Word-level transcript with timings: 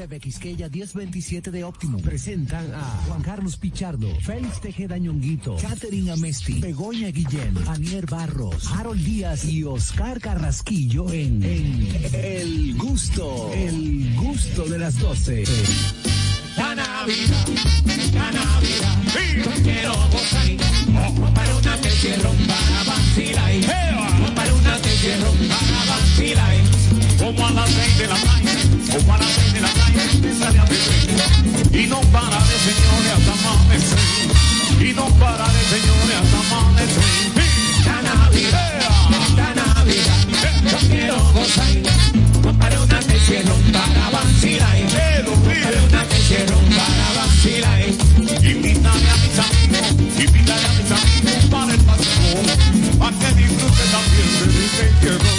TV 0.00 0.18
Quisqueya 0.18 0.70
1027 0.70 1.50
de 1.50 1.62
Optimum 1.62 2.00
presentan 2.00 2.72
a 2.74 3.02
Juan 3.06 3.20
Carlos 3.20 3.58
Pichardo, 3.58 4.08
Félix 4.22 4.58
Tejeda 4.58 4.96
Ñonguito, 4.96 5.56
Catherine 5.60 6.12
Amesti, 6.12 6.58
Begoña 6.58 7.08
Guillén, 7.08 7.54
Anier 7.68 8.06
Barros, 8.06 8.66
Harold 8.72 9.04
Díaz 9.04 9.44
y 9.44 9.62
Oscar 9.62 10.18
Carrasquillo 10.18 11.12
en, 11.12 11.42
en 11.44 11.88
El 12.14 12.78
Gusto, 12.78 13.52
El 13.52 14.16
Gusto 14.16 14.64
de 14.64 14.78
las 14.78 14.98
12. 14.98 15.44
La 16.56 16.74
Navidad, 16.74 17.46
la 18.14 18.32
Navidad, 18.32 18.96
yo 19.36 19.62
quiero 19.62 19.92
gozar. 20.10 20.46
Para 21.34 21.56
una 21.56 21.76
para 21.76 22.84
vacilar. 22.86 23.50
Para 23.68 24.16
una 24.16 24.26
te 24.26 24.29
quiero 25.00 25.32
para 25.48 25.80
vacilar. 25.88 26.56
Como 27.18 27.46
a 27.46 27.50
las 27.52 27.70
seis 27.70 27.98
de 27.98 28.06
la 28.06 28.16
mañana, 28.16 28.60
como 28.92 29.14
a 29.14 29.18
las 29.18 29.28
seis 29.28 29.52
de 29.54 29.60
la 29.60 29.68
mañana, 29.68 30.12
empieza 30.12 30.48
a 30.48 30.52
beber. 30.52 31.80
Y 31.80 31.86
no 31.86 32.00
para 32.12 32.38
de 32.48 32.56
señores 32.68 33.12
hasta 33.16 33.32
amanecer. 33.32 33.98
Y 34.80 34.92
no 34.92 35.06
para 35.18 35.46
de 35.48 35.62
señores 35.72 36.16
hasta 36.20 36.38
amanecer. 36.56 37.04
La 37.86 38.02
Navidad, 38.02 38.80
la 39.36 39.54
Navidad, 39.54 40.20
yo 40.70 40.78
quiero 40.88 41.16
gozar. 41.32 42.58
Para 42.58 42.80
una 42.80 42.98
te 43.00 43.16
quiero 43.26 43.54
para 43.72 44.10
vacilar. 44.10 44.78
Para 45.62 45.82
una 45.88 46.02
te 46.04 46.18
quiero 46.28 46.56
para 46.76 47.06
vacilar. 47.16 47.80
Invítame 48.42 49.10
a 49.10 49.16
mis 49.16 49.38
amigos, 49.44 49.86
invítame 50.18 50.66
a 50.66 50.72
mis 50.72 50.90
amigos 50.90 51.09
disfrute 53.80 53.88
también 53.90 54.28
de 54.38 54.46
mi 54.46 54.64
entierro. 54.88 55.32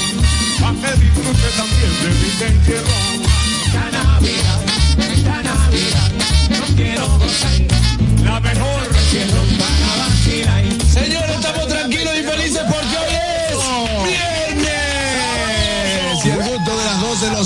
A 0.65 0.71
que 0.73 0.91
disfrute 1.01 1.49
también 1.57 1.93
de 2.01 2.09
mi 2.19 2.29
entierro. 2.47 2.97
La 3.73 3.85
Navidad, 3.91 4.59
la 5.25 5.43
Navidad, 5.43 6.11
no 6.49 6.65
quiero 6.75 7.05
gozar. 7.19 7.57
La 8.23 8.39
mejor 8.39 8.81
quiero 9.09 9.41
para 9.59 9.91
vacilar. 9.97 10.63
Señores, 10.91 11.35
estamos 11.35 11.60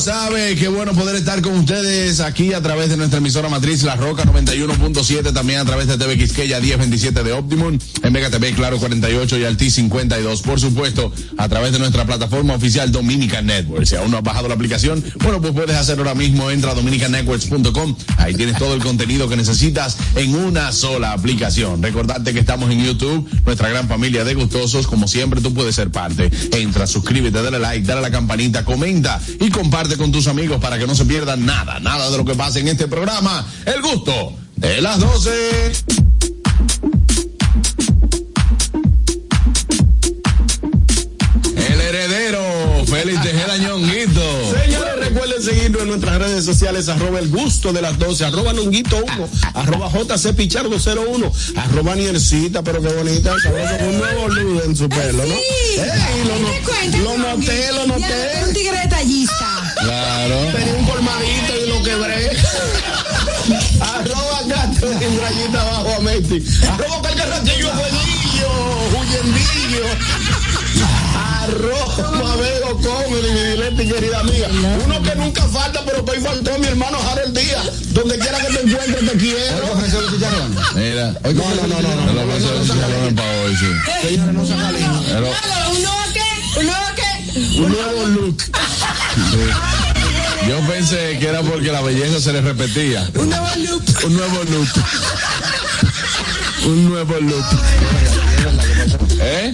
sabe. 0.06 0.56
Qué 0.56 0.68
bueno 0.68 0.94
poder 0.94 1.16
estar 1.16 1.42
con 1.42 1.54
ustedes 1.54 2.20
aquí 2.20 2.54
a 2.54 2.62
través 2.62 2.90
de 2.90 2.98
nuestra 2.98 3.18
emisora 3.18 3.50
matriz 3.50 3.82
La 3.82 3.96
Roca 3.96 4.24
91.7, 4.24 5.34
también 5.34 5.58
a 5.58 5.66
través 5.66 5.88
de 5.88 5.98
TV 5.98 6.16
Quisqueya 6.16 6.60
1027 6.60 7.24
de 7.24 7.32
Optimum, 7.34 7.80
en 8.04 8.14
Mega 8.14 8.30
TV 8.30 8.54
Claro 8.54 8.78
48 8.78 9.40
y 9.40 9.46
Alti 9.46 9.72
52. 9.72 10.44
Por 10.44 10.60
supuesto, 10.60 11.12
a 11.38 11.50
través 11.50 11.72
de 11.72 11.80
nuestra 11.80 12.06
plataforma 12.06 12.54
oficial 12.54 12.92
Dominican 12.92 13.48
Network. 13.48 13.86
Si 13.86 13.96
aún 13.96 14.12
no 14.12 14.18
has 14.18 14.24
bajado 14.24 14.48
la 14.48 14.54
aplicación, 14.54 15.04
bueno, 15.24 15.42
pues 15.42 15.54
puedes 15.54 15.76
hacerlo 15.76 16.04
ahora 16.04 16.14
mismo. 16.14 16.52
Entra 16.52 16.72
a 16.72 16.76
dominicannetworks.com. 16.76 17.96
Ahí 18.18 18.36
tienes 18.36 18.60
todo 18.60 18.76
el 18.76 18.84
contenido 18.84 19.28
que 19.28 19.38
necesitas 19.38 19.98
en 20.16 20.36
una 20.36 20.72
sola 20.72 21.14
aplicación. 21.14 21.82
Recordarte 21.82 22.32
que 22.32 22.40
estamos 22.40 22.70
en 22.70 22.86
YouTube, 22.86 23.28
nuestra 23.44 23.70
gran 23.70 23.88
familia 23.88 24.24
de 24.24 24.36
gustosos. 24.36 24.86
Como 24.86 25.08
siempre, 25.08 25.42
tú 25.42 25.52
puedes 25.52 25.74
ser 25.74 25.90
parte. 25.90 26.30
Entra, 26.52 26.86
suscríbete, 26.86 27.42
dale 27.42 27.58
like, 27.58 27.88
dale 27.88 28.02
a 28.02 28.04
la 28.04 28.12
campanita, 28.12 28.64
comenta 28.64 29.20
y 29.40 29.50
comparte 29.50 29.95
con 29.98 30.12
tus 30.12 30.28
amigos 30.28 30.60
para 30.62 30.78
que 30.78 30.88
no 30.88 30.96
se 30.96 31.06
pierdan 31.06 31.46
nada, 31.46 31.80
nada 31.80 32.10
de 32.10 32.18
lo 32.18 32.26
que 32.26 32.36
pasa 32.36 32.60
en 32.60 32.68
este 32.68 32.88
programa. 32.88 33.46
El 33.66 33.82
gusto 33.82 34.34
de 34.58 34.82
las 34.82 35.00
12. 35.00 35.72
El 41.56 41.82
heredero, 41.82 42.42
Félix 42.88 43.22
Tejeda 43.22 43.58
Ñonguito. 43.58 44.22
Señores, 44.64 44.96
recuerden 45.00 45.42
seguirnos 45.42 45.82
en 45.82 45.88
nuestras 45.88 46.18
redes 46.20 46.46
sociales, 46.46 46.88
arroba 46.90 47.20
el 47.20 47.30
gusto 47.30 47.74
de 47.74 47.82
las 47.82 47.98
12, 47.98 48.26
arroba 48.26 48.54
nunguito 48.54 48.98
1, 49.16 49.30
arroba 49.54 49.90
jc 49.90 50.34
pichardo 50.36 50.78
01, 50.78 51.32
arroba 51.58 51.96
niercita, 51.96 52.64
pero 52.64 52.82
qué 52.82 52.90
bonita, 52.90 53.34
sabroso, 53.42 53.78
con 53.78 53.88
un 53.88 53.98
nuevo 53.98 54.28
luz 54.30 54.66
en 54.66 54.76
su 54.76 54.90
pelo, 54.90 55.26
¿no? 55.26 55.34
Sí. 55.36 55.80
Ey, 55.80 56.24
lo, 56.28 56.40
no- 56.40 57.04
lo 57.04 57.18
noté, 57.18 57.72
lo 57.74 57.88
noté. 57.88 58.44
Un 58.48 58.54
tigre 58.54 58.80
detallista. 58.82 59.55
Claro. 59.80 60.36
Tenía 60.56 60.74
un 60.76 60.86
colmadito 60.86 61.54
y 61.64 61.70
lo 61.70 61.84
quebré. 61.84 62.32
arroba 63.82 64.42
gato 64.48 64.92
en 64.92 65.22
rayita 65.22 65.62
abajo 65.62 65.96
a 65.98 66.00
Messi. 66.02 66.44
Arroba 66.68 67.02
calcarraquillo 67.02 67.72
buenillo, 67.74 68.52
huyendillo. 68.98 69.86
Arroba 71.16 72.36
veo 72.38 72.78
comedy, 72.78 73.32
mi 73.34 73.40
dilete 73.52 73.84
y 73.84 73.88
querida 73.92 74.20
amiga. 74.22 74.48
Uno 74.84 75.02
que 75.04 75.16
nunca 75.16 75.44
falta, 75.48 75.84
pero 75.86 76.04
que 76.04 76.12
hoy 76.12 76.22
faltó 76.22 76.58
mi 76.60 76.68
hermano 76.68 76.98
Harold 77.12 77.38
Díaz. 77.38 77.94
Donde 77.94 78.18
quiera 78.18 78.40
que 78.40 78.54
te 78.54 78.62
encuentres, 78.62 79.12
te 79.12 79.18
quiero. 79.18 79.68
Mira. 80.76 81.14
No, 81.34 81.68
no, 81.68 81.68
no, 81.68 81.82
no, 81.82 82.14
no. 82.14 82.22
Hoy, 84.08 84.18
no 84.18 84.46
se 84.46 84.54
jalen. 84.56 85.04
Pero- 85.08 85.30
Claro, 85.30 85.72
¿Un 85.72 85.82
nuevo 85.82 86.04
qué? 86.14 86.60
¿Un 86.60 86.66
nuevo 86.66 86.86
qué? 86.96 87.15
Un 87.34 87.70
nuevo 87.70 88.06
look. 88.08 88.38
Yo 90.48 90.60
pensé 90.68 91.18
que 91.20 91.28
era 91.28 91.42
porque 91.42 91.72
la 91.72 91.82
belleza 91.82 92.20
se 92.20 92.34
le 92.34 92.42
repetía. 92.42 93.10
Un 93.16 93.30
nuevo 93.30 93.48
look. 93.58 93.84
Un 94.06 94.16
nuevo 94.16 94.44
look. 94.44 94.68
Un 96.66 96.90
nuevo 96.90 97.20
look. 97.20 97.46
¿Eh? 99.20 99.54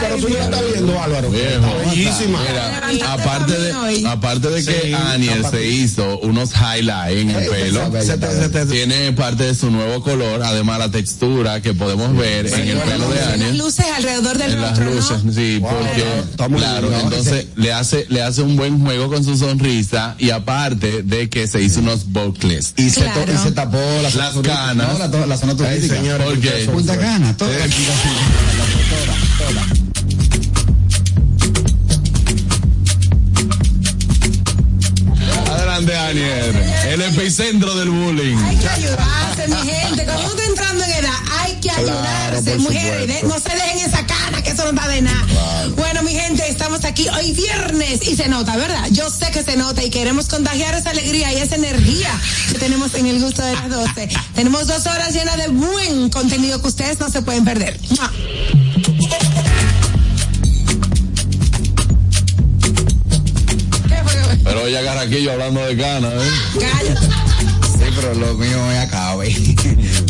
Pero 0.00 0.16
tú 0.16 0.28
no 0.28 0.34
la 0.38 0.44
estás 0.44 0.62
viendo, 0.72 1.02
Álvaro. 1.02 1.30
Bellísima. 1.30 2.40
Mira, 2.88 3.12
aparte 3.12 3.52
de, 3.58 4.06
aparte 4.08 4.48
de 4.50 4.64
que 4.64 4.80
Sí, 4.86 4.92
Aniel 4.94 5.44
se 5.50 5.66
hizo 5.66 6.18
unos 6.20 6.50
highlights 6.54 7.20
en 7.20 7.30
el 7.30 7.48
pelo, 7.48 7.90
tiene 8.70 9.12
parte 9.12 9.44
de 9.44 9.54
su 9.54 9.70
nuevo 9.70 10.02
color, 10.02 10.42
además 10.42 10.78
la 10.78 10.90
textura 10.90 11.60
que 11.62 11.74
podemos 11.74 12.16
ver 12.16 12.46
en 12.46 12.68
el 12.68 12.78
pelo 12.78 13.08
de 13.10 13.16
Las 13.20 13.28
Aniel. 13.34 13.58
luces 13.58 13.86
alrededor 13.96 14.38
del 14.38 14.52
En 14.52 14.60
las 14.62 14.78
rostro, 14.78 14.94
luces, 14.94 15.24
¿no? 15.24 15.32
sí, 15.32 15.58
porque 15.60 16.04
está 16.30 16.48
muy 16.48 16.58
claro, 16.60 16.88
bien, 16.88 17.00
¿no? 17.00 17.04
entonces 17.08 17.46
le 17.56 17.72
hace 17.72 18.06
le 18.08 18.22
hace 18.22 18.42
un 18.42 18.56
buen 18.56 18.80
juego 18.84 19.08
con 19.08 19.24
su 19.24 19.36
sonrisa 19.36 20.14
y 20.18 20.30
aparte 20.30 21.02
de 21.02 21.28
que 21.28 21.46
se 21.46 21.62
hizo 21.62 21.80
unos 21.80 22.06
bucles 22.12 22.74
Y 22.76 22.90
se, 22.90 23.00
Claro. 23.02 23.24
to- 23.24 23.32
y 23.32 23.36
se 23.38 23.52
tapó 23.52 23.78
Las 24.02 24.14
canas. 24.42 24.98
¿no? 25.10 25.26
La, 25.26 25.36
zona 25.36 25.56
turística. 25.56 25.96
Punta 26.72 26.96
Cana, 26.98 27.36
todo 27.36 27.48
la 28.06 28.64
motora. 28.66 29.85
Adelante, 35.90 35.96
Aniel. 35.96 36.56
El 36.88 37.02
epicentro 37.02 37.74
del 37.76 37.90
bullying. 37.90 38.36
Hay 38.38 38.56
que 38.56 38.68
ayudarse, 38.68 39.48
mi 39.48 39.70
gente. 39.70 40.04
Cuando 40.04 40.22
uno 40.22 40.30
está 40.30 40.44
entrando 40.44 40.84
en 40.84 40.90
edad, 40.92 41.12
hay 41.40 41.54
que 41.60 41.70
ayudarse, 41.70 42.56
mujeres. 42.58 43.06
de- 43.06 43.22
no 43.28 43.38
se 43.38 43.50
dejen 43.50 43.78
esa 43.78 44.06
cana, 44.06 44.42
que 44.42 44.50
eso 44.50 44.64
no 44.64 44.72
da 44.80 44.88
de 44.88 45.02
nada. 45.02 45.26
Bueno, 45.76 46.02
mi 46.02 46.12
gente, 46.12 46.48
estamos 46.48 46.84
aquí 46.84 47.08
hoy 47.08 47.32
viernes 47.32 48.06
y 48.06 48.16
se 48.16 48.28
nota, 48.28 48.56
¿verdad? 48.56 48.88
Yo 48.90 49.08
sé 49.10 49.30
que 49.30 49.42
se 49.42 49.56
nota 49.56 49.82
y 49.84 49.90
queremos 49.90 50.26
contagiar 50.26 50.74
esa 50.74 50.90
alegría 50.90 51.32
y 51.32 51.36
esa 51.36 51.54
energía 51.56 52.10
que 52.52 52.58
tenemos 52.58 52.94
en 52.94 53.06
el 53.06 53.20
gusto 53.20 53.42
de 53.42 53.54
las 53.54 53.68
12. 53.70 54.08
tenemos 54.34 54.66
dos 54.66 54.86
horas 54.86 55.12
llenas 55.14 55.36
de 55.36 55.48
buen 55.48 56.10
contenido 56.10 56.60
que 56.60 56.68
ustedes 56.68 56.98
no 56.98 57.08
se 57.10 57.22
pueden 57.22 57.44
perder. 57.44 57.78
¡Mua! 57.90 58.12
Oye, 64.66 64.84
Carraquillo 64.84 65.32
hablando 65.32 65.64
de 65.64 65.76
cana, 65.76 66.08
¿eh? 66.08 66.30
Cállate. 66.58 67.25
Pero 67.96 68.14
lo 68.14 68.34
mío 68.34 68.72
es 68.72 68.78
acabe. 68.78 69.34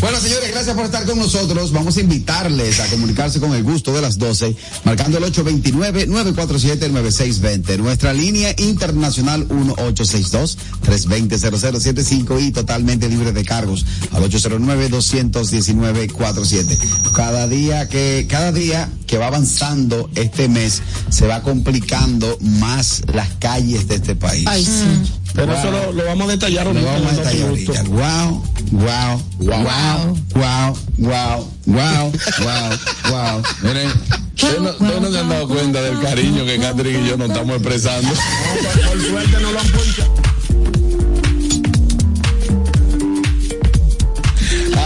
bueno, 0.01 0.19
señores, 0.19 0.51
gracias 0.51 0.75
por 0.75 0.85
estar 0.85 1.05
con 1.05 1.17
nosotros. 1.17 1.71
Vamos 1.71 1.95
a 1.97 2.01
invitarles 2.01 2.79
a 2.81 2.87
comunicarse 2.87 3.39
con 3.39 3.55
el 3.55 3.63
gusto 3.63 3.93
de 3.93 4.01
las 4.01 4.17
12, 4.17 4.53
marcando 4.83 5.17
el 5.17 5.23
829-947-9620. 5.25 7.77
Nuestra 7.77 8.11
línea 8.13 8.53
internacional 8.57 9.47
1862-320-0075 9.47 12.41
y 12.41 12.51
totalmente 12.51 13.07
libre 13.07 13.31
de 13.31 13.45
cargos 13.45 13.85
al 14.11 14.23
809-219-47. 14.23 16.77
Cada 17.15 17.47
día 17.47 17.87
que, 17.87 18.27
cada 18.29 18.51
día 18.51 18.89
que 19.07 19.17
va 19.17 19.27
avanzando 19.27 20.09
este 20.15 20.49
mes, 20.49 20.81
se 21.09 21.25
va 21.25 21.41
complicando 21.41 22.37
más 22.41 23.03
las 23.13 23.29
calles 23.39 23.87
de 23.87 23.95
este 23.95 24.13
país. 24.15 24.43
Ay, 24.47 24.65
sí. 24.65 25.13
Pero 25.33 25.53
eso 25.53 25.69
lo, 25.69 25.91
lo 25.93 26.05
vamos 26.05 26.29
a 26.29 26.31
detallar 26.31 26.65
Lo 26.65 26.83
vamos 26.83 27.11
a 27.11 27.15
detallar 27.15 27.51
ahorita. 27.77 27.89
Wow, 27.89 28.43
wow, 28.71 29.21
wow, 29.39 30.17
wow, 30.35 30.77
wow, 30.97 31.47
wow, 31.67 32.11
wow, 32.39 32.77
wow. 33.09 33.43
Miren, 33.61 33.91
¿ustedes 34.33 34.61
no, 34.61 35.11
se 35.11 35.19
han 35.19 35.29
dado 35.29 35.47
cuenta 35.47 35.81
del 35.81 35.99
cariño 36.01 36.45
que 36.45 36.57
Catherine 36.59 37.05
y 37.05 37.09
yo 37.09 37.17
nos 37.17 37.29
estamos 37.29 37.55
expresando? 37.55 38.09
Por 38.09 39.01
suerte 39.01 39.41
no 39.41 39.51
lo 39.51 39.59
han 39.59 39.67
ponchado. 39.67 40.13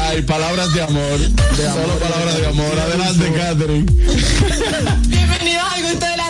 Ay, 0.04 0.22
palabras 0.24 0.74
de 0.74 0.82
amor. 0.82 1.20
Solo 1.56 2.00
palabras 2.00 2.38
de 2.38 2.48
amor. 2.48 2.80
Adelante, 2.80 3.34
Catherine. 3.34 3.86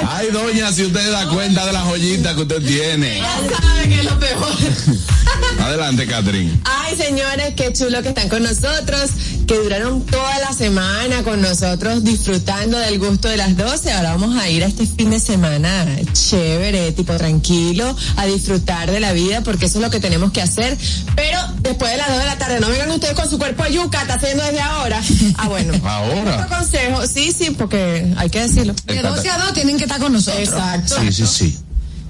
Ay, 0.07 0.27
doña, 0.31 0.71
si 0.71 0.83
usted 0.83 1.11
da 1.11 1.27
cuenta 1.27 1.65
de 1.65 1.73
la 1.73 1.81
joyita 1.81 2.35
que 2.35 2.41
usted 2.41 2.61
tiene. 2.61 3.19
Ya 3.19 3.57
sabe 3.61 3.89
que 3.89 3.99
es 3.99 4.05
lo 4.05 4.19
peor. 4.19 4.47
Adelante, 5.59 6.07
Catherine. 6.07 6.59
Ay, 6.65 6.95
señores, 6.97 7.53
qué 7.55 7.71
chulo 7.73 8.01
que 8.01 8.09
están 8.09 8.29
con 8.29 8.43
nosotros, 8.43 9.11
que 9.47 9.57
duraron 9.57 10.05
toda 10.05 10.39
la 10.39 10.53
semana 10.53 11.23
con 11.23 11.41
nosotros 11.41 12.03
disfrutando 12.03 12.77
del 12.77 12.99
gusto 12.99 13.27
de 13.27 13.37
las 13.37 13.55
12. 13.55 13.91
Ahora 13.91 14.11
vamos 14.11 14.35
a 14.37 14.49
ir 14.49 14.63
a 14.63 14.67
este 14.67 14.85
fin 14.85 15.11
de 15.11 15.19
semana 15.19 15.85
chévere, 16.13 16.91
tipo 16.93 17.15
tranquilo, 17.15 17.95
a 18.17 18.25
disfrutar 18.25 18.89
de 18.89 18.99
la 18.99 19.13
vida, 19.13 19.41
porque 19.41 19.65
eso 19.65 19.77
es 19.79 19.83
lo 19.83 19.91
que 19.91 19.99
tenemos 19.99 20.31
que 20.31 20.41
hacer. 20.41 20.77
Pero 21.15 21.39
después 21.59 21.91
de 21.91 21.97
las 21.97 22.09
2 22.09 22.19
de 22.19 22.25
la 22.25 22.37
tarde, 22.37 22.59
no 22.59 22.69
vengan 22.69 22.91
ustedes 22.91 23.13
con 23.13 23.29
su 23.29 23.37
cuerpo 23.37 23.63
a 23.63 23.69
yuca, 23.69 24.01
está 24.01 24.15
haciendo 24.15 24.43
desde 24.43 24.61
ahora. 24.61 25.01
Ah, 25.37 25.47
bueno. 25.47 25.73
Ahora. 25.83 26.35
Otro 26.35 26.57
consejo, 26.57 27.05
sí, 27.05 27.31
sí, 27.37 27.51
porque 27.51 28.13
hay 28.15 28.29
que 28.29 28.41
decirlo. 28.41 28.73
De 28.85 29.01
12 29.01 29.29
a 29.29 29.37
2 29.37 29.53
tienen 29.53 29.77
que 29.77 29.87
estar 29.91 30.01
con 30.01 30.13
nosotros. 30.13 30.47
Exacto. 30.47 30.95
Sí, 31.01 31.11
sí, 31.11 31.27
sí. 31.27 31.57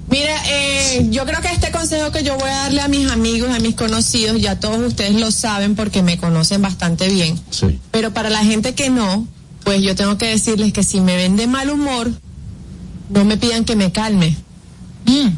Mira, 0.08 0.34
eh, 0.46 1.06
yo 1.10 1.24
creo 1.24 1.40
que 1.40 1.48
este 1.48 1.70
consejo 1.70 2.10
que 2.12 2.22
yo 2.22 2.36
voy 2.36 2.50
a 2.50 2.56
darle 2.64 2.82
a 2.82 2.88
mis 2.88 3.10
amigos, 3.10 3.50
a 3.50 3.58
mis 3.60 3.74
conocidos, 3.74 4.40
ya 4.40 4.60
todos 4.60 4.78
ustedes 4.86 5.18
lo 5.18 5.30
saben 5.30 5.74
porque 5.74 6.02
me 6.02 6.18
conocen 6.18 6.60
bastante 6.60 7.08
bien. 7.08 7.40
Sí. 7.50 7.80
Pero 7.90 8.12
para 8.12 8.28
la 8.28 8.44
gente 8.44 8.74
que 8.74 8.90
no, 8.90 9.26
pues 9.64 9.80
yo 9.80 9.94
tengo 9.94 10.18
que 10.18 10.26
decirles 10.26 10.72
que 10.72 10.82
si 10.82 11.00
me 11.00 11.16
ven 11.16 11.36
de 11.36 11.46
mal 11.46 11.70
humor, 11.70 12.12
no 13.08 13.24
me 13.24 13.36
pidan 13.36 13.64
que 13.64 13.74
me 13.74 13.90
calme. 13.90 14.36
Mm. 15.06 15.28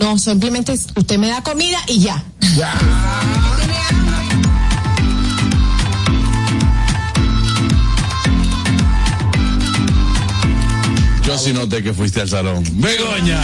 No, 0.00 0.18
simplemente 0.18 0.72
usted 0.72 1.18
me 1.18 1.28
da 1.28 1.42
comida 1.42 1.78
y 1.86 2.00
ya. 2.00 2.24
Yo 11.26 11.38
sí 11.38 11.52
noté 11.52 11.82
que 11.82 11.94
fuiste 11.94 12.20
al 12.20 12.28
salón. 12.28 12.62
Begoña. 12.74 13.40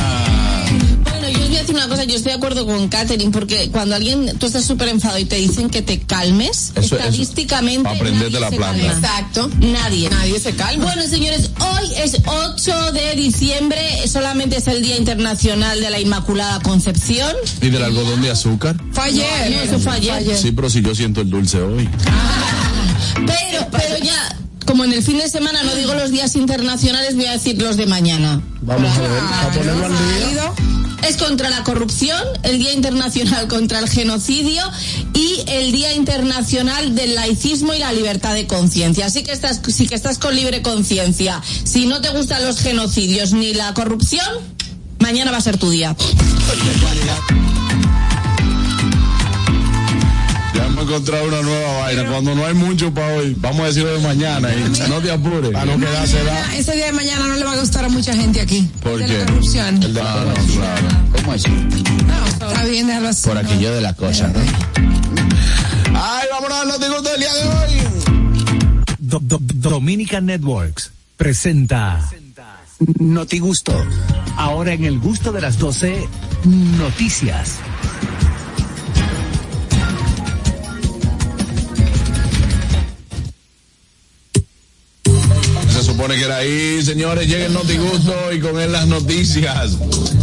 Bueno, 1.02 1.28
yo 1.30 1.40
os 1.42 1.48
voy 1.48 1.56
a 1.56 1.60
decir 1.60 1.74
una 1.74 1.88
cosa, 1.88 2.04
yo 2.04 2.14
estoy 2.16 2.32
de 2.32 2.36
acuerdo 2.36 2.66
con 2.66 2.88
Katherine, 2.88 3.30
porque 3.32 3.70
cuando 3.70 3.94
alguien, 3.94 4.36
tú 4.38 4.46
estás 4.46 4.64
súper 4.64 4.88
enfadado 4.88 5.18
y 5.18 5.24
te 5.24 5.36
dicen 5.36 5.70
que 5.70 5.80
te 5.82 5.98
calmes, 6.00 6.72
Eso- 6.74 6.96
estadísticamente. 6.96 7.88
nadie 8.12 8.30
la 8.40 8.50
se 8.50 8.56
planta. 8.56 8.82
calma. 8.82 8.92
Exacto. 8.98 9.50
Nadie. 9.60 10.10
Nadie 10.10 10.38
se 10.40 10.52
calma. 10.54 10.84
Bueno, 10.84 11.02
señores, 11.08 11.50
hoy 11.58 11.88
es 12.04 12.18
8 12.26 12.92
de 12.92 13.14
diciembre, 13.16 14.06
solamente 14.08 14.58
es 14.58 14.68
el 14.68 14.82
Día 14.82 14.96
Internacional 14.98 15.80
de 15.80 15.88
la 15.90 15.98
Inmaculada 16.00 16.60
Concepción. 16.60 17.34
¿Y 17.62 17.70
del 17.70 17.82
algodón 17.82 18.20
de 18.20 18.30
azúcar? 18.30 18.76
No, 18.94 19.04
eso 19.04 19.90
ayer. 19.90 20.36
Sí, 20.36 20.52
pero 20.52 20.68
si 20.68 20.82
yo 20.82 20.94
siento 20.94 21.22
el 21.22 21.30
dulce 21.30 21.60
hoy. 21.62 21.88
Pero, 23.26 23.66
pero 23.70 23.98
ya, 24.02 24.36
como 24.70 24.84
en 24.84 24.92
el 24.92 25.02
fin 25.02 25.18
de 25.18 25.28
semana 25.28 25.64
no 25.64 25.74
digo 25.74 25.94
los 25.94 26.12
días 26.12 26.36
internacionales, 26.36 27.16
voy 27.16 27.26
a 27.26 27.32
decir 27.32 27.60
los 27.60 27.76
de 27.76 27.86
mañana. 27.86 28.40
Vamos 28.60 28.96
a 28.96 29.00
ver, 29.00 29.10
a 29.10 29.50
ponerlo 29.50 29.86
al 29.86 29.92
día. 30.30 30.52
Es 31.08 31.16
contra 31.16 31.50
la 31.50 31.64
corrupción, 31.64 32.22
el 32.44 32.58
Día 32.58 32.72
Internacional 32.72 33.48
contra 33.48 33.80
el 33.80 33.88
Genocidio 33.88 34.62
y 35.12 35.42
el 35.48 35.72
Día 35.72 35.92
Internacional 35.94 36.94
del 36.94 37.16
Laicismo 37.16 37.74
y 37.74 37.80
la 37.80 37.92
Libertad 37.92 38.34
de 38.34 38.46
Conciencia. 38.46 39.06
Así 39.06 39.24
que 39.24 39.32
estás, 39.32 39.60
sí 39.66 39.88
que 39.88 39.96
estás 39.96 40.18
con 40.18 40.36
libre 40.36 40.62
conciencia. 40.62 41.42
Si 41.64 41.86
no 41.86 42.00
te 42.00 42.10
gustan 42.10 42.44
los 42.44 42.60
genocidios 42.60 43.32
ni 43.32 43.52
la 43.54 43.74
corrupción, 43.74 44.28
mañana 45.00 45.32
va 45.32 45.38
a 45.38 45.40
ser 45.40 45.58
tu 45.58 45.70
día. 45.70 45.96
Encontrado 50.82 51.28
una 51.28 51.42
nueva 51.42 51.78
vaina. 51.78 52.04
Cuando 52.10 52.34
no 52.34 52.46
hay 52.46 52.54
mucho 52.54 52.92
para 52.92 53.14
hoy, 53.14 53.34
vamos 53.38 53.60
a 53.60 53.64
decirlo 53.66 53.92
de 53.92 53.98
mañana. 54.00 54.48
Y 54.54 54.88
no 54.88 54.98
te 55.00 55.10
apures. 55.10 55.50
Para 55.50 55.64
no 55.66 55.78
quedarse 55.78 56.22
da. 56.24 56.54
Ese 56.56 56.72
día 56.74 56.86
de 56.86 56.92
mañana 56.92 57.26
no 57.26 57.36
le 57.36 57.44
va 57.44 57.52
a 57.52 57.56
gustar 57.58 57.84
a 57.84 57.88
mucha 57.88 58.14
gente 58.14 58.40
aquí. 58.40 58.68
¿Por 58.82 58.98
de 58.98 59.06
qué? 59.06 59.18
La 59.18 59.26
corrupción. 59.26 59.82
El 59.82 59.94
de 59.94 60.02
la 60.02 60.12
Ah, 60.12 60.24
no, 60.26 60.34
claro. 60.54 60.88
¿Cómo? 61.12 61.32
No, 62.06 62.26
está 62.26 62.64
bien, 62.64 62.86
déjalo 62.86 63.08
así. 63.08 63.28
Por 63.28 63.38
aquello 63.38 63.74
de 63.74 63.80
la 63.80 63.92
cosa, 63.94 64.28
¿no? 64.28 64.40
Ay, 65.94 66.26
vámonos 66.32 66.58
al 66.58 66.68
noticiero 66.68 67.02
del 67.02 67.20
día 67.20 67.32
de 67.34 67.42
hoy. 67.48 67.80
Do- 68.98 69.20
Do- 69.22 69.40
Dominica 69.42 70.20
Networks 70.20 70.90
presenta 71.16 72.08
Noti 72.98 73.38
Gusto. 73.38 73.72
Ahora 74.36 74.72
en 74.72 74.84
el 74.84 74.98
gusto 74.98 75.32
de 75.32 75.40
las 75.42 75.58
12, 75.58 76.08
noticias. 76.44 77.56
Supone 86.00 86.16
que 86.16 86.24
era 86.24 86.36
ahí, 86.38 86.82
señores. 86.82 87.28
Llega 87.28 87.44
el 87.44 87.52
Notigusto 87.52 88.32
y 88.32 88.40
con 88.40 88.58
él 88.58 88.72
las 88.72 88.86
noticias. 88.86 89.76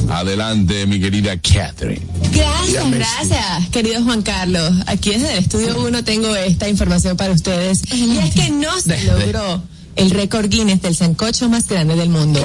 Adelante, 0.09 0.87
mi 0.87 0.99
querida 0.99 1.37
Catherine. 1.37 2.01
Gracias, 2.31 2.89
gracias, 2.89 3.69
querido 3.71 4.03
Juan 4.03 4.23
Carlos. 4.23 4.73
Aquí 4.87 5.11
desde 5.11 5.33
el 5.33 5.37
estudio 5.37 5.79
1 5.79 6.03
tengo 6.03 6.35
esta 6.35 6.67
información 6.67 7.15
para 7.15 7.31
ustedes. 7.31 7.83
Y 7.93 8.17
es 8.17 8.33
que 8.33 8.49
no 8.49 8.79
se 8.81 9.03
logró 9.03 9.61
el 9.95 10.09
récord 10.09 10.49
Guinness 10.49 10.81
del 10.81 10.95
sancocho 10.95 11.47
más 11.47 11.67
grande 11.67 11.95
del 11.95 12.09
mundo. 12.09 12.41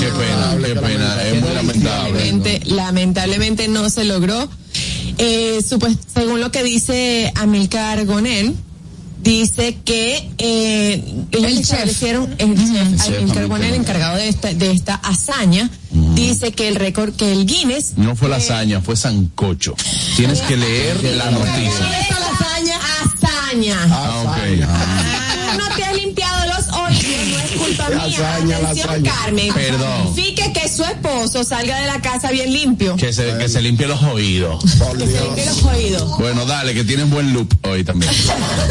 Qué 0.00 0.06
pena, 0.06 0.56
qué 0.66 0.74
pena. 0.80 1.22
Es 1.24 1.42
muy 1.42 1.52
lamentable. 1.52 1.84
Lamentablemente, 1.84 2.60
lamentablemente 2.64 3.68
no 3.68 3.90
se 3.90 4.04
logró. 4.04 4.48
Eh, 5.18 5.62
según 6.14 6.40
lo 6.40 6.50
que 6.50 6.62
dice 6.62 7.32
Amilcar 7.34 8.06
Gonel, 8.06 8.56
dice 9.22 9.78
que 9.84 10.30
eh, 10.38 11.04
ellos 11.30 11.44
El 11.50 11.54
chef. 11.56 11.62
establecieron 11.72 12.34
el 12.38 12.56
chef 12.56 13.16
Amilcar 13.18 13.46
Gonel, 13.46 13.74
encargado 13.74 14.16
de 14.16 14.28
esta, 14.28 14.52
de 14.52 14.70
esta 14.72 14.94
hazaña, 14.96 15.70
dice 15.90 16.52
que 16.52 16.68
el 16.68 16.74
récord, 16.76 17.14
que 17.14 17.32
el 17.32 17.46
Guinness 17.46 17.94
No 17.96 18.16
fue 18.16 18.28
lasaña, 18.28 18.80
fue 18.80 18.96
sancocho. 18.96 19.74
Tienes 20.16 20.40
que 20.42 20.56
leer 20.56 21.02
la 21.16 21.30
noticia. 21.30 22.00
Esta 22.00 22.20
lasaña, 22.20 22.78
hazaña. 23.02 23.76
Ah, 23.90 24.22
ok. 24.26 24.62
Ah. 24.66 25.56
No 25.58 25.76
te 25.76 25.84
has 25.84 25.94
limpiado 25.96 26.46
los 26.56 26.68
Lasaña, 27.76 28.58
lasaña. 28.60 29.12
Carmen. 29.22 29.52
Perdón. 29.54 30.14
Fique 30.14 30.52
que 30.52 30.68
su 30.68 30.84
esposo 30.84 31.42
salga 31.44 31.80
de 31.80 31.86
la 31.86 32.00
casa 32.00 32.30
bien 32.30 32.52
limpio. 32.52 32.96
Que 32.96 33.12
se, 33.12 33.36
que 33.38 33.48
se 33.48 33.60
limpie 33.62 33.86
los 33.86 34.02
oídos. 34.02 34.62
Por 34.78 34.98
Que 34.98 35.06
se 35.06 35.12
Dios. 35.12 35.24
limpie 35.24 35.46
los 35.46 35.62
oídos. 35.64 36.18
Bueno, 36.18 36.44
dale, 36.46 36.74
que 36.74 36.84
tienen 36.84 37.10
buen 37.10 37.32
loop 37.32 37.48
hoy 37.66 37.84
también. 37.84 38.12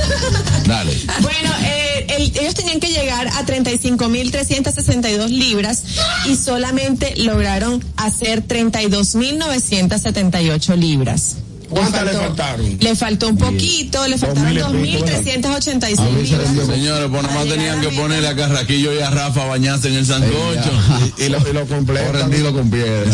Dale. 0.66 0.96
Bueno, 1.22 1.52
eh, 1.64 2.06
el- 2.18 2.32
ellos 2.40 2.54
tenían 2.54 2.80
que 2.80 2.88
llegar 2.90 3.28
a 3.28 3.46
35.362 3.46 5.30
libras 5.30 5.84
y 6.28 6.36
solamente 6.36 7.16
lograron 7.18 7.84
hacer 7.98 8.46
32.978 8.48 10.76
libras. 10.78 11.36
¿Cuántas 11.72 12.06
le 12.06 12.12
faltaron? 12.12 12.78
Le 12.80 12.96
faltó 12.96 13.28
un 13.30 13.38
poquito, 13.38 14.08
le 14.08 14.18
faltaron 14.18 14.56
Dos 14.58 14.74
mil 14.74 14.94
y 14.96 14.98
pico, 14.98 15.06
2.386 15.06 16.22
libras. 16.22 16.68
Señores, 16.68 17.08
pues 17.10 17.24
nomás 17.24 17.46
tenían 17.48 17.82
que 17.82 17.90
ponerle 17.90 18.28
a 18.28 18.36
Carraquillo 18.36 18.94
y 18.94 19.00
a 19.00 19.10
Rafa 19.10 19.44
a 19.44 19.46
bañarse 19.48 19.88
en 19.88 19.96
el 19.96 20.06
sancocho. 20.06 20.72
Y 21.18 21.30
lo, 21.30 21.50
y 21.50 21.54
lo 21.54 21.66
completo. 21.66 22.12
Rendido 22.12 22.54
con 22.54 22.70
piedra. 22.70 23.12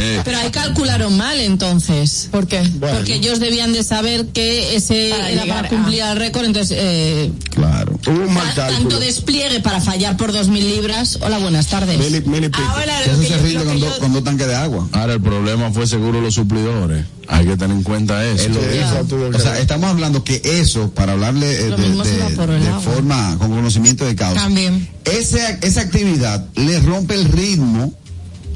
Eh, 0.00 0.20
Pero 0.24 0.38
ahí 0.38 0.50
calcularon 0.50 1.16
mal 1.16 1.38
entonces. 1.40 2.28
¿Por 2.30 2.46
qué? 2.46 2.62
Porque 2.80 3.14
ellos 3.14 3.40
debían 3.40 3.72
de 3.72 3.82
saber 3.82 4.26
que 4.26 4.76
ese 4.76 5.08
Para 5.10 5.30
era 5.30 5.46
para 5.46 5.68
cumplir 5.68 6.02
el 6.02 6.16
récord, 6.16 6.44
entonces 6.46 6.76
eh, 6.80 7.30
Claro. 7.50 7.98
Hubo 8.06 8.26
un 8.26 8.32
mal 8.34 8.54
ta- 8.54 8.68
tanto 8.68 8.98
despliegue 8.98 9.60
para 9.60 9.80
fallar 9.80 10.16
por 10.16 10.32
dos 10.32 10.48
mil 10.48 10.66
libras. 10.68 11.18
Hola, 11.20 11.38
buenas 11.38 11.66
tardes. 11.66 11.98
Mil 11.98 12.14
y- 12.14 12.20
mil 12.28 12.44
y 12.44 12.48
pico. 12.48 12.62
Ahora, 12.68 13.02
Que 13.04 13.10
eso 13.10 13.22
se 13.22 13.38
rinde 13.38 13.64
con, 13.64 13.78
yo- 13.78 13.98
con 13.98 14.12
dos 14.12 14.24
tanques 14.24 14.46
de 14.46 14.54
agua. 14.54 14.88
Ahora 14.92 15.14
el 15.14 15.20
problema 15.20 15.70
fue 15.72 15.86
seguro 15.86 16.20
los 16.20 16.34
suplidores. 16.34 17.04
Hay 17.30 17.46
que 17.46 17.56
tener 17.56 17.76
en 17.76 17.82
cuenta 17.82 18.24
eso. 18.24 18.48
Lo 18.48 19.28
O 19.28 19.40
sea, 19.40 19.58
estamos 19.58 19.90
hablando 19.90 20.24
que 20.24 20.40
eso, 20.44 20.90
para 20.90 21.12
hablarle 21.12 21.46
eh, 21.60 21.70
de, 21.70 22.80
forma, 22.80 23.36
con 23.38 23.50
conocimiento 23.50 24.06
de 24.06 24.16
causa, 24.16 24.40
También. 24.40 24.88
esa, 25.04 25.50
esa 25.50 25.82
actividad 25.82 26.46
le 26.54 26.80
rompe 26.80 27.14
el 27.14 27.26
ritmo 27.26 27.92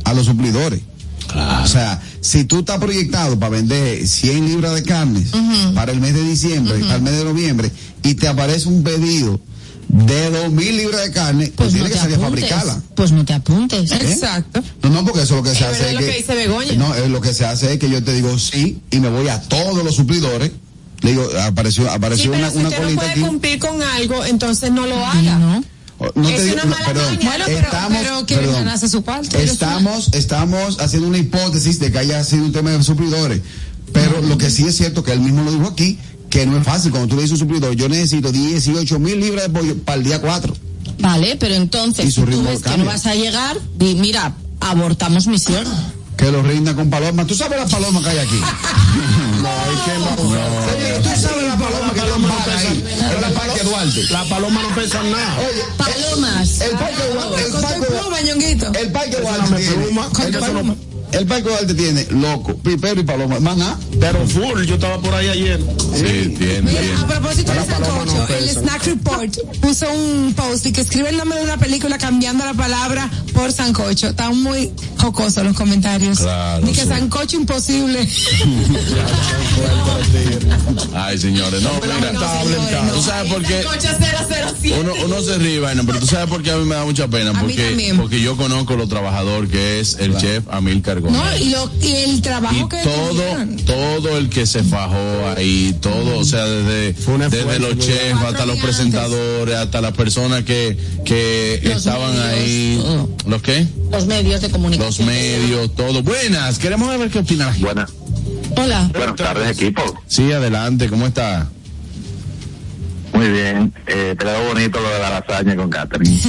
a 0.05 0.14
los 0.14 0.26
suplidores. 0.26 0.81
O 1.62 1.67
sea, 1.67 2.00
si 2.21 2.45
tú 2.45 2.61
estás 2.61 2.79
proyectado 2.79 3.38
para 3.38 3.50
vender 3.50 4.07
100 4.07 4.47
libras 4.47 4.75
de 4.75 4.83
carnes 4.83 5.31
para 5.75 5.93
el 5.93 6.00
mes 6.00 6.14
de 6.14 6.23
diciembre, 6.25 6.79
para 6.81 6.97
el 6.97 7.02
mes 7.02 7.17
de 7.17 7.25
noviembre, 7.25 7.71
y 8.02 8.14
te 8.14 8.29
aparece 8.29 8.69
un 8.69 8.83
pedido 8.83 9.41
de 9.93 10.31
2.000 10.33 10.77
libras 10.77 11.03
de 11.05 11.11
carne, 11.13 11.53
pues, 11.55 11.55
Pues 11.57 11.73
no 11.75 11.79
tienes 11.81 11.93
que 11.93 11.99
salir 11.99 12.17
a 12.17 12.21
fabricarla. 12.21 12.83
Pues 12.97 13.13
no 13.13 13.25
te 13.27 13.35
apuntes. 13.35 13.93
¿Eh? 13.93 13.99
Exacto. 14.01 14.63
No, 14.83 14.89
no, 14.91 15.05
porque 15.05 15.23
eso 15.23 15.37
lo 15.37 15.43
que 15.43 15.51
se 15.55 15.59
Es 15.59 15.63
hace 15.71 15.89
es 15.89 15.93
lo 15.95 16.01
que, 16.01 16.07
que 16.07 16.17
dice 16.17 16.35
Begoña. 16.35 16.73
no, 16.75 16.95
es 16.95 17.09
lo 17.11 17.21
que 17.21 17.35
se 17.35 17.45
hace 17.45 17.75
es 17.75 17.79
que 17.79 17.91
yo 17.91 18.03
te 18.03 18.13
digo 18.15 18.37
sí 18.39 18.81
y 18.91 19.01
me 19.01 19.11
voy 19.11 19.29
a 19.29 19.41
todos 19.43 19.85
los 19.85 19.95
suplidores. 19.95 20.51
Le 21.03 21.11
digo, 21.11 21.29
apareció, 21.43 21.85
Sí, 21.85 21.91
apareció 21.93 22.31
pero 22.31 22.43
una, 22.45 22.51
si 22.53 22.59
una 22.59 22.69
usted 22.69 22.79
no 22.81 22.85
colita 22.85 23.01
puede 23.03 23.13
aquí. 23.13 23.21
cumplir 23.21 23.59
con 23.59 23.83
algo, 23.83 24.25
entonces 24.25 24.71
no 24.73 24.87
lo 24.87 25.05
haga. 25.07 25.39
No. 25.39 25.65
No 26.17 26.29
Es 26.29 26.37
te 26.37 26.43
digo, 26.45 26.55
una 26.55 26.65
no, 26.65 26.77
perdón. 26.87 27.19
Bueno, 27.23 27.45
pero- 27.47 27.59
estamos, 27.61 27.99
pero 28.03 28.27
que 28.27 28.35
perdón, 28.37 28.69
hacer 28.69 28.89
su 28.89 29.03
parte. 29.05 29.45
estamos, 29.45 30.09
estamos 30.15 30.81
haciendo 30.81 31.07
una 31.09 31.19
hipótesis 31.19 31.79
de 31.79 31.93
que 31.93 31.99
haya 31.99 32.25
sido 32.25 32.45
un 32.45 32.53
tema 32.53 32.71
de 32.71 32.83
suplidores, 32.83 33.41
pero 33.93 34.21
lo 34.23 34.39
que 34.39 34.51
sí 34.51 34.65
es 34.67 34.77
cierto 34.77 35.05
que 35.05 35.13
él 35.13 35.21
mismo 35.21 35.43
lo 35.45 35.53
dijo 35.53 35.67
aquí, 35.69 35.99
que 36.33 36.47
no 36.47 36.57
es 36.57 36.65
fácil. 36.65 36.91
Cuando 36.91 37.09
tú 37.09 37.17
le 37.17 37.23
dices 37.23 37.39
a 37.39 37.45
un 37.45 37.51
suplidor, 37.51 37.77
yo 37.77 37.89
necesito 37.89 38.33
18 38.33 38.99
mil 38.99 39.21
libras 39.21 39.45
de 39.45 39.51
pollo 39.51 39.77
para 39.85 39.99
el 39.99 40.05
día 40.05 40.21
4. 40.21 40.57
Vale, 40.99 41.37
pero 41.37 41.55
entonces, 41.55 42.07
y 42.07 42.11
su 42.11 42.25
si 42.25 42.33
tú 42.33 42.43
ves 42.43 42.62
que 42.62 42.77
no 42.79 42.87
vas 42.87 43.07
a 43.07 43.15
llegar, 43.15 43.59
di, 43.77 43.95
mira, 43.97 44.33
abortamos 44.61 45.27
misión. 45.27 45.65
Que 46.17 46.31
lo 46.31 46.43
rinda 46.43 46.75
con 46.75 46.89
palomas. 46.89 47.27
¿Tú 47.27 47.35
sabes 47.35 47.59
las 47.59 47.71
palomas 47.71 48.03
que 48.03 48.11
hay 48.11 48.19
aquí? 48.19 48.41
no, 49.43 49.49
hay 49.49 49.77
que 49.85 49.99
no. 49.99 51.03
¿Tú 51.03 51.21
sabes 51.21 51.43
las 51.43 51.61
palomas 51.61 51.93
que 51.93 52.01
paloma 52.01 52.29
no 52.29 52.45
pesan 52.45 52.77
En 53.15 53.21
la 53.21 53.31
Parque 53.31 53.65
Duarte. 53.65 54.03
Las 54.11 54.27
palomas 54.29 54.62
no 54.62 54.75
pesan 54.75 55.11
nada. 55.11 55.39
Oye, 55.39 55.62
palomas. 55.77 56.61
El 56.61 56.71
Parque 56.71 57.03
ah, 57.03 57.12
Duarte. 57.12 57.43
El 57.45 57.53
Parque 57.53 57.87
Duarte. 57.93 58.81
El 58.81 58.93
Parque 58.93 59.17
Duarte 60.41 60.92
el 61.12 61.26
Parque 61.26 61.49
Duarte 61.49 61.75
tiene 61.75 62.07
loco, 62.11 62.54
pipero 62.57 63.00
y 63.00 63.04
paloma. 63.04 63.38
Nada. 63.40 63.78
Pero 64.00 64.26
full, 64.26 64.64
yo 64.64 64.75
estaba 64.75 65.00
por 65.00 65.14
ahí 65.14 65.28
ayer. 65.28 65.61
Sí, 65.95 66.35
tiene, 66.38 66.62
Mira, 66.62 66.81
tiene. 66.81 66.97
a 67.00 67.07
propósito 67.07 67.52
de 67.52 67.59
no 67.61 67.66
Sancocho, 67.66 68.28
el. 68.35 68.49
Snack 68.49 68.85
Report 68.87 69.37
puso 69.61 69.87
un 69.92 70.35
post 70.35 70.66
y 70.66 70.73
que 70.73 70.81
escribe 70.81 71.11
el 71.11 71.16
nombre 71.16 71.38
de 71.38 71.45
una 71.45 71.57
película 71.59 71.99
cambiando 71.99 72.45
la 72.45 72.54
palabra 72.54 73.11
por 73.35 73.52
Sancocho. 73.52 74.09
Están 74.09 74.42
muy 74.42 74.73
jocosos 74.99 75.45
los 75.45 75.57
comentarios. 75.57 76.19
Claro, 76.21 76.64
Ni 76.64 76.73
que 76.73 76.83
sí. 76.83 76.88
Sancocho 76.88 77.37
imposible. 77.37 78.07
Ay, 80.95 81.19
señores, 81.19 81.62
no, 81.62 81.71
mira. 81.83 81.95
Lamentable 81.95 82.57
el 82.57 82.71
caso. 82.71 82.95
¿Tú 82.95 83.02
sabes 83.02 83.33
por 83.33 83.42
qué? 83.42 83.62
Sancocho 83.62 83.88
007. 84.61 84.81
Uno, 84.81 84.92
uno 85.04 85.21
se 85.23 85.38
ríe, 85.38 85.61
vaina, 85.61 85.83
pero 85.87 85.99
tú 85.99 86.07
sabes 86.07 86.28
por 86.28 86.42
qué 86.42 86.52
a 86.52 86.57
mí 86.57 86.64
me 86.64 86.75
da 86.75 86.85
mucha 86.85 87.09
pena. 87.09 87.33
Porque, 87.38 87.95
porque 87.97 88.21
yo 88.21 88.37
conozco 88.37 88.76
lo 88.76 88.87
trabajador 88.88 89.49
que 89.49 89.81
es 89.81 89.97
el 90.00 90.16
chef 90.16 90.45
Amilcar 90.50 91.01
Gómez. 91.02 91.21
No, 91.21 91.37
y, 91.37 91.50
lo, 91.50 91.71
y 91.82 91.92
el 91.92 92.23
trabajo 92.23 92.54
y 92.56 92.68
que 92.68 92.82
todo, 92.82 93.23
tenían. 93.23 93.56
todo 93.66 94.16
el 94.18 94.28
que 94.30 94.47
se 94.47 94.62
fajó 94.62 95.28
ahí, 95.37 95.76
todo, 95.80 96.18
o 96.18 96.25
sea, 96.25 96.44
desde, 96.44 96.92
desde 97.28 97.59
los 97.59 97.78
chefs 97.78 98.21
hasta 98.26 98.47
los 98.47 98.59
presentadores, 98.59 99.54
hasta 99.56 99.80
las 99.80 99.92
personas 99.92 100.44
que, 100.44 100.76
que 101.04 101.61
Los 101.64 101.76
estaban 101.78 102.12
medios, 102.16 102.32
ahí. 102.32 102.80
todo. 102.82 103.09
¿Los 103.26 103.42
qué? 103.42 103.66
Los 103.90 104.06
medios 104.06 104.40
de 104.40 104.49
Los 104.49 104.52
comunicación. 104.56 105.06
medios, 105.06 105.75
todo. 105.75 106.02
Buenas, 106.02 106.59
queremos 106.59 106.97
ver 106.99 107.11
qué 107.11 107.18
opina 107.18 107.47
la 107.47 107.52
gente. 107.52 107.66
Buenas, 107.66 107.90
Hola. 108.56 108.90
buenas 108.92 109.16
tardes 109.16 109.50
equipo. 109.61 109.82
Sí, 110.06 110.30
adelante, 110.32 110.88
¿cómo 110.88 111.06
está? 111.06 111.50
Muy 113.12 113.28
bien, 113.28 113.73
eh, 113.87 114.14
te 114.19 114.25
quedó 114.25 114.45
bonito 114.45 114.81
lo 114.81 114.88
de 114.88 114.99
la 114.99 115.11
lasaña 115.11 115.57
con 115.57 115.69
Catherine. 115.69 116.11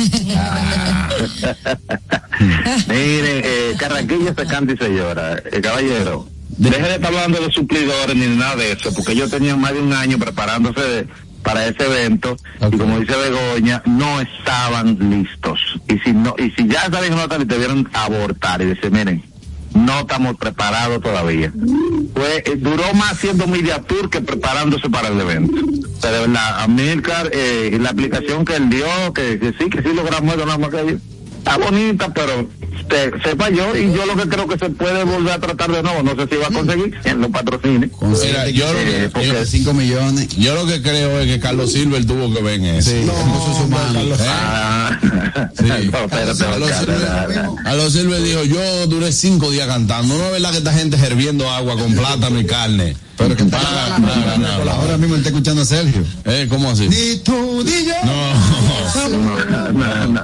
Miren, 2.88 3.42
eh, 3.44 3.76
Carraquillo 3.78 4.34
se 4.36 4.46
canta 4.46 4.74
y 4.74 4.78
se 4.78 4.90
llora. 4.90 5.42
Eh, 5.52 5.62
caballero, 5.62 6.28
deje 6.50 6.82
de 6.82 6.96
estar 6.96 7.14
hablando 7.14 7.40
de 7.40 7.52
suplidores 7.52 8.16
ni 8.16 8.28
nada 8.36 8.58
de 8.58 8.74
eso, 8.74 8.94
porque 8.94 9.14
ellos 9.14 9.32
tenían 9.32 9.60
más 9.60 9.74
de 9.74 9.82
un 9.82 9.94
año 9.94 10.18
preparándose 10.18 11.08
para 11.44 11.68
ese 11.68 11.86
evento 11.86 12.38
y 12.72 12.78
como 12.78 13.00
dice 13.00 13.14
Begoña, 13.18 13.82
no 13.86 14.22
estaban 14.22 14.98
listos. 15.10 15.60
Y 15.90 16.00
si 16.00 16.14
no, 16.14 16.36
y 16.38 16.52
si 16.52 16.68
ya 16.68 16.90
saben 16.90 17.10
que 17.10 17.16
no 17.16 17.24
están, 17.24 17.48
debieron 17.48 17.90
abortar 17.94 18.62
y 18.62 18.66
decir, 18.66 18.92
miren, 18.92 19.22
no 19.74 20.02
estamos 20.02 20.38
preparados 20.38 21.02
todavía. 21.02 21.52
Fue, 22.16 22.44
eh, 22.46 22.56
duró 22.58 22.84
más 22.94 23.14
haciendo 23.14 23.48
media 23.48 23.82
tour 23.82 24.10
que 24.10 24.22
preparándose 24.22 24.90
para 24.90 25.08
el 25.10 25.20
evento. 25.20 25.62
Pero 26.02 26.14
de 26.14 26.20
verdad, 26.28 26.62
a 26.62 26.68
Milcar, 26.68 27.30
eh, 27.34 27.72
y 27.74 27.80
la 27.80 27.90
aplicación 27.90 28.46
que 28.46 28.56
él 28.56 28.70
dio, 28.70 28.86
que, 29.14 29.54
sí, 29.58 29.70
que 29.70 29.82
sí 29.82 29.94
logramos 29.94 30.36
eso, 30.36 30.46
más 30.46 30.70
que 30.70 30.98
está 31.44 31.58
bonita, 31.58 32.14
pero 32.14 32.48
se, 32.90 33.12
se 33.22 33.36
falló 33.36 33.76
y 33.76 33.94
yo 33.94 34.06
lo 34.06 34.16
que 34.16 34.30
creo 34.30 34.48
que 34.48 34.58
se 34.58 34.70
puede 34.70 35.04
volver 35.04 35.34
a 35.34 35.40
tratar 35.40 35.72
de 35.72 35.84
nuevo, 35.84 36.02
no 36.04 36.16
sé 36.16 36.28
si 36.30 36.36
va 36.38 36.48
a 36.48 36.52
conseguir 36.52 36.96
en 37.04 37.20
los 37.22 37.30
patrocinios. 37.32 37.92
Mira, 38.02 38.50
yo, 38.50 38.72
lo 38.72 38.80
Eh, 38.80 38.86
que, 38.86 39.10
porque- 39.10 39.28
yo, 39.28 39.46
5 39.46 39.74
millones. 39.74 40.28
yo 40.38 40.56
lo 40.56 40.66
que 40.66 40.82
creo 40.82 41.20
es 41.20 41.28
que 41.28 41.40
Carlos 41.40 41.72
Silver 41.74 42.06
tuvo 42.06 42.34
que 42.34 42.42
ver 42.42 42.60
en 42.60 42.66
eso. 42.66 42.90
Sí, 42.92 43.02
recursos 43.02 43.66
humanos. 43.66 44.20
¿Eh? 44.20 44.24
Ah, 44.28 45.00
Sí. 45.56 45.64
no, 45.92 45.98
espérate, 46.00 46.44
A 46.46 46.58
los 46.58 46.70
Oscar, 46.72 46.86
Silver- 47.92 48.22
dijo, 48.24 48.44
yo 48.44 48.88
duré 48.88 49.12
cinco 49.12 49.52
días 49.52 49.68
cantando. 49.68 50.18
No 50.18 50.26
es 50.28 50.32
verdad 50.34 50.52
que 50.52 50.58
esta 50.60 50.74
gente 50.74 50.98
hirviendo 50.98 51.50
agua 51.50 51.76
con 51.78 51.94
plátano 51.94 52.40
y 52.40 52.46
carne. 52.46 52.96
Pero 53.16 53.36
que 53.36 53.44
está 53.44 53.60
no, 54.00 54.08
no, 54.08 54.38
no, 54.38 54.66
no. 54.66 54.72
Ahora 54.72 54.98
mismo 54.98 55.16
está 55.16 55.30
escuchando 55.30 55.62
a 55.62 55.66
Sergio. 55.66 56.04
¿Eh? 56.26 56.48
¿Cómo 56.50 56.72
así? 56.72 56.88
Ni 56.90 57.18
tú 57.18 57.64
ni 57.64 57.86
yo. 57.86 57.94
No. 58.04 58.34
No, 58.96 60.08
no, 60.08 60.08
no, 60.08 60.24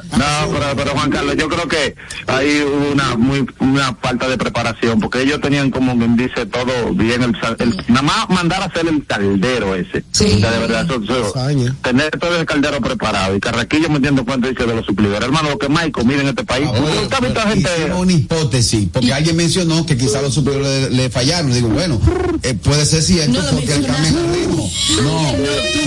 pero, 0.53 0.75
pero 0.75 0.91
Juan 0.91 1.09
Carlos, 1.09 1.35
yo 1.37 1.49
creo 1.49 1.67
que 1.67 1.95
ahí 2.27 2.61
hubo 2.65 2.91
una 2.91 3.15
muy 3.15 3.45
una 3.59 3.95
falta 3.95 4.27
de 4.27 4.37
preparación, 4.37 4.99
porque 4.99 5.21
ellos 5.21 5.39
tenían 5.41 5.71
como 5.71 5.97
quien 5.97 6.15
dice 6.15 6.45
todo 6.45 6.93
bien, 6.93 7.23
el, 7.23 7.35
el- 7.59 7.77
nada 7.87 8.01
más 8.01 8.29
mandar 8.29 8.61
a 8.61 8.65
hacer 8.65 8.87
el 8.87 9.05
caldero 9.05 9.75
ese. 9.75 10.03
Sí. 10.11 10.33
O 10.35 10.39
sea, 10.39 10.51
de 10.51 10.59
verdad, 10.59 10.85
eso- 10.85 11.01
eso- 11.03 11.33
tener 11.81 12.09
todo 12.19 12.37
el 12.39 12.45
caldero 12.45 12.79
preparado. 12.81 13.35
Y 13.35 13.39
Carraquillo 13.39 13.89
metiendo 13.89 14.25
cuenta 14.25 14.47
dice 14.47 14.65
de 14.65 14.75
los 14.75 14.85
suplidores. 14.85 15.23
Hermano, 15.23 15.49
lo 15.51 15.57
que 15.57 15.69
más 15.69 15.83
hay 15.83 15.91
comida 15.91 16.21
en 16.21 16.27
este 16.29 16.43
país. 16.43 16.67
Ah, 16.73 16.79
bueno, 16.79 17.01
¿Usted 17.01 17.15
ha 17.15 17.19
visto 17.19 17.39
Hicimos 17.39 17.69
gente? 17.69 17.93
una 17.93 18.11
hipótesis, 18.13 18.87
porque 18.91 19.13
alguien 19.13 19.35
mencionó 19.35 19.85
que 19.85 19.97
quizá 19.97 20.21
los 20.21 20.33
superiores 20.33 20.89
le, 20.91 20.97
le 21.03 21.09
fallaron. 21.09 21.51
Digo, 21.53 21.69
bueno, 21.69 21.99
eh, 22.43 22.53
puede 22.53 22.85
ser 22.85 23.01
cierto 23.01 23.39
porque 23.51 23.73
el 23.73 23.85
ritmo. 23.85 24.69
No, 25.03 25.19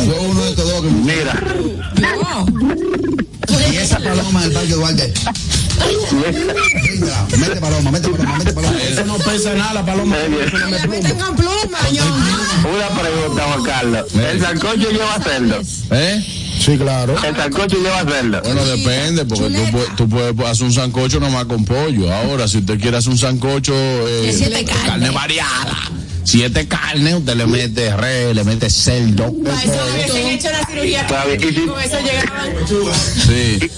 fue 0.07 0.27
uno 0.29 0.43
de 0.43 0.51
estos 0.51 0.69
dos 0.71 0.83
que 0.83 0.91
Mira, 0.91 1.41
No. 2.01 2.72
Y 3.73 3.76
esa 3.76 3.99
paloma 3.99 4.43
del 4.43 4.52
Parque 4.52 4.73
Duarte. 4.73 5.12
Venga, 6.12 7.26
mete 7.38 7.61
paloma, 7.61 7.91
mete 7.91 8.09
paloma, 8.09 8.38
mete 8.38 8.52
paloma. 8.52 8.75
Eso 8.83 9.05
no 9.07 9.17
pesa 9.19 9.55
nada, 9.55 9.75
la 9.75 9.87
paloma. 9.87 10.17
Eso 10.19 10.59
no 10.59 10.67
me 10.67 10.71
Le 10.73 10.79
pluma. 10.81 10.97
meten 10.97 11.19
con 11.19 11.37
pluma, 11.37 11.79
ñongo. 11.93 12.76
una 12.76 12.88
pregunta, 13.00 13.43
Juan 13.45 13.62
Carlos. 13.64 14.07
¿El 14.14 14.41
sancocho 14.41 14.91
lleva 14.91 15.19
cerdo? 15.23 15.61
¿Eh? 15.91 16.25
Sí, 16.61 16.76
claro. 16.79 17.17
El 17.25 17.37
sancocho 17.37 17.76
lleva 17.79 18.05
cerdo. 18.05 18.41
Bueno, 18.43 18.64
depende, 18.64 19.25
porque 19.25 19.49
tú, 19.50 19.71
puedes- 19.73 19.97
tú 19.97 20.09
puedes 20.09 20.41
hacer 20.49 20.67
un 20.67 20.73
sancocho 20.73 21.19
nomás 21.21 21.47
con 21.47 21.64
pollo. 21.64 22.12
Ahora, 22.12 22.47
si 22.47 22.59
usted 22.59 22.79
quiere 22.81 22.97
hacer 22.99 23.11
un 23.12 23.19
sancocho 23.19 23.75
eh, 23.75 24.67
carne 24.87 25.11
variada, 25.11 25.76
siete 26.25 26.67
carnes, 26.69 27.14
usted 27.14 27.35
le 27.35 27.47
mete 27.47 27.97
re, 27.97 28.35
le 28.35 28.45
mete 28.45 28.71
cerdo. 28.71 29.26
Eso 29.26 29.73
hubiesen 29.93 30.26
hecho 30.29 30.50
la 30.50 30.64
cirugía. 30.67 31.00
Está 31.02 31.25
bien, 31.26 31.41
y 31.43 31.55
si- 31.55 31.67
Con 31.67 31.81
eso 31.81 31.97
llegaban. 32.00 32.52
Sí. 33.26 33.71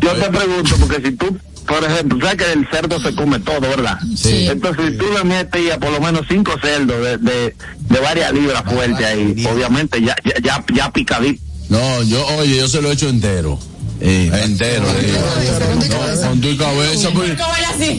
Yo 0.00 0.12
te 0.12 0.30
pregunto, 0.30 0.76
porque 0.80 1.08
si 1.08 1.12
tú, 1.16 1.38
por 1.66 1.82
ejemplo, 1.82 2.18
sabes 2.20 2.36
que 2.36 2.52
el 2.52 2.68
cerdo 2.70 3.00
se 3.00 3.14
come 3.14 3.38
todo, 3.40 3.60
¿verdad? 3.60 3.98
Sí. 4.16 4.48
Entonces, 4.48 4.92
si 4.92 4.98
tú 4.98 5.06
le 5.14 5.24
metes 5.24 5.64
ya 5.66 5.78
por 5.78 5.90
lo 5.92 6.00
menos 6.00 6.26
cinco 6.28 6.52
cerdos 6.60 7.02
de, 7.02 7.16
de, 7.18 7.56
de 7.88 8.00
varias 8.00 8.32
libras 8.32 8.62
fuertes 8.66 9.04
ahí, 9.06 9.46
obviamente 9.50 10.00
ya, 10.02 10.14
ya, 10.24 10.34
ya, 10.42 10.64
ya 10.74 10.92
picadito. 10.92 11.40
No, 11.70 12.02
yo, 12.02 12.26
oye, 12.36 12.56
yo 12.58 12.68
se 12.68 12.82
lo 12.82 12.90
he 12.90 12.92
hecho 12.94 13.08
entero. 13.08 13.58
Entero. 14.08 14.84
eh. 15.00 15.18
No, 16.22 16.28
con 16.28 16.40
tu 16.40 16.56
cabeza, 16.56 17.10
pues. 17.10 17.30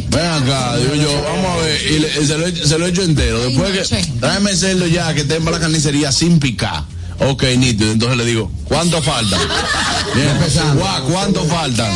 Ven 0.09 0.25
acá, 0.25 0.77
digo 0.77 0.95
yo, 0.95 1.24
vamos 1.24 1.45
a 1.51 1.55
ver, 1.65 1.81
y 1.91 2.00
le- 2.00 2.25
se, 2.27 2.38
lo, 2.38 2.47
he- 2.47 2.55
se 2.67 2.77
lo 2.77 2.85
he 2.85 2.89
hecho 2.89 3.03
entero. 3.03 3.39
Después 3.43 3.88
que, 3.89 4.05
tráeme 4.19 4.55
cerdo 4.55 4.85
ya, 4.88 5.13
que 5.13 5.21
esté 5.21 5.35
en 5.35 5.45
la 5.45 5.59
carnicería 5.59 6.12
sin 6.12 6.39
picar. 6.39 6.83
Ok, 7.19 7.43
nítido. 7.57 7.91
Entonces 7.91 8.17
le 8.17 8.25
digo, 8.25 8.51
¿cuánto 8.65 9.01
falta? 9.01 9.38
Bien, 10.15 10.38
guau, 10.77 11.03
¿cuánto 11.09 11.43
faltan? 11.45 11.91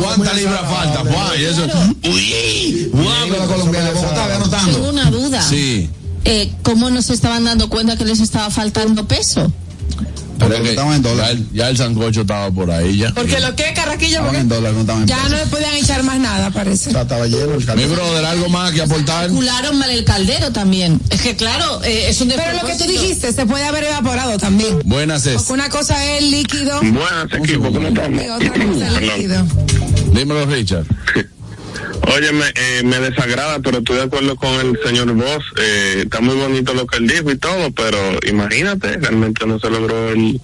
¿Cuántas 0.00 0.36
libras 0.36 0.60
faltan? 0.70 1.06
Guau, 1.08 1.36
y 1.38 1.44
eso. 1.44 1.66
Uy, 2.04 2.88
guau, 2.92 3.08
Amigo 3.22 3.40
de 3.40 3.46
Colombia, 3.46 3.80
de 3.82 3.90
Bogotá, 3.92 4.26
ve 4.28 4.34
anotando. 4.34 4.72
Tengo 4.72 4.88
una 4.88 5.10
duda. 5.10 5.42
Sí. 5.42 5.90
Eh, 6.24 6.52
¿Cómo 6.62 6.88
no 6.90 7.02
se 7.02 7.12
estaban 7.14 7.44
dando 7.44 7.68
cuenta 7.68 7.96
que 7.96 8.04
les 8.04 8.20
estaba 8.20 8.50
faltando 8.50 9.06
peso? 9.08 9.52
Porque 10.42 10.56
es 10.56 10.62
que 10.62 10.70
estaban 10.70 10.94
en 10.94 11.02
dólar. 11.02 11.26
ya, 11.26 11.30
el, 11.32 11.52
ya 11.52 11.68
el 11.68 11.76
sancocho 11.76 12.20
estaba 12.22 12.50
por 12.50 12.70
ahí 12.70 12.98
ya. 12.98 13.12
Porque 13.14 13.40
lo 13.40 13.54
que 13.56 13.68
es 13.68 13.72
Carraquillo, 13.72 14.18
Estaban 14.18 14.36
en 14.36 14.48
dólar, 14.48 14.72
no 14.74 14.80
estaban 14.80 15.02
en 15.02 15.08
ya 15.08 15.16
pesos. 15.16 15.30
no 15.30 15.36
le 15.38 15.46
podían 15.46 15.74
echar 15.74 16.02
más 16.02 16.18
nada, 16.18 16.50
parece. 16.50 16.90
O 16.90 16.92
sea, 16.92 17.02
estaba 17.02 17.26
lleno 17.26 17.52
el 17.54 17.58
Mi 17.60 17.64
caldo. 17.64 17.88
brother, 17.88 18.24
algo 18.24 18.48
más 18.48 18.72
que 18.72 18.82
aportar. 18.82 19.26
Calcularon 19.26 19.78
mal 19.78 19.90
el 19.90 20.04
caldero 20.04 20.52
también. 20.52 21.00
Es 21.10 21.20
que 21.22 21.36
claro, 21.36 21.82
eh, 21.84 22.06
es 22.08 22.20
un 22.20 22.28
Pero 22.28 22.52
lo 22.60 22.66
que 22.66 22.74
tú 22.76 22.84
dijiste, 22.84 23.32
se 23.32 23.46
puede 23.46 23.64
haber 23.64 23.84
evaporado 23.84 24.38
también. 24.38 24.78
Buenas 24.84 25.26
es. 25.26 25.34
Porque 25.36 25.52
una 25.52 25.68
cosa 25.68 26.02
es 26.04 26.22
el 26.22 26.30
líquido 26.30 26.80
Buenas, 26.80 27.26
equipo, 27.32 27.72
¿cómo 27.72 27.88
estamos? 27.88 28.22
y 28.22 28.28
otra 28.28 28.50
cosa 28.66 28.88
es 28.88 28.96
el 28.96 29.06
líquido. 29.06 29.46
Dímelo, 30.12 30.46
Richard. 30.46 30.86
Óyeme, 32.14 32.44
eh, 32.54 32.82
me 32.84 32.98
desagrada, 33.00 33.60
pero 33.60 33.78
estoy 33.78 33.96
de 33.96 34.02
acuerdo 34.02 34.36
con 34.36 34.50
el 34.60 34.78
señor 34.84 35.12
Voss. 35.12 35.44
Eh, 35.58 36.02
está 36.04 36.20
muy 36.20 36.34
bonito 36.34 36.74
lo 36.74 36.86
que 36.86 36.98
él 36.98 37.06
dijo 37.06 37.30
y 37.30 37.38
todo, 37.38 37.70
pero 37.72 37.98
imagínate, 38.26 38.98
realmente 38.98 39.46
no 39.46 39.58
se 39.58 39.70
logró 39.70 40.10
el, 40.10 40.40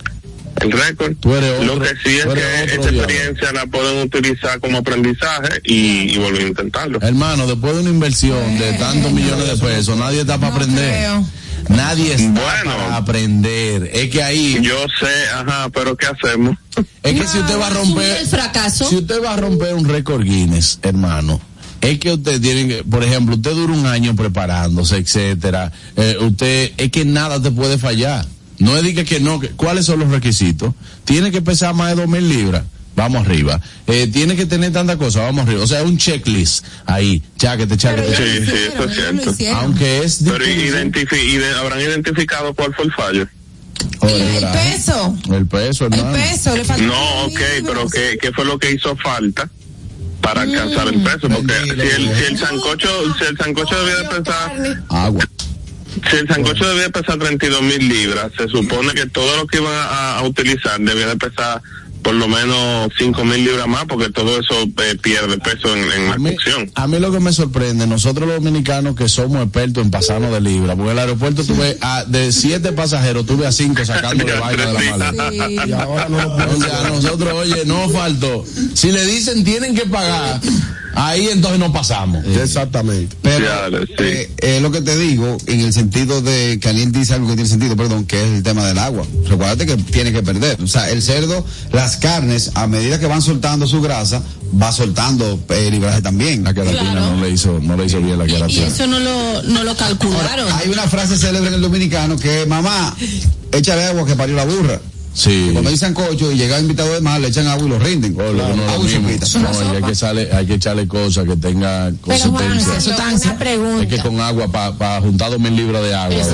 el 0.60 0.72
récord. 0.72 1.14
Tú 1.20 1.34
eres 1.34 1.64
lo 1.64 1.78
que 1.78 1.88
sí 2.04 2.16
es 2.18 2.26
que 2.26 2.64
esta 2.74 2.88
experiencia 2.90 3.52
la 3.52 3.66
pueden 3.66 3.98
utilizar 4.02 4.60
como 4.60 4.78
aprendizaje 4.78 5.60
y, 5.64 6.14
y 6.14 6.18
volver 6.18 6.42
a 6.44 6.48
intentarlo. 6.48 6.98
Hermano, 7.02 7.46
después 7.46 7.74
de 7.74 7.80
una 7.82 7.90
inversión 7.90 8.58
de 8.58 8.72
tantos 8.74 9.12
millones 9.12 9.46
de 9.48 9.56
pesos, 9.66 9.96
nadie 9.96 10.20
está 10.22 10.38
para 10.38 10.54
aprender. 10.54 10.90
creo. 10.94 11.26
Nadie 11.68 12.14
está 12.14 12.28
Bueno. 12.40 12.76
para 12.76 12.96
aprender. 12.96 13.90
Es 13.92 14.08
que 14.10 14.22
ahí, 14.22 14.58
Yo 14.62 14.76
sé, 15.00 15.30
ajá, 15.34 15.68
pero 15.70 15.96
¿qué 15.96 16.06
hacemos? 16.06 16.56
es 17.02 17.20
que 17.20 17.26
si 17.26 17.38
usted 17.38 17.58
va 17.58 17.66
a 17.66 17.70
romper, 17.70 18.16
el 18.18 18.26
fracaso. 18.26 18.88
si 18.88 18.96
usted 18.96 19.22
va 19.22 19.34
a 19.34 19.36
romper 19.36 19.74
un 19.74 19.86
récord 19.88 20.22
Guinness, 20.22 20.78
hermano, 20.82 21.40
es 21.80 21.98
que 21.98 22.12
usted 22.12 22.40
tiene 22.40 22.68
que, 22.68 22.84
por 22.84 23.02
ejemplo, 23.04 23.34
usted 23.34 23.50
dura 23.52 23.72
un 23.72 23.86
año 23.86 24.14
preparándose, 24.16 24.96
etcétera. 24.96 25.70
Eh, 25.96 26.16
usted, 26.20 26.72
es 26.76 26.90
que 26.90 27.04
nada 27.04 27.42
te 27.42 27.50
puede 27.50 27.76
fallar. 27.76 28.24
No 28.58 28.76
es 28.76 28.82
de 28.82 28.94
que, 28.94 29.04
que 29.04 29.20
no, 29.20 29.38
que- 29.40 29.50
¿cuáles 29.50 29.86
son 29.86 30.00
los 30.00 30.10
requisitos? 30.10 30.74
Tiene 31.04 31.30
que 31.30 31.42
pesar 31.42 31.74
más 31.74 31.90
de 31.90 32.02
dos 32.02 32.08
mil 32.08 32.28
libras. 32.28 32.64
Vamos 32.96 33.24
arriba. 33.26 33.60
Eh, 33.86 34.08
tiene 34.12 34.34
que 34.34 34.44
tener 34.44 34.72
tantas 34.72 34.96
cosas, 34.96 35.22
vamos 35.22 35.46
arriba. 35.46 35.62
O 35.62 35.66
sea, 35.68 35.84
un 35.84 35.96
checklist 35.98 36.64
ahí. 36.84 37.22
Cháquete, 37.36 37.76
cháquete, 37.76 38.08
Pero 38.08 38.18
cháquete. 38.18 38.36
ellos 38.36 38.48
lo 38.48 38.88
sí, 38.88 39.00
eso 39.20 39.30
es 39.30 39.36
cierto. 39.36 39.58
Aunque 39.60 40.02
es 40.02 40.18
Pero 40.24 40.44
difícil. 40.44 40.64
identifi 40.66 41.16
y 41.16 41.36
de- 41.36 41.54
habrán 41.54 41.80
identificado 41.80 42.52
cuál 42.54 42.74
fue 42.74 42.86
el 42.86 42.92
fallo. 42.92 43.28
El 44.02 44.46
peso. 44.52 45.16
El 45.32 45.46
peso, 45.46 45.86
El 45.86 45.94
hermano. 45.94 46.16
peso. 46.16 46.56
Le 46.56 46.64
falta 46.64 46.82
No, 46.84 47.24
ok, 47.26 47.40
pero 47.64 47.88
¿qué, 47.88 48.18
¿qué 48.20 48.32
fue 48.32 48.44
lo 48.44 48.58
que 48.58 48.72
hizo 48.72 48.96
falta 48.96 49.48
para 50.20 50.42
alcanzar 50.42 50.88
el 50.88 51.00
peso? 51.00 51.28
Porque 51.28 51.54
si 51.64 51.70
el, 52.02 52.16
si 52.16 52.24
el 52.24 52.38
sancocho, 52.38 52.88
si 53.16 53.24
el 53.26 53.36
sancocho 53.38 53.78
debía 53.84 53.96
de 54.08 54.20
pesar, 54.20 54.82
Agua. 54.88 55.24
Si 56.10 56.16
el 56.16 56.28
sancocho 56.28 56.68
debía 56.68 56.88
pesar 56.90 57.18
32 57.18 57.62
mil 57.62 57.88
libras, 57.88 58.30
se 58.36 58.48
supone 58.48 58.92
que 58.94 59.06
todo 59.06 59.36
lo 59.36 59.46
que 59.46 59.58
iban 59.58 59.72
a, 59.72 60.18
a 60.18 60.22
utilizar 60.22 60.80
debía 60.80 61.06
de 61.06 61.16
pesar 61.16 61.62
por 62.02 62.14
lo 62.14 62.28
menos 62.28 62.90
5 62.98 63.24
mil 63.24 63.44
libras 63.44 63.66
más, 63.66 63.84
porque 63.84 64.10
todo 64.10 64.40
eso 64.40 64.54
eh, 64.62 64.96
pierde 65.02 65.38
peso 65.38 65.74
en, 65.76 65.92
en 65.92 66.08
la 66.08 66.18
mí, 66.18 66.34
cocción. 66.34 66.70
a 66.74 66.86
mí 66.86 66.98
lo 66.98 67.12
que 67.12 67.20
me 67.20 67.32
sorprende, 67.32 67.86
nosotros 67.86 68.26
los 68.26 68.36
dominicanos 68.36 68.96
que 68.96 69.08
somos 69.08 69.42
expertos 69.42 69.84
en 69.84 69.90
pasarnos 69.90 70.32
de 70.32 70.40
libra, 70.40 70.74
porque 70.74 70.92
en 70.92 70.98
el 70.98 70.98
aeropuerto 71.00 71.44
tuve 71.44 71.76
a, 71.80 72.04
de 72.04 72.32
siete 72.32 72.72
pasajeros, 72.72 73.26
tuve 73.26 73.46
a 73.46 73.52
cinco 73.52 73.84
sacándole 73.84 74.32
vaina 74.40 74.66
de 74.66 74.72
la 74.72 75.12
maleta. 75.12 75.66
Y 75.66 75.72
ahora 75.72 76.08
no 76.08 76.18
lo 76.18 76.34
O 76.34 76.60
sea, 76.60 76.88
nosotros, 76.88 77.32
oye, 77.34 77.64
no 77.66 77.88
faltó. 77.90 78.44
Si 78.74 78.90
le 78.90 79.04
dicen 79.04 79.44
tienen 79.44 79.74
que 79.74 79.86
pagar, 79.86 80.40
ahí 80.94 81.28
entonces 81.28 81.58
no 81.58 81.72
pasamos. 81.72 82.24
Exactamente. 82.26 83.16
Pero 83.22 83.46
sí. 83.86 83.92
eh, 83.98 84.30
eh, 84.38 84.58
lo 84.60 84.70
que 84.70 84.80
te 84.80 84.96
digo, 84.96 85.36
en 85.46 85.60
el 85.60 85.72
sentido 85.72 86.22
de 86.22 86.58
que 86.60 86.68
alguien 86.68 86.92
dice 86.92 87.14
algo 87.14 87.28
que 87.28 87.34
tiene 87.34 87.48
sentido, 87.48 87.76
perdón, 87.76 88.04
que 88.06 88.20
es 88.22 88.28
el 88.38 88.42
tema 88.42 88.66
del 88.66 88.78
agua. 88.78 89.04
Recuérdate 89.28 89.66
que 89.66 89.76
tiene 89.76 90.12
que 90.12 90.22
perder. 90.22 90.60
O 90.62 90.66
sea, 90.66 90.90
el 90.90 91.02
cerdo, 91.02 91.44
las 91.72 91.96
carnes, 91.96 92.52
a 92.54 92.66
medida 92.66 92.98
que 92.98 93.06
van 93.06 93.22
soltando 93.22 93.66
su 93.66 93.80
grasa, 93.80 94.22
va 94.60 94.72
soltando 94.72 95.38
eh, 95.50 95.70
libraje 95.70 96.00
también. 96.02 96.44
La 96.44 96.54
queratina 96.54 96.92
Claro. 96.92 97.16
no 97.16 97.22
le 97.22 97.30
hizo, 97.30 97.58
no 97.60 97.76
le 97.76 97.84
hizo 97.86 98.00
bien 98.00 98.18
la 98.18 98.26
Y, 98.26 98.30
y 98.30 98.32
queratina. 98.34 98.66
eso 98.66 98.86
no 98.86 98.98
lo, 98.98 99.42
no 99.44 99.64
lo 99.64 99.76
calcularon. 99.76 100.50
Hay 100.52 100.68
una 100.70 100.88
frase 100.88 101.16
célebre 101.18 101.48
en 101.48 101.54
el 101.54 101.60
dominicano 101.60 102.16
que 102.16 102.42
es, 102.42 102.48
mamá, 102.48 102.96
échale 103.52 103.84
agua 103.84 104.06
que 104.06 104.14
parió 104.16 104.36
la 104.36 104.44
burra. 104.44 104.80
Sí. 105.18 105.50
Cuando 105.52 105.70
dicen 105.70 105.94
cocho 105.94 106.30
y 106.30 106.36
llega 106.36 106.60
invitado 106.60 106.92
de 106.94 107.00
más, 107.00 107.20
le 107.20 107.26
echan 107.28 107.48
agua 107.48 107.66
y 107.66 107.68
lo 107.70 107.78
rinden. 107.80 108.16
Oh, 108.20 108.32
no 108.32 108.44
Agua 108.44 108.76
y 108.88 108.98
mismo. 108.98 109.26
sopita. 109.26 109.50
No, 109.52 109.72
y 109.72 109.76
hay 109.76 109.82
que 109.82 109.90
echarle, 109.90 110.28
hay 110.32 110.46
que 110.46 110.54
echarle 110.54 110.86
cosas 110.86 111.24
que 111.26 111.36
tenga 111.36 111.90
Pero 112.06 112.30
Juan, 112.30 112.48
consistencia. 112.60 113.30
Una 113.30 113.38
pregunta. 113.38 113.82
Es 113.82 113.88
que 113.88 113.98
con 113.98 114.20
agua, 114.20 114.46
para 114.78 115.00
juntar 115.00 115.30
dos 115.30 115.40
mil 115.40 115.56
libras 115.56 115.82
de 115.82 115.92
agua. 115.94 116.14
Es 116.16 116.28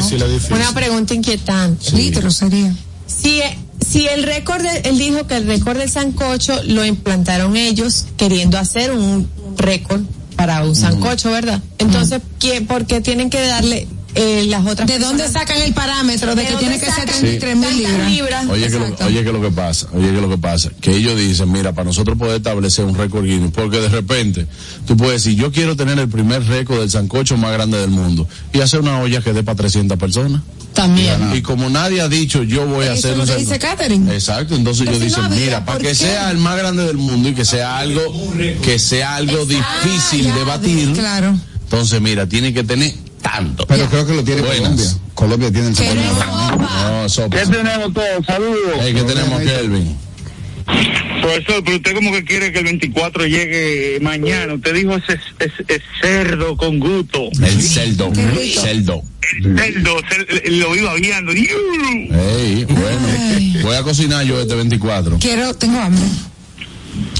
difícil. 0.00 0.24
Una 0.54 0.72
pregunta 0.72 1.12
inquietante. 1.12 1.90
Litros 1.92 2.34
sería. 2.36 2.74
Si, 3.06 3.40
si 3.86 4.06
el 4.06 4.22
récord, 4.22 4.62
de- 4.62 4.88
él 4.88 4.98
dijo 4.98 5.26
que 5.26 5.36
el 5.36 5.46
récord 5.46 5.76
del 5.76 5.90
sancocho 5.90 6.62
lo 6.64 6.84
implantaron 6.86 7.56
ellos 7.58 8.06
queriendo 8.16 8.56
hacer 8.58 8.92
un 8.92 9.28
récord 9.58 10.00
para 10.36 10.64
un 10.64 10.74
sancocho, 10.74 11.30
¿verdad? 11.30 11.60
Entonces, 11.76 12.22
¿qué, 12.38 12.62
¿por 12.62 12.86
qué 12.86 13.02
tienen 13.02 13.28
que 13.28 13.46
darle 13.46 13.86
eh, 14.14 14.44
las 14.48 14.66
otras 14.66 14.86
¿De 14.88 14.98
dónde 14.98 15.24
personas- 15.24 15.48
sacan 15.48 15.62
el 15.62 15.72
parámetro 15.72 16.34
de, 16.34 16.42
¿De 16.42 16.48
que 16.48 16.56
tiene 16.56 16.78
que 16.80 16.86
ser 16.86 16.94
sacan 16.94 17.20
33 17.20 17.56
mil 17.56 17.76
libras? 17.78 18.10
libras? 18.10 18.46
Oye, 18.48 18.68
que 18.68 18.78
lo, 18.78 19.06
oye, 19.06 19.24
que 19.24 19.32
lo 19.32 19.40
que 19.40 19.50
pasa, 19.50 19.86
oye, 19.94 20.06
que 20.12 20.20
lo 20.20 20.28
que 20.28 20.38
pasa, 20.38 20.70
que 20.80 20.96
ellos 20.96 21.16
dicen, 21.16 21.50
mira, 21.52 21.72
para 21.72 21.84
nosotros 21.86 22.18
poder 22.18 22.36
establecer 22.36 22.84
un 22.84 22.94
récord 22.96 23.24
Guinness, 23.24 23.52
porque 23.52 23.80
de 23.80 23.88
repente 23.88 24.46
tú 24.86 24.96
puedes 24.96 25.22
decir, 25.24 25.38
yo 25.38 25.52
quiero 25.52 25.76
tener 25.76 25.98
el 25.98 26.08
primer 26.08 26.44
récord 26.46 26.80
del 26.80 26.90
sancocho 26.90 27.36
más 27.36 27.52
grande 27.52 27.78
del 27.78 27.90
mundo 27.90 28.26
y 28.52 28.60
hacer 28.60 28.80
una 28.80 29.00
olla 29.00 29.20
que 29.22 29.32
dé 29.32 29.42
para 29.42 29.56
300 29.56 29.98
personas. 29.98 30.42
También. 30.74 31.34
Y 31.34 31.42
como 31.42 31.68
nadie 31.68 32.00
ha 32.00 32.08
dicho, 32.08 32.44
yo 32.44 32.64
voy 32.64 32.86
a 32.86 32.92
Eso 32.94 33.08
hacer 33.08 33.20
es 33.20 33.28
lo 33.28 33.36
dice. 33.38 33.58
Catherine. 33.58 34.14
Exacto, 34.14 34.54
entonces 34.54 34.86
no 34.86 34.98
dicen, 34.98 35.24
mira, 35.30 35.64
para 35.64 35.78
¿por 35.78 35.82
que 35.82 35.88
qué? 35.88 35.94
sea 35.96 36.30
el 36.30 36.38
más 36.38 36.56
grande 36.56 36.84
del 36.84 36.96
mundo 36.96 37.28
y 37.28 37.34
que 37.34 37.44
sea 37.44 37.78
algo, 37.78 38.00
que 38.62 38.78
sea 38.78 39.16
algo 39.16 39.44
difícil 39.46 40.32
de 40.32 40.44
batir, 40.44 40.92
Claro. 40.92 41.36
entonces 41.64 42.00
mira, 42.00 42.26
tiene 42.28 42.54
que 42.54 42.62
tener 42.62 42.94
tanto. 43.22 43.66
Pero 43.66 43.86
creo 43.86 44.06
que 44.06 44.14
lo 44.14 44.24
tiene 44.24 44.42
Buenas. 44.42 44.60
Colombia. 44.60 44.86
Colombia 45.14 45.50
tiene 45.52 45.68
el. 45.68 45.74
No, 46.94 47.08
sopa. 47.08 47.36
¿Qué 47.38 47.46
tenemos 47.46 47.92
todos? 47.92 48.26
Saludos. 48.26 48.74
Hey, 48.80 48.92
¿Qué 48.94 49.02
tenemos, 49.02 49.40
Kelvin? 49.42 49.96
Profesor, 51.20 51.62
pero 51.64 51.76
usted 51.76 51.94
como 51.94 52.12
que 52.12 52.24
quiere 52.24 52.52
que 52.52 52.58
el 52.60 52.64
24 52.64 53.26
llegue 53.26 53.98
mañana. 54.00 54.54
Usted 54.54 54.74
dijo 54.74 54.94
ese, 54.96 55.14
ese- 55.38 55.64
ese 55.68 55.82
cerdo 56.00 56.56
con 56.56 56.78
gusto. 56.78 57.28
El 57.42 57.60
celdo, 57.62 58.10
Qué 58.12 58.26
rico. 58.30 58.60
celdo. 58.62 59.02
Cerdo, 59.30 59.96
cer- 60.02 60.48
lo 60.50 60.74
iba 60.76 60.94
viendo. 60.94 61.32
Ey, 61.32 62.64
bueno. 62.64 63.08
Voy 63.62 63.76
a 63.76 63.82
cocinar 63.82 64.24
yo 64.24 64.40
este 64.40 64.54
24. 64.54 65.18
Quiero, 65.18 65.52
tengo 65.54 65.78
hambre. 65.78 66.02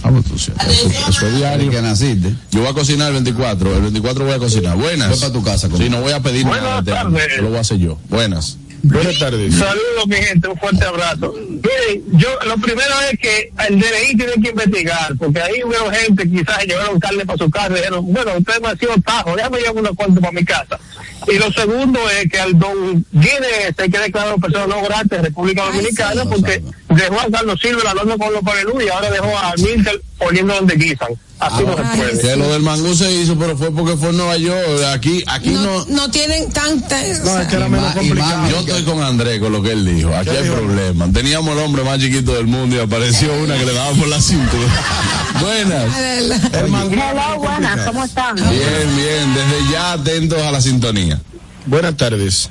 Ah, 0.03 0.11
pues, 0.11 0.24
tú 0.24 0.38
sí, 0.38 0.50
Eso, 0.68 0.88
eso 1.11 1.26
es 1.26 1.37
diario. 1.37 1.70
que 1.70 1.83
naciste. 1.83 2.35
Yo 2.53 2.61
voy 2.61 2.68
a 2.70 2.72
cocinar 2.72 3.09
el 3.09 3.14
24. 3.22 3.74
El 3.76 3.83
24 3.83 4.24
voy 4.24 4.35
a 4.35 4.38
cocinar. 4.38 4.76
Buenas. 4.76 5.11
Voy 5.11 5.18
pa' 5.20 5.33
tu 5.33 5.42
casa, 5.42 5.66
Sí, 5.66 5.72
compadre. 5.72 5.90
no 5.90 6.00
voy 6.00 6.12
a 6.12 6.20
pedir 6.20 6.46
Buenas 6.46 6.64
nada. 6.64 6.83
tardes. 6.83 7.33
Eso 7.35 7.42
lo 7.42 7.48
voy 7.48 7.59
a 7.59 7.61
hacer 7.61 7.79
yo. 7.79 7.98
Buenas. 8.09 8.57
Buenas 8.83 9.19
tardes. 9.19 9.55
Saludos, 9.55 10.07
mi 10.07 10.16
gente, 10.16 10.49
un 10.49 10.57
fuerte 10.57 10.85
abrazo. 10.85 11.35
Miren, 11.35 12.19
yo 12.19 12.29
lo 12.47 12.57
primero 12.59 12.95
es 13.11 13.19
que 13.19 13.53
el 13.69 13.79
DNI 13.79 14.16
tiene 14.16 14.33
que 14.43 14.51
investigar, 14.51 15.14
porque 15.19 15.40
ahí 15.40 15.62
hubo 15.64 15.90
gente, 15.90 16.29
quizás 16.29 16.64
llevaron 16.64 16.99
carne 16.99 17.27
para 17.27 17.38
su 17.38 17.51
casa 17.51 17.71
y 17.71 17.75
dijeron, 17.75 18.12
bueno, 18.12 18.33
usted 18.38 18.55
es 18.55 18.61
demasiado 18.61 18.95
tajo, 19.03 19.37
déjame 19.37 19.59
llevar 19.59 19.77
unos 19.77 19.97
cuantos 19.97 20.21
para 20.21 20.33
mi 20.33 20.45
casa. 20.45 20.79
Y 21.27 21.38
lo 21.38 21.53
segundo 21.53 22.01
es 22.11 22.31
que 22.31 22.40
al 22.40 22.59
don 22.59 23.05
Guinness 23.12 23.75
se 23.77 23.90
quede 23.90 24.05
declarado 24.05 24.38
persona 24.38 24.66
no 24.66 24.83
grata 24.83 25.16
en 25.16 25.25
República 25.25 25.62
Ay, 25.64 25.73
Dominicana, 25.73 26.23
sí. 26.23 26.29
porque 26.31 26.62
dejó 26.88 27.21
a 27.21 27.31
Carlos 27.31 27.61
Silva 27.61 27.90
hablando 27.90 28.16
con 28.19 28.33
los 28.33 28.43
pareludos 28.43 28.83
y 28.83 28.88
ahora 28.88 29.11
dejó 29.11 29.37
a 29.38 29.55
Milton 29.57 30.01
poniendo 30.20 30.54
donde 30.54 30.74
guisan. 30.76 31.09
Así 31.38 31.64
no 31.64 31.74
se 31.74 31.83
Ay, 31.83 31.98
puede. 31.98 32.20
Que 32.20 32.37
lo 32.37 32.52
del 32.52 32.62
mangú 32.62 32.94
se 32.94 33.11
hizo, 33.12 33.38
pero 33.38 33.56
fue 33.56 33.70
porque 33.72 33.96
fue 33.96 34.11
en 34.11 34.18
Nueva 34.18 34.37
York. 34.37 34.83
Aquí, 34.92 35.24
aquí 35.26 35.48
no. 35.50 35.62
No, 35.62 35.87
no 35.88 36.11
tienen 36.11 36.50
tanta. 36.52 37.00
No, 37.24 37.38
es 37.40 37.48
que 37.48 37.56
era 37.56 37.66
Y 37.66 37.70
menos 37.70 37.92
complicado. 37.94 38.38
más- 38.42 38.50
Yo 38.50 38.59
estoy 38.61 38.83
con 38.85 39.02
Andrés 39.02 39.40
con 39.40 39.50
lo 39.52 39.62
que 39.62 39.72
él 39.72 39.85
dijo. 39.87 40.14
Aquí 40.14 40.28
hay 40.30 40.42
dijo? 40.42 40.54
problema. 40.56 41.09
Teníamos 41.12 41.56
el 41.56 41.64
hombre 41.64 41.83
más 41.83 41.98
chiquito 41.98 42.35
del 42.35 42.46
mundo 42.46 42.76
y 42.76 42.78
apareció 42.80 43.33
una 43.42 43.56
que 43.56 43.64
le 43.64 43.72
daba 43.72 43.90
por 43.94 44.09
la 44.09 44.20
cintura. 44.20 44.68
Buenas. 45.40 45.98
El 45.98 46.70
mangú- 46.70 47.11
Hola, 47.11 47.35
buenas, 47.38 47.87
¿cómo 47.87 48.04
están? 48.04 48.37
Bien, 48.37 48.96
bien. 48.96 49.35
Desde 49.35 49.72
ya 49.72 49.92
atentos 49.92 50.42
a 50.42 50.50
la 50.50 50.61
sintonía. 50.61 51.18
Buenas 51.66 51.96
tardes. 51.96 52.50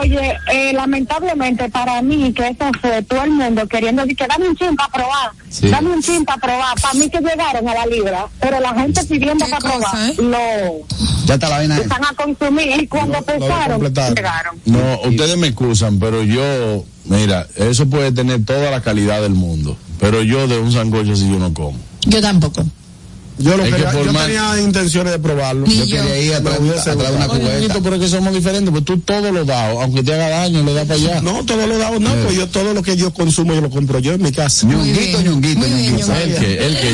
Oye, 0.00 0.36
eh, 0.52 0.72
lamentablemente 0.72 1.68
para 1.70 2.00
mí, 2.02 2.32
que 2.32 2.48
eso 2.48 2.70
fue 2.80 3.02
todo 3.02 3.24
el 3.24 3.30
mundo 3.30 3.66
queriendo 3.66 4.02
decir 4.02 4.16
que 4.16 4.26
dame 4.26 4.48
un 4.48 4.56
chin 4.56 4.76
para 4.76 4.92
probar, 4.92 5.30
Sí. 5.50 5.68
dame 5.68 5.90
un 5.90 6.02
chin 6.02 6.24
para 6.24 6.40
probar, 6.40 6.80
para 6.80 6.94
mí 6.94 7.08
que 7.08 7.18
llegaron 7.20 7.68
a 7.68 7.74
la 7.74 7.86
libra, 7.86 8.26
pero 8.40 8.60
la 8.60 8.74
gente 8.74 9.04
pidiendo 9.04 9.44
para 9.46 9.58
probar, 9.58 10.10
¿eh? 10.10 10.14
lo 10.18 11.26
Ya 11.26 11.34
está 11.34 11.48
la 11.48 11.56
vaina. 11.58 11.76
están 11.78 12.04
a 12.04 12.12
consumir 12.14 12.80
y 12.82 12.86
cuando 12.86 13.18
No, 13.20 13.34
llegaron. 13.38 13.80
No, 14.64 15.00
ustedes 15.04 15.36
me 15.36 15.48
excusan, 15.48 15.98
pero 15.98 16.22
yo, 16.22 16.84
mira, 17.04 17.46
eso 17.56 17.88
puede 17.88 18.12
tener 18.12 18.44
toda 18.44 18.70
la 18.70 18.80
calidad 18.80 19.20
del 19.22 19.34
mundo. 19.34 19.76
Pero 20.00 20.22
yo 20.22 20.46
de 20.46 20.58
un 20.58 20.72
sancocho 20.72 21.16
si 21.16 21.28
yo 21.28 21.38
no 21.38 21.52
como. 21.52 21.76
Yo 22.02 22.20
tampoco. 22.22 22.64
Yo, 23.38 23.56
lo 23.56 23.64
que 23.64 23.70
quería- 23.70 23.90
por 23.92 24.04
yo 24.04 24.12
más- 24.12 24.26
tenía 24.26 24.60
intenciones 24.60 25.12
de 25.12 25.18
probarlo. 25.18 25.66
Yo 25.66 25.84
yo. 25.84 25.96
quería 25.96 26.20
ir 26.20 26.34
a 26.34 26.40
traer, 26.42 26.60
a 26.78 26.82
traer 26.82 26.98
una. 26.98 27.26
Oye, 27.26 27.40
cubeta. 27.40 27.54
Ñonguito, 27.54 27.82
pero 27.82 27.96
es 27.96 28.02
que 28.02 28.08
somos 28.08 28.34
diferentes, 28.34 28.70
pues 28.70 28.84
tú 28.84 28.98
todo 28.98 29.30
lo 29.32 29.44
das, 29.44 29.76
aunque 29.80 30.02
te 30.02 30.14
haga 30.14 30.28
daño, 30.28 30.62
le 30.64 30.74
das 30.74 30.86
para 30.86 31.00
allá. 31.00 31.20
No, 31.20 31.44
todo 31.44 31.66
lo 31.66 31.78
dado, 31.78 32.00
no, 32.00 32.10
pues 32.24 32.34
yo 32.36 32.48
todo 32.48 32.74
lo 32.74 32.82
que 32.82 32.96
yo 32.96 33.12
consumo 33.12 33.54
yo 33.54 33.60
lo 33.60 33.70
compro 33.70 33.98
yo 34.00 34.12
en 34.12 34.22
mi 34.22 34.32
casa. 34.32 34.66
Ñonguito, 34.66 35.20
ñonguito, 35.22 35.66
ñonguito. 35.66 36.12
El 36.14 36.34
que, 36.36 36.66
el 36.66 36.76
que, 36.80 36.92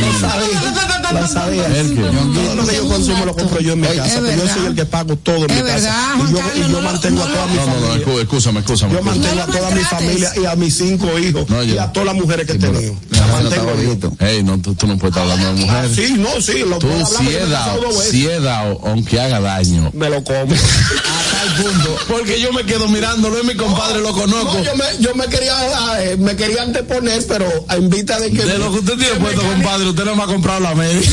Que. 1.09 2.01
Todo 2.35 2.55
lo 2.55 2.67
que 2.67 2.77
yo 2.77 2.88
consumo 2.88 3.25
lo 3.27 3.35
compro 3.37 3.61
yo 3.61 3.73
en 3.75 3.81
mi 3.81 3.87
casa. 3.88 4.21
pues 4.21 4.37
yo 4.37 4.49
soy 4.55 4.67
el 4.67 4.75
que 4.75 4.85
pago 4.87 5.17
todo 5.17 5.47
en 5.47 5.55
mi 5.55 5.62
casa. 5.62 5.95
Y 6.29 6.33
yo, 6.33 6.38
y 6.69 6.73
yo 6.73 6.81
mantengo 6.81 7.23
a 7.23 7.27
toda 7.27 7.47
mi 7.47 7.55
No, 7.57 7.67
no, 7.67 7.73
no, 7.75 7.87
familia. 7.87 8.07
escú- 8.07 8.21
excúsame, 8.21 8.61
excúsame. 8.61 8.95
Yo 8.95 9.03
mantengo 9.03 9.43
a 9.43 9.47
toda 9.47 9.71
mi 9.71 9.81
familia 9.81 10.33
y 10.40 10.45
a 10.47 10.57
mis 10.57 10.75
cinco 10.77 11.19
hijos 11.19 11.47
y 11.67 11.79
a 11.79 11.93
todas 11.93 12.07
las 12.07 12.14
mujeres 12.17 12.47
que 12.47 12.53
he 12.53 12.57
Sí, 12.57 12.61
tenido. 12.61 12.95
La 13.11 13.27
mantengo 13.27 13.67
yo. 13.67 13.75
bonito. 13.77 14.12
Ey, 14.21 14.43
no, 14.43 14.59
tú, 14.61 14.75
no 14.87 14.99
puedes 14.99 15.17
estar 15.17 15.23
hablando 15.23 15.47
de 15.55 15.67
mujeres. 15.67 15.93
sí, 15.97 16.14
no, 16.19 16.40
sí, 16.40 16.61
lo 16.67 16.79
Tú 16.79 16.88
puedo 16.88 16.95
hablar 17.05 17.07
si 17.09 17.17
porque 17.25 17.38
he 17.38 17.47
dado, 17.49 17.81
si 18.11 18.27
he 18.27 18.40
dado, 18.40 18.81
aunque 18.85 19.21
haga 19.21 19.40
daño. 19.40 19.90
Me 19.95 20.09
lo 20.11 20.23
como. 20.25 20.47
A 21.35 21.37
tal 21.37 21.55
punto. 21.64 21.97
Porque 22.09 22.40
yo 22.40 22.53
me 22.53 22.64
quedo 22.64 22.88
mirándolo 22.88 23.40
y 23.42 23.47
mi 23.47 23.55
compadre 23.57 24.01
lo 24.01 24.12
conozco. 24.12 24.55
No, 24.55 24.62
yo 24.62 24.75
me, 24.77 24.85
yo 25.01 25.14
me 25.14 25.27
quería, 25.27 25.55
eh, 26.03 26.16
me 26.18 26.37
quería 26.37 26.62
anteponer, 26.62 27.25
pero 27.27 27.47
a 27.68 27.77
invita 27.77 28.18
de 28.20 28.31
que. 28.31 28.44
De 28.44 28.59
lo 28.59 28.70
que 28.73 28.79
usted 28.79 28.94
tiene 28.97 29.14
puesto, 29.16 29.42
compadre, 29.42 29.88
usted 29.88 30.05
no 30.05 30.14
me 30.16 30.23
ha 30.23 30.27
comprado 30.27 30.61
la 30.61 30.75
media. 30.75 31.01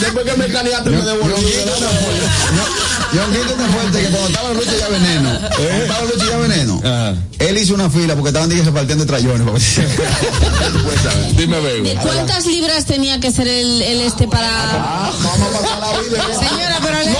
Después 0.00 0.24
que 0.24 0.36
me 0.36 0.46
caneaste, 0.48 0.90
me 0.90 1.02
devolví. 1.02 1.34
Ñonguito 3.12 3.54
tan 3.54 3.70
fuerte 3.72 4.02
que 4.02 4.08
cuando 4.08 4.28
estaba 4.28 4.50
Lucho 4.50 4.70
ya 4.78 4.88
veneno, 4.88 5.30
cuando 5.40 5.82
estaba 5.82 6.04
Lucho 6.04 6.30
ya 6.30 6.36
veneno, 6.38 6.80
Ajá. 6.84 7.14
él 7.40 7.58
hizo 7.58 7.74
una 7.74 7.90
fila 7.90 8.14
porque 8.14 8.28
estaban 8.28 8.48
dije, 8.48 8.62
repartiendo 8.62 9.04
trayones. 9.04 9.48
Dime. 11.36 11.56
¿De 11.60 11.98
cuántas 12.00 12.46
libras 12.46 12.84
tenía 12.84 13.18
que 13.18 13.32
ser 13.32 13.48
el, 13.48 13.82
el 13.82 14.00
este 14.02 14.28
para.? 14.28 15.10
Vamos 15.24 15.54
a 15.56 15.60
pasar 15.60 15.80
la 15.80 15.98
vida. 16.00 16.24
Señora, 16.38 16.78
pero 16.82 16.98
le- 17.00 17.10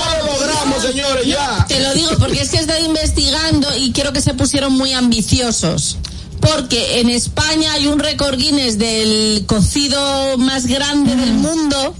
Logramos, 0.65 0.83
señores, 0.83 1.25
ya. 1.27 1.65
Te 1.67 1.79
lo 1.79 1.93
digo 1.93 2.11
porque 2.19 2.41
es 2.41 2.49
que 2.49 2.57
estado 2.57 2.83
investigando 2.85 3.67
y 3.77 3.91
creo 3.91 4.13
que 4.13 4.21
se 4.21 4.33
pusieron 4.33 4.73
muy 4.73 4.93
ambiciosos. 4.93 5.97
Porque 6.39 6.99
en 7.01 7.09
España 7.09 7.73
hay 7.73 7.85
un 7.87 7.99
récord 7.99 8.35
Guinness 8.37 8.79
del 8.79 9.43
cocido 9.45 10.37
más 10.39 10.65
grande 10.65 11.15
del 11.15 11.33
mundo 11.33 11.93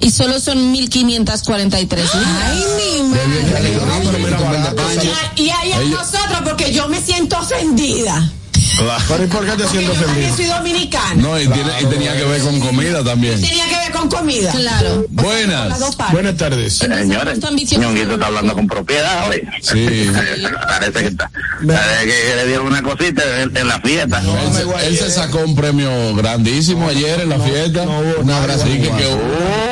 y 0.00 0.10
solo 0.10 0.38
son 0.38 0.70
1543 0.72 2.14
libras. 2.14 2.30
Ay, 2.44 2.64
mi 3.02 3.08
madre. 3.08 3.78
Y 5.36 5.50
ahí 5.50 5.72
a 5.72 5.80
Ellos- 5.80 6.00
nosotros, 6.00 6.40
porque 6.44 6.72
yo 6.72 6.88
me 6.88 7.00
siento 7.00 7.38
ofendida. 7.38 8.30
¿y 8.78 9.26
por 9.28 9.44
qué 9.46 9.52
te 9.52 9.64
Porque 9.64 9.78
sientes 9.78 9.98
yo 9.98 10.04
también 10.06 10.30
ofendido? 10.30 10.36
soy 10.36 10.46
dominicana. 10.46 11.14
No, 11.14 11.40
y, 11.40 11.48
tiene- 11.48 11.72
y 11.80 11.84
tenía 11.86 12.16
que 12.16 12.24
ver 12.24 12.42
con 12.42 12.60
comida 12.60 13.02
también. 13.02 13.40
Tenía 13.40 13.66
que 13.68 13.76
ver 13.76 13.85
con 13.98 14.08
comida. 14.08 14.50
Claro. 14.52 15.06
Buenas. 15.10 15.80
Buenas 16.12 16.36
tardes. 16.36 16.74
Señores. 16.78 17.38
Ñonguito 17.78 18.14
está 18.14 18.26
hablando 18.26 18.54
con 18.54 18.66
propiedad 18.66 19.28
hoy. 19.28 19.42
Sí. 19.62 20.10
Parece 20.68 20.92
que 21.00 21.06
está. 21.08 21.30
Parece 21.66 22.06
que 22.06 22.36
le 22.36 22.46
dieron 22.46 22.66
una 22.66 22.82
cosita 22.82 23.22
en, 23.42 23.56
en 23.56 23.68
la 23.68 23.80
fiesta. 23.80 24.20
Él 24.20 24.52
se, 24.52 24.86
él 24.86 24.96
se 24.98 25.10
sacó 25.10 25.38
un 25.38 25.54
premio 25.54 26.14
grandísimo 26.14 26.88
ayer 26.88 27.20
en 27.20 27.28
la 27.30 27.38
fiesta. 27.38 27.82
Una 27.82 28.40
gracia 28.40 28.66
que, 28.66 28.80
que 28.82 29.06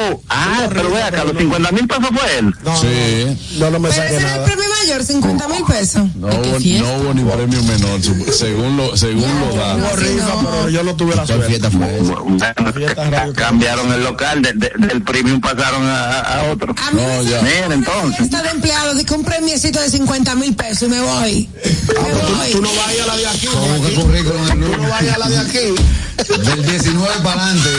Oh, 0.07 0.21
ah, 0.29 0.67
pero 0.73 0.91
vea, 0.91 1.07
acá 1.07 1.25
los 1.25 1.37
50 1.39 1.73
mil 1.73 1.87
pesos 1.89 2.05
fue 2.13 2.39
él. 2.39 2.55
No, 2.65 2.77
Sí. 2.77 3.57
no, 3.59 3.71
no 3.71 3.79
me 3.79 3.89
ese 3.89 4.01
era 4.01 4.17
el 4.17 4.23
nada. 4.23 4.45
premio 4.45 4.65
mayor, 4.83 5.03
50 5.05 5.49
mil 5.49 5.65
pesos. 5.65 6.03
No 6.17 6.27
hubo, 6.29 6.59
no 6.59 6.97
hubo 6.97 7.15
ni 7.15 7.23
premio 7.25 7.63
menor, 7.63 8.01
según 8.33 8.77
lo, 8.77 8.97
según 8.97 9.25
lo 9.41 9.57
da. 9.57 9.77
Hubo 9.77 10.69
yo 10.69 10.83
no 10.83 10.95
tuve 10.95 11.11
la 11.15 11.25
¿Cuál 11.25 11.27
suerte. 11.27 11.47
fiesta 11.47 11.71
fue 11.71 11.97
esa? 11.97 12.03
Bueno, 12.21 12.73
Fiesta 12.75 13.05
radio. 13.11 13.33
cambiaron 13.35 13.93
el 13.93 14.07
local, 14.15 14.43
de- 14.43 14.53
de- 14.53 14.87
del 14.87 15.03
premium 15.03 15.41
pasaron 15.41 15.83
a, 15.87 16.21
a 16.21 16.43
otro. 16.53 16.73
A 16.81 16.91
mí 16.93 17.03
No, 17.03 17.23
ya. 17.23 17.43
Mira, 17.43 17.75
entonces. 17.75 18.21
Está 18.21 18.43
de 18.43 18.51
empleado, 18.51 18.95
que 19.05 19.15
un 19.15 19.25
premiecito 19.25 19.81
de 19.81 19.91
50 19.91 20.35
mil 20.37 20.55
pesos 20.55 20.89
y 20.89 20.91
me 20.91 21.01
voy. 21.01 21.49
Me 21.89 21.95
voy. 22.13 22.53
Tú 22.53 22.63
no 22.63 22.69
vayas 22.75 23.03
a 23.03 23.07
la 23.09 23.17
de 23.17 23.27
aquí. 23.27 23.47
Busca 23.49 23.87
aquí. 23.87 23.95
currículum 23.97 24.49
Tú 24.49 24.83
no 24.83 24.89
vayas 24.89 25.15
a 25.15 25.19
la 25.19 25.29
de 25.29 25.39
aquí. 25.39 25.75
Del 26.17 26.65
19 26.65 27.09
para 27.23 27.43
adelante. 27.45 27.71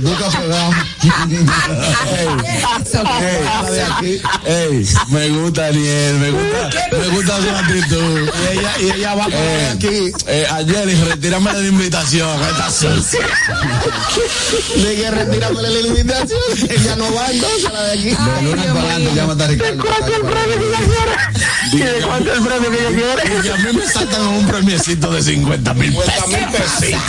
Busca 0.00 0.28
pegado. 0.30 0.70
Eso, 2.84 3.02
Ey, 3.20 3.44
la 3.44 3.70
de 3.70 3.82
aquí. 3.82 4.20
Ey, 4.46 4.86
me 5.08 5.28
gusta 5.30 5.62
Daniel, 5.62 6.14
me 6.18 6.30
gusta, 6.30 6.70
me 6.98 7.08
gusta 7.08 7.36
su 7.42 7.50
actitud. 7.50 8.28
Y 8.54 8.58
ella, 8.58 8.72
y 8.80 8.90
ella 8.98 9.14
va 9.14 9.22
a 9.24 9.26
poner 9.26 9.60
Eh, 9.60 9.70
aquí. 9.74 10.12
eh, 10.26 10.46
Angeli, 10.50 10.94
retírame 11.04 11.52
la 11.52 11.60
invitación, 11.60 12.40
esta 12.42 12.70
sucia. 12.70 13.20
De 14.76 14.94
que 14.96 15.10
retírame 15.10 15.62
la 15.62 15.80
invitación. 15.80 16.40
Ella 16.68 16.96
no 16.96 17.14
va 17.14 17.30
entonces 17.30 17.66
a 17.66 17.72
la 17.72 17.82
de 17.84 17.92
aquí. 17.92 18.08
De 18.10 18.42
lunes 18.42 18.66
para 18.66 18.80
adelante 18.80 19.14
llama 19.14 19.32
a 19.44 19.46
Ricardo. 19.46 19.84
¿Y 21.72 21.78
de 21.78 22.00
cuánto 22.02 22.30
es 22.32 22.38
el 22.38 22.44
premio 22.46 22.70
que 22.70 22.78
ella 22.78 22.88
quiere? 22.88 23.46
Y 23.46 23.48
a 23.50 23.56
mí 23.56 23.78
me 23.78 23.86
saltan 23.86 24.22
un 24.26 24.46
premiecito 24.46 25.10
de 25.10 25.22
50 25.22 25.74
mil 25.74 25.92
pesos. 25.94 26.14
50 26.26 26.38
mil 26.38 26.46
pesitos. 26.56 27.02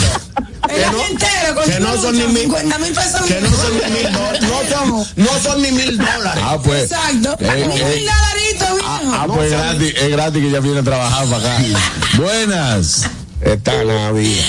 Entero 0.64 1.56
con 1.56 1.64
que 1.70 1.80
no 1.80 2.02
son 2.02 2.18
ni 2.18 2.24
mil- 2.26 2.42
50 2.44 2.78
mil 2.80 2.94
pesos. 2.94 3.22
Que 3.22 3.42
no 3.42 3.50
son 3.50 3.74
ni 3.74 3.92
mil 3.92 4.12
dólares. 4.14 4.42
No 4.42 4.70
son, 4.70 5.08
no 5.16 5.40
son 5.42 5.62
ni 5.62 5.72
mil 5.72 5.98
dólares. 5.98 6.44
Ah, 6.46 6.58
pues. 6.64 6.84
Exacto. 6.92 7.38
Eh, 7.40 7.66
Ni 7.68 7.80
eh, 7.80 7.96
mil 7.96 8.06
dolaritos, 8.06 8.76
viejo. 8.78 9.14
Ah, 9.16 9.26
pues 9.28 9.52
gratis, 9.52 9.94
es 9.98 10.10
gratis 10.10 10.42
que 10.42 10.50
ella 10.50 10.60
viene 10.60 10.80
a 10.80 10.84
trabajar 10.84 11.26
para 11.28 11.56
acá. 11.56 11.64
Buenas. 12.18 13.04
Está 13.42 13.84
Navidad. 13.84 14.46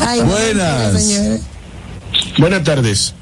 Ay, 0.00 0.20
Buenas. 0.22 0.94
Buenas 2.38 2.64
tardes. 2.64 3.14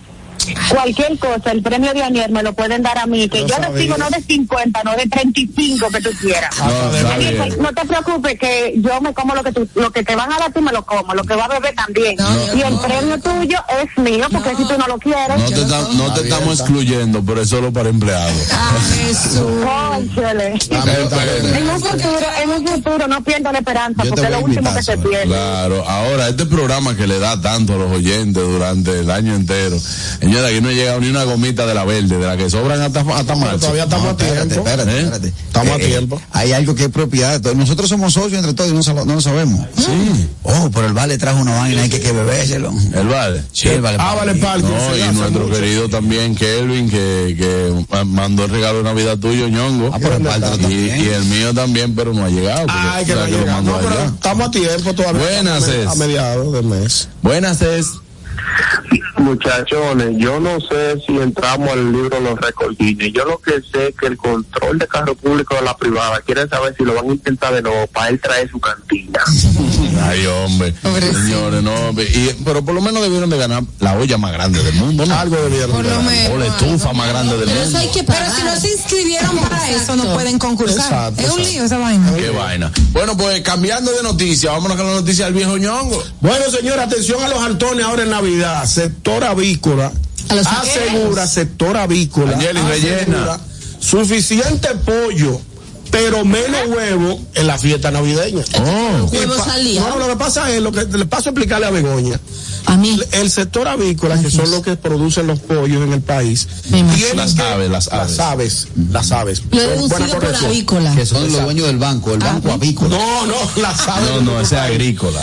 Cualquier 0.71 1.19
cosa, 1.19 1.53
el 1.53 1.63
premio 1.63 1.93
de 1.95 2.03
Anier 2.03 2.31
me 2.31 2.43
lo 2.43 2.53
pueden 2.53 2.83
dar 2.83 2.99
a 2.99 3.07
mí, 3.07 3.29
que 3.29 3.41
Yo 3.41 3.47
yo 3.49 3.55
sabía. 3.57 3.69
recibo 3.71 3.97
no 3.99 4.11
de 4.11 4.23
50, 4.23 4.83
no 4.85 4.97
de 4.97 5.07
35 5.07 5.89
que 5.91 6.01
tú 6.01 6.11
quieras. 6.21 6.51
No, 6.59 6.91
bien. 7.19 7.57
no 7.61 7.73
te 7.73 7.85
preocupes 7.87 8.39
que 8.39 8.75
yo 8.79 9.01
me 9.01 9.13
como 9.15 9.35
lo 9.35 9.43
que 9.43 9.53
tú, 9.53 9.69
lo 9.75 9.91
que 9.91 10.03
te 10.03 10.15
van 10.17 10.33
a 10.33 10.39
dar 10.39 10.53
tú 10.53 10.61
me 10.61 10.73
lo 10.73 10.85
como, 10.85 11.15
lo 11.15 11.25
que 11.25 11.35
va 11.35 11.45
a 11.45 11.49
beber 11.49 11.75
también. 11.75 12.17
No, 12.17 12.55
y 12.57 12.63
el 12.63 12.79
premio 12.79 13.19
tuyo 13.21 13.59
es 13.83 14.03
mío, 14.03 14.27
porque 14.31 14.51
si 14.57 14.65
tú 14.65 14.75
no 14.79 14.87
lo 14.87 14.99
quieres, 14.99 15.39
No 15.39 15.49
te, 15.51 15.65
ta- 15.65 15.89
no 15.95 16.13
te 16.15 16.21
estamos 16.23 16.61
excluyendo, 16.61 17.23
pero 17.25 17.43
es 17.43 17.49
solo 17.49 17.73
para 17.73 17.89
empleados. 17.89 18.49
Ah, 18.53 19.99
En 20.31 21.69
un 21.71 21.81
futuro, 21.81 22.27
en 22.43 22.51
un 22.51 22.67
futuro 22.67 23.09
no 23.09 23.23
pierdo 23.23 23.53
la 23.53 23.59
esperanza, 23.59 24.05
Yo 24.05 24.11
porque 24.11 24.25
es 24.27 24.31
lo 24.31 24.39
último 24.39 24.69
invitar, 24.71 24.77
que 24.77 24.83
se 24.83 24.99
pierde. 24.99 25.27
Claro, 25.27 25.85
ahora 25.89 26.29
este 26.29 26.47
programa 26.47 26.97
que 26.97 27.07
le 27.07 27.19
da 27.19 27.41
tanto 27.41 27.75
a 27.75 27.77
los 27.77 27.91
oyentes 27.93 28.43
durante 28.43 29.01
el 29.01 29.11
año 29.11 29.35
entero, 29.35 29.77
señora, 30.31 30.49
aquí 30.49 30.61
no 30.61 30.69
ha 30.69 30.73
llegado 30.73 31.01
ni 31.01 31.09
una 31.11 31.25
gomita 31.25 31.67
de 31.67 31.75
la 31.75 31.85
verde, 31.85 32.19
de 32.19 32.27
la 32.27 32.37
que 32.37 32.49
sobran 32.51 32.81
hasta, 32.81 33.01
hasta 33.01 33.35
marzo. 33.35 33.59
Todavía 33.59 33.85
estamos 33.85 34.05
No, 34.05 34.11
a 34.11 34.13
espérate, 34.13 34.47
tiempo. 34.49 34.69
espérate, 34.69 34.91
¿Eh? 34.91 35.01
espérate. 35.03 35.29
Estamos 35.47 35.75
a 35.75 35.79
tiempo. 35.79 36.23
Hay 36.33 36.53
algo 36.53 36.75
que 36.75 36.85
es 36.85 36.89
propiedad 36.91 37.33
de 37.33 37.41
todos. 37.41 37.57
Nosotros 37.57 37.89
somos 37.89 38.13
socios 38.13 38.35
entre 38.35 38.55
todos 38.55 38.71
y 38.71 38.75
no, 38.91 39.05
lo 39.15 39.21
sabemos. 39.21 39.67
Sí. 39.77 40.29
Oh, 40.43 40.71
pero 40.73 40.87
el 40.87 40.93
vale 40.93 41.19
trajo 41.19 41.41
una 41.41 41.53
vaina, 41.59 41.83
hay 41.83 41.89
que, 41.89 42.01
que 42.01 42.13
bebérselo. 42.13 42.73
El 42.95 43.09
vale. 43.09 43.43
Sí, 43.53 43.69
el 43.69 43.81
vale. 43.83 43.99
Ah, 44.01 44.15
vale, 44.15 44.35
parque. 44.37 44.63
No, 44.67 44.97
y 44.97 45.15
nuestro 45.15 45.47
mucho. 45.47 45.55
querido 45.55 45.89
también 45.89 46.35
Kelvin, 46.35 46.89
que, 46.89 47.35
que 47.39 47.87
ma- 47.91 48.05
mandó 48.05 48.45
el 48.45 48.51
regalo 48.51 48.79
de 48.79 48.85
Navidad 48.85 49.19
tuyo, 49.19 49.49
ñongo. 49.49 49.91
Ah, 49.93 49.99
pero 50.01 50.19
repártelo 50.19 50.55
y, 50.57 50.59
también. 50.61 51.01
y 51.05 51.09
el 51.09 51.25
mío 51.25 51.55
también, 51.55 51.95
pero 51.95 52.15
no 52.15 52.25
ha 52.25 52.29
llegado. 52.31 52.67
porque, 52.67 52.73
Ay, 52.79 53.05
que 53.05 53.15
no 53.15 53.25
que 53.25 53.31
lo 53.33 53.39
llega. 53.39 53.53
mandó 53.53 53.73
No, 53.73 53.79
pero 53.79 53.91
allá. 53.91 54.05
estamos 54.07 54.49
a 54.49 54.51
tiempo 54.51 54.95
todavía. 54.95 55.21
Buenas, 55.23 55.69
es. 55.69 55.87
A 55.87 55.95
mediados 55.97 56.53
del 56.53 56.65
mes. 56.65 57.09
Buenas 57.23 57.61
es. 57.63 57.87
Muchachones, 59.19 60.17
yo 60.19 60.41
no 60.41 60.59
sé 60.61 61.01
si 61.07 61.17
entramos 61.17 61.69
al 61.71 61.93
libro 61.93 62.19
Los 62.21 62.41
Recordines. 62.41 63.13
Yo 63.13 63.25
lo 63.25 63.39
que 63.39 63.53
sé 63.73 63.89
es 63.89 63.95
que 63.97 64.07
el 64.07 64.17
control 64.17 64.79
de 64.79 64.89
carro 64.89 65.15
público 65.15 65.55
de 65.55 65.63
la 65.63 65.77
privada 65.77 66.21
quiere 66.25 66.49
saber 66.49 66.75
si 66.77 66.85
lo 66.85 66.95
van 66.95 67.05
a 67.11 67.13
intentar 67.13 67.53
de 67.55 67.63
nuevo 67.63 67.87
para 67.89 68.09
él 68.09 68.21
traer 68.21 68.51
su 68.51 68.59
cantina. 68.61 69.21
Ay, 70.03 70.27
hombre. 70.27 70.75
Señores, 70.83 71.63
no. 71.63 71.73
y- 72.01 72.35
pero 72.45 72.65
por 72.65 72.75
lo 72.75 72.81
menos 72.81 73.03
debieron 73.03 73.29
de 73.29 73.37
ganar 73.37 73.63
la 73.81 73.95
olla 73.95 74.17
más 74.19 74.33
grande 74.33 74.63
del 74.63 74.75
mundo, 74.75 75.05
¿no? 75.07 75.15
Algo 75.19 75.37
debieron. 75.37 75.71
Por 75.73 75.85
lo 75.85 75.91
de- 75.99 76.03
menos. 76.03 76.33
O 76.33 76.39
la 76.39 76.47
estufa 76.47 76.93
más 76.93 77.09
grande 77.09 77.37
del 77.37 77.47
Pero 77.47 77.61
eso 77.61 77.65
mundo. 77.65 77.79
hay 77.79 77.89
que 77.89 78.03
Pero 78.05 78.25
si 78.35 78.43
no 78.43 78.57
se 78.61 78.73
inscribieron 78.73 79.39
para 79.39 79.71
eso, 79.71 79.97
no 79.97 80.05
pueden 80.15 80.39
concursar. 80.39 80.77
Exacto, 81.13 81.23
es 81.23 81.31
un 81.31 81.43
lío 81.43 81.65
esa 81.65 81.79
vaina. 81.79 82.13
Qué 82.17 82.31
vaina. 82.31 82.73
Bueno, 82.93 83.17
pues 83.17 83.41
cambiando 83.43 83.93
de 83.93 84.03
noticia, 84.03 84.53
vámonos 84.53 84.77
con 84.77 84.87
la 84.87 84.93
noticia 84.95 85.27
del 85.27 85.35
viejo 85.35 85.57
ñongo. 85.59 86.03
Bueno, 86.21 86.51
señora, 86.51 86.85
atención 86.85 87.23
a 87.23 87.29
los 87.29 87.39
Antones 87.41 87.85
ahora 87.85 88.03
en 88.03 88.11
Navidad. 88.11 88.30
Sector 88.67 89.25
avícola 89.25 89.93
asegura, 90.29 91.27
sector 91.27 91.77
avícola, 91.77 92.33
Angeli, 92.35 92.61
asegura 92.61 92.69
rellena. 92.69 93.41
suficiente 93.79 94.69
pollo, 94.85 95.41
pero 95.91 96.25
menos 96.25 96.61
huevo 96.69 97.21
en 97.35 97.47
la 97.47 97.59
fiesta 97.59 97.91
navideña. 97.91 98.43
Oh. 98.59 99.11
Al 99.51 99.65
día. 99.65 99.81
No, 99.81 99.91
no, 99.91 99.99
lo 99.99 100.09
que 100.09 100.17
pasa 100.17 100.51
es, 100.51 100.63
lo 100.63 100.71
que 100.73 100.85
le 100.85 101.07
paso 101.07 101.29
a 101.29 101.33
explicarle 101.33 101.67
a 101.67 101.71
Begoña. 101.71 102.21
A 102.67 102.77
mí. 102.77 103.01
El 103.13 103.31
sector 103.31 103.67
avícola, 103.67 104.21
que 104.21 104.31
son 104.31 104.51
los 104.51 104.63
que 104.63 104.77
producen 104.77 105.27
los 105.27 105.41
pollos 105.41 105.83
en 105.83 105.93
el 105.93 106.03
país, 106.03 106.47
tienen 106.71 107.17
Las 107.17 107.35
que- 107.35 107.43
aves, 107.43 107.71
las 107.71 107.89
aves. 107.89 108.17
las 108.17 108.19
aves, 108.21 108.69
las 108.93 109.13
aves. 109.13 109.43
Lo 109.51 109.61
he 109.61 109.67
deducido 109.67 110.19
por 110.21 110.35
avícola. 110.37 110.95
Que 110.95 111.07
son 111.07 111.33
los 111.33 111.43
dueños 111.43 111.67
del 111.67 111.79
banco, 111.79 112.13
el 112.13 112.21
banco 112.21 112.53
avícola. 112.53 112.97
No, 112.97 113.27
no, 113.27 113.35
las 113.61 113.89
aves. 113.89 114.11
No, 114.11 114.21
no, 114.21 114.41
ese 114.41 114.57
es 114.57 114.61
agrícola. 114.61 115.21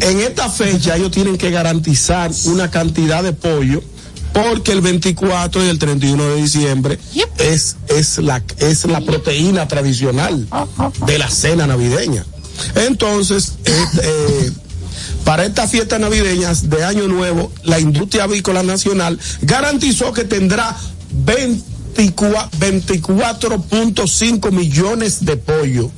En 0.00 0.20
esta 0.20 0.48
fecha 0.50 0.96
ellos 0.96 1.10
tienen 1.10 1.38
que 1.38 1.50
garantizar 1.50 2.30
una 2.44 2.70
cantidad 2.70 3.22
de 3.24 3.32
pollo 3.32 3.82
porque 4.34 4.72
el 4.72 4.82
24 4.82 5.64
y 5.64 5.68
el 5.68 5.78
31 5.78 6.24
de 6.30 6.36
diciembre 6.36 6.98
es, 7.38 7.76
es, 7.88 8.18
la, 8.18 8.42
es 8.58 8.84
la 8.84 9.00
proteína 9.00 9.66
tradicional 9.68 10.46
de 11.06 11.18
la 11.18 11.30
cena 11.30 11.66
navideña. 11.66 12.26
Entonces, 12.74 13.54
este, 13.64 14.02
eh, 14.02 14.52
para 15.24 15.46
estas 15.46 15.70
fiestas 15.70 16.00
navideñas 16.00 16.68
de 16.68 16.84
Año 16.84 17.06
Nuevo, 17.06 17.50
la 17.62 17.78
industria 17.80 18.24
avícola 18.24 18.62
nacional 18.62 19.18
garantizó 19.40 20.12
que 20.12 20.24
tendrá 20.24 20.76
24 21.10 22.50
24.5 22.58 24.50
millones 24.50 25.24
de 25.24 25.36
pollo 25.36 25.90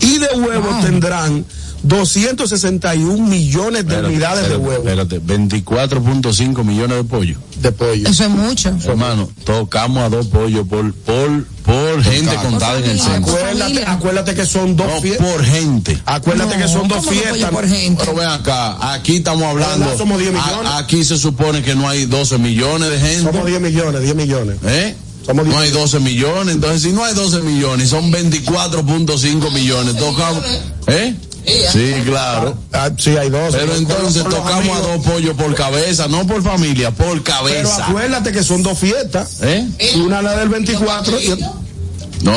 y 0.00 0.18
de 0.18 0.26
huevos 0.34 0.80
tendrán 0.84 1.44
261 1.82 3.26
millones 3.26 3.84
de 3.86 3.94
Espérate, 3.94 4.06
unidades 4.08 4.48
de 4.48 4.54
espérate, 4.54 4.66
huevos 4.66 4.86
Espérate, 4.86 5.20
24.5 5.20 6.64
millones 6.64 6.96
de 6.98 7.04
pollos. 7.04 7.38
de 7.56 7.72
pollo. 7.72 8.08
Eso 8.08 8.24
es 8.24 8.30
mucho. 8.30 8.74
Hermano, 8.84 9.28
tocamos 9.44 10.02
a 10.04 10.08
dos 10.08 10.26
pollos 10.28 10.66
por, 10.68 10.92
por, 10.94 11.44
por 11.64 12.02
gente 12.02 12.34
contada 12.36 12.78
en 12.78 12.84
el 12.84 13.00
centro. 13.00 13.32
Acuérdate, 13.34 13.84
acuérdate 13.86 14.34
que 14.34 14.46
son 14.46 14.76
dos 14.76 14.86
No, 14.86 15.00
fiestas. 15.00 15.26
por 15.26 15.44
gente. 15.44 15.98
Acuérdate 16.06 16.56
que 16.56 16.68
son 16.68 16.88
dos 16.88 16.98
¿cómo 16.98 17.10
que 17.10 17.16
pollo 17.18 17.30
fiestas. 17.32 17.50
por 17.50 17.68
gente? 17.68 18.02
Pero 18.04 18.16
ven 18.16 18.28
acá, 18.28 18.92
aquí 18.94 19.16
estamos 19.16 19.42
hablando. 19.44 19.78
¿Verdad? 19.84 19.98
Somos 19.98 20.18
10 20.18 20.30
a- 20.30 20.32
millones. 20.46 20.72
aquí 20.76 21.04
se 21.04 21.18
supone 21.18 21.62
que 21.62 21.74
no 21.74 21.88
hay 21.88 22.06
12 22.06 22.38
millones 22.38 22.90
de 22.90 22.98
gente. 22.98 23.22
Somos 23.22 23.46
10 23.46 23.60
millones, 23.60 24.02
10 24.02 24.14
millones. 24.14 24.56
¿Eh? 24.64 24.94
Somos 25.26 25.46
No 25.46 25.52
10 25.52 25.62
hay 25.64 25.70
12 25.70 26.00
millones, 26.00 26.54
entonces 26.56 26.82
si 26.82 26.90
no 26.92 27.04
hay 27.04 27.14
12 27.14 27.42
millones, 27.42 27.88
son 27.90 28.10
24.5 28.12 29.50
millones. 29.52 29.96
Tocamos, 29.96 30.42
¿eh? 30.88 31.14
Sí, 31.44 31.94
claro. 32.06 32.56
Ah, 32.72 32.90
sí, 32.96 33.16
hay 33.16 33.28
dos. 33.30 33.54
Pero 33.54 33.74
entonces 33.74 34.22
tocamos 34.24 34.76
a 34.76 34.80
dos 34.80 35.04
pollos 35.04 35.34
por 35.36 35.54
cabeza, 35.54 36.06
no 36.08 36.26
por 36.26 36.42
familia, 36.42 36.90
por 36.90 37.22
Pero 37.22 37.24
cabeza. 37.24 37.86
acuérdate 37.86 38.32
que 38.32 38.42
son 38.42 38.62
dos 38.62 38.78
fiestas. 38.78 39.38
¿Eh? 39.42 39.66
Una 39.96 40.22
la 40.22 40.36
del 40.36 40.48
24 40.48 41.20
y 41.20 41.28
No, 42.22 42.32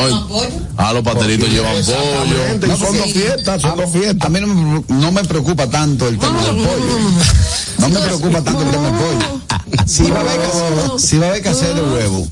ah, 0.77 0.93
los 0.93 1.03
pateritos 1.03 1.49
llevan 1.49 1.73
pollo. 1.75 2.73
y 2.73 2.77
son 2.77 2.97
dos 2.97 3.11
fiestas, 3.11 3.61
son 3.61 3.77
dos 3.77 3.91
fiestas. 3.91 4.25
A 4.25 4.29
mí 4.29 4.39
no 4.41 4.47
me, 4.47 4.83
no 4.87 5.11
me 5.11 5.23
preocupa 5.23 5.67
tanto 5.67 6.07
el 6.07 6.17
tema 6.17 6.41
del 6.41 6.55
pollo. 6.55 6.85
No 7.77 7.89
me 7.89 7.99
preocupa 7.99 8.41
tanto 8.41 8.61
el 8.61 8.71
tema 8.71 8.89
del 8.89 8.95
pollo. 8.95 9.41
Si 9.85 10.09
va 10.09 10.17
a 10.17 10.21
haber 10.21 10.39
que, 10.39 10.99
si 10.99 11.17
va 11.17 11.25
a 11.27 11.29
haber 11.29 11.41
que 11.43 11.49
hacer 11.49 11.75
de 11.75 11.81
huevo, 11.81 12.27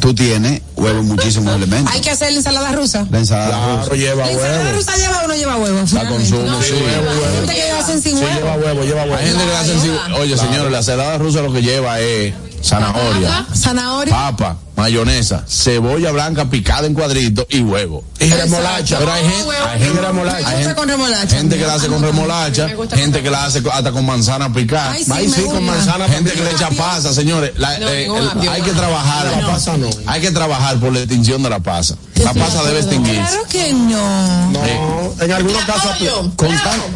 tú 0.00 0.14
tienes 0.14 0.62
huevo 0.76 1.00
en 1.00 1.06
muchísimos 1.06 1.54
elementos. 1.54 1.92
Hay 1.94 2.00
que 2.00 2.10
hacer 2.10 2.30
la 2.32 2.38
ensalada 2.38 2.72
rusa. 2.72 3.06
La 3.10 3.18
ensalada 3.18 3.48
Claro, 3.48 3.76
rusa. 3.84 3.94
lleva 3.96 4.24
¿La 4.26 4.32
ensalada 4.32 4.62
huevo. 4.64 4.76
rusa 4.76 4.96
lleva 4.96 5.18
o 5.24 5.28
no 5.28 5.34
lleva 5.34 5.56
huevo? 5.56 5.78
La 5.92 6.08
consumo, 6.08 6.62
sí. 6.62 6.72
Hay 6.74 7.36
gente 7.38 7.54
que 7.54 7.70
hacen 7.72 8.02
sin 8.02 8.16
Sí, 8.18 8.24
huevo. 8.24 8.34
lleva 8.38 8.56
huevo, 8.56 8.82
lleva 8.84 9.02
huevo. 9.04 9.16
Hay 9.16 9.26
gente 9.26 9.44
que 9.44 9.52
la 9.52 9.60
hacen 9.60 9.80
sin- 9.80 10.12
Oye, 10.20 10.36
señores, 10.36 10.70
la 10.72 10.78
ensalada 10.78 11.18
rusa 11.18 11.42
lo 11.42 11.52
que 11.52 11.62
lleva 11.62 12.00
es 12.00 12.34
zanahoria, 12.62 13.46
Zanahoria. 13.54 14.12
papa, 14.14 14.56
mayonesa, 14.76 15.44
cebolla 15.48 16.12
blanca 16.12 16.48
picada 16.50 16.86
en 16.86 16.94
cuadritos 16.94 17.46
y 17.48 17.60
huevo. 17.60 18.04
Y 18.20 18.30
remolacha. 18.30 18.98
Pero 18.98 19.12
hay 19.12 19.22
gente, 19.24 19.56
hay 19.56 19.78
gente, 19.80 20.00
remolacha. 20.00 20.48
hay 20.48 20.56
gente- 20.58 20.74
con 20.74 20.88
remolacha. 20.88 21.36
gente 21.36 21.56
que 21.58 21.66
la 21.66 21.74
hace 21.74 21.86
con 21.88 22.02
remolacha, 22.02 22.68
gente 22.94 23.22
que 23.22 23.30
la 23.30 23.44
hace 23.44 23.62
hasta 23.72 23.92
con 23.92 24.04
manzana 24.06 24.52
picada. 24.52 24.92
Ay, 24.92 25.04
sí, 25.04 25.12
Ay, 25.14 25.28
sí, 25.34 25.42
con 25.44 25.64
manzana 25.64 26.06
Gente 26.08 26.32
que 26.32 26.42
le 26.44 26.50
echa 26.52 26.70
pasa, 26.70 27.12
señores. 27.12 27.52
La- 27.56 27.78
No, 27.78 27.88
eh, 27.88 28.02
ningún 28.02 28.22
el- 28.22 28.28
apio. 28.28 28.50
hay 28.50 28.62
que 28.62 28.72
trabajar. 28.72 29.26
La 29.26 29.46
pasa 29.46 29.76
no. 29.76 29.88
Hay 30.06 30.20
que 30.20 30.30
trabajar 30.30 30.76
por 30.78 30.92
la 30.92 31.00
extinción 31.00 31.42
de 31.42 31.50
la 31.50 31.58
pasa. 31.60 31.96
La 32.16 32.32
pasa 32.32 32.62
debe 32.64 32.80
extinguirse. 32.80 33.20
Claro 33.20 33.44
que 33.50 33.72
no. 33.72 34.50
No, 34.52 35.22
en 35.22 35.32
algunos 35.32 35.62
casos. 35.64 35.90
Con 36.36 36.48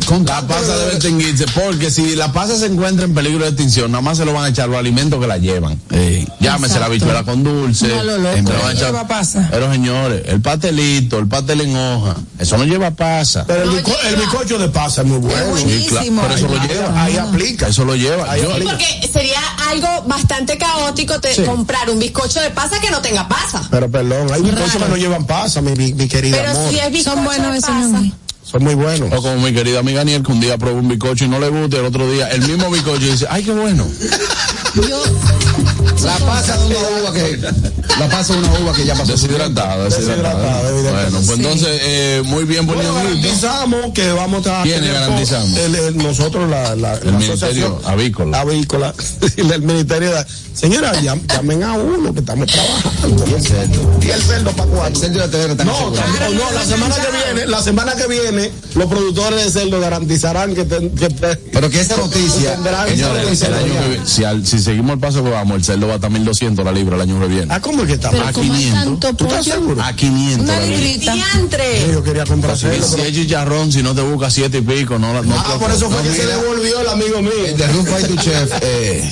con 0.07 0.25
la 0.27 0.47
pasa 0.47 0.77
debe 0.77 0.93
extinguirse 0.95 1.45
porque 1.55 1.91
si 1.91 2.15
la 2.17 2.33
pasa 2.33 2.57
se 2.57 2.67
encuentra 2.67 3.05
en 3.05 3.15
peligro 3.15 3.45
de 3.45 3.49
extinción, 3.51 3.91
nada 3.93 4.03
más 4.03 4.19
se 4.19 4.25
lo 4.25 4.33
van 4.33 4.45
a 4.45 4.49
echar 4.49 4.69
los 4.69 4.79
alimentos 4.79 5.21
que 5.21 5.27
la 5.27 5.39
llevan. 5.39 5.81
Llámese 6.41 6.79
la 6.81 6.89
bichuela 6.89 7.23
con 7.25 7.43
dulce. 7.45 7.70
No, 7.89 8.03
lo 8.03 8.19
loco. 8.19 8.43
van 8.45 8.47
a 8.47 8.73
echar- 8.73 8.87
Lleva 8.87 9.07
pasa. 9.09 9.49
Pero 9.51 9.71
señores, 9.73 10.23
el 10.27 10.41
pastelito, 10.41 11.19
el 11.19 11.27
pastel 11.29 11.61
en 11.63 11.77
hoja, 11.77 12.17
eso 12.39 12.59
no 12.59 12.65
lleva 12.65 12.91
pasa. 12.91 13.45
Pero 13.47 13.63
el, 13.63 13.69
No 13.69 13.75
bico- 13.77 13.97
el 14.05 14.11
lleva. 14.17 14.21
bizcocho 14.23 14.59
de 14.59 14.69
pasa 14.69 15.03
es 15.03 15.07
muy 15.09 15.19
bueno. 15.19 15.47
buenísimo. 15.51 15.81
Sí, 15.81 16.09
claro, 16.11 16.23
pero 16.23 16.35
eso 16.35 16.49
lo 16.49 16.61
Ahí- 16.61 16.69
lleva. 16.69 17.03
Ahí 17.05 17.17
aplica. 17.17 17.69
Eso 17.69 17.85
lo 17.85 17.95
lleva. 17.97 18.31
Ahí 18.31 18.43
Yo- 18.43 18.51
aplica. 18.53 18.71
Porque 18.73 19.09
sería 19.13 19.41
algo 19.71 20.03
bastante 20.07 20.59
caótico 20.59 21.21
te- 21.21 21.35
Sí. 21.35 21.43
comprar 21.43 21.89
un 21.91 21.99
bizcocho 21.99 22.41
de 22.41 22.51
pasa 22.51 22.81
que 22.81 22.91
no 22.91 23.01
tenga 23.01 23.29
pasa. 23.29 23.63
Pero 23.71 23.91
perdón, 23.91 24.33
hay 24.33 24.43
bizcochos 24.43 24.83
que 24.83 24.89
no 24.89 24.97
llevan 24.97 25.25
pasa, 25.27 25.61
mi, 25.61 25.73
mi, 25.73 25.93
mi 25.95 26.09
querida 26.09 26.39
Pero 26.39 26.51
amor. 26.51 26.71
si 26.71 26.79
es 26.79 26.91
bizcocho 26.93 27.17
Son 27.17 27.25
buenos 27.25 27.53
de 27.53 27.59
esos. 27.59 27.71
Son 28.43 28.65
muy 28.65 28.75
buenos. 28.75 29.13
o 29.13 29.23
como 29.23 29.37
mi 29.37 29.53
querida 29.53 29.79
amiga 29.79 30.01
Aniel, 30.01 30.25
que 30.25 30.33
un 30.33 30.41
día 30.41 30.59
probó 30.59 30.79
un 30.81 30.89
bizcocho 30.89 31.25
y 31.25 31.29
no 31.29 31.39
le 31.39 31.49
gusta, 31.51 31.77
y 31.77 31.79
el 31.81 31.85
otro 31.87 32.11
día 32.11 32.29
el 32.31 32.41
mismo 32.43 32.69
bizcocho 32.71 33.03
y 33.07 33.11
dice, 33.13 33.27
ay, 33.31 33.45
qué 33.45 33.53
bueno. 33.53 33.87
La 36.05 36.17
pasa 36.19 36.57
de 36.57 36.67
una 36.67 36.79
uva 37.03 37.13
que. 37.13 37.37
La 37.99 38.09
pasa 38.09 38.33
de 38.33 38.39
una 38.39 38.59
uva 38.61 38.73
que 38.73 38.85
ya 38.87 38.95
pasó. 38.95 39.13
Deshidratada, 39.13 39.85
deshidratada. 39.85 40.63
Bueno, 40.73 41.19
pues 41.27 41.39
entonces, 41.39 41.69
eh, 41.83 42.23
muy 42.25 42.45
bien, 42.45 42.67
Bueno, 42.67 42.95
garantizamos 42.95 43.93
que 43.93 44.11
vamos 44.13 44.47
a 44.47 44.63
¿Quiénes 44.63 44.93
garantizamos? 44.93 45.59
el- 45.59 45.75
el- 45.75 45.97
nosotros 45.99 46.49
la, 46.49 46.75
la, 46.77 46.95
El 46.95 47.13
la 47.13 47.19
Ministerio 47.19 47.81
Avícola. 47.85 48.41
avícola 48.41 48.95
el 49.37 49.63
ministerio 49.63 50.15
de 50.15 50.25
señora 50.55 50.93
llam- 51.01 51.21
llamen 51.27 51.63
a 51.63 51.73
uno 51.75 52.13
que 52.13 52.21
estamos 52.21 52.47
trabajando 52.47 53.25
Y 53.29 53.35
el 53.35 53.43
cerdo. 53.43 53.91
y 54.03 54.11
el 54.11 54.23
cerdo 54.23 54.51
para 54.53 54.65
El 54.65 54.77
cuatro 54.77 55.01
cerdo 55.01 55.65
no, 55.65 55.91
no, 55.91 56.51
la 56.53 56.65
semana 56.65 56.95
que 56.97 57.09
viene, 57.35 57.47
la 57.51 57.63
semana 57.63 57.95
que 57.95 58.07
viene, 58.07 58.51
los 58.75 58.87
productores 58.87 59.45
de 59.53 59.61
cerdo 59.61 59.81
garantizarán 59.81 60.55
que, 60.55 60.65
te- 60.65 60.91
que 60.93 61.09
te- 61.09 61.37
Pero 61.37 61.69
que 61.71 61.81
esa 61.81 61.97
noticia. 61.97 62.57
Señores, 62.89 63.43
el 63.43 63.55
año 63.55 63.73
que 63.75 64.01
si, 64.07 64.25
al- 64.25 64.47
si 64.47 64.59
seguimos 64.59 64.95
el 64.95 64.99
paso 65.01 65.23
que 65.23 65.31
vamos, 65.31 65.57
el 65.59 65.65
cerdo 65.65 65.89
va 65.91 65.95
a 65.95 65.97
estar 65.97 66.11
1200 66.11 66.65
la 66.65 66.73
libra 66.73 66.97
el 66.97 67.03
año 67.03 67.21
que 67.21 67.27
viene. 67.27 67.47
Ah, 67.55 67.61
¿cómo 67.61 67.83
es 67.83 67.89
que 67.89 67.95
está? 67.95 68.11
Pero 68.11 68.27
A 68.27 68.33
como 68.33 68.53
hay 68.53 68.59
500. 68.61 68.85
tanto 69.01 69.15
¿Tú 69.15 69.25
estás 69.27 69.45
seguro? 69.45 69.83
A 69.83 69.93
500 69.95 70.45
Una 70.49 70.61
librita. 70.61 71.13
¡Diantre! 71.15 71.87
Yo 71.93 72.03
quería 72.03 72.25
comprar 72.25 72.57
Y 72.57 72.61
cerdo. 72.61 72.87
si 72.87 72.97
pero- 72.97 73.09
es 73.09 73.15
chicharrón, 73.15 73.73
si 73.73 73.83
no 73.83 73.95
te 73.95 74.03
busca 74.03 74.31
siete 74.31 74.59
y 74.59 74.63
pico, 74.63 74.99
no 74.99 75.13
la 75.13 75.23
no 75.23 75.35
Ah, 75.39 75.57
por 75.59 75.71
eso 75.71 75.89
fue 75.91 75.99
no, 75.99 76.03
que 76.03 76.15
se 76.17 76.23
mira, 76.25 76.37
devolvió 76.37 76.81
el 76.81 76.89
amigo 76.89 77.23
mío. 77.23 77.33
El 77.47 77.57
de 77.57 77.67
Room 77.69 77.87
Fight 77.87 78.07
to 78.09 78.17
Chef, 78.17 78.53
eh, 78.63 79.11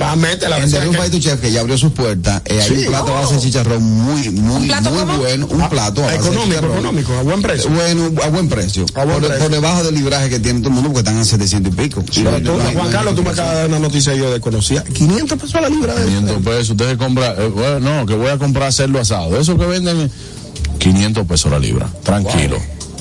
Va 0.00 0.12
a 0.12 0.16
meterla. 0.16 0.58
el 0.58 0.70
de 0.70 0.80
Room 0.80 0.94
Fight 0.94 1.12
to 1.12 1.18
Chef 1.18 1.40
que 1.40 1.50
ya 1.50 1.60
abrió 1.60 1.76
sus 1.78 1.92
puertas, 1.92 2.42
eh, 2.44 2.60
hay 2.60 2.68
Sí. 2.68 2.74
un 2.74 2.84
plato 2.86 3.16
a 3.16 3.20
base 3.20 3.34
de 3.34 3.40
chicharrón 3.40 3.82
muy, 3.82 4.30
muy, 4.30 4.66
plato 4.68 4.90
muy 4.90 5.00
cómo? 5.00 5.18
bueno, 5.18 5.46
un 5.50 5.68
plato 5.68 6.04
a 6.04 6.14
Económico, 6.14 6.64
económico, 6.66 7.12
a 7.14 7.22
buen 7.22 7.42
precio. 7.42 7.70
Bueno, 7.70 8.10
a 8.22 8.28
buen 8.28 8.48
precio. 8.48 8.84
A 8.94 9.04
buen 9.04 9.18
por, 9.20 9.28
precio. 9.28 9.42
por 9.44 9.50
debajo 9.52 9.84
del 9.84 9.94
libraje 9.94 10.28
que 10.30 10.38
tiene 10.40 10.60
todo 10.60 10.68
el 10.68 10.74
mundo 10.74 10.90
porque 10.92 11.00
están 11.08 11.18
a 11.20 11.24
700 11.24 11.72
y 11.72 11.76
pico. 11.76 12.04
Y 12.12 12.20
Pero 12.22 12.30
no- 12.38 12.38
tú, 12.52 12.58
no 12.58 12.68
hay- 12.68 12.74
Juan 12.74 12.90
Carlos, 12.90 13.14
tú 13.14 13.22
me 13.22 13.30
acabas 13.30 13.52
de 13.52 13.58
dar 13.60 13.68
una 13.68 13.78
noticia 13.78 14.12
que 14.12 14.18
yo 14.18 14.30
desconocía. 14.30 14.84
500 14.84 15.38
pesos 15.38 15.53
libra 15.62 15.94
de 15.94 16.04
500 16.06 16.42
pesos, 16.42 16.70
usted 16.70 16.90
se 16.90 16.96
compra, 16.96 17.34
eh, 17.38 17.48
bueno, 17.48 17.80
no, 17.80 18.06
que 18.06 18.14
voy 18.14 18.28
a 18.28 18.38
comprar 18.38 18.72
cerdo 18.72 19.00
asado. 19.00 19.38
Eso 19.38 19.56
que 19.58 19.66
venden, 19.66 20.10
500 20.78 21.26
pesos 21.26 21.50
la 21.50 21.58
libra. 21.58 21.88
Tranquilo. 22.02 22.58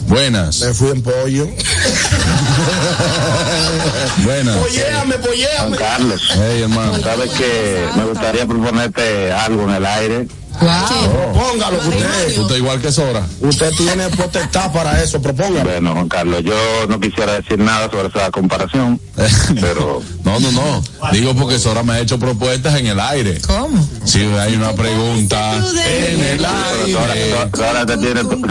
Buenas. 0.07 0.59
Me 0.61 0.73
fui 0.73 0.89
en 0.89 1.01
pollo. 1.01 1.47
Buenas. 4.23 4.57
Polléame, 4.57 5.13
Juan 5.13 5.21
polléame. 5.21 5.77
Carlos, 5.77 6.21
Hey, 6.33 6.61
hermano. 6.63 6.99
sabes 7.01 7.31
que 7.31 7.85
me 7.95 8.05
gustaría 8.05 8.45
proponerte 8.45 9.31
algo 9.31 9.63
en 9.63 9.69
el 9.75 9.85
aire. 9.85 10.27
Póngalo 10.59 11.79
que 11.81 11.87
usted. 11.89 12.37
Usted 12.39 12.55
igual 12.57 12.81
que 12.81 12.91
Sora. 12.91 13.25
Usted 13.41 13.71
tiene 13.75 14.09
potestad 14.09 14.71
para 14.71 15.01
eso, 15.01 15.21
propóngalo. 15.21 15.63
Bueno, 15.69 15.93
Juan 15.93 16.07
Carlos, 16.09 16.41
yo 16.43 16.55
no 16.87 16.99
quisiera 16.99 17.33
decir 17.33 17.59
nada 17.59 17.89
sobre 17.89 18.07
esa 18.07 18.31
comparación, 18.31 18.99
pero 19.61 20.01
No, 20.23 20.39
no, 20.39 20.51
no. 20.51 20.83
Digo 21.11 21.33
porque 21.35 21.59
Sora 21.59 21.83
me 21.83 21.93
ha 21.93 21.99
hecho 21.99 22.17
propuestas 22.19 22.79
en 22.79 22.87
el 22.87 22.99
aire. 22.99 23.39
¿Cómo? 23.45 23.87
Si 24.05 24.19
hay 24.21 24.55
una 24.55 24.73
pregunta 24.73 25.53
en 25.55 26.21
el 26.21 26.45
aire. 26.45 27.35
ahora 27.67 27.85
te 27.85 27.97
tiene, 27.97 28.23
tu- 28.23 28.41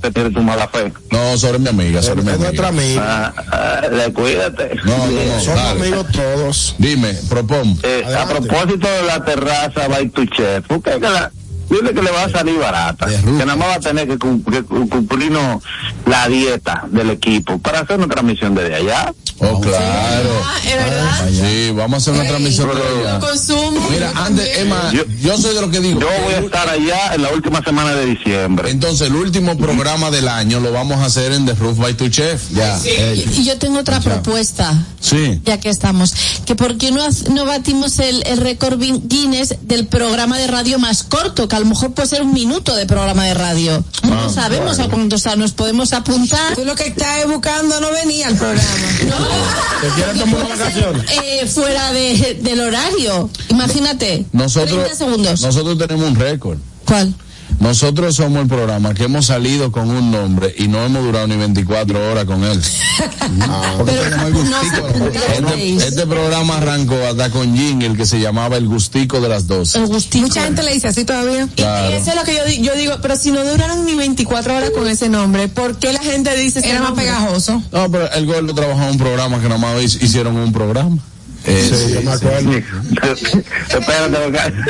te, 0.00 0.10
tiene 0.10 0.30
mala 0.40 0.68
fe. 0.68 0.92
No, 1.10 1.36
Sora 1.38 1.54
es 1.56 1.60
mi 1.60 1.68
amiga, 1.68 2.02
Sora 2.02 2.20
es 2.20 2.26
mi 2.26 2.32
Es 2.32 2.38
nuestra 2.38 2.68
amiga. 2.68 3.26
amiga. 3.28 3.34
Ah, 3.52 3.80
ah, 3.82 3.88
le- 3.90 4.12
cuídate. 4.12 4.76
No, 4.84 4.96
no, 4.98 5.06
no. 5.06 5.40
Somos 5.40 5.46
dale. 5.62 5.80
amigos 5.80 6.06
todos. 6.12 6.74
Dime, 6.78 7.14
propón. 7.28 7.78
Eh, 7.82 8.04
a 8.18 8.26
propósito 8.26 8.88
de 8.88 9.02
la 9.06 9.24
terraza 9.24 9.88
by 9.88 10.08
tu 10.10 10.24
chef, 10.26 10.64
¿por 10.66 10.82
qué 10.82 10.92
que 10.92 11.00
la, 11.08 11.25
dile 11.70 11.92
que 11.94 12.02
le 12.02 12.10
va 12.10 12.24
a 12.24 12.30
salir 12.30 12.58
barata? 12.58 13.06
Que 13.06 13.22
nada 13.32 13.56
más 13.56 13.68
va 13.68 13.74
a 13.74 13.80
tener 13.80 14.06
que, 14.08 14.18
cum- 14.18 14.42
que 14.44 14.62
cu- 14.62 14.88
cumplirnos 14.88 15.62
la 16.06 16.28
dieta 16.28 16.84
del 16.90 17.10
equipo 17.10 17.58
para 17.58 17.80
hacer 17.80 17.98
una 17.98 18.08
transmisión 18.08 18.54
desde 18.54 18.74
allá. 18.76 19.12
Oh, 19.38 19.60
claro. 19.60 20.30
Ah, 20.44 20.58
es 20.64 20.74
verdad. 20.76 21.28
Sí, 21.30 21.70
vamos 21.76 21.94
a 21.94 21.96
hacer 21.98 22.14
una 22.14 22.26
transmisión 22.26 22.70
de 22.74 22.82
allá. 23.04 23.18
Consumo. 23.20 23.86
Mira, 23.90 24.10
antes, 24.16 24.58
Emma, 24.58 24.90
Yo- 24.94 25.04
yo 25.20 25.36
soy 25.36 25.54
de 25.54 25.60
lo 25.60 25.70
que 25.70 25.80
digo. 25.80 26.00
Yo 26.00 26.06
voy 26.24 26.34
a 26.34 26.38
estar 26.38 26.68
allá 26.70 27.14
en 27.14 27.20
la 27.22 27.28
última 27.30 27.62
semana 27.62 27.94
de 27.94 28.06
diciembre. 28.06 28.70
Entonces, 28.70 29.08
el 29.08 29.14
último 29.14 29.58
programa 29.58 30.10
del 30.10 30.28
año 30.28 30.60
lo 30.60 30.72
vamos 30.72 30.98
a 31.00 31.04
hacer 31.06 31.32
en 31.32 31.44
The 31.44 31.54
Roof 31.54 31.76
by 31.78 31.92
Tu 31.94 32.08
Chef. 32.08 32.50
Ya. 32.52 32.78
eh, 32.84 33.26
Y 33.36 33.44
yo 33.44 33.58
tengo 33.58 33.80
otra 33.80 34.00
propuesta. 34.00 34.72
Sí. 35.00 35.40
ya 35.44 35.60
que 35.60 35.68
estamos, 35.68 36.14
que 36.46 36.56
por 36.56 36.78
qué 36.78 36.90
no, 36.90 37.04
no 37.32 37.44
batimos 37.44 37.98
el, 38.00 38.22
el 38.26 38.38
récord 38.38 38.80
Gui- 38.80 39.02
Guinness 39.04 39.54
del 39.62 39.86
programa 39.86 40.36
de 40.38 40.46
radio 40.48 40.78
más 40.80 41.02
corto, 41.04 41.46
que 41.56 41.60
a 41.60 41.60
lo 41.60 41.66
mejor 41.66 41.92
puede 41.92 42.08
ser 42.08 42.22
un 42.22 42.32
minuto 42.34 42.74
de 42.74 42.84
programa 42.86 43.24
de 43.24 43.34
radio. 43.34 43.82
Ah, 44.02 44.06
No 44.08 44.28
sabemos 44.30 44.78
a 44.78 44.88
cuánto 44.88 45.16
está, 45.16 45.36
nos 45.36 45.52
podemos 45.52 45.92
apuntar. 45.94 46.54
Tú 46.54 46.64
lo 46.64 46.74
que 46.74 46.88
estás 46.88 47.26
buscando 47.26 47.80
no 47.80 47.90
venía 47.92 48.28
al 48.28 48.36
programa. 48.36 48.68
¿Te 49.80 49.88
quieres 49.94 50.18
tomar 50.18 50.44
una 50.44 50.56
vacación? 50.56 51.04
Eh, 51.24 51.46
fuera 51.46 51.92
de, 51.92 52.38
del 52.42 52.60
horario. 52.60 53.30
Imagínate. 53.48 54.26
Nosotros, 54.32 54.84
30 54.84 54.94
segundos. 54.96 55.40
nosotros 55.40 55.78
tenemos 55.78 56.08
un 56.10 56.16
récord. 56.16 56.58
¿Cuál? 56.84 57.14
Nosotros 57.60 58.14
somos 58.14 58.42
el 58.42 58.48
programa 58.48 58.92
que 58.94 59.04
hemos 59.04 59.26
salido 59.26 59.72
con 59.72 59.90
un 59.90 60.10
nombre 60.10 60.54
y 60.58 60.68
no 60.68 60.84
hemos 60.84 61.02
durado 61.02 61.26
ni 61.26 61.36
24 61.36 62.10
horas 62.12 62.24
con 62.26 62.44
él. 62.44 62.60
porque 63.78 63.92
Pero 63.92 64.02
tenemos 64.02 64.26
el 64.26 64.32
no 64.50 64.58
gustico. 64.60 64.86
Este, 64.88 65.18
apuntasteis. 65.18 65.82
este 65.82 66.06
programa 66.06 66.56
arrancó 66.58 66.94
hasta 67.10 67.30
con 67.30 67.56
jingle 67.56 67.96
que 67.96 68.04
se 68.06 68.20
llamaba 68.20 68.56
El 68.56 68.66
Gustico 68.68 69.20
de 69.20 69.28
las 69.28 69.46
12. 69.46 69.78
El 69.78 69.86
gustico. 69.86 70.26
Mucha 70.26 70.42
gente 70.42 70.62
le 70.62 70.74
dice 70.74 70.88
así 70.88 71.04
todavía. 71.04 71.44
Y 71.44 71.48
Claro. 71.56 71.96
eso 71.96 72.10
es 72.10 72.16
lo 72.16 72.24
que 72.24 72.34
yo, 72.34 72.62
yo 72.62 72.74
digo, 72.76 72.94
pero 73.00 73.16
si 73.16 73.30
no 73.30 73.42
duraron 73.42 73.84
ni 73.86 73.94
24 73.94 74.54
horas 74.56 74.70
con 74.70 74.86
ese 74.86 75.08
nombre, 75.08 75.48
¿por 75.48 75.78
qué 75.78 75.92
la 75.92 76.00
gente 76.00 76.36
dice 76.36 76.58
ese 76.58 76.70
Era 76.70 76.80
más 76.82 76.92
pegajoso. 76.92 77.62
No, 77.72 77.90
pero 77.90 78.10
el 78.12 78.26
gordo 78.26 78.54
trabajó 78.54 78.82
en 78.82 78.90
un 78.90 78.98
programa 78.98 79.40
que 79.40 79.48
nada 79.48 79.58
más 79.58 79.76
hic- 79.82 80.02
hicieron 80.02 80.36
un 80.36 80.52
programa. 80.52 80.98
Eh, 81.46 81.70
Sí, 81.72 81.92
yo 81.94 82.02
me 82.02 82.12
acuerdo. 82.12 82.50
Espérate, 82.52 84.32
Carlos. 84.32 84.66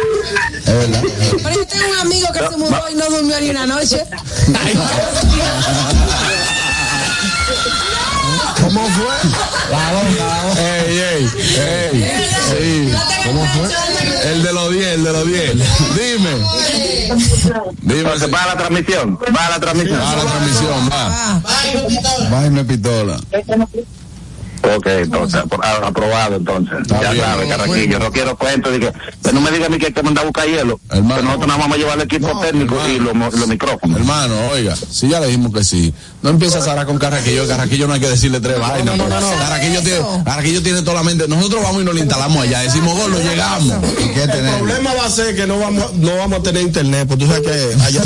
Es 0.58 0.64
verdad. 0.66 1.02
Pero 1.42 1.54
yo 1.54 1.66
tengo 1.66 1.84
un 1.92 1.98
amigo 2.00 2.28
que 2.32 2.38
se 2.40 2.56
mudó 2.56 2.84
y 2.90 2.94
no 2.94 3.04
durmió 3.10 3.40
ni 3.40 3.50
una 3.50 3.66
noche. 3.66 4.02
¿Cómo 8.62 8.80
fue? 8.88 9.14
Ey, 10.60 10.98
ey, 10.98 11.30
ey. 11.56 12.14
Sí. 12.50 12.92
¿Cómo 13.26 13.46
fue? 13.46 14.30
El 14.30 14.42
de 14.42 14.52
los 14.52 14.70
10, 14.72 14.86
el 14.86 15.04
de 15.04 15.12
los 15.12 15.26
10. 15.26 15.52
Dime. 15.52 16.30
Dime. 17.82 18.00
Entonces, 18.00 18.32
va 18.34 18.42
a 18.42 18.46
la 18.48 18.56
transmisión, 18.56 19.18
va 19.36 19.46
a 19.46 19.50
la 19.50 19.60
transmisión. 19.60 20.00
Va 20.00 20.10
a 20.12 20.16
la 20.16 20.24
transmisión, 20.24 20.90
va. 20.90 21.06
Ah, 21.08 21.40
Bájame 22.30 22.64
pistola. 22.64 23.18
Ok, 24.74 24.86
entonces, 24.86 25.40
aprobado 25.84 26.36
entonces. 26.36 26.78
ya 26.88 27.14
sabes, 27.14 27.48
Carraquillo, 27.48 27.98
no 27.98 28.10
quiero 28.10 28.36
cuento 28.36 28.70
de 28.70 28.80
que, 28.80 28.92
que 29.22 29.32
no 29.32 29.40
me 29.40 29.50
diga 29.50 29.66
a 29.66 29.68
mí 29.68 29.78
que 29.78 29.86
hay 29.86 29.92
que 29.92 30.02
mandar 30.02 30.24
a 30.24 30.26
buscar 30.26 30.46
hielo. 30.46 30.80
Hermano. 30.90 31.22
Nosotros 31.22 31.46
nada 31.46 31.58
más 31.58 31.68
vamos 31.68 31.76
a 31.76 31.78
llevar 31.78 31.96
el 31.96 32.02
equipo 32.02 32.40
técnico 32.40 32.76
y 32.88 32.98
los, 32.98 33.46
micrófonos. 33.46 33.98
Hermano, 33.98 34.34
oiga, 34.52 34.74
si 34.76 35.08
ya 35.08 35.20
le 35.20 35.26
dijimos 35.26 35.52
que 35.52 35.64
sí, 35.64 35.94
no 36.22 36.30
empieza 36.30 36.60
Sara 36.60 36.84
con 36.84 36.98
Carraquillo, 36.98 37.46
Carraquillo 37.46 37.86
no 37.86 37.94
hay 37.94 38.00
que 38.00 38.08
decirle 38.08 38.40
tres 38.40 38.58
vainas. 38.58 38.98
Carraquillo, 38.98 39.82
tiene, 39.82 40.00
Carraquillo 40.24 40.62
tiene 40.62 40.82
toda 40.82 40.94
la 40.94 41.02
mente. 41.02 41.28
Nosotros 41.28 41.62
vamos 41.62 41.82
y 41.82 41.84
nos 41.84 41.94
lo 41.94 42.00
instalamos 42.00 42.42
allá, 42.42 42.60
decimos 42.60 42.96
gol, 42.98 43.12
lo 43.12 43.18
llegamos. 43.20 43.74
¿Y 43.98 44.08
qué 44.14 44.22
El 44.24 44.30
tenemos? 44.30 44.58
problema 44.58 44.94
va 44.94 45.06
a 45.06 45.10
ser 45.10 45.36
que 45.36 45.46
no 45.46 45.58
vamos, 45.58 45.94
no 45.94 46.16
vamos 46.16 46.40
a 46.40 46.42
tener 46.42 46.62
internet, 46.62 47.06
porque 47.08 47.24
tú 47.24 47.30
sabes 47.30 47.46
que 47.46 47.84
allá 47.84 48.02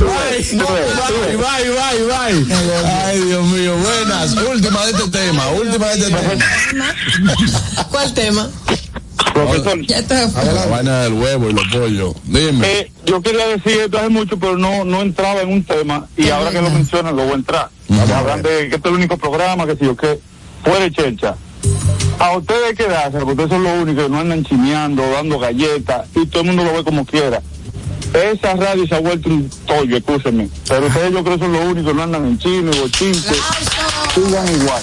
Bye, 0.00 1.36
bye, 1.36 1.70
bye, 1.70 2.04
bye. 2.06 2.59
Ay, 3.04 3.20
Dios 3.20 3.46
mío, 3.46 3.74
buenas. 3.76 4.36
Última 4.36 4.84
de 4.86 4.92
este 4.92 5.08
tema, 5.10 5.48
última 5.48 5.86
de 5.88 5.92
este 5.94 6.06
tema. 6.06 6.94
¿Cuál 7.90 8.12
tema? 8.14 8.50
Profesor, 9.32 9.80
Ya 9.86 9.98
está. 9.98 10.26
La 10.44 10.66
vaina 10.66 11.02
del 11.02 11.14
huevo 11.14 11.48
y 11.48 11.52
los 11.52 11.66
pollos. 11.68 12.14
Dime. 12.24 12.66
eh, 12.66 12.92
yo 13.06 13.22
quería 13.22 13.46
decir 13.48 13.80
esto 13.80 13.98
hace 13.98 14.08
mucho, 14.08 14.38
pero 14.38 14.58
no, 14.58 14.84
no 14.84 15.00
entraba 15.02 15.40
en 15.42 15.52
un 15.52 15.64
tema 15.64 16.06
y 16.16 16.24
Qué 16.24 16.32
ahora 16.32 16.50
que 16.50 16.60
lo 16.60 16.70
mencionan 16.70 17.16
lo 17.16 17.22
voy 17.24 17.32
a 17.32 17.36
entrar. 17.36 17.70
Vamos 17.88 18.10
a 18.10 18.18
Hablan 18.18 18.42
de 18.42 18.68
que 18.68 18.76
este 18.76 18.76
es 18.76 18.84
el 18.86 18.92
único 18.94 19.16
programa 19.16 19.66
que 19.66 19.76
si 19.76 19.84
yo 19.84 19.96
que 19.96 20.20
puede 20.64 20.90
chelcha. 20.90 21.36
A 22.18 22.36
ustedes 22.36 22.60
hay 22.68 22.74
que 22.74 22.86
darse, 22.86 23.18
porque 23.18 23.30
ustedes 23.32 23.50
son 23.50 23.62
los 23.62 23.72
únicos 23.80 24.04
que 24.04 24.10
no 24.10 24.18
andan 24.20 24.44
chimeando, 24.44 25.08
dando 25.10 25.38
galletas 25.38 26.06
y 26.14 26.26
todo 26.26 26.42
el 26.42 26.48
mundo 26.48 26.64
lo 26.64 26.74
ve 26.74 26.84
como 26.84 27.06
quiera. 27.06 27.40
Esa 28.12 28.54
radio 28.54 28.86
se 28.86 28.94
ha 28.94 29.00
vuelto 29.00 29.28
un 29.28 29.48
tollo, 29.66 29.96
escúchenme. 29.96 30.48
Pero 30.68 30.86
ustedes 30.86 31.12
yo 31.12 31.22
creo 31.22 31.38
que 31.38 31.44
son 31.44 31.52
los 31.52 31.64
únicos 31.64 31.94
no 31.94 32.02
andan 32.02 32.26
en 32.26 32.38
chino, 32.38 32.70
bochinche. 32.72 33.34
Sigan 34.14 34.48
igual. 34.48 34.82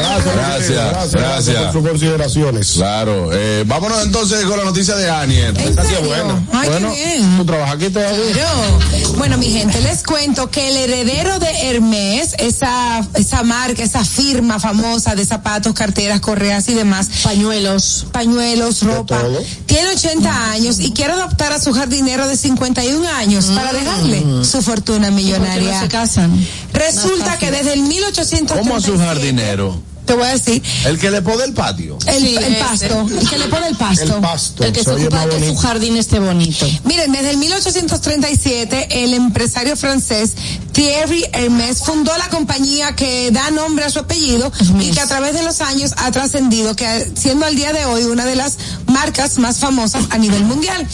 Gracias, 0.00 1.12
gracias. 1.12 1.62
por 1.64 1.72
sus 1.72 1.88
consideraciones. 1.90 2.72
Claro, 2.72 3.30
eh, 3.32 3.64
vámonos 3.66 4.02
entonces 4.04 4.44
con 4.44 4.58
la 4.58 4.64
noticia 4.64 4.94
de 4.96 5.10
Aniel. 5.10 5.54
Ay, 5.56 5.74
qué 5.88 6.06
bueno, 6.06 6.90
bien. 6.90 7.36
¿tú 7.36 7.44
trabajas 7.44 7.74
aquí 7.76 7.90
todavía? 7.90 8.32
Claro. 8.32 8.78
Bueno, 9.18 9.38
mi 9.38 9.50
gente, 9.50 9.80
les 9.82 10.02
cuento 10.02 10.50
que 10.50 10.68
el 10.68 10.76
heredero 10.76 11.38
de 11.38 11.50
Hermes, 11.70 12.34
esa, 12.38 13.00
esa 13.14 13.42
marca, 13.42 13.82
esa 13.82 14.04
firma 14.04 14.58
famosa 14.58 15.14
de 15.14 15.24
zapatos, 15.24 15.72
carteras, 15.74 16.20
correas 16.20 16.68
y 16.68 16.74
demás, 16.74 17.08
Pañuelos. 17.22 18.06
pañuelos, 18.12 18.82
ropa, 18.82 19.20
tiene 19.66 19.88
80 19.90 20.50
años 20.52 20.78
y 20.80 20.92
quiere 20.92 21.12
adoptar 21.12 21.52
a 21.52 21.60
su 21.60 21.72
jardinero 21.72 22.26
de 22.26 22.36
51 22.36 23.08
años 23.08 23.46
para 23.54 23.72
dejarle 23.72 24.24
su 24.44 24.62
fortuna 24.62 25.08
¿Por 25.08 25.16
qué 25.16 25.22
millonaria. 25.22 25.72
no 25.74 25.80
se 25.80 25.88
casan? 25.88 26.46
Resulta 26.72 27.38
que 27.38 27.50
desde 27.50 27.74
el 27.74 27.82
1837 27.82 28.60
¿Cómo 28.60 28.76
a 28.76 28.80
su 28.80 28.98
jardinero? 28.98 29.89
Te 30.10 30.16
voy 30.16 30.26
a 30.26 30.32
decir, 30.32 30.60
El 30.86 30.98
que 30.98 31.08
le 31.08 31.22
pone 31.22 31.44
el 31.44 31.52
patio. 31.52 31.96
el, 32.08 32.20
Sí, 32.20 32.36
el 32.36 32.56
pasto, 32.56 33.06
el 33.08 33.28
que 33.28 33.38
le 33.38 33.46
pone 33.46 33.68
el 33.68 33.76
pasto. 33.76 34.16
El 34.16 34.20
pasto. 34.20 34.64
El 34.64 34.72
que 34.72 34.82
se 34.82 34.90
ocupa 34.90 35.24
de 35.24 35.36
que 35.36 35.46
su 35.50 35.56
jardín 35.56 35.96
esté 35.96 36.18
bonito. 36.18 36.66
Miren, 36.82 37.12
desde 37.12 37.30
el 37.30 37.36
1837, 37.36 39.04
el 39.04 39.14
empresario 39.14 39.76
francés 39.76 40.32
Thierry 40.72 41.24
Hermès 41.32 41.84
fundó 41.84 42.10
la 42.18 42.28
compañía 42.28 42.96
que 42.96 43.30
da 43.30 43.52
nombre 43.52 43.84
a 43.84 43.90
su 43.90 44.00
apellido 44.00 44.50
y 44.80 44.90
que 44.90 45.00
a 45.00 45.06
través 45.06 45.34
de 45.34 45.44
los 45.44 45.60
años 45.60 45.92
ha 45.96 46.10
trascendido, 46.10 46.74
que 46.74 47.12
siendo 47.14 47.46
al 47.46 47.54
día 47.54 47.72
de 47.72 47.84
hoy 47.84 48.02
una 48.02 48.26
de 48.26 48.34
las 48.34 48.58
marcas 48.86 49.38
más 49.38 49.58
famosas 49.58 50.06
a 50.10 50.18
nivel 50.18 50.44
mundial. 50.44 50.84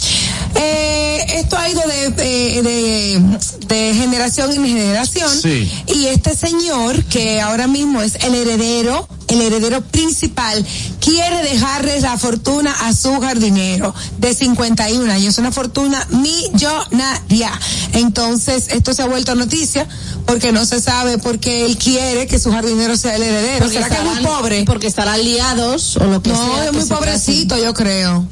Eh, 0.58 1.24
esto 1.38 1.56
ha 1.58 1.68
ido 1.68 1.82
de, 1.82 2.10
de, 2.10 2.62
de- 2.62 3.38
de 3.66 3.94
generación 3.94 4.52
en 4.52 4.64
generación 4.66 5.30
Sí. 5.42 5.70
y 5.88 6.06
este 6.06 6.34
señor 6.36 7.04
que 7.04 7.40
ahora 7.40 7.66
mismo 7.66 8.00
es 8.00 8.14
el 8.22 8.34
heredero 8.34 9.08
el 9.28 9.40
heredero 9.42 9.80
principal 9.82 10.64
quiere 11.00 11.42
dejarle 11.42 12.00
la 12.00 12.16
fortuna 12.16 12.72
a 12.86 12.92
su 12.94 13.20
jardinero 13.20 13.92
de 14.18 14.32
51 14.34 15.12
años, 15.12 15.36
una 15.38 15.50
fortuna 15.50 16.06
millonaria. 16.10 17.50
Entonces, 17.92 18.66
esto 18.68 18.94
se 18.94 19.02
ha 19.02 19.06
vuelto 19.06 19.34
noticia 19.34 19.86
porque 20.26 20.52
no 20.52 20.64
se 20.64 20.80
sabe 20.80 21.18
por 21.18 21.40
qué 21.40 21.66
él 21.66 21.76
quiere 21.76 22.28
que 22.28 22.38
su 22.38 22.52
jardinero 22.52 22.96
sea 22.96 23.16
el 23.16 23.22
heredero. 23.24 23.68
¿Será 23.68 23.88
que 23.88 23.96
es 23.96 24.04
muy 24.04 24.24
pobre? 24.24 24.62
Porque 24.64 24.86
estarán 24.86 25.22
liados 25.24 25.96
o 25.96 26.04
lo 26.04 26.22
que 26.22 26.30
sea. 26.30 26.38
No, 26.38 26.62
es 26.62 26.72
muy 26.72 26.84
pobrecito, 26.84 27.58
yo 27.58 27.74
creo. 27.74 28.28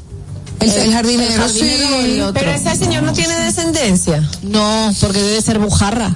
El, 0.59 0.71
El- 0.71 0.93
jardinero, 0.93 1.31
el 1.33 1.39
jardinero 1.39 1.87
o 1.87 1.99
el 1.99 2.13
sí. 2.13 2.21
otro. 2.21 2.33
Pero 2.33 2.51
ese 2.51 2.75
señor 2.75 3.03
no 3.03 3.13
tiene 3.13 3.35
descendencia. 3.35 4.29
No, 4.43 4.93
porque 5.01 5.21
debe 5.21 5.41
ser 5.41 5.59
bujarra. 5.59 6.15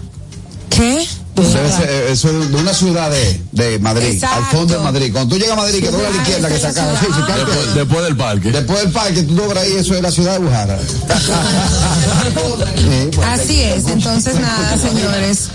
¿Qué? 0.69 1.05
Debe 1.35 1.71
ser, 1.71 1.89
eh, 1.89 2.11
Eso 2.11 2.29
es 2.29 2.49
de 2.51 2.55
una 2.57 2.73
ciudad 2.73 3.09
de, 3.11 3.41
de 3.59 3.79
Madrid, 3.79 4.07
Exacto. 4.13 4.37
al 4.37 4.45
fondo 4.45 4.73
de 4.77 4.79
Madrid. 4.79 5.11
Cuando 5.11 5.35
tú 5.35 5.39
llegas 5.41 5.57
a 5.57 5.61
Madrid, 5.61 5.79
que 5.81 5.89
dobla 5.91 6.07
a 6.07 6.11
la 6.11 6.17
izquierda, 6.17 6.47
que 6.49 6.57
se 6.59 6.67
acaba. 6.67 6.99
Sí, 6.99 7.05
sí, 7.05 7.21
Después, 7.27 7.75
después 7.75 8.03
del 8.03 8.17
parque. 8.17 8.51
Después 8.51 8.79
del 8.81 8.91
parque, 8.91 9.23
tú 9.23 9.35
doblas 9.35 9.63
ahí, 9.63 9.73
eso 9.77 9.93
es 9.95 10.01
la 10.01 10.11
ciudad 10.11 10.33
de 10.33 10.39
Bujara. 10.39 10.77
Sí, 12.75 13.09
pues, 13.15 13.27
Así 13.27 13.61
es, 13.61 13.87
entonces 13.87 14.35
nada, 14.39 14.77
señores. 14.77 15.49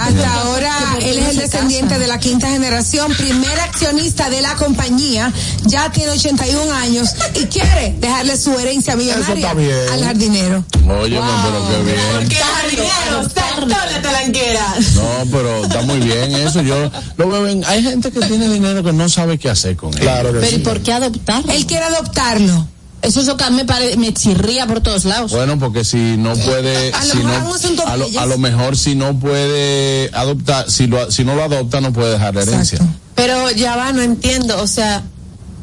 Hasta 0.00 0.34
ahora 0.40 0.72
él 1.02 1.18
es 1.18 1.28
el 1.30 1.36
descendiente 1.38 1.98
de 1.98 2.06
la 2.06 2.18
quinta 2.18 2.48
generación, 2.48 3.12
primer 3.14 3.58
accionista 3.60 4.28
de 4.30 4.42
la 4.42 4.54
compañía, 4.56 5.32
ya 5.64 5.90
tiene 5.90 6.12
81 6.12 6.72
años 6.74 7.10
y 7.34 7.44
quiere 7.46 7.94
dejarle 7.98 8.36
su 8.36 8.58
herencia 8.58 8.96
millonaria 8.96 9.34
está 9.34 9.54
bien. 9.54 9.76
al 9.92 10.04
jardinero. 10.04 10.64
Oye, 11.00 11.20
pero 11.20 11.68
qué 11.68 11.82
bien. 11.84 12.28
¿Qué 12.28 12.36
jardinero? 12.36 13.28
Tórate 13.28 14.00
talanquera. 14.02 14.74
No, 14.94 15.30
pero 15.30 15.62
está 15.64 15.82
muy 15.82 15.98
bien 16.00 16.34
eso. 16.34 16.60
Yo 16.62 16.90
lo 17.16 17.28
veo 17.28 17.41
Hay 17.66 17.82
gente 17.82 18.10
que 18.10 18.20
tiene 18.20 18.48
dinero 18.48 18.82
que 18.82 18.92
no 18.92 19.08
sabe 19.08 19.38
qué 19.38 19.50
hacer 19.50 19.76
con 19.76 19.92
él. 19.94 20.00
Claro 20.00 20.32
que 20.32 20.38
Pero 20.40 20.46
¿y 20.52 20.54
sí. 20.56 20.58
por 20.60 20.80
qué 20.82 20.92
adoptar? 20.92 21.42
Él 21.48 21.66
quiere 21.66 21.84
adoptarlo. 21.84 22.66
Eso 23.02 23.20
es 23.20 23.26
lo 23.26 23.36
que 23.36 23.42
a 23.42 23.50
mí 23.50 23.56
me, 23.56 23.64
pare- 23.64 23.96
me 23.96 24.14
chirría 24.14 24.64
por 24.66 24.80
todos 24.80 25.04
lados. 25.04 25.32
Bueno, 25.32 25.58
porque 25.58 25.84
si 25.84 26.16
no 26.16 26.34
puede, 26.36 26.92
A 26.92 27.04
lo 27.04 27.12
si 27.12 27.18
mejor 27.18 27.42
no, 27.42 27.48
un 27.50 27.56
asunto 27.56 27.84
de 27.84 27.90
a, 27.90 27.96
lo, 27.96 28.04
ellas. 28.06 28.22
a 28.22 28.26
lo 28.26 28.38
mejor 28.38 28.76
si 28.76 28.94
no 28.94 29.18
puede 29.18 30.08
adoptar, 30.14 30.70
si 30.70 30.86
lo, 30.86 31.10
si 31.10 31.24
no 31.24 31.34
lo 31.34 31.42
adopta 31.42 31.80
no 31.80 31.92
puede 31.92 32.12
dejar 32.12 32.34
la 32.36 32.42
herencia. 32.42 32.76
Exacto. 32.76 32.98
Pero 33.16 33.50
ya 33.50 33.74
va, 33.76 33.92
no 33.92 34.02
entiendo. 34.02 34.60
O 34.62 34.68
sea, 34.68 35.02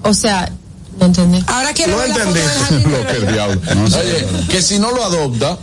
o 0.04 0.14
sea, 0.14 0.52
no 1.00 1.06
entendí. 1.06 1.42
Ahora 1.48 1.74
quiere 1.74 1.94
No 1.94 2.04
entendí. 2.04 2.40
Lo 2.90 3.08
que 3.08 3.32
diablo. 3.32 3.62
Oye, 3.86 4.28
que 4.50 4.62
si 4.62 4.78
no 4.80 4.92
lo 4.92 5.02
adopta 5.06 5.58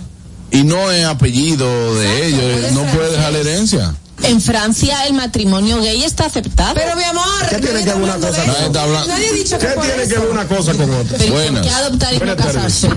y 0.50 0.62
no 0.64 0.90
es 0.90 1.04
apellido 1.04 1.94
de 1.94 2.26
ellos, 2.26 2.40
puede 2.40 2.72
no 2.72 2.82
puede 2.92 3.10
dejar 3.12 3.32
la 3.32 3.38
herencia. 3.40 3.94
En 4.22 4.40
Francia 4.40 5.06
el 5.06 5.12
matrimonio 5.14 5.78
gay 5.80 6.02
está 6.02 6.26
aceptado. 6.26 6.74
Pero 6.74 6.96
mi 6.96 7.04
amor, 7.04 7.24
¿Qué 7.50 7.58
tiene 7.58 7.80
que 7.80 7.86
ver 7.92 7.96
una 7.96 8.16
cosa 8.16 8.42
con 8.44 8.64
otra? 8.64 8.86
Nadie 9.06 9.28
ha 9.28 9.32
dicho 9.32 9.58
que 9.58 9.66
¿Qué 9.66 9.72
tiene 9.80 10.08
que 10.08 10.18
ver 10.18 10.28
una 10.30 10.48
cosa 10.48 10.72
con 10.74 10.90
otra? 10.90 11.18
Pero 11.18 11.24
¿y 11.24 11.30
¿por 11.30 11.42
Buenas. 11.42 11.66
qué 11.66 11.72
adoptar 11.72 12.14
y 12.14 12.18
no 12.18 12.36
casarse? 12.36 12.88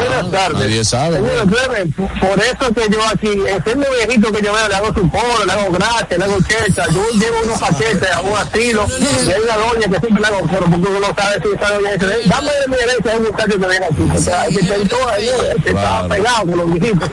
Buenas 0.00 0.30
tardes. 0.30 0.58
Nadie 0.60 0.84
sabe. 0.84 1.18
Por 1.20 2.38
eso 2.42 2.74
que 2.74 2.88
yo 2.92 3.00
aquí, 3.12 3.28
siendo 3.64 3.86
viejito 3.90 4.32
que 4.32 4.42
yo 4.42 4.52
veo, 4.52 4.68
le 4.68 4.74
hago 4.74 4.86
su 4.94 5.08
polo, 5.10 5.44
le 5.46 5.52
hago 5.52 5.70
gracia, 5.72 6.18
le 6.18 6.24
hago 6.24 6.38
checha, 6.42 6.84
yo 6.92 7.02
llevo 7.18 7.36
unos 7.44 7.58
paquetes 7.60 8.10
a 8.12 8.20
un 8.20 8.36
asilo, 8.36 8.86
y 9.26 9.30
hay 9.30 9.40
una 9.42 9.56
doña 9.56 9.88
que 9.90 9.98
siempre 10.06 10.20
le 10.20 10.26
hago 10.26 10.40
polo, 10.46 10.66
porque 10.70 10.88
uno 10.88 11.00
no 11.00 11.14
sabe 11.16 11.42
si 11.42 11.48
esa 11.56 11.74
doña 11.74 11.92
dice, 11.92 12.06
dame 12.28 12.50
de 12.52 12.68
mi 12.68 12.74
herencia 12.76 13.12
a 13.12 13.16
un 13.16 13.22
muchacho 13.24 13.48
que 13.52 13.56
viene 13.66 13.86
aquí, 13.86 14.02
o 14.16 14.20
sea, 14.20 14.46
que 14.46 14.54
intentó 14.60 15.08
ahí, 15.08 15.30
que 15.62 15.68
estaba 15.70 16.08
pegado 16.08 16.46
con 16.46 16.56
los 16.58 16.72
viejitos. 16.72 17.10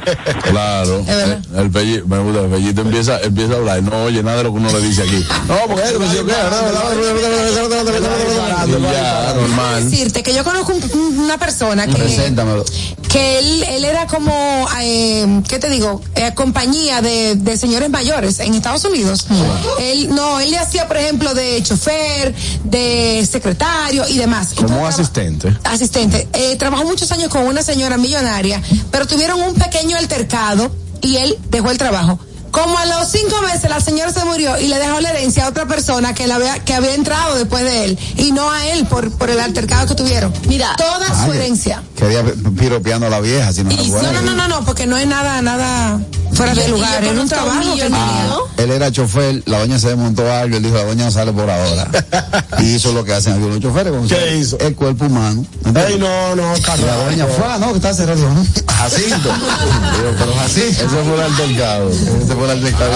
Claro. 0.50 1.06
El, 1.08 1.60
el 1.60 1.72
pelli- 1.72 2.04
me 2.06 2.20
gusta, 2.20 2.42
el 2.42 2.50
pellito 2.52 2.82
empieza, 2.82 3.20
empieza 3.22 3.54
a 3.54 3.58
hablar 3.58 3.84
no 3.84 4.04
oye 4.04 4.24
nada 4.24 4.38
de 4.38 4.44
lo 4.44 4.52
que 4.52 4.58
uno 4.58 4.72
le 4.72 4.82
dice 4.82 5.04
aquí. 5.04 5.26
No, 5.48 5.56
porque 5.68 5.84
él 5.90 6.00
me 6.00 6.06
dice, 6.10 6.24
¿qué? 6.26 6.34
Normal. 9.36 9.90
decirte 9.90 10.24
que 10.24 10.34
yo 10.34 10.44
conozco 10.44 10.74
un- 10.74 11.20
una 11.20 11.38
persona 11.38 11.86
que 11.88 11.94
Preséntamelo. 11.96 12.64
Que 13.10 13.40
él, 13.40 13.64
él 13.64 13.86
era 13.86 14.06
como, 14.08 14.68
eh, 14.82 15.42
¿qué 15.48 15.60
te 15.60 15.70
digo? 15.70 16.02
Eh, 16.16 16.34
compañía 16.36 17.02
de, 17.02 17.36
de 17.36 17.58
señores 17.58 17.90
mayores 17.90 18.40
en 18.40 18.54
Estados 18.54 18.84
Unidos. 18.86 19.28
Él, 19.80 20.10
no, 20.14 20.40
él 20.40 20.52
le 20.52 20.58
hacía, 20.58 20.88
por 20.88 20.98
ejemplo, 20.98 21.34
de 21.34 21.62
chofer, 21.64 22.34
de 22.64 23.28
secretario 23.30 24.08
y 24.08 24.18
demás. 24.18 24.50
Como 24.56 24.70
Entonces, 24.70 25.00
asistente. 25.00 25.58
asistente. 25.64 26.28
Eh, 26.34 26.56
trabajó 26.58 26.84
muchos 26.86 27.12
años 27.12 27.30
con 27.30 27.44
una 27.46 27.64
señora 27.64 27.98
millonaria, 27.98 28.62
pero 28.92 29.08
tuvieron 29.08 29.42
un 29.42 29.54
pequeño 29.56 29.98
altercado 29.98 30.72
y 31.02 31.18
él 31.18 31.38
dejó 31.50 31.72
el 31.72 31.78
trabajo. 31.78 32.20
Como 32.52 32.78
a 32.78 32.86
los 32.86 33.10
cinco 33.10 33.42
meses 33.42 33.70
la 33.70 33.80
señora 33.80 34.12
se 34.12 34.24
murió 34.26 34.58
y 34.60 34.68
le 34.68 34.78
dejó 34.78 35.00
la 35.00 35.10
herencia 35.10 35.46
a 35.46 35.50
otra 35.50 35.66
persona 35.66 36.14
que, 36.14 36.28
la 36.28 36.36
había, 36.36 36.60
que 36.60 36.74
había 36.74 36.94
entrado 36.96 37.36
después 37.36 37.64
de 37.64 37.86
él 37.86 38.00
y 38.18 38.32
no 38.32 38.50
a 38.52 38.68
él 38.68 38.86
por, 38.86 39.12
por 39.12 39.30
el 39.30 39.40
altercado 39.40 39.88
que 39.88 39.96
tuvieron. 39.96 40.34
Mira, 40.48 40.76
toda 40.78 41.26
su 41.26 41.34
herencia. 41.34 41.84
Quería 41.96 42.24
piropeando 42.58 43.08
a 43.08 43.10
la 43.10 43.20
vieja, 43.20 43.52
si 43.54 43.64
no 43.64 43.72
Y 43.72 43.90
no, 43.90 44.12
no, 44.12 44.22
no, 44.22 44.36
no, 44.36 44.48
no, 44.48 44.66
porque 44.66 44.86
no 44.86 44.98
es 44.98 45.08
nada, 45.08 45.42
nada 45.42 46.00
Fuera 46.34 46.54
de 46.54 46.68
lugar, 46.68 47.04
era 47.04 47.20
un 47.20 47.28
trabajo 47.28 47.62
que 47.62 47.68
millonario. 47.68 48.48
Él 48.58 48.72
era 48.72 48.92
chofer, 48.92 49.42
la 49.46 49.60
doña 49.60 49.80
se 49.80 49.88
desmontó 49.90 50.32
algo, 50.32 50.58
él 50.58 50.64
dijo, 50.64 50.76
la 50.76 50.84
doña 50.84 51.10
sale 51.10 51.32
por 51.34 51.50
ahora. 51.50 51.90
y 52.60 52.76
hizo 52.76 52.92
lo 52.92 53.04
que 53.04 53.14
hacen 53.14 53.34
aquí 53.34 53.48
los 53.48 53.60
choferes. 53.60 53.94
¿Qué 54.08 54.16
sale 54.16 54.38
hizo? 54.38 54.60
El 54.60 54.76
cuerpo 54.76 55.06
humano. 55.06 55.46
Ey, 55.66 55.98
no, 55.98 56.36
no, 56.36 56.56
Y 56.56 56.62
la 56.62 56.96
doña 56.96 57.26
fue, 57.26 57.46
ah, 57.48 57.58
no, 57.60 57.72
que 57.72 57.78
está 57.78 57.94
cerrado. 57.94 58.18
Digo, 58.22 58.34
"No, 58.38 58.72
Jacinto. 58.72 59.30
Pero 59.98 60.34
Jacinto. 60.36 60.86
Ese 60.86 61.04
fue 61.04 61.16
el 61.16 61.22
altercado. 61.22 61.92
Ese 62.38 62.46
fue 62.46 62.46
el 62.46 62.52
altercado, 62.52 62.92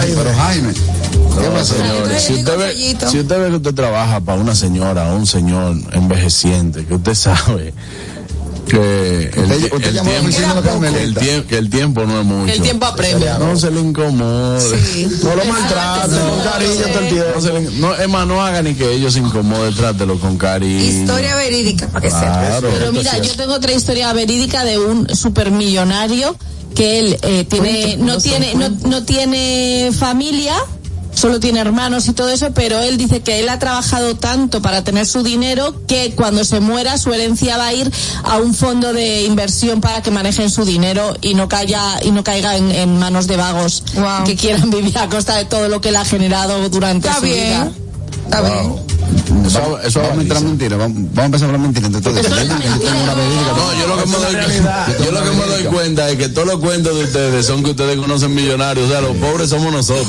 pero, 0.00 0.16
pero 0.24 0.36
Jaime. 0.38 0.72
¿Qué 0.72 1.46
No, 1.48 1.52
pasó? 1.52 1.74
señores, 1.74 2.22
si 2.22 2.32
usted, 2.34 2.58
ve, 2.58 2.96
si 3.10 3.18
usted 3.20 3.38
ve 3.42 3.50
que 3.50 3.56
usted 3.56 3.74
trabaja 3.74 4.20
para 4.20 4.40
una 4.40 4.54
señora 4.54 5.12
o 5.12 5.16
un 5.16 5.26
señor 5.26 5.76
envejeciente, 5.92 6.86
que 6.86 6.94
usted 6.94 7.14
sabe 7.14 7.74
que 8.66 9.30
el, 9.34 9.42
Usted- 9.44 9.72
usted 9.74 9.96
el 9.96 10.02
tiempo, 10.02 10.86
el, 10.88 11.14
tiempo, 11.14 11.48
que 11.48 11.58
el 11.58 11.70
tiempo 11.70 12.04
no 12.06 12.20
es 12.20 12.26
mucho. 12.26 12.52
El 12.54 12.62
tiempo 12.62 12.86
apremia. 12.86 13.38
No 13.38 13.54
se 13.56 13.70
le 13.70 13.80
incomode. 13.80 14.60
No 15.22 15.36
lo 15.36 15.44
maltrate, 15.44 16.16
con 16.16 16.40
cariño 16.52 16.86
todo 16.88 16.98
el 17.00 17.08
tiempo. 17.08 17.30
No, 17.34 17.40
se 17.42 17.52
le- 17.52 17.70
no, 17.78 17.94
es 17.94 18.08
más, 18.08 18.26
no 18.26 18.42
haga 18.44 18.62
ni 18.62 18.74
que 18.74 18.90
ellos 18.92 19.12
se 19.12 19.18
incomoden, 19.20 19.74
trátelo 19.74 20.18
con 20.18 20.36
cariño. 20.38 20.82
Historia 21.02 21.36
verídica, 21.36 21.86
para 21.88 22.00
que 22.00 22.10
sepa. 22.10 22.46
Claro. 22.46 22.68
Pero 22.78 22.92
mira, 22.92 23.18
yo 23.18 23.36
tengo 23.36 23.54
otra 23.54 23.72
historia 23.72 24.12
verídica 24.14 24.64
de 24.64 24.78
un 24.78 25.14
supermillonario 25.14 26.34
que 26.76 26.98
él 27.00 27.18
eh, 27.22 27.44
tiene, 27.48 27.96
no 27.96 28.18
tiene, 28.18 28.54
no, 28.54 28.68
no 28.68 29.02
tiene 29.04 29.90
familia, 29.98 30.54
solo 31.14 31.40
tiene 31.40 31.60
hermanos 31.60 32.06
y 32.08 32.12
todo 32.12 32.28
eso, 32.28 32.52
pero 32.52 32.78
él 32.80 32.98
dice 32.98 33.20
que 33.20 33.40
él 33.40 33.48
ha 33.48 33.58
trabajado 33.58 34.14
tanto 34.16 34.60
para 34.60 34.84
tener 34.84 35.06
su 35.06 35.22
dinero 35.22 35.74
que 35.88 36.12
cuando 36.14 36.44
se 36.44 36.60
muera 36.60 36.98
su 36.98 37.12
herencia 37.14 37.56
va 37.56 37.68
a 37.68 37.72
ir 37.72 37.90
a 38.24 38.36
un 38.36 38.52
fondo 38.54 38.92
de 38.92 39.24
inversión 39.24 39.80
para 39.80 40.02
que 40.02 40.10
manejen 40.10 40.50
su 40.50 40.66
dinero 40.66 41.16
y 41.22 41.32
no 41.34 41.48
caiga 41.48 41.98
y 42.04 42.10
no 42.10 42.22
caiga 42.22 42.56
en, 42.58 42.70
en 42.70 42.98
manos 42.98 43.26
de 43.26 43.36
vagos 43.38 43.82
Wow. 43.94 44.24
que 44.26 44.36
quieran 44.36 44.68
vivir 44.76 44.96
a 44.98 45.08
costa 45.08 45.36
de 45.36 45.46
todo 45.46 45.68
lo 45.68 45.80
que 45.80 45.88
él 45.88 45.96
ha 45.96 46.04
generado 46.04 46.68
durante 46.68 47.08
Está 47.08 47.20
su 47.20 47.24
vida. 47.26 47.34
bien. 47.64 47.74
Está 48.26 48.40
bien. 48.42 48.76
Eso, 49.46 49.78
eso 49.80 50.00
vamos 50.00 50.18
a 50.18 50.22
entrar 50.22 50.42
en 50.42 50.48
mentira, 50.48 50.76
vamos, 50.76 50.96
vamos 51.14 51.18
a 51.18 51.24
empezar 51.26 51.46
a 51.48 51.52
hablar 51.54 51.60
mentira 51.60 51.86
entre 51.86 52.00
todos. 52.02 52.22
Yo. 52.22 52.28
No, 52.28 52.36
lo 53.86 53.96
que 54.02 54.06
me 54.06 54.16
doy, 54.18 54.36
yo 55.04 55.10
lo 55.12 55.22
que 55.22 55.30
me 55.30 55.46
doy 55.46 55.64
cuenta 55.64 56.10
es 56.10 56.16
que 56.16 56.28
todos 56.28 56.46
los 56.48 56.60
cuentos 56.60 56.96
de 56.96 57.04
ustedes 57.04 57.46
son 57.46 57.62
que 57.62 57.70
ustedes 57.70 57.96
conocen 57.98 58.34
millonarios, 58.34 58.88
o 58.88 58.90
sea, 58.90 59.00
los 59.00 59.16
pobres 59.16 59.50
somos 59.50 59.72
nosotros. 59.72 60.06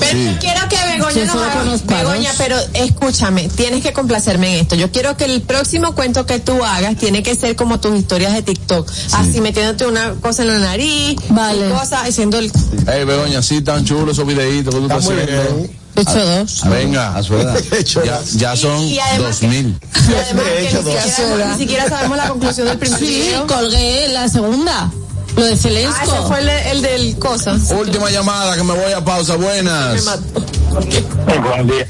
Pero 0.00 0.12
Sí. 0.12 0.36
quiero 0.40 0.60
que 0.68 0.76
Begoña 0.76 1.24
nos 1.24 1.36
haga- 1.36 2.02
Begoña, 2.02 2.30
pero 2.38 2.56
escúchame, 2.74 3.48
tienes 3.48 3.82
que 3.82 3.92
complacerme 3.92 4.54
en 4.54 4.60
esto. 4.62 4.74
Yo 4.76 4.90
quiero 4.92 5.16
que 5.16 5.24
el 5.24 5.42
próximo 5.42 5.94
cuento 5.94 6.26
que 6.26 6.38
tú 6.38 6.62
hagas 6.64 6.96
tiene 6.96 7.22
que 7.22 7.34
ser 7.34 7.56
como 7.56 7.80
tus 7.80 7.96
historias 7.98 8.32
de 8.32 8.42
TikTok. 8.42 8.88
Así 9.12 9.40
metiéndote 9.40 9.86
una 9.86 10.12
cosa 10.20 10.42
en 10.42 10.48
la 10.48 10.58
nariz, 10.58 11.16
Vale. 11.30 11.68
y 11.68 11.72
cosas, 11.72 12.08
haciendo 12.08 12.38
el... 12.38 12.50
Ey, 12.86 13.04
Begoña, 13.04 13.42
sí, 13.42 13.60
tan 13.62 13.84
chulos 13.84 14.12
esos 14.12 14.26
videitos 14.26 14.74
que 14.74 14.80
tú 14.80 14.86
Está 14.86 14.98
estás 14.98 15.12
haciendo. 15.18 15.81
Hecho 15.96 16.24
dos. 16.26 16.62
Venga, 16.68 17.16
A 17.16 17.22
su 17.22 17.34
edad. 17.36 17.58
ya, 18.04 18.20
ya 18.36 18.56
son 18.56 18.78
Y- 18.80 18.94
y 18.94 18.98
además 18.98 19.40
dos 19.40 19.50
mil. 19.50 19.78
Y 20.08 20.14
además 20.14 20.44
que 20.56 20.68
hecho 20.68 20.82
ni 20.82 20.92
dos. 20.94 21.02
siquiera, 21.02 21.46
ni 21.52 21.58
siquiera 21.58 21.88
sabemos 21.88 22.16
la 22.16 22.28
conclusión 22.28 22.66
del 22.68 22.78
primer 22.78 22.98
Sí, 22.98 23.04
video. 23.06 23.46
colgué 23.46 24.08
la 24.08 24.28
segunda. 24.28 24.90
Lo 25.36 25.44
de 25.44 25.50
Ah, 25.50 25.54
ese 25.54 25.62
Celesco. 25.62 26.28
fue 26.28 26.40
el, 26.40 26.46
de- 26.46 26.70
el 26.72 26.82
del 26.82 27.18
cosa. 27.18 27.56
Última 27.78 28.10
llamada, 28.10 28.54
que 28.56 28.62
me 28.64 28.74
voy 28.74 28.92
a 28.92 29.02
pausa. 29.04 29.38
Me 29.38 29.44
Buenas. 29.46 30.04
mató. 30.04 30.22
Buenos 30.70 31.66
días. 31.66 31.88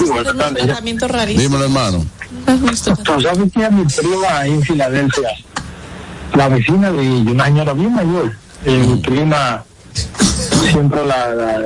Un 0.00 0.24
tratamiento 0.56 1.08
rarísimo. 1.08 1.42
Dímelo, 1.42 1.64
hermano. 1.64 2.06
Tú 2.46 3.20
sabes 3.22 3.52
que 3.52 3.64
a 3.64 3.70
mi 3.70 3.84
prima 3.84 4.46
en 4.46 4.62
Filadelfia, 4.62 5.28
la 6.34 6.48
vecina 6.48 6.90
de 6.90 6.98
una 7.00 7.44
señora 7.46 7.72
bien 7.74 7.92
mayor, 7.94 8.32
eh, 8.64 8.84
mi 8.88 8.96
prima 9.00 9.64
siempre 10.70 11.04
la, 11.06 11.28
la, 11.34 11.58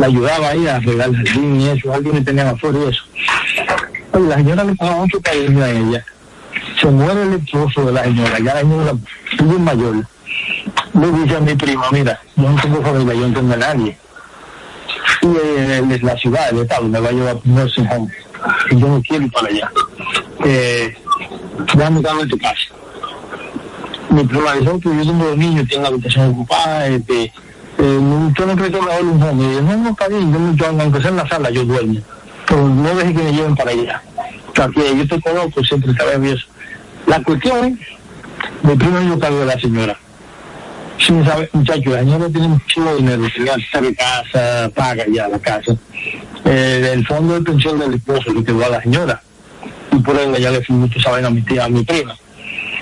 la 0.00 0.06
ayudaba 0.06 0.48
ahí 0.48 0.66
a 0.66 0.80
regar 0.80 1.10
el 1.10 1.16
jardín 1.16 1.60
y 1.60 1.68
eso, 1.68 1.92
alguien 1.92 2.14
le 2.14 2.20
tenía 2.22 2.48
afuera 2.48 2.78
y 2.78 2.88
eso. 2.88 3.02
La 4.18 4.36
señora 4.36 4.64
le 4.64 4.74
pagaba 4.74 5.02
mucho 5.02 5.20
cariño 5.20 5.62
a 5.62 5.70
ella. 5.70 6.04
Se 6.80 6.86
muere 6.86 7.22
el 7.22 7.34
esposo 7.34 7.84
de 7.84 7.92
la 7.92 8.04
señora, 8.04 8.38
ya 8.38 8.54
la 8.54 8.60
señora 8.60 8.92
bien 9.44 9.64
mayor. 9.64 9.96
Le 10.94 11.12
dice 11.12 11.36
a 11.36 11.40
mi 11.40 11.54
prima, 11.54 11.84
mira, 11.92 12.20
yo 12.34 12.48
no 12.50 12.60
tengo 12.60 12.82
familia, 12.82 13.14
yo 13.14 13.28
no 13.28 13.34
tengo 13.34 13.52
a 13.52 13.56
nadie. 13.56 13.98
Y 15.22 15.26
eh, 15.26 15.98
la 16.02 16.16
ciudad, 16.16 16.48
el 16.50 16.60
estado, 16.60 16.88
me 16.88 16.98
va 16.98 17.08
a 17.08 17.12
llevar 17.12 17.36
a 17.36 17.40
nursing. 17.44 17.86
Y 18.70 18.78
yo 18.78 18.88
no 18.88 19.02
quiero 19.02 19.24
ir 19.26 19.32
para 19.32 19.48
allá. 19.48 19.70
Eh, 20.44 20.96
quedarme 21.70 22.00
en 22.00 22.28
tu 22.28 22.38
casa. 22.38 22.60
Mi 24.08 24.24
prima 24.24 24.54
dice, 24.54 24.70
que 24.82 24.88
yo 24.88 25.02
tengo 25.02 25.24
dos 25.24 25.36
niños, 25.36 25.68
tengo 25.68 25.82
la 25.82 25.88
habitación 25.88 26.30
ocupada, 26.30 26.86
este, 26.86 27.32
no- 27.82 28.32
yo 28.36 28.46
no 28.46 28.56
creo 28.56 28.70
que 28.70 28.80
mejor 28.82 29.04
un 29.04 29.22
home. 29.22 29.44
Y 29.44 29.54
yo, 29.54 29.62
no, 29.62 29.76
no, 29.76 29.96
yo, 30.56 30.72
me- 30.72 30.82
aunque 30.82 31.00
sea 31.00 31.10
en 31.10 31.16
la 31.16 31.28
sala, 31.28 31.50
yo 31.50 31.64
duermo. 31.64 32.00
Pero 32.46 32.68
no 32.68 32.94
deje 32.94 33.14
que 33.14 33.22
me 33.22 33.32
lleven 33.32 33.54
para 33.54 33.70
allá. 33.70 34.02
O 34.52 34.54
sea, 34.54 34.68
que 34.68 34.96
yo 34.96 35.06
te 35.08 35.20
conozco, 35.20 35.62
siempre 35.64 35.92
y 35.92 36.30
eso. 36.30 36.46
La 37.06 37.22
cuestión 37.22 37.64
es, 37.64 37.78
mi 38.62 38.74
prima 38.76 39.02
yo 39.02 39.18
cargo 39.18 39.40
de 39.40 39.46
la 39.46 39.58
señora. 39.60 39.96
Sin 40.98 41.24
saber, 41.24 41.48
muchachos, 41.52 41.86
la 41.86 42.00
señora 42.00 42.28
tiene 42.28 42.48
mucho 42.48 42.96
dinero, 42.96 43.22
de 43.80 43.94
casa, 43.94 44.70
paga 44.74 45.04
ya 45.10 45.28
la 45.28 45.38
casa. 45.38 45.74
Eh, 46.44 46.90
el 46.92 47.06
fondo 47.06 47.34
de 47.34 47.42
pensión 47.42 47.78
del 47.78 47.94
esposo 47.94 48.32
lo 48.32 48.44
quedó 48.44 48.64
a 48.64 48.68
la 48.68 48.82
señora. 48.82 49.22
Y 49.92 49.96
por 50.00 50.18
ende 50.18 50.40
ya 50.40 50.50
le 50.50 50.62
fui 50.62 50.76
mucho 50.76 50.98
vaina 51.10 51.28
a 51.28 51.30
mi 51.30 51.42
tía, 51.42 51.64
a 51.64 51.68
mi 51.68 51.82
prima. 51.84 52.16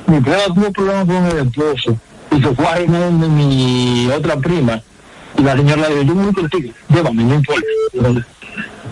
Mi 0.06 0.20
prima 0.20 0.44
tuvo 0.54 0.72
problemas 0.72 1.04
con 1.06 1.26
el 1.26 1.46
esposo 1.46 1.96
y 2.30 2.42
se 2.42 2.54
fue 2.54 2.66
a 2.66 3.10
mi 3.10 4.08
otra 4.14 4.36
prima. 4.36 4.82
Y 5.36 5.42
la 5.42 5.56
señora 5.56 5.88
le 5.88 6.00
dijo, 6.00 6.06
yo 6.06 6.14
me 6.14 6.32
contigo, 6.32 6.72
llévame, 6.88 7.24
no 7.24 7.34
importa. 7.34 8.26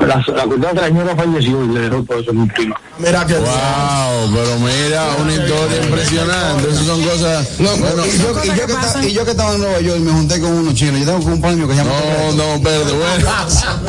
La, 0.06 0.16
la 0.16 0.44
cuestión 0.44 0.64
es 0.64 0.70
que 0.70 0.80
la 0.80 0.86
señora 0.86 1.16
falleció 1.16 1.64
y 1.64 1.68
le 1.68 1.80
dejó 1.80 2.02
todo 2.04 2.18
eso 2.20 2.32
mi 2.32 2.46
prima. 2.46 2.80
Mira 2.98 3.26
que 3.26 3.34
Wow, 3.34 4.30
pero 4.32 4.58
mira, 4.60 5.16
una 5.20 5.32
historia 5.32 5.82
impresionante. 5.84 6.70
Esas 6.70 6.86
son 6.86 7.02
cosas. 7.02 7.48
No, 7.58 7.76
bueno, 7.76 8.06
y, 8.06 8.18
yo, 8.18 8.44
y, 8.44 8.48
yo 8.56 8.66
que 8.66 8.72
estaba, 8.72 9.04
y 9.04 9.12
yo 9.12 9.24
que 9.24 9.30
estaba 9.32 9.54
en 9.54 9.60
Nueva 9.60 9.80
York 9.80 10.00
me 10.00 10.12
junté 10.12 10.40
con 10.40 10.52
unos 10.52 10.74
chinos. 10.74 11.00
Yo 11.00 11.06
tengo 11.06 11.20
con 11.22 11.32
un 11.32 11.40
pan 11.40 11.56
mío 11.56 11.66
que 11.66 11.74
se 11.74 11.78
llama 11.80 11.90
no, 11.90 12.02
Correcto. 12.06 12.36
no, 12.36 12.54
espérate, 12.54 12.92
bueno. 12.92 13.30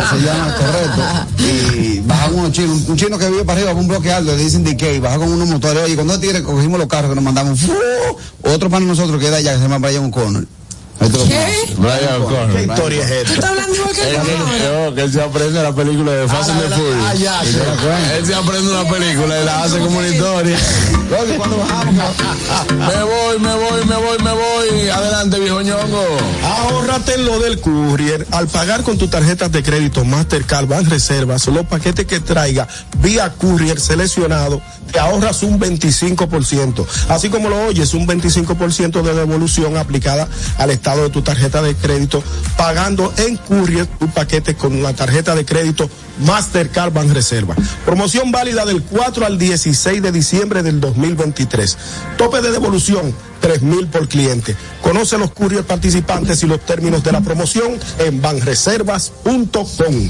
Se 0.10 0.26
llama 0.26 0.56
Correcto. 0.56 1.44
Y 1.44 2.00
bajaron 2.00 2.40
unos 2.40 2.52
chinos. 2.52 2.78
Un 2.88 2.98
chino 2.98 3.18
que 3.18 3.30
vive 3.30 3.46
para 3.46 3.60
arriba 3.60 3.74
con 3.74 3.82
un 3.82 3.88
bloque 3.88 4.12
alto, 4.12 4.36
le 4.36 4.44
dicen 4.44 4.64
DK, 4.64 5.00
bajó 5.02 5.20
con 5.20 5.32
unos 5.32 5.48
motores. 5.48 5.84
Oye, 5.84 5.96
cuando 5.96 6.20
tigres 6.20 6.42
cogimos 6.42 6.80
los 6.80 6.88
carros 6.88 7.10
que 7.10 7.16
nos 7.16 7.24
mandamos, 7.24 7.60
otro 8.42 8.70
pan 8.70 8.82
de 8.82 8.88
nosotros 8.88 9.20
que 9.20 9.28
era 9.28 9.38
allá, 9.38 9.52
que 9.52 9.58
se 9.58 9.64
llama 9.64 9.78
Brian 9.78 10.06
O'Connor. 10.06 10.46
¿Qué? 11.00 11.74
Brian 11.78 12.22
O'Connor. 12.22 12.54
¿Qué 12.56 12.64
historia 12.64 13.02
es 13.04 13.08
Tú 13.08 13.14
esta? 13.14 13.34
estás 13.34 13.50
hablando 13.50 13.76
igual 13.76 13.96
que 13.96 14.02
Él, 14.88 14.96
que 14.96 15.02
él 15.02 15.12
se 15.14 15.22
aprende 15.22 15.64
la 15.64 15.74
película 15.74 16.12
de 16.12 16.28
Fast 16.28 16.50
and 16.50 16.62
the 16.62 16.70
Furious. 16.76 17.06
Ah, 17.06 17.14
ya, 17.16 17.44
ya. 17.44 18.18
Él 18.18 18.26
se 18.26 18.36
aprende 18.36 18.72
una 18.72 18.90
película 18.90 19.42
y 19.42 19.46
la 19.46 19.64
hace 19.64 19.80
como 19.80 19.98
una 20.00 20.08
historia. 20.08 20.58
Oye, 21.22 21.38
cuando 21.38 21.58
bajamos, 21.58 21.94
Me 22.78 23.04
voy, 23.04 23.40
me 23.40 23.54
voy, 23.54 23.86
me 23.86 23.96
voy, 23.96 24.18
me 24.24 24.32
voy. 24.32 24.90
Adelante, 24.90 25.40
viejo 25.40 25.62
ñongo. 25.62 26.04
Ahórrate 26.44 27.14
en 27.16 27.26
lo 27.26 27.40
del 27.40 27.60
courier. 27.60 28.26
Al 28.32 28.48
pagar 28.48 28.84
con 28.84 28.98
tus 28.98 29.10
tarjetas 29.10 29.52
de 29.52 29.64
crédito 29.64 30.04
Mastercard, 30.04 30.68
Banreservas, 30.68 31.48
los 31.48 31.66
paquetes 31.66 32.06
que 32.06 32.20
traiga 32.20 32.68
vía 33.02 33.32
courier 33.34 33.80
seleccionado, 33.80 34.62
te 34.92 35.00
ahorras 35.00 35.44
un 35.44 35.60
25%. 35.60 36.86
Así 37.10 37.30
como 37.30 37.50
lo 37.50 37.68
oyes, 37.68 37.94
un 37.94 38.08
25% 38.08 39.02
de 39.02 39.14
devolución 39.14 39.78
aplicada 39.78 40.28
al 40.58 40.72
estado 40.72 40.87
de 40.96 41.10
tu 41.10 41.22
tarjeta 41.22 41.62
de 41.62 41.76
crédito, 41.76 42.24
pagando 42.56 43.14
en 43.18 43.36
courier 43.38 43.86
tu 43.86 44.08
paquete 44.08 44.56
con 44.56 44.82
la 44.82 44.94
tarjeta 44.94 45.36
de 45.36 45.46
crédito 45.46 45.90
Mastercard 46.26 46.94
Banreservas. 46.94 47.58
Promoción 47.86 48.32
válida 48.32 48.66
del 48.66 48.82
4 48.82 49.26
al 49.26 49.38
16 49.38 50.02
de 50.02 50.12
diciembre 50.12 50.64
del 50.64 50.80
2023. 50.80 51.78
Tope 52.18 52.42
de 52.42 52.52
devolución 52.52 53.14
3 53.42 53.62
mil 53.62 53.88
por 53.88 54.08
cliente. 54.08 54.56
Conoce 54.82 55.18
los 55.18 55.32
courier 55.32 55.66
participantes 55.66 56.42
y 56.44 56.48
los 56.48 56.62
términos 56.62 57.04
de 57.04 57.12
la 57.12 57.22
promoción 57.22 57.78
en 58.00 58.22
banreservas.com. 58.22 60.10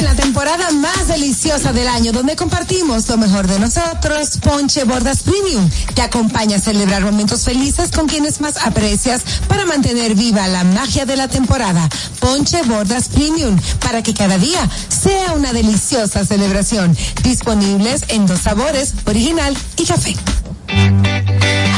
En 0.00 0.06
la 0.06 0.14
temporada 0.14 0.70
más 0.70 1.08
deliciosa 1.08 1.74
del 1.74 1.86
año, 1.86 2.10
donde 2.12 2.34
compartimos 2.34 3.06
lo 3.06 3.18
mejor 3.18 3.46
de 3.46 3.58
nosotros, 3.58 4.38
Ponche 4.42 4.84
Bordas 4.84 5.22
Premium 5.24 5.68
te 5.94 6.00
acompaña 6.00 6.56
a 6.56 6.58
celebrar 6.58 7.02
momentos 7.02 7.44
felices 7.44 7.90
con 7.90 8.06
quienes 8.06 8.40
más 8.40 8.56
aprecias 8.64 9.20
para 9.46 9.66
mantener 9.66 10.14
viva 10.14 10.48
la 10.48 10.64
magia 10.64 11.04
de 11.04 11.18
la 11.18 11.28
temporada. 11.28 11.86
Ponche 12.18 12.62
Bordas 12.62 13.10
Premium, 13.10 13.60
para 13.80 14.02
que 14.02 14.14
cada 14.14 14.38
día 14.38 14.66
sea 14.88 15.34
una 15.34 15.52
deliciosa 15.52 16.24
celebración. 16.24 16.96
Disponibles 17.22 18.04
en 18.08 18.26
dos 18.26 18.40
sabores, 18.40 18.94
original 19.04 19.54
y 19.76 19.84
café. 19.84 20.16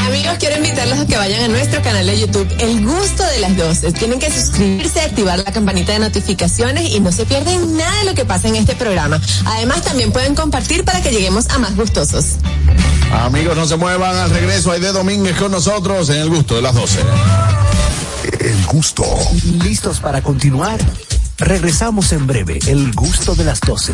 Amigos, 0.05 0.35
quiero 0.39 0.57
invitarlos 0.57 0.99
a 0.99 1.05
que 1.05 1.17
vayan 1.17 1.43
a 1.43 1.47
nuestro 1.47 1.81
canal 1.81 2.05
de 2.05 2.19
YouTube, 2.19 2.47
El 2.59 2.85
Gusto 2.85 3.23
de 3.23 3.39
las 3.39 3.57
12. 3.57 3.91
Tienen 3.93 4.19
que 4.19 4.31
suscribirse, 4.31 5.01
activar 5.01 5.39
la 5.39 5.51
campanita 5.51 5.93
de 5.93 5.99
notificaciones 5.99 6.91
y 6.91 6.99
no 6.99 7.11
se 7.11 7.25
pierden 7.25 7.77
nada 7.77 7.99
de 7.99 8.05
lo 8.05 8.13
que 8.13 8.25
pasa 8.25 8.47
en 8.47 8.55
este 8.55 8.75
programa. 8.75 9.19
Además, 9.45 9.81
también 9.81 10.11
pueden 10.11 10.35
compartir 10.35 10.85
para 10.85 11.01
que 11.01 11.11
lleguemos 11.11 11.49
a 11.49 11.59
más 11.59 11.75
gustosos. 11.75 12.35
Amigos, 13.11 13.55
no 13.55 13.65
se 13.65 13.75
muevan 13.75 14.15
al 14.15 14.29
regreso. 14.29 14.71
Hay 14.71 14.81
de 14.81 14.91
Domínguez 14.91 15.35
con 15.37 15.51
nosotros 15.51 16.09
en 16.09 16.17
el 16.17 16.29
gusto 16.29 16.55
de 16.55 16.61
las 16.61 16.75
12. 16.75 16.99
El 18.39 18.65
gusto. 18.65 19.03
¿Listos 19.63 19.99
para 19.99 20.21
continuar? 20.21 20.79
Regresamos 21.37 22.11
en 22.11 22.27
breve. 22.27 22.59
El 22.67 22.91
gusto 22.93 23.35
de 23.35 23.45
las 23.45 23.59
12. 23.61 23.93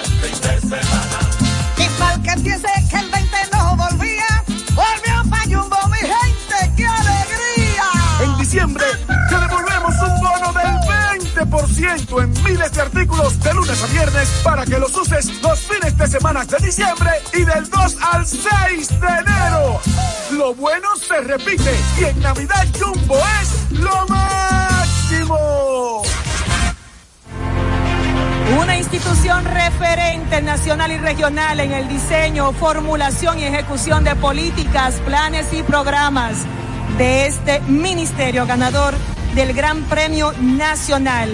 del 11.81 12.07
20% 12.07 12.23
en 12.23 12.43
miles 12.43 12.71
de 12.73 12.81
artículos 12.81 13.39
de 13.39 13.53
lunes 13.53 13.83
a 13.83 13.87
viernes 13.87 14.29
para 14.43 14.65
que 14.65 14.77
los 14.77 14.95
uses 14.95 15.41
los 15.41 15.59
fines 15.59 15.97
de 15.97 16.07
semana 16.07 16.45
de 16.45 16.57
diciembre 16.57 17.09
y 17.33 17.43
del 17.43 17.69
2 17.69 17.97
al 18.13 18.25
6 18.25 18.99
de 18.99 19.07
enero. 19.07 19.81
Lo 20.31 20.53
bueno 20.53 20.87
se 20.95 21.21
repite 21.21 21.75
y 21.99 22.03
en 22.03 22.19
Navidad 22.21 22.67
Jumbo 22.79 23.17
es 23.41 23.79
lo 23.79 24.05
máximo. 24.07 26.01
Una 28.61 28.77
institución 28.77 29.45
referente 29.45 30.41
nacional 30.41 30.91
y 30.91 30.97
regional 30.97 31.59
en 31.61 31.71
el 31.71 31.87
diseño, 31.87 32.51
formulación 32.53 33.39
y 33.39 33.45
ejecución 33.45 34.03
de 34.03 34.15
políticas, 34.15 34.95
planes 35.05 35.47
y 35.53 35.63
programas 35.63 36.37
de 36.97 37.25
este 37.25 37.59
ministerio 37.61 38.45
ganador 38.45 38.93
del 39.33 39.53
Gran 39.53 39.81
Premio 39.83 40.33
Nacional 40.41 41.33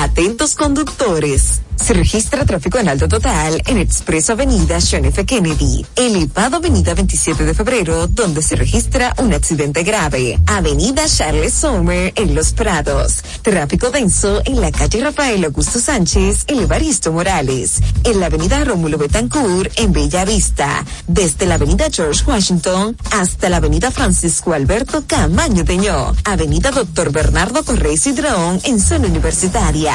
Atentos 0.00 0.54
conductores. 0.54 1.60
Se 1.78 1.94
registra 1.94 2.44
tráfico 2.44 2.78
en 2.78 2.88
alto 2.88 3.08
total 3.08 3.62
en 3.66 3.78
Expreso 3.78 4.32
Avenida 4.32 4.78
John 4.78 5.04
F. 5.06 5.24
Kennedy, 5.24 5.86
elevado 5.94 6.56
Avenida 6.56 6.92
27 6.92 7.44
de 7.44 7.54
Febrero, 7.54 8.08
donde 8.08 8.42
se 8.42 8.56
registra 8.56 9.14
un 9.18 9.32
accidente 9.32 9.84
grave. 9.84 10.38
Avenida 10.46 11.06
Charles 11.06 11.54
Sommer 11.54 12.12
en 12.16 12.34
Los 12.34 12.52
Prados. 12.52 13.22
Tráfico 13.42 13.90
denso 13.90 14.42
en 14.44 14.60
la 14.60 14.72
calle 14.72 15.02
Rafael 15.02 15.44
Augusto 15.44 15.78
Sánchez 15.78 16.44
en 16.48 16.60
Evaristo 16.60 17.12
Morales. 17.12 17.80
En 18.04 18.20
la 18.20 18.26
Avenida 18.26 18.62
Rómulo 18.64 18.98
Betancourt 18.98 19.72
en 19.78 19.92
Bella 19.92 20.24
Vista. 20.24 20.84
Desde 21.06 21.46
la 21.46 21.54
Avenida 21.54 21.86
George 21.90 22.24
Washington 22.26 22.96
hasta 23.12 23.48
la 23.48 23.58
Avenida 23.58 23.90
Francisco 23.90 24.52
Alberto 24.52 25.04
Camaño 25.06 25.64
Deñó. 25.64 26.14
Avenida 26.24 26.70
Doctor 26.72 27.12
Bernardo 27.12 27.64
Correy 27.64 27.96
Cidrón 27.96 28.60
en 28.64 28.80
zona 28.80 29.06
universitaria. 29.06 29.87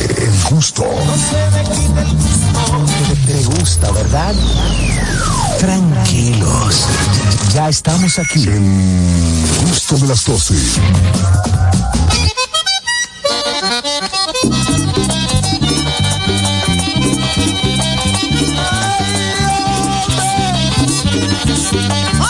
El 0.00 0.32
gusto. 0.50 0.82
Te, 3.26 3.32
te 3.32 3.44
gusta, 3.44 3.90
¿verdad? 3.90 4.34
Tranquilos. 5.64 6.84
Ya 7.54 7.70
estamos 7.70 8.18
aquí. 8.18 8.46
Gusto 9.66 9.96
de 9.96 10.08
las 10.08 10.26
12. 10.26 10.54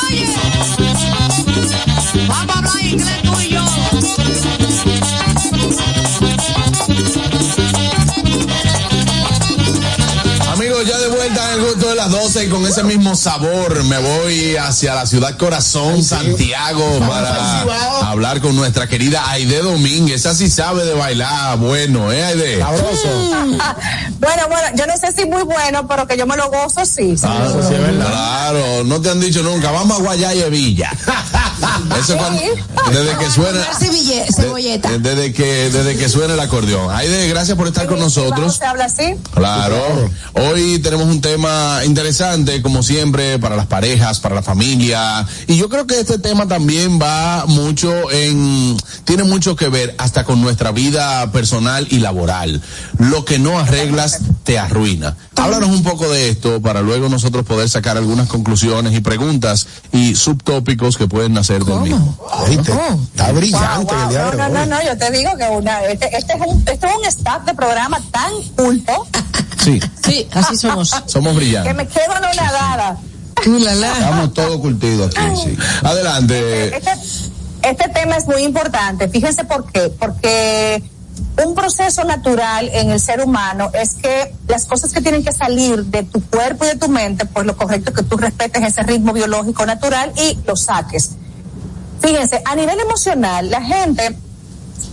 Oye, 0.06 0.43
gusto 12.24 12.38
de 12.38 12.44
las 12.44 12.44
12 12.44 12.44
y 12.44 12.48
con 12.48 12.66
ese 12.66 12.82
mismo 12.84 13.14
sabor 13.16 13.84
me 13.84 13.98
voy 13.98 14.56
hacia 14.56 14.94
la 14.94 15.06
ciudad 15.06 15.36
corazón, 15.36 16.02
Santiago, 16.02 17.00
para 17.06 17.62
hablar 18.10 18.40
con 18.40 18.56
nuestra 18.56 18.86
querida 18.88 19.28
Aide 19.30 19.60
Domínguez. 19.62 20.20
Esa 20.20 20.34
sí 20.34 20.48
sabe 20.50 20.84
de 20.84 20.94
bailar, 20.94 21.58
bueno, 21.58 22.12
¿eh, 22.12 22.24
Aide? 22.24 22.64
Bueno, 24.18 24.42
bueno, 24.48 24.68
yo 24.76 24.86
no 24.86 24.96
sé 24.96 25.12
si 25.16 25.28
muy 25.28 25.42
bueno, 25.42 25.86
pero 25.86 26.06
que 26.06 26.16
yo 26.16 26.26
me 26.26 26.34
lo 26.36 26.48
gozo, 26.48 26.86
sí. 26.86 27.14
Ah, 27.24 27.46
sí, 27.68 27.74
es 27.74 27.80
verdad. 27.80 28.06
Claro, 28.06 28.84
no 28.84 29.00
te 29.00 29.10
han 29.10 29.20
dicho 29.20 29.42
nunca, 29.42 29.70
vamos 29.70 29.98
a 29.98 30.02
Guayaya 30.02 30.46
Villa. 30.48 30.90
Eso 32.00 32.14
es 32.14 32.18
cuando, 32.20 32.40
desde 32.90 33.18
que 33.18 33.30
suena, 33.30 33.60
de- 33.60 34.98
desde 34.98 35.32
que, 35.32 35.70
desde 35.70 35.96
que 35.96 36.08
suena 36.08 36.34
el 36.34 36.40
acordeón. 36.40 36.90
Aide, 36.94 37.28
gracias 37.28 37.56
por 37.56 37.66
estar 37.68 37.86
con 37.86 37.98
nosotros. 37.98 38.56
¿Se 38.56 38.64
habla 38.64 38.86
así? 38.86 39.14
Claro. 39.34 40.10
Hoy 40.34 40.78
tenemos 40.78 41.06
un 41.06 41.20
tema 41.20 41.80
interesante, 41.84 42.13
como 42.62 42.82
siempre, 42.82 43.38
para 43.38 43.56
las 43.56 43.66
parejas, 43.66 44.20
para 44.20 44.34
la 44.34 44.42
familia. 44.42 45.26
Y 45.48 45.56
yo 45.56 45.68
creo 45.68 45.86
que 45.86 45.98
este 45.98 46.18
tema 46.18 46.46
también 46.46 47.00
va 47.00 47.44
mucho 47.46 48.10
en, 48.10 48.76
tiene 49.04 49.24
mucho 49.24 49.56
que 49.56 49.68
ver 49.68 49.94
hasta 49.98 50.24
con 50.24 50.40
nuestra 50.40 50.70
vida 50.70 51.30
personal 51.32 51.86
y 51.90 51.98
laboral. 51.98 52.62
Lo 52.98 53.24
que 53.24 53.38
no 53.38 53.58
arreglas 53.58 54.20
te 54.44 54.58
arruina. 54.58 55.16
Háblanos 55.36 55.70
un 55.70 55.82
poco 55.82 56.08
de 56.08 56.28
esto 56.28 56.62
para 56.62 56.82
luego 56.82 57.08
nosotros 57.08 57.44
poder 57.44 57.68
sacar 57.68 57.96
algunas 57.96 58.28
conclusiones 58.28 58.94
y 58.94 59.00
preguntas 59.00 59.66
y 59.92 60.14
subtópicos 60.14 60.96
que 60.96 61.08
pueden 61.08 61.32
nacer 61.32 61.64
del 61.64 61.80
mismo. 61.80 62.16
Está 62.48 63.32
brillante 63.32 63.94
Wow, 63.94 64.02
el 64.04 64.08
día 64.10 64.24
no, 64.24 64.30
de 64.30 64.36
no, 64.36 64.48
no, 64.48 64.66
no, 64.66 64.84
yo 64.84 64.96
te 64.96 65.10
digo 65.10 65.30
que 65.36 65.44
una, 65.48 65.82
este, 65.84 66.16
este, 66.16 66.34
es 66.34 66.40
un, 66.46 66.58
este 66.60 66.86
es 66.86 66.92
un 66.96 67.04
staff 67.06 67.44
de 67.44 67.54
programa 67.54 68.00
tan 68.12 68.32
culto 68.54 69.06
Sí, 69.64 69.80
Sí, 70.04 70.28
así 70.32 70.56
somos. 70.58 70.94
somos 71.06 71.38
que 71.38 71.74
quedo 72.04 72.16
anonadada. 72.16 72.98
Estamos 73.36 74.34
todos 74.34 74.60
cultidos 74.60 75.10
aquí, 75.16 75.36
sí. 75.36 75.56
Adelante. 75.82 76.76
Este, 76.76 76.90
este 77.62 77.88
tema 77.90 78.16
es 78.16 78.26
muy 78.26 78.42
importante. 78.42 79.08
Fíjense 79.08 79.44
por 79.44 79.70
qué. 79.70 79.90
Porque 79.98 80.82
un 81.44 81.54
proceso 81.54 82.04
natural 82.04 82.70
en 82.72 82.90
el 82.90 83.00
ser 83.00 83.20
humano 83.20 83.70
es 83.74 83.94
que 83.94 84.34
las 84.48 84.64
cosas 84.66 84.92
que 84.92 85.00
tienen 85.00 85.24
que 85.24 85.32
salir 85.32 85.84
de 85.86 86.04
tu 86.04 86.22
cuerpo 86.22 86.64
y 86.64 86.68
de 86.68 86.76
tu 86.76 86.88
mente, 86.88 87.26
pues 87.26 87.46
lo 87.46 87.56
correcto 87.56 87.90
es 87.90 87.96
que 87.96 88.02
tú 88.04 88.16
respetes 88.16 88.62
ese 88.62 88.82
ritmo 88.82 89.12
biológico 89.12 89.66
natural 89.66 90.12
y 90.16 90.38
lo 90.46 90.56
saques. 90.56 91.10
Fíjense, 92.00 92.42
a 92.44 92.54
nivel 92.54 92.78
emocional, 92.80 93.50
la 93.50 93.62
gente 93.62 94.16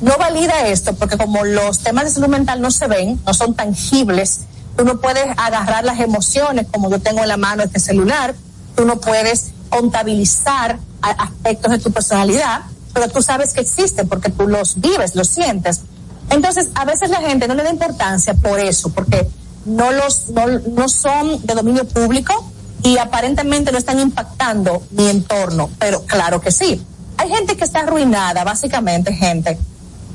no 0.01 0.17
valida 0.17 0.67
esto 0.67 0.93
porque 0.95 1.17
como 1.17 1.43
los 1.43 1.79
temas 1.79 2.05
de 2.05 2.11
salud 2.11 2.29
mental 2.29 2.61
no 2.61 2.71
se 2.71 2.87
ven, 2.87 3.19
no 3.25 3.33
son 3.33 3.53
tangibles, 3.53 4.41
tú 4.75 4.85
no 4.85 4.99
puedes 4.99 5.25
agarrar 5.37 5.83
las 5.83 5.99
emociones 5.99 6.67
como 6.71 6.89
yo 6.89 6.99
tengo 6.99 7.21
en 7.21 7.27
la 7.27 7.37
mano 7.37 7.63
este 7.63 7.79
celular, 7.79 8.35
tú 8.75 8.85
no 8.85 8.99
puedes 8.99 9.51
contabilizar 9.69 10.79
aspectos 11.01 11.71
de 11.71 11.79
tu 11.79 11.91
personalidad, 11.91 12.61
pero 12.93 13.09
tú 13.09 13.21
sabes 13.21 13.53
que 13.53 13.61
existen 13.61 14.07
porque 14.07 14.29
tú 14.29 14.47
los 14.47 14.79
vives, 14.79 15.15
los 15.15 15.27
sientes. 15.27 15.81
Entonces, 16.29 16.69
a 16.75 16.85
veces 16.85 17.09
la 17.09 17.21
gente 17.21 17.47
no 17.47 17.55
le 17.55 17.63
da 17.63 17.69
importancia 17.69 18.33
por 18.33 18.59
eso, 18.59 18.89
porque 18.89 19.27
no 19.65 19.91
los 19.91 20.29
no, 20.29 20.47
no 20.47 20.89
son 20.89 21.45
de 21.45 21.53
dominio 21.53 21.87
público 21.87 22.51
y 22.83 22.97
aparentemente 22.97 23.71
no 23.71 23.77
están 23.77 23.99
impactando 23.99 24.81
mi 24.91 25.07
entorno, 25.07 25.69
pero 25.79 26.03
claro 26.03 26.41
que 26.41 26.51
sí. 26.51 26.85
Hay 27.17 27.29
gente 27.29 27.55
que 27.55 27.63
está 27.63 27.81
arruinada, 27.81 28.43
básicamente 28.43 29.13
gente, 29.13 29.57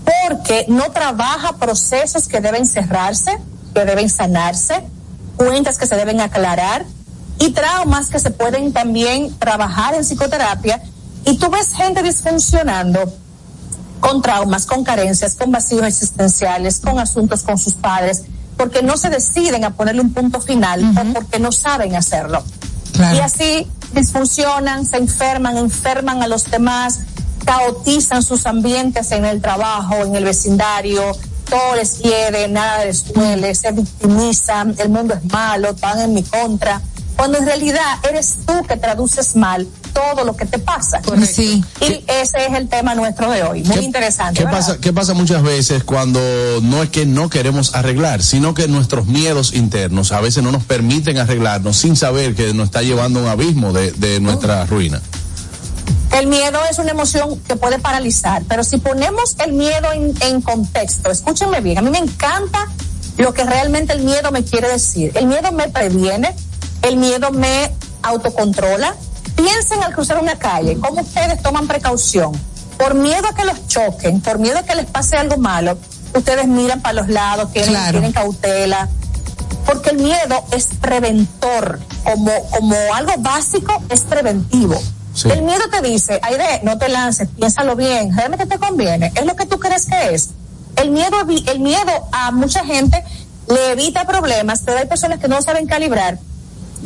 porque 0.05 0.65
no 0.69 0.91
trabaja 0.91 1.57
procesos 1.57 2.27
que 2.27 2.41
deben 2.41 2.67
cerrarse, 2.67 3.39
que 3.77 3.85
deben 3.85 4.09
sanarse, 4.09 4.83
cuentas 5.37 5.77
que 5.77 5.87
se 5.87 5.97
deben 5.97 6.22
aclarar 6.22 6.87
y 7.39 7.51
traumas 7.51 8.07
que 8.07 8.18
se 8.18 8.31
pueden 8.31 8.72
también 8.72 9.37
trabajar 9.39 9.95
en 9.95 10.03
psicoterapia. 10.03 10.83
Y 11.27 11.37
tú 11.37 11.51
ves 11.51 11.74
gente 11.74 12.03
disfuncionando 12.03 13.12
con 14.01 14.22
traumas, 14.22 14.64
con 14.64 14.83
carencias, 14.83 15.35
con 15.35 15.53
vacíos 15.53 15.85
existenciales, 15.85 16.81
con 16.81 16.99
asuntos 16.99 17.43
con 17.43 17.59
sus 17.59 17.74
padres, 17.74 18.22
porque 18.57 18.83
no 18.83 18.97
se 18.97 19.11
deciden 19.11 19.64
a 19.66 19.70
ponerle 19.74 20.01
un 20.01 20.14
punto 20.14 20.41
final 20.41 20.83
o 20.97 21.12
porque 21.12 21.39
no 21.39 21.53
saben 21.53 21.97
hacerlo. 21.97 22.43
Y 22.95 23.18
así 23.18 23.66
disfuncionan, 23.93 24.87
se 24.87 24.97
enferman, 24.97 25.59
enferman 25.59 26.22
a 26.22 26.29
los 26.29 26.51
demás, 26.51 27.01
caotizan 27.45 28.22
sus 28.22 28.47
ambientes 28.47 29.12
en 29.12 29.27
el 29.27 29.43
trabajo, 29.43 29.97
en 29.97 30.16
el 30.16 30.24
vecindario, 30.24 31.14
todo 31.49 31.77
les 31.77 31.91
quiere, 31.95 32.49
nada 32.49 32.85
les 32.85 33.13
duele, 33.13 33.55
se 33.55 33.73
victimizan, 33.73 34.75
el 34.79 34.89
mundo 34.89 35.15
es 35.15 35.25
malo, 35.33 35.75
van 35.81 36.01
en 36.01 36.15
mi 36.15 36.23
contra, 36.23 36.81
cuando 37.17 37.39
en 37.39 37.47
realidad 37.47 37.99
eres 38.09 38.37
tú 38.47 38.63
que 38.69 38.77
traduces 38.77 39.37
mal 39.37 39.67
todo 39.95 40.25
lo 40.25 40.37
que 40.37 40.45
te 40.45 40.59
pasa. 40.59 41.01
Sí. 41.27 41.65
Y 41.81 42.05
ese 42.07 42.47
es 42.47 42.55
el 42.55 42.69
tema 42.69 42.95
nuestro 42.95 43.31
de 43.31 43.43
hoy, 43.43 43.63
muy 43.65 43.79
interesante. 43.79 44.39
¿Qué 44.39 44.45
¿verdad? 44.45 44.59
pasa, 44.59 44.79
¿Qué 44.79 44.93
pasa 44.93 45.15
muchas 45.15 45.43
veces 45.43 45.85
cuando 45.85 46.21
no 46.63 46.83
es 46.83 46.91
que 46.91 47.07
no 47.07 47.31
queremos 47.31 47.75
arreglar, 47.75 48.23
sino 48.23 48.53
que 48.53 48.69
nuestros 48.69 49.07
miedos 49.07 49.55
internos 49.55 50.13
a 50.13 50.21
veces 50.21 50.43
no 50.43 50.53
nos 50.53 50.65
permiten 50.65 51.17
arreglarnos 51.17 51.79
sin 51.79 51.97
saber 51.97 52.35
que 52.35 52.53
nos 52.53 52.67
está 52.67 52.83
llevando 52.83 53.21
a 53.21 53.23
un 53.23 53.29
abismo 53.29 53.73
de, 53.73 53.93
de 53.93 54.21
nuestra 54.21 54.67
ruina? 54.67 55.01
El 56.17 56.29
miedo 56.29 56.59
es 56.71 56.79
una 56.79 56.93
emoción 56.93 57.39
que 57.43 57.57
puede 57.57 57.79
paralizar, 57.79 58.43
pero 58.49 58.64
si 58.64 58.79
ponemos 58.79 59.37
el 59.45 59.53
miedo 59.53 59.93
en, 59.93 60.14
en 60.23 60.41
contexto, 60.41 61.11
escúchenme 61.11 61.61
bien, 61.61 61.77
a 61.77 61.83
mí 61.83 61.91
me 61.91 61.99
encanta 61.99 62.69
lo 63.19 63.35
que 63.35 63.45
realmente 63.45 63.93
el 63.93 64.01
miedo 64.01 64.31
me 64.33 64.43
quiere 64.43 64.67
decir. 64.69 65.12
El 65.14 65.27
miedo 65.27 65.53
me 65.53 65.69
previene, 65.69 66.35
el 66.81 66.97
miedo 66.97 67.31
me 67.33 67.71
autocontrola. 68.03 68.95
Piensen 69.37 69.83
al 69.83 69.93
cruzar 69.95 70.19
una 70.19 70.37
calle, 70.39 70.79
cómo 70.79 71.03
ustedes 71.03 71.43
toman 71.43 71.67
precaución. 71.67 72.33
Por 72.79 72.95
miedo 72.95 73.27
a 73.29 73.35
que 73.35 73.45
los 73.45 73.67
choquen, 73.67 74.23
por 74.23 74.39
miedo 74.39 74.59
a 74.59 74.62
que 74.62 74.75
les 74.75 74.87
pase 74.87 75.17
algo 75.17 75.37
malo, 75.37 75.77
ustedes 76.14 76.47
miran 76.47 76.81
para 76.81 76.95
los 76.95 77.09
lados, 77.09 77.53
tienen, 77.53 77.73
Claro. 77.73 77.91
tienen 77.93 78.12
cautela. 78.12 78.89
Porque 79.67 79.91
el 79.91 79.99
miedo 79.99 80.45
es 80.53 80.69
preventor, 80.81 81.79
como, 82.05 82.33
como 82.51 82.77
algo 82.95 83.12
básico 83.19 83.83
es 83.91 84.01
preventivo. 84.03 84.81
Sí. 85.17 85.31
El 85.31 85.43
miedo 85.43 85.62
te 85.71 85.81
dice, 85.81 86.21
Aire, 86.23 86.61
no 86.62 86.77
te 86.79 86.89
lances, 86.89 87.29
piénsalo 87.37 87.75
bien, 87.75 88.14
realmente 88.17 88.47
te 88.47 88.59
conviene, 88.59 89.12
es 89.14 89.25
lo 89.25 89.35
que 89.35 89.47
tú 89.47 89.59
crees 89.59 89.87
que 89.87 90.14
es. 90.14 90.31
El 90.77 90.91
miedo, 90.91 91.17
el 91.47 91.61
miedo 91.61 91.91
a 92.12 92.31
mucha 92.33 92.64
gente 92.64 93.03
le 93.49 93.73
evita 93.73 94.05
problemas, 94.07 94.62
pero 94.64 94.79
hay 94.79 94.87
personas 94.87 95.19
que 95.19 95.29
no 95.29 95.41
saben 95.41 95.67
calibrar 95.67 96.19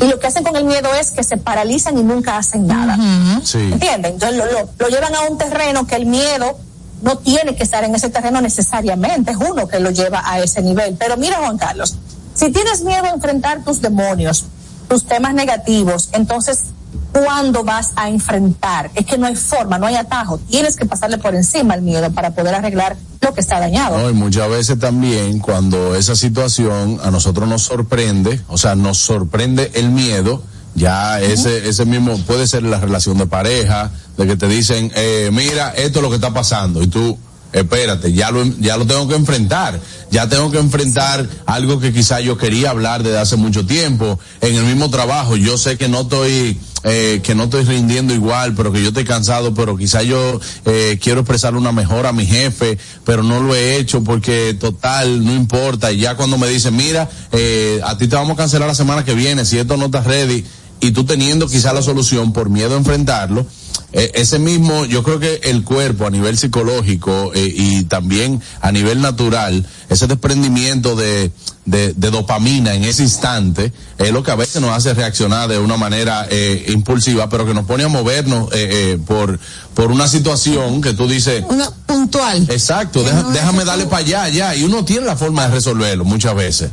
y 0.01 0.07
lo 0.07 0.19
que 0.21 0.29
hacen 0.29 0.45
con 0.45 0.55
el 0.57 0.65
miedo 0.65 0.89
es 0.95 1.11
que 1.11 1.25
se 1.25 1.37
paralizan 1.37 1.99
y 1.99 2.03
nunca 2.05 2.37
hacen 2.37 2.67
nada. 2.67 2.97
Sí. 3.43 3.59
¿Entienden? 3.59 4.15
Entonces 4.15 4.39
lo, 4.39 4.47
lo, 4.47 4.71
lo 4.79 4.89
llevan 4.89 5.15
a 5.15 5.23
un 5.23 5.37
terreno 5.37 5.87
que 5.87 5.97
el 5.97 6.07
miedo 6.07 6.57
no 7.03 7.19
tiene 7.19 7.57
que 7.57 7.63
estar 7.63 7.85
en 7.85 7.95
ese 7.95 8.11
terreno 8.11 8.41
necesariamente, 8.41 9.31
es 9.33 9.37
uno 9.37 9.67
que 9.67 9.81
lo 9.81 9.91
lleva 9.91 10.23
a 10.25 10.41
ese 10.41 10.63
nivel. 10.63 10.97
Pero 10.99 11.17
mira, 11.17 11.39
Juan 11.39 11.59
Carlos, 11.59 11.97
si 12.35 12.51
tienes 12.51 12.83
miedo 12.83 13.05
a 13.05 13.11
enfrentar 13.11 13.65
tus 13.65 13.81
demonios, 13.81 14.47
tus 14.89 15.05
temas 15.07 15.35
negativos, 15.35 16.11
entonces, 16.13 16.67
¿cuándo 17.13 17.65
vas 17.65 17.93
a 17.97 18.09
enfrentar? 18.09 18.91
Es 18.95 19.07
que 19.07 19.19
no 19.19 19.27
hay 19.27 19.37
forma, 19.37 19.79
no 19.79 19.87
hay 19.87 19.97
atajo. 19.97 20.39
Tienes 20.39 20.77
que 20.77 20.87
pasarle 20.87 21.19
por 21.19 21.35
encima 21.35 21.75
al 21.75 21.83
miedo 21.83 22.11
para 22.13 22.31
poder 22.31 22.55
arreglar 22.55 22.97
lo 23.21 23.35
que 23.35 23.41
está 23.41 23.61
dañado. 23.61 23.99
No, 23.99 24.11
y 24.11 24.15
muchas 24.15 24.49
veces 24.49 24.79
también 24.79 25.39
cuando 25.39 25.95
esa 25.95 26.17
situación 26.17 26.99
a 27.03 27.11
nosotros 27.11 27.49
nos 27.49 27.63
sorprende, 27.63 28.41
o 28.49 28.57
sea, 28.57 28.75
nos 28.75 28.99
sorprende 28.99 29.71
el 29.75 29.91
miedo, 29.91 30.43
ya 30.75 31.21
ese, 31.21 31.69
ese 31.69 31.85
mismo 31.85 32.17
puede 32.19 32.47
ser 32.47 32.63
la 32.63 32.81
relación 32.81 33.19
de 33.19 33.27
pareja, 33.27 33.91
de 34.17 34.27
que 34.27 34.37
te 34.37 34.49
dicen, 34.49 34.91
eh, 34.95 35.31
mira, 35.33 35.71
esto 35.71 35.99
es 35.99 36.03
lo 36.03 36.09
que 36.09 36.17
está 36.17 36.33
pasando, 36.33 36.83
y 36.83 36.87
tú, 36.87 37.19
espérate, 37.53 38.13
ya 38.13 38.31
lo, 38.31 38.45
ya 38.45 38.77
lo 38.77 38.87
tengo 38.87 39.09
que 39.09 39.17
enfrentar, 39.17 39.81
ya 40.11 40.29
tengo 40.29 40.51
que 40.51 40.59
enfrentar 40.59 41.27
algo 41.47 41.81
que 41.81 41.93
quizá 41.93 42.21
yo 42.21 42.39
quería 42.39 42.71
hablar 42.71 43.03
desde 43.03 43.19
hace 43.19 43.37
mucho 43.37 43.67
tiempo, 43.67 44.19
en 44.41 44.55
el 44.55 44.65
mismo 44.65 44.91
trabajo, 44.91 45.37
yo 45.37 45.59
sé 45.59 45.77
que 45.77 45.89
no 45.89 46.03
estoy, 46.03 46.59
eh, 46.85 47.21
que 47.23 47.35
no 47.35 47.45
estoy 47.45 47.65
rindiendo 47.65 48.15
igual, 48.15 48.55
pero 48.55 48.73
que 48.73 48.83
yo 48.83 48.89
estoy 48.89 49.05
cansado, 49.05 49.55
pero 49.55 49.77
quizá 49.77 50.03
yo 50.03 50.41
eh, 50.65 50.99
quiero 51.03 51.21
expresar 51.21 51.55
una 51.55 51.73
mejora 51.73 52.11
a 52.11 52.13
mi 52.13 52.27
jefe, 52.27 52.79
pero 53.05 53.23
no 53.23 53.41
lo 53.41 53.55
he 53.55 53.77
hecho 53.77 54.03
porque 54.03 54.57
total, 54.59 55.25
no 55.25 55.35
importa, 55.35 55.93
y 55.93 55.99
ya 55.99 56.17
cuando 56.17 56.39
me 56.39 56.49
dicen, 56.49 56.77
mira, 56.77 57.09
eh, 57.33 57.81
a 57.85 57.99
ti 57.99 58.09
te 58.09 58.17
vamos 58.17 58.33
a 58.33 58.37
cancelar 58.37 58.69
la 58.69 58.75
semana 58.75 59.05
que 59.05 59.15
viene, 59.15 59.45
si 59.45 59.59
esto 59.59 59.77
no 59.77 59.87
está 59.87 60.03
ready, 60.03 60.45
y 60.81 60.93
tú 60.93 61.05
teniendo 61.05 61.47
quizá 61.47 61.73
la 61.73 61.83
solución 61.83 62.33
por 62.33 62.49
miedo 62.49 62.75
a 62.75 62.79
enfrentarlo, 62.79 63.47
eh, 63.93 64.11
ese 64.15 64.39
mismo, 64.39 64.85
yo 64.85 65.03
creo 65.03 65.19
que 65.19 65.41
el 65.45 65.65
cuerpo 65.65 66.07
a 66.07 66.11
nivel 66.11 66.37
psicológico 66.39 67.33
eh, 67.35 67.53
y 67.55 67.85
también 67.85 68.41
a 68.61 68.71
nivel 68.73 69.01
natural, 69.01 69.67
ese 69.89 70.07
desprendimiento 70.07 70.95
de, 70.97 71.31
de, 71.65 71.93
de 71.95 72.11
dopamina 72.11 72.75
en 72.75 72.85
ese 72.85 73.03
instante, 73.03 73.73
es 73.99 74.13
lo 74.13 74.23
que 74.23 74.31
a 74.31 74.37
veces 74.37 74.63
nos 74.63 74.71
hace 74.71 74.95
reaccionar 74.95 75.49
de 75.49 75.59
una 75.59 75.77
manera 75.77 76.27
eh, 76.31 76.67
impulsiva, 76.69 77.29
pero 77.29 77.45
que 77.47 77.55
nos 77.55 77.65
pone 77.67 77.85
a 77.85 77.89
movernos 77.89 78.49
eh, 78.53 78.69
eh, 78.95 78.99
por, 79.05 79.39
por 79.75 79.91
una 79.91 80.07
situación 80.09 80.81
que 80.81 80.95
tú 80.95 81.09
dices, 81.09 81.43
Una 81.49 81.71
puntual. 81.87 82.47
exacto, 82.51 83.03
deja- 83.03 83.25
déjame 83.33 83.65
darle 83.65 83.87
para 83.87 83.99
allá, 84.05 84.29
ya, 84.29 84.55
y 84.55 84.63
uno 84.65 84.85
tiene 84.85 85.07
la 85.07 85.17
forma 85.17 85.47
de 85.49 85.55
resolverlo 85.55 86.05
muchas 86.05 86.35
veces. 86.35 86.71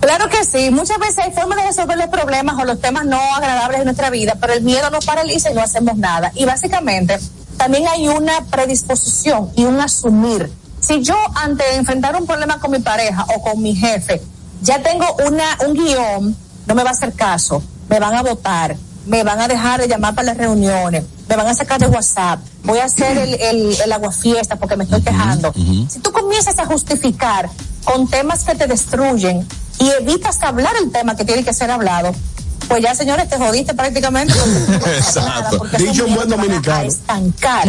Claro 0.00 0.28
que 0.28 0.44
sí, 0.44 0.70
muchas 0.70 0.98
veces 0.98 1.18
hay 1.18 1.32
formas 1.32 1.58
de 1.58 1.68
resolver 1.68 1.98
los 1.98 2.08
problemas 2.08 2.56
o 2.60 2.64
los 2.64 2.80
temas 2.80 3.06
no 3.06 3.20
agradables 3.34 3.80
de 3.80 3.84
nuestra 3.84 4.10
vida, 4.10 4.36
pero 4.40 4.52
el 4.52 4.62
miedo 4.62 4.90
nos 4.90 5.04
paraliza 5.04 5.50
y 5.50 5.54
no 5.54 5.62
hacemos 5.62 5.96
nada. 5.96 6.32
Y 6.34 6.44
básicamente 6.44 7.18
también 7.56 7.88
hay 7.88 8.08
una 8.08 8.44
predisposición 8.50 9.50
y 9.56 9.64
un 9.64 9.80
asumir. 9.80 10.52
Si 10.80 11.02
yo 11.02 11.16
ante 11.34 11.74
enfrentar 11.74 12.14
un 12.14 12.26
problema 12.26 12.60
con 12.60 12.70
mi 12.70 12.78
pareja 12.78 13.24
o 13.34 13.42
con 13.42 13.60
mi 13.60 13.74
jefe, 13.74 14.22
ya 14.62 14.82
tengo 14.82 15.06
una, 15.26 15.58
un 15.66 15.74
guion, 15.74 16.36
no 16.66 16.74
me 16.74 16.82
va 16.82 16.90
a 16.90 16.92
hacer 16.92 17.12
caso, 17.12 17.62
me 17.88 17.98
van 17.98 18.14
a 18.14 18.22
votar, 18.22 18.76
me 19.06 19.22
van 19.22 19.40
a 19.40 19.48
dejar 19.48 19.80
de 19.80 19.88
llamar 19.88 20.14
para 20.14 20.26
las 20.26 20.36
reuniones, 20.36 21.04
me 21.28 21.36
van 21.36 21.46
a 21.46 21.54
sacar 21.54 21.80
de 21.80 21.86
WhatsApp, 21.88 22.40
voy 22.62 22.78
a 22.78 22.84
hacer 22.84 23.16
el, 23.16 23.34
el, 23.34 23.80
el 23.80 23.92
aguafiesta 23.92 24.56
porque 24.56 24.76
me 24.76 24.84
estoy 24.84 25.02
quejando. 25.02 25.52
Si 25.52 25.98
tú 26.00 26.12
comienzas 26.12 26.58
a 26.58 26.66
justificar 26.66 27.48
con 27.84 28.08
temas 28.08 28.44
que 28.44 28.54
te 28.54 28.66
destruyen 28.66 29.46
y 29.78 29.90
evitas 29.90 30.42
hablar 30.42 30.74
el 30.82 30.90
tema 30.90 31.16
que 31.16 31.24
tiene 31.24 31.44
que 31.44 31.52
ser 31.52 31.70
hablado, 31.70 32.12
pues 32.68 32.82
ya 32.82 32.94
señores 32.94 33.28
te 33.28 33.36
jodiste 33.36 33.74
prácticamente. 33.74 34.34
Exacto. 34.96 35.62
Dicho 35.78 36.06
en 36.06 36.14
buen 36.14 36.28
dominicano. 36.28 36.88
estancar. 36.88 37.66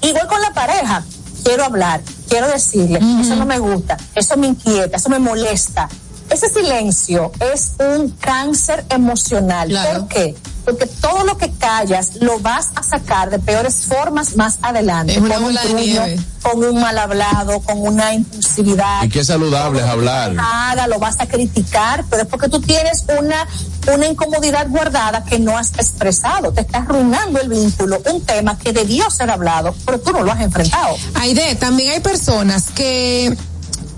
Igual 0.00 0.26
con 0.26 0.40
la 0.40 0.52
pareja, 0.52 1.04
quiero 1.44 1.64
hablar, 1.64 2.00
quiero 2.28 2.48
decirle, 2.48 3.00
eso 3.20 3.36
no 3.36 3.46
me 3.46 3.58
gusta, 3.58 3.96
eso 4.14 4.36
me 4.36 4.48
inquieta, 4.48 4.96
eso 4.96 5.08
me 5.08 5.18
molesta. 5.18 5.88
Ese 6.30 6.50
silencio 6.50 7.32
es 7.40 7.72
un 7.78 8.10
cáncer 8.10 8.84
emocional. 8.90 9.70
¿Por 9.70 10.08
qué? 10.08 10.36
Porque 10.68 10.86
todo 10.86 11.24
lo 11.24 11.38
que 11.38 11.50
callas 11.52 12.16
lo 12.16 12.40
vas 12.40 12.72
a 12.74 12.82
sacar 12.82 13.30
de 13.30 13.38
peores 13.38 13.86
formas 13.86 14.36
más 14.36 14.58
adelante. 14.60 15.12
Es 15.14 15.18
una 15.18 15.36
con 15.36 15.44
un 15.44 15.48
bola 15.54 15.64
de 15.64 15.72
nieve. 15.72 16.20
con 16.42 16.62
un 16.62 16.78
mal 16.78 16.98
hablado, 16.98 17.60
con 17.60 17.80
una 17.80 18.12
impulsividad. 18.12 19.02
Y 19.02 19.08
qué 19.08 19.24
saludable 19.24 19.80
es 19.80 19.86
hablar. 19.86 20.36
Haga, 20.38 20.86
lo 20.86 20.98
vas 20.98 21.20
a 21.20 21.26
criticar, 21.26 22.04
pero 22.10 22.24
es 22.24 22.28
porque 22.28 22.50
tú 22.50 22.60
tienes 22.60 23.06
una, 23.18 23.48
una 23.94 24.08
incomodidad 24.08 24.68
guardada 24.68 25.24
que 25.24 25.38
no 25.38 25.56
has 25.56 25.72
expresado. 25.72 26.52
Te 26.52 26.60
estás 26.60 26.82
arruinando 26.82 27.40
el 27.40 27.48
vínculo, 27.48 28.02
un 28.12 28.20
tema 28.26 28.58
que 28.58 28.74
debió 28.74 29.10
ser 29.10 29.30
hablado, 29.30 29.74
pero 29.86 29.98
tú 30.00 30.12
no 30.12 30.22
lo 30.22 30.32
has 30.32 30.40
enfrentado. 30.42 30.96
Aide, 31.14 31.54
también 31.54 31.92
hay 31.92 32.00
personas 32.00 32.64
que 32.74 33.34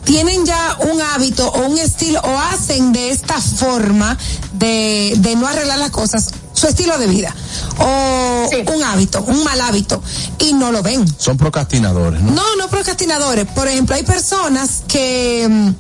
tienen 0.05 0.47
ya 0.47 0.77
un 0.93 1.03
hábito 1.03 1.49
o 1.51 1.67
un 1.67 1.79
estilo 1.79 2.21
o 2.21 2.39
hacen 2.39 2.93
de 2.93 3.11
esta 3.11 3.41
forma 3.41 4.17
de, 4.53 5.15
de 5.19 5.35
no 5.35 5.49
arreglar 5.49 5.79
las 5.81 5.91
cosas 5.91 6.31
su 6.53 6.67
estilo 6.67 6.99
de 6.99 7.07
vida 7.07 7.35
o 7.79 8.51
un 8.75 8.83
hábito, 8.85 9.23
un 9.27 9.43
mal 9.45 9.61
hábito 9.61 10.03
y 10.39 10.53
no 10.53 10.73
lo 10.73 10.83
ven. 10.83 11.05
Son 11.19 11.37
procrastinadores, 11.37 12.21
¿no? 12.23 12.33
No, 12.33 12.57
no 12.57 12.69
procrastinadores. 12.69 13.47
Por 13.49 13.69
ejemplo, 13.69 13.95
hay 13.97 14.03
personas 14.03 14.83
que 14.89 15.47
mm, 15.49 15.71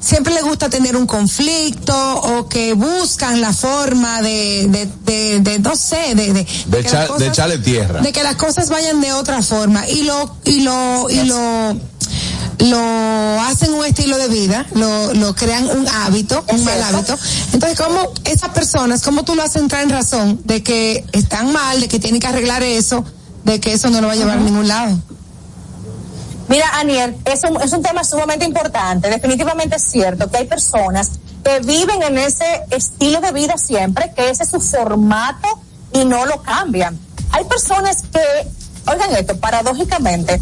siempre 0.00 0.34
les 0.34 0.42
gusta 0.44 0.68
tener 0.68 0.96
un 0.96 1.06
conflicto 1.06 1.94
o 2.20 2.48
que 2.48 2.72
buscan 2.74 3.40
la 3.40 3.52
forma 3.52 4.20
de, 4.22 4.66
de, 4.68 4.88
de, 5.04 5.40
de, 5.40 5.58
no 5.60 5.76
sé, 5.76 6.14
de, 6.14 6.32
de, 6.32 6.46
De, 6.66 6.78
que 6.82 6.88
echa- 6.88 7.08
las 7.08 7.18
de 7.18 7.26
echarle 7.26 7.58
tierra. 7.58 8.00
de 8.00 8.12
que 8.12 8.22
las 8.22 8.36
cosas 8.36 8.68
vayan 8.68 9.00
de 9.00 9.12
otra 9.12 9.42
forma 9.42 9.86
y 9.88 10.02
lo 10.02 10.36
y 10.44 10.60
lo 10.60 11.06
y 11.10 11.22
lo 11.24 11.76
lo 12.58 13.40
hacen 13.42 13.72
un 13.72 13.84
estilo 13.84 14.18
de 14.18 14.28
vida, 14.28 14.66
lo, 14.74 15.14
lo 15.14 15.34
crean 15.34 15.68
un 15.68 15.86
hábito, 15.88 16.44
un 16.48 16.64
mal 16.64 16.82
hábito. 16.82 17.16
Entonces, 17.52 17.78
¿cómo 17.78 18.12
esas 18.24 18.50
personas, 18.50 19.02
cómo 19.02 19.24
tú 19.24 19.34
lo 19.34 19.42
haces 19.42 19.62
entrar 19.62 19.82
en 19.82 19.90
razón 19.90 20.40
de 20.44 20.62
que 20.62 21.04
están 21.12 21.52
mal, 21.52 21.80
de 21.80 21.88
que 21.88 21.98
tienen 21.98 22.20
que 22.20 22.26
arreglar 22.26 22.62
eso, 22.62 23.04
de 23.44 23.60
que 23.60 23.72
eso 23.72 23.90
no 23.90 24.00
lo 24.00 24.08
va 24.08 24.14
a 24.14 24.16
llevar 24.16 24.38
a 24.38 24.40
ningún 24.40 24.66
lado? 24.66 24.98
Mira, 26.48 26.66
Aniel, 26.78 27.16
es 27.26 27.44
un, 27.44 27.60
es 27.60 27.72
un 27.72 27.82
tema 27.82 28.02
sumamente 28.04 28.44
importante. 28.44 29.10
Definitivamente 29.10 29.76
es 29.76 29.82
cierto 29.82 30.30
que 30.30 30.38
hay 30.38 30.46
personas 30.46 31.10
que 31.44 31.60
viven 31.60 32.02
en 32.02 32.18
ese 32.18 32.62
estilo 32.70 33.20
de 33.20 33.32
vida 33.32 33.58
siempre, 33.58 34.12
que 34.16 34.30
ese 34.30 34.44
es 34.44 34.50
su 34.50 34.60
formato 34.60 35.48
y 35.92 36.04
no 36.04 36.24
lo 36.26 36.42
cambian. 36.42 36.98
Hay 37.30 37.44
personas 37.44 38.02
que, 38.10 38.20
oigan 38.90 39.14
esto, 39.14 39.36
paradójicamente, 39.36 40.40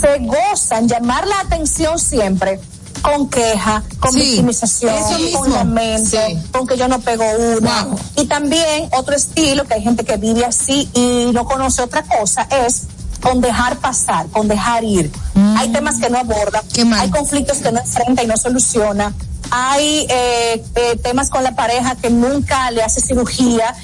se 0.00 0.18
gozan 0.20 0.88
llamar 0.88 1.26
la 1.26 1.40
atención 1.40 1.98
siempre 1.98 2.60
con 3.02 3.28
queja, 3.28 3.82
con 4.00 4.12
Sí, 4.12 4.20
victimización, 4.20 4.94
con 5.32 5.52
lamento, 5.52 6.18
con 6.52 6.66
que 6.66 6.76
yo 6.76 6.88
no 6.88 7.00
pego 7.00 7.24
una. 7.58 7.88
Y 8.16 8.26
también 8.26 8.88
otro 8.92 9.14
estilo, 9.14 9.64
que 9.64 9.74
hay 9.74 9.82
gente 9.82 10.04
que 10.04 10.16
vive 10.16 10.44
así 10.44 10.88
y 10.94 11.30
no 11.32 11.44
conoce 11.44 11.82
otra 11.82 12.02
cosa, 12.04 12.46
es 12.66 12.84
con 13.20 13.40
dejar 13.40 13.78
pasar, 13.78 14.26
con 14.28 14.48
dejar 14.48 14.84
ir. 14.84 15.10
Hay 15.56 15.70
temas 15.70 15.98
que 15.98 16.08
no 16.10 16.18
aborda, 16.18 16.62
hay 16.96 17.10
conflictos 17.10 17.58
que 17.58 17.72
no 17.72 17.80
enfrenta 17.80 18.22
y 18.22 18.26
no 18.26 18.36
soluciona, 18.36 19.12
hay 19.50 20.06
eh, 20.08 20.64
eh, 20.74 20.96
temas 21.02 21.28
con 21.28 21.42
la 21.42 21.54
pareja 21.54 21.96
que 21.96 22.10
nunca 22.10 22.70
le 22.70 22.82
hace 22.82 23.00
cirugía. 23.00 23.74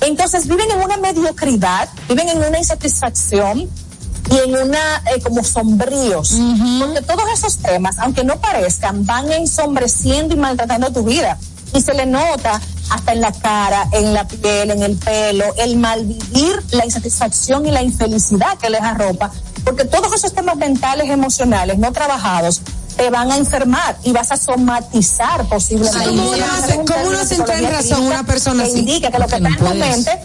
Entonces 0.00 0.46
viven 0.46 0.70
en 0.70 0.82
una 0.82 0.96
mediocridad, 0.96 1.88
viven 2.08 2.28
en 2.28 2.38
una 2.38 2.58
insatisfacción 2.58 3.70
y 4.30 4.38
en 4.38 4.56
una 4.56 5.02
eh, 5.14 5.20
como 5.22 5.44
sombríos. 5.44 6.32
Porque 6.80 7.02
todos 7.02 7.24
esos 7.32 7.58
temas, 7.58 7.98
aunque 7.98 8.24
no 8.24 8.36
parezcan, 8.40 9.04
van 9.04 9.30
ensombreciendo 9.32 10.34
y 10.34 10.38
maltratando 10.38 10.90
tu 10.92 11.02
vida. 11.04 11.38
Y 11.74 11.80
se 11.80 11.92
le 11.94 12.06
nota 12.06 12.60
hasta 12.90 13.12
en 13.12 13.20
la 13.20 13.32
cara, 13.32 13.88
en 13.92 14.14
la 14.14 14.26
piel, 14.28 14.70
en 14.70 14.82
el 14.82 14.96
pelo, 14.96 15.44
el 15.58 15.76
malvivir, 15.76 16.62
la 16.70 16.84
insatisfacción 16.84 17.66
y 17.66 17.70
la 17.72 17.82
infelicidad 17.82 18.56
que 18.58 18.70
les 18.70 18.80
arropa. 18.80 19.30
Porque 19.64 19.84
todos 19.84 20.12
esos 20.14 20.32
temas 20.34 20.56
mentales, 20.56 21.10
emocionales, 21.10 21.78
no 21.78 21.90
trabajados, 21.92 22.60
te 22.96 23.10
van 23.10 23.32
a 23.32 23.36
enfermar 23.38 23.96
y 24.04 24.12
vas 24.12 24.30
a 24.30 24.36
somatizar 24.36 25.44
posiblemente. 25.48 26.06
¿Cómo 26.06 26.30
uno 26.30 26.44
hace- 26.62 26.74
cómo 26.76 27.08
uno 27.08 27.18
hace 27.18 27.34
entrar 27.34 27.58
en 27.62 27.70
razón 27.72 28.04
una 28.04 28.22
persona 28.24 28.62
que 28.64 28.70
así? 28.70 28.78
indica 28.80 29.10
que 29.10 29.18
lo 29.18 29.26
que 29.26 29.40
no 29.40 29.48
está 29.48 29.70
en 29.72 29.74
tu 29.74 29.78
mente 29.80 30.20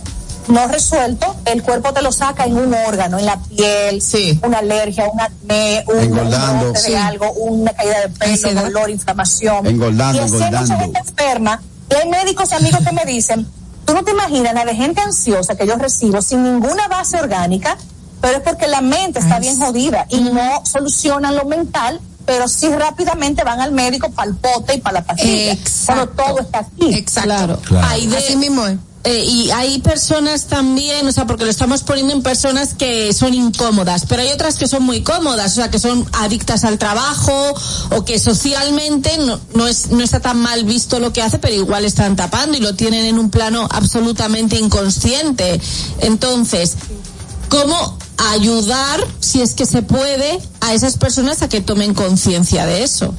no 0.49 0.67
resuelto, 0.67 1.35
el 1.45 1.63
cuerpo 1.63 1.93
te 1.93 2.01
lo 2.01 2.11
saca 2.11 2.45
en 2.45 2.57
un 2.57 2.73
órgano, 2.73 3.17
en 3.19 3.25
la 3.25 3.37
piel, 3.39 4.01
una 4.43 4.59
alergia, 4.59 5.05
un 5.11 5.19
acné, 5.21 5.83
un, 5.87 5.95
un 5.97 6.03
Engordando. 6.03 6.63
brote 6.65 6.79
Sí. 6.79 6.91
de 6.91 6.97
algo, 6.97 7.31
una 7.33 7.71
caída 7.73 8.01
de 8.01 8.09
pelo, 8.09 8.61
dolor, 8.61 8.89
inflamación. 8.89 9.65
Engordando, 9.67 10.21
y 10.21 10.25
así 10.25 10.35
hay 10.43 10.51
mucha 10.51 10.77
gente 10.79 10.99
enferma. 10.99 11.61
Y 11.89 11.93
hay 11.95 12.09
médicos 12.09 12.51
amigos 12.51 12.81
que 12.85 12.91
me 12.93 13.05
dicen, 13.05 13.47
tú 13.85 13.93
no 13.93 14.03
te 14.03 14.11
imaginas 14.11 14.53
la 14.53 14.65
de 14.65 14.75
gente 14.75 15.01
ansiosa 15.01 15.55
que 15.55 15.65
yo 15.65 15.75
recibo 15.75 16.21
sin 16.21 16.43
ninguna 16.43 16.87
base 16.87 17.17
orgánica, 17.19 17.77
pero 18.21 18.37
es 18.37 18.43
porque 18.43 18.67
la 18.67 18.81
mente 18.81 19.19
está 19.19 19.39
bien 19.39 19.59
jodida 19.59 20.05
y 20.09 20.19
no 20.21 20.63
solucionan 20.65 21.35
lo 21.35 21.45
mental, 21.45 21.99
pero 22.25 22.47
sí 22.47 22.69
rápidamente 22.69 23.43
van 23.43 23.59
al 23.61 23.71
médico 23.71 24.11
para 24.11 24.29
el 24.29 24.35
pote 24.35 24.75
y 24.75 24.81
para 24.81 24.99
la 24.99 25.05
pastilla. 25.05 25.55
Cuando 25.85 26.09
todo 26.09 26.39
está 26.41 26.59
aquí. 26.59 26.93
Exacto. 26.93 27.59
Hay 27.83 28.05
de- 28.07 28.17
Así 28.17 28.35
mismo 28.35 28.65
es. 28.67 28.77
Eh, 29.05 29.23
y 29.25 29.51
hay 29.51 29.79
personas 29.79 30.47
también, 30.47 31.07
o 31.07 31.11
sea, 31.11 31.25
porque 31.25 31.45
lo 31.45 31.51
estamos 31.51 31.83
poniendo 31.83 32.13
en 32.13 32.21
personas 32.21 32.73
que 32.73 33.13
son 33.13 33.33
incómodas, 33.33 34.05
pero 34.05 34.21
hay 34.21 34.29
otras 34.29 34.57
que 34.57 34.67
son 34.67 34.83
muy 34.83 35.03
cómodas, 35.03 35.53
o 35.53 35.55
sea, 35.55 35.71
que 35.71 35.79
son 35.79 36.05
adictas 36.11 36.65
al 36.65 36.77
trabajo 36.77 37.53
o 37.91 38.03
que 38.03 38.19
socialmente 38.19 39.17
no, 39.19 39.39
no, 39.55 39.67
es, 39.67 39.91
no 39.91 40.03
está 40.03 40.19
tan 40.19 40.41
mal 40.41 40.65
visto 40.65 40.99
lo 40.99 41.13
que 41.13 41.21
hace, 41.21 41.39
pero 41.39 41.55
igual 41.55 41.85
están 41.85 42.17
tapando 42.17 42.57
y 42.57 42.59
lo 42.59 42.75
tienen 42.75 43.05
en 43.05 43.19
un 43.19 43.29
plano 43.29 43.69
absolutamente 43.71 44.59
inconsciente. 44.59 45.61
Entonces, 46.01 46.75
¿cómo 47.47 47.97
ayudar, 48.31 49.05
si 49.19 49.41
es 49.41 49.53
que 49.53 49.65
se 49.65 49.81
puede, 49.81 50.39
a 50.61 50.73
esas 50.73 50.97
personas 50.97 51.41
a 51.41 51.49
que 51.49 51.61
tomen 51.61 51.93
conciencia 51.93 52.65
de 52.65 52.83
eso. 52.83 53.13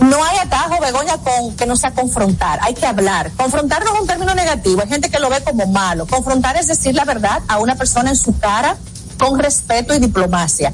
No 0.00 0.24
hay 0.24 0.38
atajo, 0.38 0.80
Begoña, 0.80 1.18
con 1.18 1.54
que 1.56 1.66
no 1.66 1.76
sea 1.76 1.92
confrontar. 1.92 2.58
Hay 2.62 2.74
que 2.74 2.86
hablar. 2.86 3.30
Confrontar 3.36 3.84
no 3.84 3.94
es 3.94 4.00
un 4.00 4.06
término 4.06 4.34
negativo. 4.34 4.80
Hay 4.82 4.88
gente 4.88 5.10
que 5.10 5.18
lo 5.18 5.28
ve 5.28 5.42
como 5.42 5.66
malo. 5.66 6.06
Confrontar 6.06 6.56
es 6.56 6.68
decir 6.68 6.94
la 6.94 7.04
verdad 7.04 7.42
a 7.48 7.58
una 7.58 7.74
persona 7.74 8.10
en 8.10 8.16
su 8.16 8.38
cara 8.38 8.76
con 9.18 9.38
respeto 9.38 9.94
y 9.94 9.98
diplomacia. 9.98 10.72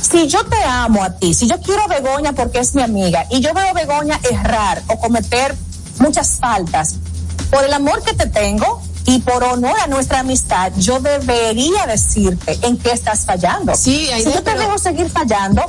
Si 0.00 0.26
yo 0.28 0.44
te 0.44 0.62
amo 0.62 1.02
a 1.02 1.10
ti, 1.10 1.34
si 1.34 1.46
yo 1.46 1.60
quiero 1.60 1.82
a 1.82 1.88
Begoña 1.88 2.32
porque 2.32 2.58
es 2.58 2.74
mi 2.74 2.82
amiga 2.82 3.26
y 3.30 3.40
yo 3.40 3.52
veo 3.54 3.68
a 3.68 3.72
Begoña 3.72 4.18
errar 4.30 4.82
o 4.88 4.98
cometer 4.98 5.54
muchas 5.98 6.38
faltas, 6.38 6.96
por 7.50 7.64
el 7.64 7.72
amor 7.72 8.02
que 8.02 8.14
te 8.14 8.26
tengo 8.26 8.82
y 9.06 9.20
por 9.20 9.44
honor 9.44 9.76
a 9.82 9.86
nuestra 9.86 10.20
amistad, 10.20 10.72
yo 10.76 11.00
debería 11.00 11.86
decirte 11.86 12.58
en 12.62 12.78
qué 12.78 12.92
estás 12.92 13.24
fallando. 13.26 13.74
Sí, 13.74 14.08
si 14.16 14.24
yo 14.24 14.42
te 14.42 14.54
dejo 14.54 14.78
seguir 14.78 15.10
fallando, 15.10 15.62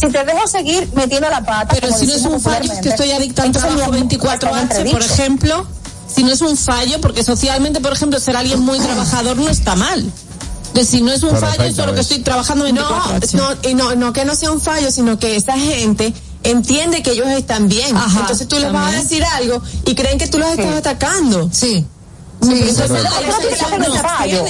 si 0.00 0.08
te 0.08 0.24
dejo 0.24 0.46
seguir 0.48 0.88
metiendo 0.94 1.28
la 1.28 1.42
pata, 1.44 1.76
Pero 1.78 1.92
si 1.96 2.06
no 2.06 2.14
es 2.14 2.24
un 2.24 2.40
fallo, 2.40 2.72
es 2.72 2.78
que 2.80 2.88
estoy 2.88 3.10
adicta 3.12 3.42
al 3.42 3.52
trabajo 3.52 3.74
mi 3.74 3.82
amor 3.82 3.94
24 3.94 4.34
está 4.34 4.48
en 4.48 4.54
horas, 4.54 4.68
por 4.78 4.86
entredicho. 4.86 5.12
ejemplo, 5.14 5.66
si 6.14 6.24
no 6.24 6.32
es 6.32 6.40
un 6.40 6.56
fallo, 6.56 7.00
porque 7.00 7.22
socialmente, 7.22 7.80
por 7.80 7.92
ejemplo, 7.92 8.18
ser 8.18 8.36
alguien 8.36 8.60
muy 8.60 8.78
trabajador 8.78 9.36
no 9.36 9.48
está 9.48 9.76
mal. 9.76 10.04
Que 10.74 10.84
si 10.84 11.02
no 11.02 11.12
es 11.12 11.22
un 11.24 11.36
fallo, 11.36 11.64
es 11.64 11.76
solo 11.76 11.94
que 11.94 12.00
estoy 12.00 12.20
trabajando 12.20 12.64
24 12.64 13.10
horas. 13.16 13.34
No, 13.34 13.50
no, 13.54 13.68
y 13.68 13.74
no, 13.74 13.94
no 13.96 14.12
que 14.12 14.24
no 14.24 14.34
sea 14.36 14.52
un 14.52 14.60
fallo, 14.60 14.90
sino 14.90 15.18
que 15.18 15.36
esa 15.36 15.54
gente 15.58 16.14
entiende 16.44 17.02
que 17.02 17.10
ellos 17.12 17.26
están 17.28 17.68
bien. 17.68 17.96
Ajá, 17.96 18.20
Entonces 18.20 18.46
tú 18.48 18.56
les 18.58 18.72
vas 18.72 18.82
a 18.82 18.84
también. 18.86 19.02
decir 19.08 19.24
algo 19.24 19.60
y 19.84 19.94
creen 19.94 20.18
que 20.18 20.28
tú 20.28 20.38
los 20.38 20.48
estás 20.50 20.76
atacando. 20.76 21.50
Sí. 21.52 21.84
Creo 22.40 22.54
que 22.56 22.68
esa 22.70 22.84
ese 22.84 22.96
es 22.96 24.00
fallo. 24.00 24.44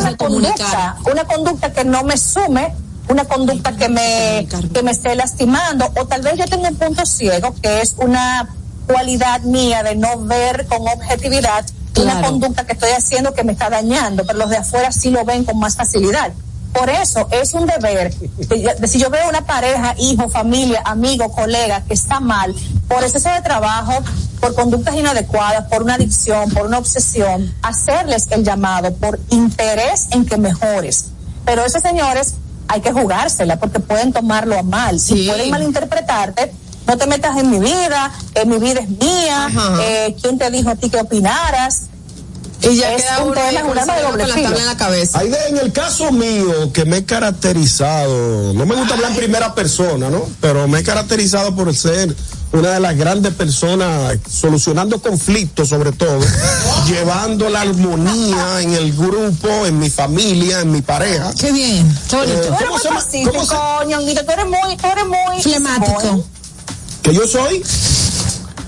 una 0.00 0.16
conducta, 0.16 0.96
una 1.12 1.24
conducta 1.24 1.72
que 1.72 1.84
no 1.84 2.04
me 2.04 2.16
sume, 2.16 2.74
una 3.10 3.24
conducta 3.24 3.76
que 3.76 3.88
me, 3.88 4.46
que 4.72 4.82
me 4.82 4.92
esté 4.92 5.14
lastimando, 5.14 5.92
o 5.96 6.06
tal 6.06 6.22
vez 6.22 6.38
yo 6.38 6.44
tengo 6.46 6.68
un 6.68 6.76
punto 6.76 7.04
ciego, 7.04 7.54
que 7.60 7.80
es 7.80 7.94
una 7.98 8.48
cualidad 8.86 9.40
mía 9.42 9.82
de 9.82 9.96
no 9.96 10.18
ver 10.20 10.66
con 10.66 10.86
objetividad 10.86 11.64
una 11.96 12.22
conducta 12.22 12.64
que 12.64 12.72
estoy 12.72 12.92
haciendo 12.92 13.34
que 13.34 13.42
me 13.44 13.52
está 13.52 13.68
dañando, 13.68 14.24
pero 14.24 14.38
los 14.38 14.50
de 14.50 14.58
afuera 14.58 14.92
sí 14.92 15.10
lo 15.10 15.24
ven 15.24 15.44
con 15.44 15.58
más 15.58 15.76
facilidad. 15.76 16.32
Por 16.72 16.88
eso 16.88 17.26
es 17.32 17.52
un 17.52 17.66
deber, 17.66 18.14
de, 18.14 18.76
de 18.78 18.88
si 18.88 19.00
yo 19.00 19.10
veo 19.10 19.28
una 19.28 19.44
pareja, 19.44 19.94
hijo, 19.98 20.28
familia, 20.28 20.80
amigo, 20.84 21.30
colega 21.32 21.82
que 21.82 21.94
está 21.94 22.20
mal, 22.20 22.54
por 22.86 23.02
exceso 23.02 23.28
de 23.28 23.40
trabajo, 23.42 23.92
por 24.40 24.54
conductas 24.54 24.94
inadecuadas, 24.94 25.66
por 25.66 25.82
una 25.82 25.94
adicción, 25.94 26.48
por 26.50 26.66
una 26.66 26.78
obsesión, 26.78 27.52
hacerles 27.62 28.28
el 28.30 28.44
llamado 28.44 28.94
por 28.94 29.18
interés 29.30 30.06
en 30.12 30.24
que 30.24 30.36
mejores. 30.36 31.06
Pero 31.44 31.64
esos 31.64 31.82
señores 31.82 32.34
hay 32.70 32.80
que 32.80 32.92
jugársela 32.92 33.58
porque 33.58 33.80
pueden 33.80 34.12
tomarlo 34.12 34.56
a 34.56 34.62
mal 34.62 34.96
y 35.08 35.26
pueden 35.26 35.50
malinterpretarte. 35.50 36.52
No 36.86 36.96
te 36.96 37.06
metas 37.06 37.36
en 37.36 37.50
mi 37.50 37.58
vida, 37.58 38.12
eh, 38.34 38.44
mi 38.46 38.58
vida 38.58 38.80
es 38.80 38.88
mía, 38.88 39.50
eh, 39.82 40.16
¿quién 40.20 40.38
te 40.38 40.50
dijo 40.50 40.70
a 40.70 40.76
ti 40.76 40.88
que 40.88 40.98
opinaras? 41.00 41.82
Y 42.62 42.76
ya 42.76 42.92
es 42.94 43.02
queda 43.02 43.24
un 43.24 43.36
ahí 43.36 43.54
tema, 43.54 43.60
con 43.62 43.70
un 43.70 43.78
arma 43.78 43.94
de 43.94 44.00
el 44.00 44.06
cerebro 44.06 44.10
doble 44.10 44.22
con 44.22 44.28
la 44.28 44.34
filo. 44.34 44.48
tabla 44.48 44.60
en 44.60 44.66
la 44.66 44.76
cabeza. 44.76 45.18
Aide, 45.18 45.48
en 45.48 45.58
el 45.58 45.72
caso 45.72 46.12
mío, 46.12 46.72
que 46.72 46.84
me 46.84 46.98
he 46.98 47.04
caracterizado, 47.04 48.52
no 48.54 48.66
me 48.66 48.74
gusta 48.76 48.94
hablar 48.94 49.10
en 49.10 49.16
primera 49.16 49.54
persona, 49.54 50.10
¿no? 50.10 50.28
Pero 50.40 50.68
me 50.68 50.80
he 50.80 50.82
caracterizado 50.82 51.54
por 51.56 51.74
ser 51.74 52.14
una 52.52 52.70
de 52.72 52.80
las 52.80 52.96
grandes 52.96 53.32
personas 53.34 54.18
solucionando 54.28 55.00
conflictos, 55.00 55.68
sobre 55.68 55.92
todo, 55.92 56.18
llevando 56.86 57.48
la 57.48 57.60
armonía 57.62 58.60
en 58.60 58.74
el 58.74 58.92
grupo, 58.92 59.66
en 59.66 59.78
mi 59.78 59.88
familia, 59.90 60.60
en 60.60 60.72
mi 60.72 60.82
pareja. 60.82 61.32
Qué 61.38 61.52
bien, 61.52 61.96
qué 62.08 62.16
bonito. 62.16 62.38
Eh, 62.38 62.46
Tú 62.48 62.54
eres 62.54 62.68
¿cómo 62.68 62.78
muy 62.78 63.02
pacífico, 63.02 63.30
¿Cómo 63.32 63.44
se- 63.46 63.86
ñonguito, 63.86 64.24
tú 64.24 64.32
eres 64.32 64.46
muy, 64.46 64.76
tú 64.76 64.86
eres 64.86 65.06
muy 65.06 65.42
Flemático. 65.42 66.24
Que 67.02 67.14
yo 67.14 67.26
soy. 67.26 67.62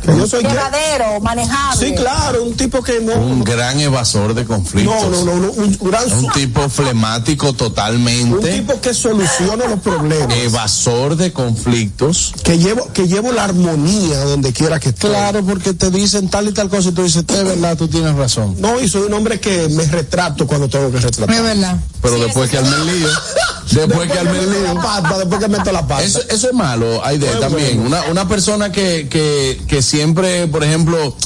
Que 0.03 0.17
yo 0.17 0.27
soy. 0.27 0.43
llevadero, 0.43 1.21
manejable. 1.21 1.87
Sí, 1.89 1.95
claro, 1.95 2.43
un 2.43 2.55
tipo 2.57 2.83
que 2.83 3.01
no. 3.01 3.15
Un 3.15 3.45
gran 3.45 3.79
evasor 3.81 4.35
de 4.35 4.45
conflictos. 4.45 4.95
No, 5.03 5.11
no, 5.11 5.25
no, 5.25 5.37
no, 5.47 5.53
un 5.53 5.79
gran 5.81 6.13
Un 6.13 6.31
tipo 6.33 6.69
flemático 6.69 7.51
Un 7.51 7.57
totalmente. 7.57 8.53
tipo 8.53 8.81
que 8.81 8.93
soluciona 8.95 9.67
los 9.67 9.81
problemas. 9.81 10.37
Evasor 10.37 11.17
de 11.17 11.33
conflictos. 11.33 12.33
Que 12.43 12.59
llevo, 12.59 12.93
que 12.93 13.07
llevo 13.07 13.33
la 13.33 13.45
armonía 13.45 14.19
donde 14.25 14.53
quiera 14.53 14.81
que 14.81 14.91
esté. 14.91 15.09
Claro, 15.09 15.45
porque 15.45 15.73
te 15.75 15.91
dicen 15.91 16.29
tal 16.29 16.49
y 16.49 16.53
tal 16.53 16.69
cosa 16.69 16.89
y 16.89 16.93
tú 16.93 17.03
dices, 17.03 17.25
es 17.29 17.45
verdad, 17.45 17.77
tú 17.77 17.89
tienes 17.89 18.15
razón. 18.15 18.57
No, 18.59 18.81
y 18.81 18.89
soy 18.89 19.03
un 19.03 19.15
hombre 19.15 19.39
que 19.41 19.69
me 19.69 19.85
retrato 19.85 20.47
cuando 20.47 20.69
tengo 20.69 20.91
que 20.91 20.99
retratar. 21.01 21.35
Es 21.35 21.43
verdad. 21.43 21.77
Pero 22.01 22.19
después 22.19 22.51
que 22.51 22.59
arme 22.59 22.75
el 22.77 22.87
lío, 22.99 23.09
después 23.81 24.11
que 24.11 24.19
arme 24.19 24.39
el 24.39 24.51
lío. 24.51 24.75
la 24.75 24.81
pata, 24.83 25.19
después 25.19 25.41
que 25.41 25.49
meto 25.49 25.73
la 25.73 25.87
pata. 25.87 26.03
Eso, 26.03 26.21
eso 26.29 26.49
es 26.49 26.55
malo, 26.55 27.05
Aide, 27.05 27.27
también. 27.41 27.81
bueno. 27.81 27.99
Una, 27.99 28.11
una 28.11 28.29
persona 28.29 28.71
que, 28.73 29.09
que, 29.09 29.61
que 29.67 29.83
siempre, 29.83 30.47
por 30.47 30.63
ejemplo, 30.65 31.17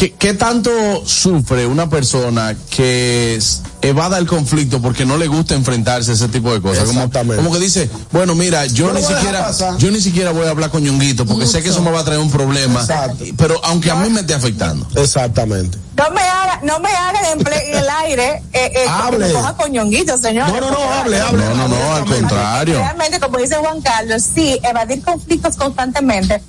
¿qué, 0.00 0.12
¿qué 0.12 0.32
tanto 0.32 0.70
sufre 1.04 1.66
una 1.66 1.90
persona 1.90 2.56
que 2.70 3.38
evada 3.82 4.16
el 4.16 4.26
conflicto 4.26 4.80
porque 4.80 5.04
no 5.04 5.18
le 5.18 5.26
gusta 5.26 5.54
enfrentarse 5.54 6.12
a 6.12 6.14
ese 6.14 6.28
tipo 6.28 6.54
de 6.54 6.62
cosas? 6.62 6.84
Como, 6.84 7.00
Exactamente. 7.00 7.36
como 7.36 7.52
que 7.52 7.60
dice, 7.60 7.90
bueno, 8.10 8.34
mira, 8.34 8.64
yo 8.64 8.90
ni 8.94 9.02
siquiera, 9.02 9.52
yo 9.76 9.90
ni 9.90 10.00
siquiera 10.00 10.30
voy 10.30 10.46
a 10.46 10.50
hablar 10.50 10.70
con 10.70 10.82
Ñonguito 10.82 11.26
porque 11.26 11.46
sé 11.46 11.62
que 11.62 11.68
eso 11.68 11.82
me 11.82 11.90
va 11.90 12.00
a 12.00 12.04
traer 12.04 12.20
un 12.20 12.30
problema. 12.30 12.80
Exacto. 12.80 13.24
Pero 13.36 13.60
aunque 13.62 13.90
a 13.90 13.96
mí 13.96 14.08
me 14.08 14.20
esté 14.20 14.32
afectando. 14.32 14.88
Exactamente. 14.96 15.76
No 15.98 16.10
me 16.12 16.22
haga, 16.22 16.60
no 16.62 16.80
me 16.80 16.88
hagan 16.88 17.38
en, 17.38 17.76
el 17.76 17.88
aire, 17.90 18.42
eh, 18.54 18.72
eh, 18.74 18.86
Hable. 18.88 19.30
coja 19.34 19.54
coñonguito, 19.54 20.16
señor. 20.16 20.48
No, 20.48 20.60
no, 20.62 20.70
no, 20.70 20.92
hable, 20.92 21.20
hable. 21.20 21.44
No, 21.44 21.54
no, 21.54 21.68
no, 21.68 21.94
al 21.94 22.06
contrario. 22.06 22.78
Realmente, 22.78 23.20
como 23.20 23.36
dice 23.36 23.56
Juan 23.56 23.82
Carlos, 23.82 24.22
sí, 24.34 24.58
evadir 24.62 25.02
conflictos 25.02 25.56
constantemente 25.56 26.40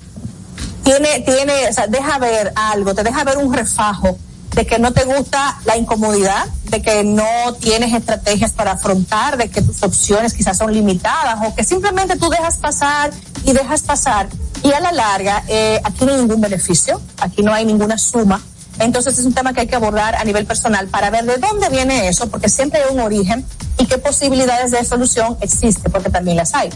tiene, 0.84 1.20
tiene, 1.20 1.68
o 1.68 1.72
sea, 1.72 1.86
deja 1.86 2.18
ver 2.18 2.52
algo, 2.56 2.94
te 2.94 3.02
deja 3.02 3.24
ver 3.24 3.38
un 3.38 3.52
refajo 3.52 4.18
de 4.54 4.66
que 4.66 4.78
no 4.78 4.92
te 4.92 5.04
gusta 5.04 5.58
la 5.64 5.76
incomodidad, 5.76 6.46
de 6.64 6.82
que 6.82 7.04
no 7.04 7.54
tienes 7.58 7.94
estrategias 7.94 8.52
para 8.52 8.72
afrontar, 8.72 9.36
de 9.36 9.48
que 9.48 9.62
tus 9.62 9.82
opciones 9.82 10.34
quizás 10.34 10.58
son 10.58 10.72
limitadas 10.72 11.38
o 11.46 11.54
que 11.54 11.64
simplemente 11.64 12.16
tú 12.16 12.28
dejas 12.28 12.58
pasar 12.58 13.10
y 13.44 13.52
dejas 13.52 13.82
pasar. 13.82 14.28
Y 14.62 14.72
a 14.72 14.80
la 14.80 14.92
larga, 14.92 15.42
eh, 15.48 15.80
aquí 15.84 16.04
no 16.04 16.12
hay 16.12 16.20
ningún 16.20 16.40
beneficio, 16.40 17.00
aquí 17.18 17.42
no 17.42 17.52
hay 17.52 17.64
ninguna 17.64 17.96
suma. 17.96 18.42
Entonces 18.78 19.18
es 19.18 19.24
un 19.24 19.32
tema 19.32 19.52
que 19.52 19.60
hay 19.60 19.66
que 19.66 19.76
abordar 19.76 20.14
a 20.16 20.24
nivel 20.24 20.46
personal 20.46 20.88
para 20.88 21.10
ver 21.10 21.24
de 21.24 21.36
dónde 21.36 21.68
viene 21.68 22.08
eso, 22.08 22.28
porque 22.28 22.48
siempre 22.48 22.82
hay 22.82 22.94
un 22.94 23.00
origen 23.00 23.44
y 23.78 23.86
qué 23.86 23.98
posibilidades 23.98 24.70
de 24.70 24.84
solución 24.84 25.36
existe, 25.40 25.88
porque 25.90 26.10
también 26.10 26.36
las 26.36 26.54
hay. 26.54 26.70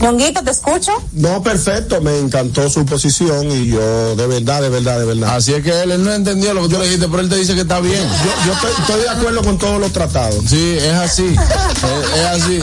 Ñonguito, 0.00 0.42
te 0.44 0.50
escucho. 0.50 0.92
No, 1.12 1.42
perfecto, 1.42 2.00
me 2.00 2.18
encantó 2.18 2.68
su 2.68 2.84
posición 2.84 3.50
y 3.50 3.66
yo, 3.68 4.14
de 4.14 4.26
verdad, 4.26 4.60
de 4.60 4.68
verdad, 4.68 4.98
de 4.98 5.06
verdad. 5.06 5.34
Así 5.36 5.54
es 5.54 5.62
que 5.64 5.70
él, 5.82 5.90
él 5.90 6.04
no 6.04 6.12
entendió 6.12 6.52
lo 6.54 6.62
que 6.62 6.68
tú 6.68 6.78
le 6.78 6.84
dijiste, 6.84 7.08
pero 7.08 7.20
él 7.22 7.28
te 7.28 7.36
dice 7.36 7.54
que 7.54 7.62
está 7.62 7.80
bien. 7.80 8.02
Yo, 8.02 8.46
yo 8.46 8.52
estoy, 8.52 8.70
estoy 8.78 9.00
de 9.02 9.08
acuerdo 9.08 9.42
con 9.42 9.58
todos 9.58 9.80
los 9.80 9.92
tratados. 9.92 10.44
Sí, 10.48 10.76
es 10.78 10.92
así. 10.92 11.24
es, 11.34 12.20
es 12.20 12.26
así. 12.26 12.60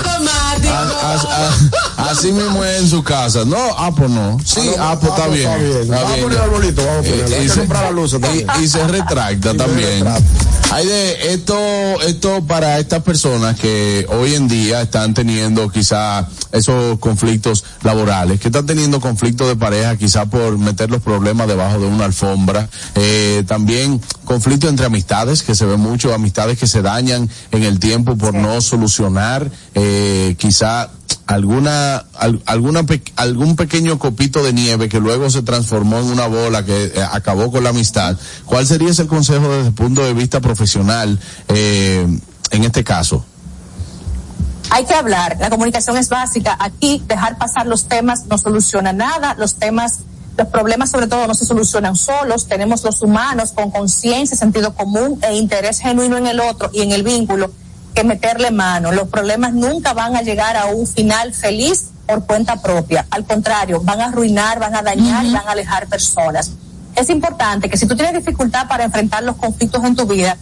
A- 0.68 1.12
a- 1.12 2.04
a- 2.06 2.10
así 2.12 2.32
mismo 2.32 2.64
es 2.64 2.82
en 2.82 2.90
su 2.90 3.04
casa. 3.04 3.44
No, 3.46 3.58
ah, 3.78 3.92
pues 3.96 4.10
no. 4.10 4.38
Sí, 4.46 4.70
ah, 4.80 4.98
pues 5.00 5.12
está 5.12 5.28
bien. 5.28 5.50
Está 5.50 5.96
Vamos 5.96 6.12
a 6.12 6.22
poner 6.22 6.38
el 6.38 6.44
arbolito, 6.44 6.86
vamos 6.86 7.00
a 7.06 7.10
ponerlo. 7.10 7.36
Eh, 7.36 7.40
Hay 7.40 7.44
y 7.46 7.48
que 7.48 7.54
se- 7.54 7.60
comprar 7.60 7.84
la 7.84 7.92
luz 7.92 8.12
también. 8.12 8.48
y, 8.60 8.64
y 8.64 8.68
se 8.68 8.88
retracta 8.88 9.54
también. 9.56 10.06
Hay 10.72 10.88
de 10.88 11.34
esto, 11.34 11.56
esto 12.02 12.44
para 12.46 12.80
estas 12.80 13.04
personas 13.04 13.60
que 13.60 14.08
hoy 14.10 14.34
en 14.34 14.48
día 14.48 14.82
están 14.82 15.14
teniendo 15.14 15.70
quizá 15.70 16.28
esos 16.52 16.98
conflictos 17.00 17.64
laborales, 17.84 18.40
que 18.40 18.48
están 18.48 18.66
teniendo 18.66 19.00
conflictos 19.00 19.48
de 19.48 19.56
pareja 19.56 19.96
quizá 19.98 20.26
por 20.26 20.58
meter 20.58 20.90
los 20.90 21.02
problemas 21.02 21.48
debajo 21.48 21.80
de 21.80 21.86
una 21.86 22.06
alfombra, 22.06 22.70
eh, 22.96 23.44
también 23.48 24.02
conflictos 24.26 24.70
entre 24.70 24.86
amistades, 24.88 25.44
que 25.44 25.54
se 25.54 25.66
ve 25.66 25.78
mucho, 25.78 26.14
amistades 26.14 26.58
que 26.58 26.68
se 26.68 26.82
dañan 26.82 27.30
en 27.52 27.64
el 27.64 27.80
tiempo 27.80 28.18
por 28.18 28.34
no 28.34 28.60
solucionar, 28.62 29.52
eh, 29.76 30.36
quizá 30.40 30.90
alguna 31.28 32.06
al- 32.18 32.42
alguna 32.46 32.86
algún 33.16 33.56
pequeño 33.56 34.00
copito 34.00 34.44
de 34.44 34.54
nieve 34.54 34.90
que 34.90 35.00
luego 35.00 35.30
se 35.30 35.42
transformó 35.42 36.00
en 36.00 36.06
una 36.06 36.28
bola 36.28 36.64
que 36.66 36.86
eh, 36.86 36.94
acabó 37.12 37.52
con 37.52 37.64
la 37.64 37.70
amistad 37.72 38.18
¿cuál 38.46 38.66
sería 38.68 38.90
ese 38.92 39.08
consejo 39.08 39.50
desde 39.50 39.68
el 39.70 39.74
punto 39.74 40.04
de 40.04 40.14
vista 40.14 40.40
profesional 40.42 41.20
eh, 41.48 42.06
en 42.52 42.64
este 42.64 42.84
caso? 42.84 43.26
Hay 44.70 44.86
que 44.86 44.94
hablar, 44.96 45.38
la 45.40 45.50
comunicación 45.52 45.98
es 45.98 46.10
básica. 46.10 46.58
Aquí 46.60 47.04
dejar 47.08 47.38
pasar 47.38 47.68
los 47.68 47.86
temas 47.88 48.26
no 48.28 48.38
soluciona 48.40 48.92
nada, 48.92 49.36
los 49.38 49.56
temas, 49.56 50.00
los 50.36 50.48
problemas 50.48 50.90
sobre 50.90 51.06
todo 51.08 51.28
no 51.28 51.36
se 51.36 51.46
solucionan 51.46 51.96
solos, 51.96 52.48
tenemos 52.48 52.84
los 52.84 53.02
humanos 53.02 53.52
con 53.52 53.70
conciencia, 53.70 54.36
sentido 54.36 54.74
común 54.74 55.20
e 55.22 55.36
interés 55.36 55.80
genuino 55.80 56.18
en 56.18 56.26
el 56.28 56.40
otro 56.40 56.72
y 56.74 56.82
en 56.82 56.92
el 56.92 57.04
vínculo 57.04 57.52
que 57.94 58.04
meterle 58.04 58.52
mano. 58.52 58.92
Los 58.92 59.08
problemas 59.08 59.54
nunca 59.54 59.94
van 59.94 60.16
a 60.16 60.22
llegar 60.22 60.58
a 60.58 60.66
un 60.66 60.88
final 60.88 61.34
feliz 61.34 61.90
por 62.06 62.26
cuenta 62.26 62.62
propia, 62.62 63.06
al 63.10 63.26
contrario, 63.26 63.82
van 63.82 64.02
a 64.02 64.06
arruinar, 64.08 64.60
van 64.60 64.76
a 64.76 64.82
dañar 64.82 65.26
y 65.26 65.32
van 65.34 65.48
a 65.48 65.52
alejar 65.52 65.88
personas. 65.88 66.52
Es 66.96 67.10
importante 67.10 67.70
que 67.70 67.78
si 67.78 67.88
tú 67.88 67.96
tienes 67.96 68.14
dificultad 68.14 68.68
para 68.68 68.84
enfrentar 68.84 69.24
los 69.24 69.38
conflictos 69.38 69.84
en 69.84 69.96
tu 69.96 70.06
vida, 70.06 70.38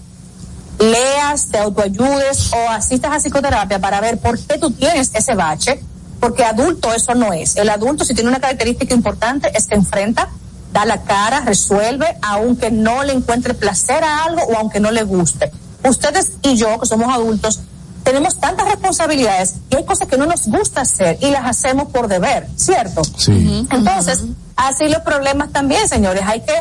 leas, 0.79 1.47
te 1.49 1.59
autoayudes 1.59 2.51
o 2.51 2.69
asistas 2.69 3.11
a 3.11 3.19
psicoterapia 3.19 3.79
para 3.79 4.01
ver 4.01 4.17
por 4.17 4.39
qué 4.39 4.57
tú 4.57 4.71
tienes 4.71 5.11
ese 5.13 5.35
bache, 5.35 5.81
porque 6.19 6.43
adulto 6.43 6.91
eso 6.93 7.13
no 7.15 7.31
es. 7.31 7.55
El 7.55 7.69
adulto 7.69 8.03
si 8.03 8.13
tiene 8.13 8.29
una 8.29 8.39
característica 8.39 8.93
importante 8.93 9.51
es 9.55 9.67
que 9.67 9.75
enfrenta, 9.75 10.29
da 10.73 10.85
la 10.85 11.03
cara, 11.03 11.41
resuelve, 11.41 12.17
aunque 12.21 12.71
no 12.71 13.03
le 13.03 13.13
encuentre 13.13 13.53
placer 13.53 14.03
a 14.03 14.23
algo 14.23 14.41
o 14.43 14.57
aunque 14.57 14.79
no 14.79 14.91
le 14.91 15.03
guste. 15.03 15.51
Ustedes 15.83 16.33
y 16.41 16.55
yo, 16.55 16.79
que 16.79 16.85
somos 16.85 17.13
adultos, 17.13 17.61
tenemos 18.03 18.39
tantas 18.39 18.67
responsabilidades 18.67 19.55
y 19.69 19.75
hay 19.75 19.85
cosas 19.85 20.07
que 20.07 20.17
no 20.17 20.25
nos 20.25 20.47
gusta 20.47 20.81
hacer 20.81 21.17
y 21.21 21.29
las 21.29 21.45
hacemos 21.45 21.89
por 21.89 22.07
deber, 22.07 22.47
¿cierto? 22.55 23.03
Sí. 23.03 23.67
Entonces, 23.71 24.23
así 24.55 24.87
los 24.89 25.01
problemas 25.01 25.51
también, 25.51 25.87
señores, 25.87 26.23
hay 26.25 26.41
que 26.41 26.53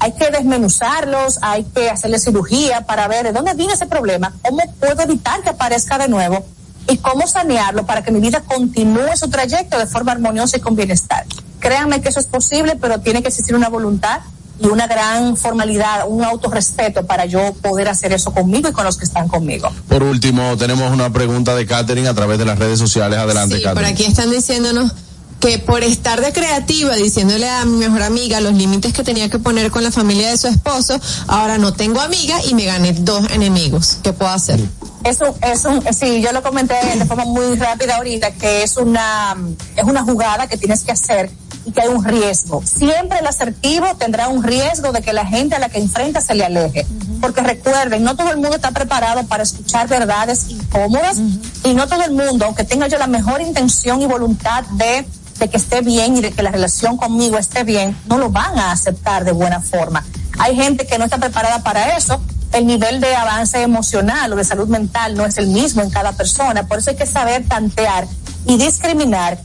hay 0.00 0.12
que 0.12 0.30
desmenuzarlos, 0.30 1.38
hay 1.42 1.64
que 1.64 1.90
hacerle 1.90 2.20
cirugía 2.20 2.82
para 2.82 3.08
ver 3.08 3.24
de 3.24 3.32
dónde 3.32 3.54
viene 3.54 3.72
ese 3.72 3.86
problema, 3.86 4.32
cómo 4.42 4.62
puedo 4.78 5.02
evitar 5.02 5.42
que 5.42 5.48
aparezca 5.50 5.98
de 5.98 6.06
nuevo 6.06 6.44
y 6.88 6.98
cómo 6.98 7.26
sanearlo 7.26 7.84
para 7.84 8.02
que 8.02 8.12
mi 8.12 8.20
vida 8.20 8.40
continúe 8.40 9.16
su 9.16 9.28
trayecto 9.28 9.76
de 9.78 9.86
forma 9.86 10.12
armoniosa 10.12 10.56
y 10.56 10.60
con 10.60 10.76
bienestar. 10.76 11.26
Créanme 11.58 12.00
que 12.00 12.10
eso 12.10 12.20
es 12.20 12.26
posible, 12.26 12.76
pero 12.76 13.00
tiene 13.00 13.22
que 13.22 13.28
existir 13.28 13.56
una 13.56 13.68
voluntad 13.68 14.20
y 14.60 14.66
una 14.66 14.86
gran 14.86 15.36
formalidad, 15.36 16.06
un 16.08 16.24
autorrespeto 16.24 17.06
para 17.06 17.26
yo 17.26 17.52
poder 17.62 17.88
hacer 17.88 18.12
eso 18.12 18.32
conmigo 18.32 18.68
y 18.68 18.72
con 18.72 18.84
los 18.84 18.96
que 18.96 19.04
están 19.04 19.28
conmigo. 19.28 19.68
Por 19.88 20.02
último, 20.02 20.56
tenemos 20.56 20.92
una 20.92 21.12
pregunta 21.12 21.54
de 21.54 21.66
Katherine 21.66 22.08
a 22.08 22.14
través 22.14 22.38
de 22.38 22.44
las 22.44 22.58
redes 22.58 22.78
sociales. 22.78 23.18
Adelante, 23.18 23.56
Sí, 23.56 23.62
por 23.62 23.74
Katherine. 23.74 23.92
aquí 23.92 24.04
están 24.04 24.30
diciéndonos 24.30 24.92
que 25.40 25.60
por 25.60 25.84
estar 25.84 26.20
de 26.20 26.32
creativa, 26.32 26.96
diciéndole 26.96 27.48
a 27.48 27.64
mi 27.64 27.76
mejor 27.76 28.02
amiga 28.02 28.40
los 28.40 28.54
límites 28.54 28.92
que 28.92 29.04
tenía 29.04 29.28
que 29.28 29.38
poner 29.38 29.70
con 29.70 29.84
la 29.84 29.92
familia 29.92 30.30
de 30.30 30.36
su 30.36 30.48
esposo, 30.48 30.98
ahora 31.28 31.58
no 31.58 31.72
tengo 31.74 32.00
amiga 32.00 32.36
y 32.44 32.54
me 32.54 32.64
gané 32.64 32.92
dos 32.92 33.30
enemigos. 33.30 33.98
¿Qué 34.02 34.12
puedo 34.12 34.32
hacer? 34.32 34.58
Es 35.04 35.20
un, 35.20 35.32
es 35.48 35.64
un, 35.64 35.80
sí, 35.94 36.20
yo 36.20 36.32
lo 36.32 36.42
comenté 36.42 36.74
de 36.96 37.04
forma 37.06 37.24
muy 37.24 37.54
rápida 37.56 37.98
ahorita, 37.98 38.32
que 38.32 38.64
es 38.64 38.76
una, 38.76 39.36
es 39.76 39.84
una 39.84 40.02
jugada 40.02 40.48
que 40.48 40.56
tienes 40.56 40.82
que 40.82 40.90
hacer 40.90 41.30
y 41.68 41.72
que 41.72 41.82
hay 41.82 41.88
un 41.88 42.02
riesgo. 42.02 42.62
Siempre 42.64 43.18
el 43.18 43.26
asertivo 43.26 43.86
tendrá 43.98 44.28
un 44.28 44.42
riesgo 44.42 44.90
de 44.90 45.02
que 45.02 45.12
la 45.12 45.26
gente 45.26 45.54
a 45.54 45.58
la 45.58 45.68
que 45.68 45.78
enfrenta 45.78 46.22
se 46.22 46.34
le 46.34 46.44
aleje. 46.44 46.86
Porque 47.20 47.42
recuerden, 47.42 48.02
no 48.04 48.16
todo 48.16 48.30
el 48.30 48.38
mundo 48.38 48.56
está 48.56 48.70
preparado 48.70 49.24
para 49.24 49.42
escuchar 49.42 49.86
verdades 49.86 50.48
incómodas 50.48 51.18
y 51.64 51.74
no 51.74 51.86
todo 51.86 52.02
el 52.04 52.12
mundo, 52.12 52.46
aunque 52.46 52.64
tenga 52.64 52.88
yo 52.88 52.96
la 52.96 53.06
mejor 53.06 53.42
intención 53.42 54.00
y 54.00 54.06
voluntad 54.06 54.64
de, 54.72 55.06
de 55.38 55.48
que 55.50 55.56
esté 55.58 55.82
bien 55.82 56.16
y 56.16 56.22
de 56.22 56.32
que 56.32 56.42
la 56.42 56.50
relación 56.50 56.96
conmigo 56.96 57.36
esté 57.36 57.64
bien, 57.64 57.94
no 58.06 58.16
lo 58.16 58.30
van 58.30 58.58
a 58.58 58.72
aceptar 58.72 59.24
de 59.24 59.32
buena 59.32 59.60
forma. 59.60 60.06
Hay 60.38 60.56
gente 60.56 60.86
que 60.86 60.96
no 60.98 61.04
está 61.04 61.18
preparada 61.18 61.62
para 61.62 61.96
eso 61.98 62.18
el 62.52 62.66
nivel 62.66 62.98
de 63.00 63.14
avance 63.14 63.60
emocional 63.60 64.32
o 64.32 64.36
de 64.36 64.42
salud 64.42 64.68
mental 64.68 65.14
no 65.14 65.26
es 65.26 65.36
el 65.36 65.48
mismo 65.48 65.82
en 65.82 65.90
cada 65.90 66.12
persona. 66.12 66.66
Por 66.66 66.78
eso 66.78 66.90
hay 66.90 66.96
que 66.96 67.04
saber 67.04 67.46
tantear 67.46 68.08
y 68.46 68.56
discriminar 68.56 69.38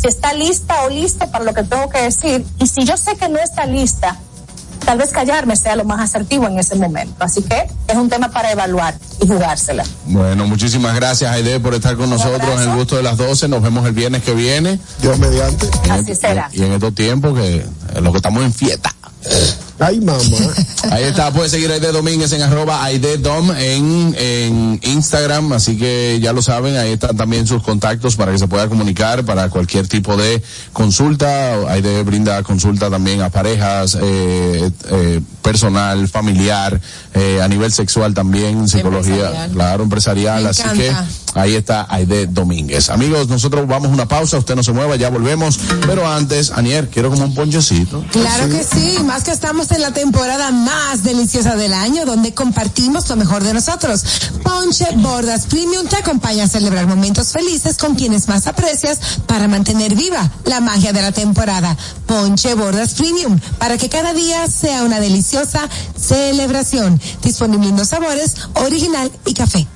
si 0.00 0.08
está 0.08 0.32
lista 0.32 0.84
o 0.84 0.88
listo 0.88 1.30
para 1.30 1.44
lo 1.44 1.52
que 1.52 1.62
tengo 1.62 1.88
que 1.88 2.02
decir. 2.02 2.44
Y 2.58 2.66
si 2.66 2.84
yo 2.84 2.96
sé 2.96 3.16
que 3.16 3.28
no 3.28 3.38
está 3.38 3.66
lista, 3.66 4.16
tal 4.84 4.98
vez 4.98 5.10
callarme 5.10 5.56
sea 5.56 5.76
lo 5.76 5.84
más 5.84 6.00
asertivo 6.00 6.46
en 6.46 6.58
ese 6.58 6.74
momento. 6.76 7.14
Así 7.20 7.42
que 7.42 7.66
es 7.86 7.96
un 7.96 8.08
tema 8.08 8.30
para 8.30 8.50
evaluar 8.50 8.94
y 9.20 9.26
jugársela. 9.26 9.84
Bueno, 10.06 10.46
muchísimas 10.46 10.94
gracias, 10.94 11.30
Aide, 11.30 11.60
por 11.60 11.74
estar 11.74 11.96
con 11.96 12.08
nosotros 12.08 12.48
en 12.62 12.70
el 12.70 12.76
gusto 12.76 12.96
de 12.96 13.02
las 13.02 13.18
12. 13.18 13.48
Nos 13.48 13.62
vemos 13.62 13.86
el 13.86 13.92
viernes 13.92 14.22
que 14.22 14.32
viene. 14.32 14.78
Dios 15.02 15.18
mediante. 15.18 15.68
Así 15.90 16.14
será. 16.14 16.48
Y 16.52 16.62
en 16.62 16.72
estos 16.72 16.94
tiempos 16.94 17.38
que 17.38 17.66
lo 18.00 18.10
que 18.10 18.16
estamos 18.16 18.42
en 18.42 18.54
fiesta. 18.54 18.94
Ay, 19.80 20.00
mamá. 20.00 20.20
Ahí 20.90 21.04
está, 21.04 21.32
puede 21.32 21.48
seguir 21.48 21.70
a 21.70 21.74
Aide 21.74 21.92
Domínguez 21.92 22.32
en 22.32 22.42
arroba 22.42 22.84
Aide 22.84 23.18
Dom 23.18 23.50
en, 23.50 24.14
en 24.18 24.80
Instagram, 24.82 25.52
así 25.52 25.76
que 25.76 26.18
ya 26.22 26.32
lo 26.32 26.42
saben, 26.42 26.76
ahí 26.76 26.92
están 26.92 27.16
también 27.16 27.46
sus 27.46 27.62
contactos 27.62 28.16
para 28.16 28.32
que 28.32 28.38
se 28.38 28.48
pueda 28.48 28.68
comunicar 28.68 29.24
para 29.24 29.50
cualquier 29.50 29.86
tipo 29.88 30.16
de 30.16 30.42
consulta. 30.72 31.52
Aide 31.70 32.02
brinda 32.02 32.42
consulta 32.42 32.90
también 32.90 33.20
a 33.20 33.30
parejas, 33.30 33.96
eh, 34.00 34.70
eh, 34.90 35.20
personal, 35.42 36.08
familiar, 36.08 36.80
eh, 37.14 37.40
a 37.42 37.48
nivel 37.48 37.72
sexual 37.72 38.14
también, 38.14 38.68
psicología, 38.68 39.14
Empresarial. 39.14 39.50
claro, 39.52 39.82
empresarial, 39.84 40.42
Me 40.44 40.50
así 40.50 40.62
que 40.74 40.92
ahí 41.34 41.54
está 41.54 41.86
Aide 41.90 42.26
Domínguez. 42.26 42.90
Amigos, 42.90 43.28
nosotros 43.28 43.66
vamos 43.66 43.90
a 43.90 43.94
una 43.94 44.08
pausa, 44.08 44.38
usted 44.38 44.56
no 44.56 44.62
se 44.62 44.72
mueva, 44.72 44.96
ya 44.96 45.10
volvemos, 45.10 45.58
pero 45.86 46.08
antes, 46.08 46.50
Anier, 46.52 46.88
quiero 46.88 47.10
como 47.10 47.24
un 47.24 47.34
ponchecito. 47.34 48.04
Claro 48.12 48.48
que 48.48 48.64
sí, 48.64 48.98
más 49.04 49.24
que 49.24 49.30
estamos 49.30 49.69
en 49.70 49.82
la 49.82 49.92
temporada 49.92 50.50
más 50.50 51.02
deliciosa 51.02 51.56
del 51.56 51.72
año, 51.72 52.04
donde 52.04 52.34
compartimos 52.34 53.08
lo 53.08 53.16
mejor 53.16 53.42
de 53.42 53.54
nosotros. 53.54 54.02
Ponche 54.42 54.86
Bordas 54.96 55.46
Premium 55.46 55.86
te 55.86 55.96
acompaña 55.96 56.44
a 56.44 56.48
celebrar 56.48 56.86
momentos 56.86 57.32
felices 57.32 57.76
con 57.76 57.94
quienes 57.94 58.28
más 58.28 58.46
aprecias 58.46 58.98
para 59.26 59.48
mantener 59.48 59.94
viva 59.94 60.30
la 60.44 60.60
magia 60.60 60.92
de 60.92 61.02
la 61.02 61.12
temporada. 61.12 61.76
Ponche 62.06 62.54
Bordas 62.54 62.94
Premium, 62.94 63.38
para 63.58 63.78
que 63.78 63.88
cada 63.88 64.12
día 64.12 64.48
sea 64.48 64.82
una 64.84 65.00
deliciosa 65.00 65.68
celebración. 65.96 67.00
Disponible 67.22 67.68
en 67.68 67.76
dos 67.76 67.88
sabores, 67.88 68.34
original 68.54 69.10
y 69.26 69.34
café. 69.34 69.66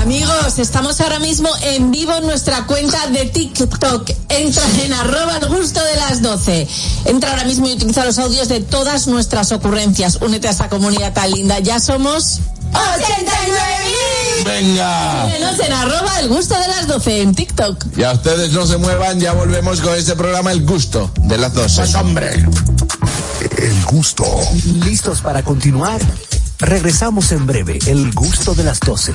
Amigos, 0.00 0.58
estamos 0.58 1.00
ahora 1.00 1.18
mismo 1.18 1.48
en 1.62 1.90
vivo 1.90 2.12
en 2.14 2.26
nuestra 2.26 2.66
cuenta 2.66 3.06
de 3.08 3.26
TikTok. 3.26 4.10
Entra 4.28 4.62
en 4.82 4.92
arroba 4.92 5.38
el 5.38 5.48
gusto 5.48 5.82
de 5.82 5.96
las 5.96 6.22
12. 6.22 6.68
Entra 7.06 7.30
ahora 7.30 7.44
mismo 7.44 7.68
y 7.68 7.72
utiliza 7.72 8.04
los 8.04 8.18
audios 8.18 8.48
de 8.48 8.60
todas 8.60 9.06
nuestras 9.06 9.52
ocurrencias. 9.52 10.18
Únete 10.20 10.48
a 10.48 10.50
esta 10.50 10.68
comunidad 10.68 11.12
tan 11.12 11.30
linda. 11.30 11.58
Ya 11.60 11.80
somos 11.80 12.40
89.000. 12.72 14.44
Venga. 14.44 15.26
Síguenos 15.26 15.60
en 15.60 15.72
arroba 15.72 16.20
el 16.20 16.28
gusto 16.28 16.54
de 16.58 16.68
las 16.68 16.86
12 16.86 17.22
en 17.22 17.34
TikTok. 17.34 17.84
Ya 17.96 18.12
ustedes 18.12 18.52
no 18.52 18.66
se 18.66 18.78
muevan, 18.78 19.20
ya 19.20 19.32
volvemos 19.32 19.80
con 19.80 19.94
este 19.94 20.16
programa 20.16 20.52
El 20.52 20.64
Gusto 20.64 21.10
de 21.22 21.38
las 21.38 21.54
12. 21.54 21.96
hombre. 21.96 22.30
El 23.58 23.84
gusto. 23.84 24.24
¿Listos 24.84 25.20
para 25.20 25.42
continuar? 25.42 26.00
Regresamos 26.58 27.32
en 27.32 27.46
breve, 27.46 27.78
el 27.86 28.12
gusto 28.12 28.54
de 28.54 28.64
las 28.64 28.80
12. 28.80 29.14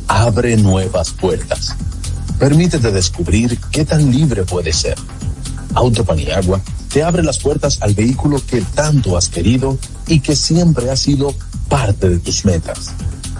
Abre 0.07 0.57
nuevas 0.57 1.11
puertas. 1.11 1.75
Permítete 2.39 2.91
descubrir 2.91 3.59
qué 3.69 3.85
tan 3.85 4.11
libre 4.11 4.43
puedes 4.43 4.77
ser. 4.77 4.95
Auto 5.75 6.05
Paniagua 6.05 6.61
te 6.91 7.03
abre 7.03 7.23
las 7.23 7.39
puertas 7.39 7.79
al 7.81 7.93
vehículo 7.93 8.41
que 8.45 8.61
tanto 8.61 9.17
has 9.17 9.29
querido 9.29 9.77
y 10.07 10.19
que 10.19 10.35
siempre 10.35 10.91
ha 10.91 10.95
sido 10.95 11.33
parte 11.67 12.09
de 12.09 12.19
tus 12.19 12.45
metas. 12.45 12.91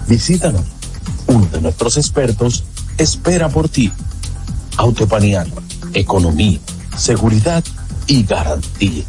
Visítanos. 0.08 0.62
Uno 1.26 1.46
de 1.46 1.60
nuestros 1.60 1.96
expertos 1.96 2.64
espera 2.98 3.48
por 3.48 3.68
ti. 3.68 3.92
Auto 4.76 5.06
Paniagua. 5.06 5.62
Economía, 5.92 6.58
seguridad 6.96 7.62
y 8.06 8.24
garantía. 8.24 9.04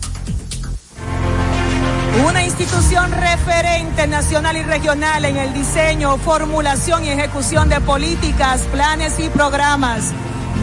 Una 2.28 2.46
institución 2.46 3.12
referente 3.12 4.08
nacional 4.08 4.56
y 4.56 4.64
regional 4.64 5.26
en 5.26 5.36
el 5.36 5.54
diseño, 5.54 6.18
formulación 6.18 7.04
y 7.04 7.10
ejecución 7.10 7.68
de 7.68 7.82
políticas, 7.82 8.62
planes 8.72 9.20
y 9.20 9.28
programas 9.30 10.12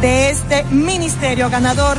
de 0.01 0.31
este 0.31 0.65
ministerio 0.65 1.51
ganador 1.51 1.99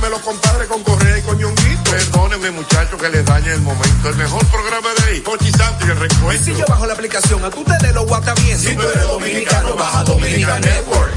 de 0.00 0.10
los 0.10 0.20
compadres 0.20 0.68
con 0.68 0.82
Correa 0.82 1.18
y 1.18 1.22
con 1.22 1.38
Ñonguito. 1.38 1.90
Perdónenme, 1.90 2.50
muchachos, 2.50 3.00
que 3.00 3.08
les 3.08 3.24
dañe 3.24 3.52
el 3.52 3.60
momento. 3.62 4.08
El 4.08 4.16
mejor 4.16 4.44
programa 4.46 4.88
de 4.98 5.04
ahí, 5.12 5.20
Pochi 5.20 5.50
Santo 5.50 5.86
y 5.86 5.90
el 5.90 5.96
Y 5.96 6.00
recuento. 6.00 6.44
si 6.44 6.54
yo 6.54 6.64
bajo 6.68 6.86
la 6.86 6.92
aplicación, 6.94 7.44
a 7.44 7.50
tú 7.50 7.64
te 7.64 7.86
de 7.86 7.92
lo 7.92 8.04
guata 8.06 8.34
bien. 8.34 8.58
Si 8.58 8.74
tú 8.74 8.82
eres 8.82 9.06
dominicano, 9.06 9.74
baja 9.76 10.04
Dominican 10.04 10.60
Network. 10.60 11.12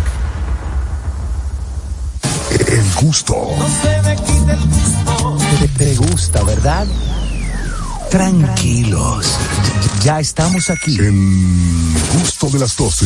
El 2.68 2.94
gusto. 2.96 3.36
Te, 5.60 5.68
te 5.70 5.96
gusta, 5.96 6.44
¿verdad? 6.44 6.86
Tranquilos. 8.10 9.28
Ya 10.04 10.20
estamos 10.20 10.70
aquí. 10.70 10.98
El 10.98 11.94
gusto 12.14 12.48
de 12.50 12.60
las 12.60 12.76
12. 12.76 13.06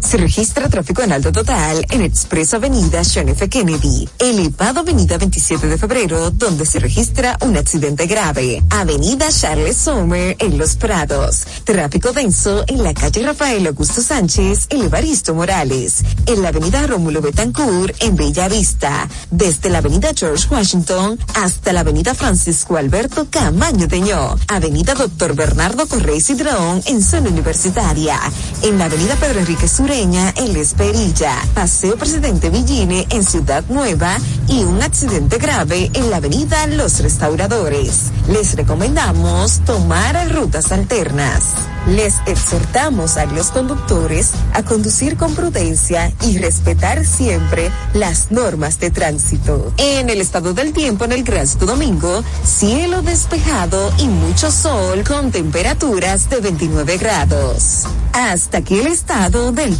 Se 0.00 0.16
registra 0.16 0.68
tráfico 0.68 1.02
en 1.02 1.12
alto 1.12 1.30
total 1.30 1.86
en 1.90 2.02
Expreso 2.02 2.56
Avenida 2.56 3.02
John 3.04 3.28
F. 3.28 3.48
Kennedy, 3.48 4.08
elevado 4.18 4.80
Avenida 4.80 5.18
27 5.18 5.68
de 5.68 5.78
Febrero, 5.78 6.30
donde 6.30 6.66
se 6.66 6.80
registra 6.80 7.36
un 7.42 7.56
accidente 7.56 8.06
grave. 8.06 8.62
Avenida 8.70 9.28
Charles 9.30 9.76
Sommer 9.76 10.36
en 10.40 10.58
Los 10.58 10.76
Prados. 10.76 11.44
Tráfico 11.64 12.12
denso 12.12 12.64
en 12.66 12.82
la 12.82 12.92
calle 12.92 13.22
Rafael 13.22 13.66
Augusto 13.66 14.02
Sánchez 14.02 14.66
en 14.70 14.82
Evaristo 14.82 15.34
Morales. 15.34 16.02
En 16.26 16.42
la 16.42 16.48
Avenida 16.48 16.86
Rómulo 16.86 17.20
Betancourt 17.20 17.94
en 18.00 18.16
Bella 18.16 18.48
Vista. 18.48 19.08
Desde 19.30 19.70
la 19.70 19.78
Avenida 19.78 20.10
George 20.16 20.48
Washington 20.50 21.18
hasta 21.34 21.72
la 21.72 21.80
Avenida 21.80 22.14
Francisco 22.14 22.76
Alberto 22.76 23.28
Camaño 23.30 23.86
Deñó. 23.86 24.36
Avenida 24.48 24.94
Doctor 24.94 25.34
Bernardo 25.36 25.86
Correy 25.86 26.20
Cidrón 26.20 26.82
en 26.86 27.02
zona 27.02 27.28
universitaria. 27.28 28.18
En 28.62 28.78
la 28.78 28.86
Avenida 28.86 29.14
Pedro 29.16 29.38
Enrique 29.40 29.68
Sureña 29.90 30.32
en 30.36 30.52
La 30.52 30.60
Esperilla. 30.60 31.34
Paseo 31.52 31.96
Presidente 31.96 32.48
Villine 32.48 33.08
en 33.10 33.24
Ciudad 33.24 33.64
Nueva 33.68 34.18
y 34.46 34.62
un 34.62 34.80
accidente 34.80 35.38
grave 35.38 35.90
en 35.94 36.10
la 36.10 36.18
Avenida 36.18 36.68
Los 36.68 37.00
Restauradores. 37.00 38.12
Les 38.28 38.54
recomendamos 38.54 39.58
tomar 39.64 40.32
rutas 40.32 40.70
alternas. 40.70 41.42
Les 41.88 42.20
exhortamos 42.26 43.16
a 43.16 43.24
los 43.26 43.50
conductores 43.50 44.30
a 44.52 44.62
conducir 44.62 45.16
con 45.16 45.34
prudencia 45.34 46.12
y 46.24 46.38
respetar 46.38 47.04
siempre 47.04 47.72
las 47.94 48.30
normas 48.30 48.78
de 48.78 48.90
tránsito. 48.90 49.72
En 49.78 50.08
el 50.10 50.20
estado 50.20 50.52
del 50.52 50.72
tiempo 50.72 51.06
en 51.06 51.12
el 51.12 51.24
Gran 51.24 51.48
Domingo, 51.58 52.22
cielo 52.44 53.02
despejado 53.02 53.92
y 53.98 54.06
mucho 54.06 54.52
sol 54.52 55.02
con 55.04 55.32
temperaturas 55.32 56.28
de 56.28 56.40
29 56.40 56.98
grados. 56.98 57.86
Hasta 58.12 58.58
aquí 58.58 58.78
el 58.78 58.88
estado 58.88 59.50
del 59.50 59.79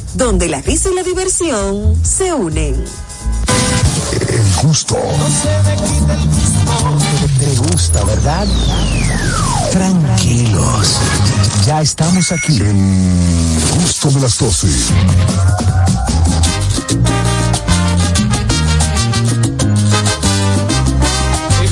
donde 0.13 0.47
la 0.47 0.61
risa 0.61 0.89
y 0.89 0.95
la 0.95 1.03
diversión 1.03 1.95
se 2.03 2.33
unen. 2.33 2.83
El 4.27 4.67
gusto. 4.67 4.97
Te 7.39 7.55
gusta, 7.55 8.03
¿verdad? 8.03 8.47
Tranquilos. 9.71 10.99
Ya 11.65 11.81
estamos 11.81 12.31
aquí. 12.31 12.57
El 12.57 13.59
gusto 13.79 14.09
de 14.11 14.21
las 14.21 14.37
12. 14.37 14.67
Y 21.63 21.67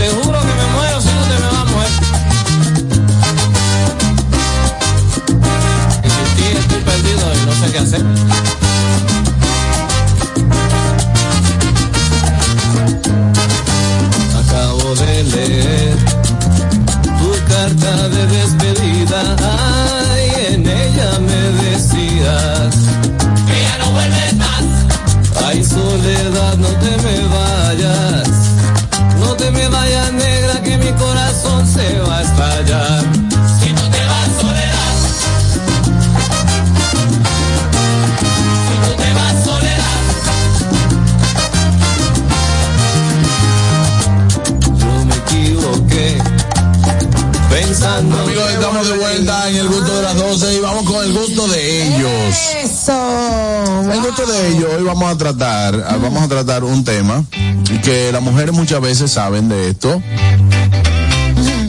De 14.89 15.23
leer 15.23 15.95
tu 17.19 17.31
carta 17.47 18.09
de 18.09 18.25
despedida. 18.25 19.35
Ay, 19.39 20.53
en 20.53 20.67
ella 20.67 21.19
me 21.19 21.41
decías 21.63 22.75
que 23.45 23.61
ya 23.61 23.77
no 23.85 23.91
vuelves 23.91 24.35
más. 24.37 25.45
Ay, 25.45 25.63
soledad, 25.63 26.57
no 26.57 26.69
te 26.69 26.91
me 27.03 27.17
vayas. 27.27 28.29
No 29.19 29.35
te 29.35 29.51
me 29.51 29.67
vayas, 29.67 30.11
negra, 30.11 30.61
que 30.63 30.77
mi 30.79 30.91
corazón 30.93 31.67
se 31.67 31.99
va 31.99 32.17
a 32.17 32.21
estallar. 32.23 33.18
Pensando. 47.74 48.17
Amigos, 48.22 48.49
estamos 48.51 48.88
de 48.89 48.97
vuelta 48.97 49.47
en 49.47 49.55
el 49.57 49.67
gusto 49.67 49.95
de 49.95 50.01
las 50.01 50.15
12 50.17 50.55
y 50.55 50.59
vamos 50.59 50.89
con 50.91 51.05
el 51.05 51.13
gusto 51.13 51.47
de 51.49 51.84
ellos. 51.98 52.35
Eso. 52.64 53.91
El 53.93 54.02
gusto 54.02 54.26
de 54.26 54.48
ellos, 54.49 54.65
hoy 54.76 54.84
vamos 54.84 55.11
a 55.14 55.15
tratar, 55.15 55.85
ah, 55.88 55.98
vamos 56.02 56.23
a 56.23 56.27
tratar 56.27 56.64
un 56.64 56.84
tema 56.84 57.23
que 57.84 58.11
las 58.11 58.23
mujeres 58.23 58.56
muchas 58.56 58.81
veces 58.81 59.11
saben 59.11 59.49
de 59.49 59.69
esto. 59.69 60.02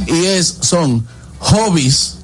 Y 0.07 0.25
es, 0.25 0.57
son 0.63 1.07
hobbies 1.39 2.15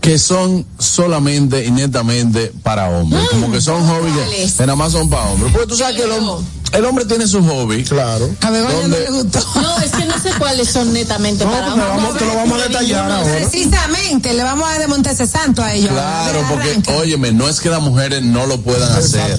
que 0.00 0.18
son 0.18 0.64
solamente 0.78 1.66
y 1.66 1.70
netamente 1.70 2.54
para 2.62 2.88
hombres. 2.88 3.22
Como 3.28 3.52
que 3.52 3.60
son 3.60 3.86
hobbies 3.86 4.14
que, 4.30 4.50
que 4.56 4.60
nada 4.66 4.76
más 4.76 4.92
son 4.92 5.10
para 5.10 5.24
hombres. 5.24 5.52
Porque 5.52 5.66
tú 5.68 5.76
sabes 5.76 5.94
que 5.96 6.04
el, 6.04 6.10
hom- 6.12 6.42
el 6.72 6.84
hombre 6.84 7.04
tiene 7.04 7.26
su 7.26 7.42
hobby. 7.44 7.84
Claro. 7.84 8.28
A 8.42 8.50
ver, 8.50 8.64
vaya, 8.64 8.88
no 8.88 8.88
le 8.88 9.10
gustó. 9.10 9.40
No, 9.60 9.78
es 9.80 9.90
que 9.92 10.04
no 10.04 10.18
sé 10.20 10.30
cuáles 10.38 10.68
son 10.70 10.92
netamente 10.92 11.44
para 11.44 11.66
porque 11.66 11.80
vamos- 11.80 12.18
te 12.18 12.24
lo 12.26 12.34
vamos 12.34 12.60
a 12.60 12.64
detallar 12.68 13.10
ahora. 13.10 13.32
Precisamente, 13.32 14.34
le 14.34 14.42
vamos 14.42 14.68
a 14.68 14.78
desmontar 14.78 15.12
ese 15.14 15.26
santo 15.26 15.62
a 15.62 15.72
ellos. 15.74 15.90
Claro, 15.90 16.44
porque, 16.48 16.80
óyeme, 16.92 17.32
no 17.32 17.48
es 17.48 17.60
que 17.60 17.70
las 17.70 17.80
mujeres 17.80 18.22
no 18.22 18.46
lo 18.46 18.60
puedan 18.60 18.92
hacer. 18.92 19.36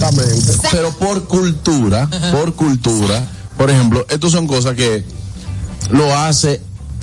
Pero 0.70 0.90
por 0.98 1.24
cultura, 1.24 2.08
por 2.32 2.54
cultura, 2.54 3.22
por 3.56 3.70
ejemplo, 3.70 4.06
estos 4.08 4.32
son 4.32 4.46
cosas 4.46 4.74
que 4.74 5.04
lo 5.90 6.14
hace 6.16 6.60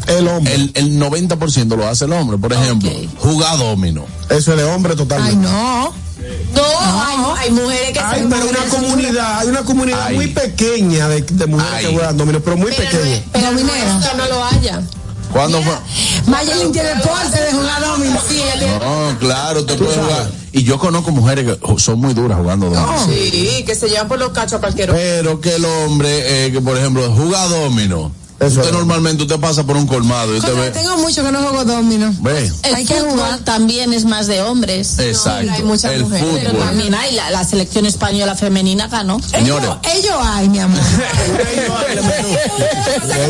el 0.07 0.27
hombre. 0.27 0.53
El, 0.55 0.71
el 0.75 0.99
90% 0.99 1.75
lo 1.75 1.87
hace 1.87 2.05
el 2.05 2.13
hombre. 2.13 2.37
Por 2.37 2.53
ejemplo, 2.53 2.89
jugar 3.19 3.57
domino. 3.57 4.05
Eso 4.29 4.51
es 4.51 4.57
de 4.57 4.63
hombre 4.63 4.95
totalmente. 4.95 5.47
Ay, 5.47 5.53
no. 5.53 6.06
No, 6.53 6.63
hay, 6.63 7.17
hay 7.43 7.51
mujeres 7.51 7.91
que 7.93 7.99
Hay 7.99 8.21
se 8.21 8.27
pero 8.27 8.47
una 8.49 8.65
comunidad, 8.69 9.39
hay 9.39 9.47
una 9.47 9.61
comunidad 9.63 9.99
Ay. 10.07 10.15
muy 10.15 10.27
pequeña 10.27 11.07
de, 11.07 11.21
de 11.21 11.45
mujeres 11.47 11.73
Ay. 11.75 11.85
que 11.85 11.93
juegan 11.93 12.17
dominó, 12.17 12.39
pero 12.41 12.57
muy 12.57 12.71
Pero, 12.75 12.89
pequeña. 12.89 13.23
pero 13.31 13.51
nuestra 13.51 14.13
no 14.15 14.25
lo 14.27 14.43
haya. 14.45 14.81
¿Cuándo 15.31 15.61
fue? 15.61 15.73
Mayelin 16.25 16.71
tiene 16.71 16.89
porte 17.03 17.39
de 17.39 17.51
jugar 17.51 17.81
dominó. 17.81 18.19
No, 18.79 19.19
claro, 19.19 19.65
te 19.65 19.75
puedes 19.75 19.95
jugar. 19.97 20.31
Y 20.53 20.63
yo 20.63 20.79
conozco 20.79 21.11
mujeres 21.11 21.45
que 21.45 21.79
son 21.79 21.99
muy 21.99 22.13
duras 22.13 22.37
jugando 22.39 22.69
dominó. 22.69 23.05
Sí, 23.05 23.63
que 23.65 23.75
se 23.75 23.89
llevan 23.89 24.07
por 24.07 24.17
los 24.17 24.31
cachos 24.31 24.53
a 24.53 24.59
cualquier. 24.59 24.91
Pero 24.91 25.39
que 25.41 25.55
el 25.55 25.65
hombre, 25.65 26.45
eh, 26.47 26.51
que 26.51 26.61
por 26.61 26.77
ejemplo, 26.77 27.11
juega 27.15 27.45
domino. 27.47 28.11
Eso 28.39 28.59
usted 28.59 28.67
es. 28.67 28.71
normalmente 28.73 29.23
usted 29.23 29.39
pasa 29.39 29.63
por 29.65 29.75
un 29.77 29.87
colmado 29.87 30.33
y 30.35 30.37
usted 30.37 30.53
ve. 30.55 30.69
Tengo 30.71 30.95
mucho 30.97 31.23
que 31.23 31.31
no 31.31 31.39
juego 31.41 31.65
domino. 31.65 32.13
Ve. 32.21 32.51
El 32.63 32.75
Hay 32.75 32.85
que 32.85 32.93
fútbol 32.93 33.11
jugar. 33.13 33.39
también 33.39 33.93
es 33.93 34.05
más 34.05 34.27
de 34.27 34.41
hombres. 34.43 34.99
Exacto. 34.99 35.51
hay 35.51 35.63
muchas 35.63 35.93
el 35.93 36.03
mujeres, 36.03 36.27
Pero 36.37 36.49
fútbol. 36.51 36.65
también 36.65 36.93
hay 36.93 37.15
la, 37.15 37.31
la 37.31 37.43
selección 37.43 37.85
española 37.87 38.35
femenina 38.35 38.87
ganó. 38.87 39.19
Señores. 39.21 39.69
Ellos, 39.95 40.15
hay, 40.21 40.49
mi 40.49 40.59
amor. 40.59 40.79
De 43.07 43.27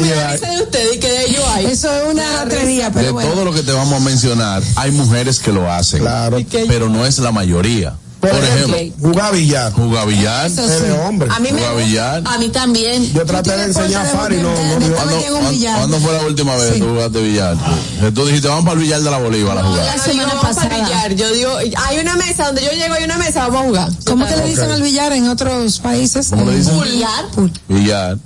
de. 1.00 1.72
Eso 1.72 1.92
es 1.92 2.14
una 2.14 2.44
ratrería, 2.44 2.90
De 2.90 2.92
pero 2.92 3.14
bueno. 3.14 3.32
todo 3.32 3.46
lo 3.46 3.54
que 3.54 3.64
te 3.64 3.72
vamos 3.72 3.94
a 3.94 4.00
mencionar, 4.04 4.62
hay 4.76 4.92
mujeres 4.92 5.40
que 5.40 5.52
lo 5.52 5.72
hacen. 5.72 6.00
Claro. 6.00 6.38
Pero 6.68 6.90
no 6.90 7.06
es 7.06 7.18
la 7.20 7.32
mayoría. 7.32 7.96
Por, 8.20 8.32
ejemplo, 8.32 8.78
Jugar 9.00 9.32
billar. 9.34 9.72
jugar 9.74 10.08
billar. 10.08 10.48
Eso 10.48 10.64
Es 10.66 10.80
sí. 10.80 10.84
de 10.86 10.92
hombre. 10.94 11.30
A 11.32 11.40
mí 11.40 11.50
me 11.52 11.84
billar. 11.86 12.24
A 12.26 12.38
mí 12.40 12.50
también. 12.50 13.14
Yo 13.14 13.26
traté 13.26 13.56
de 13.56 13.66
enseñar 13.66 14.06
a 14.08 14.10
Fari, 14.10 14.38
no, 14.38 14.44
no, 14.52 14.80
no. 14.80 14.96
¿Cuándo, 14.96 15.14
en 15.18 15.24
un 15.26 15.30
cuándo- 15.30 15.50
billar. 15.52 15.78
cuándo 15.78 16.00
fue 16.00 16.14
la 16.14 16.26
última 16.26 16.56
vez 16.56 16.68
Sí. 16.68 16.74
que 16.74 16.80
tú 16.80 16.88
jugaste 16.90 17.22
billar? 17.22 17.58
Que 18.02 18.12
tú 18.12 18.26
dijiste, 18.26 18.48
vamos 18.48 18.64
para 18.66 18.74
el 18.74 18.80
billar 18.84 19.02
de 19.02 19.12
la 19.12 19.18
Bolívar 19.20 19.58
a 19.60 19.64
jugar. 19.64 19.86
La 19.86 19.96
Yo 19.98 20.04
semana 20.04 20.30
para 20.42 20.42
pasada. 20.42 20.84
billar. 20.84 21.14
Yo 21.14 21.32
digo, 21.32 21.58
hay 21.58 22.00
una 22.00 22.16
mesa 22.16 22.46
donde 22.48 22.64
yo 22.66 22.72
llego, 22.72 22.96
hay 22.96 23.04
una 23.04 23.18
mesa, 23.20 23.42
vamos 23.48 23.62
a 23.62 23.66
jugar. 23.66 23.90
¿Cómo 24.06 24.26
que 24.26 24.36
le 24.36 24.44
dicen 24.48 24.72
al 24.72 24.82
billar 24.82 25.14
en 25.14 25.28
otros 25.30 25.80
países? 25.80 26.30
¿Cómo 26.30 26.50
le 26.50 26.58
dicen? 26.58 26.82
Billar. 26.82 27.26
Billar. 27.68 28.18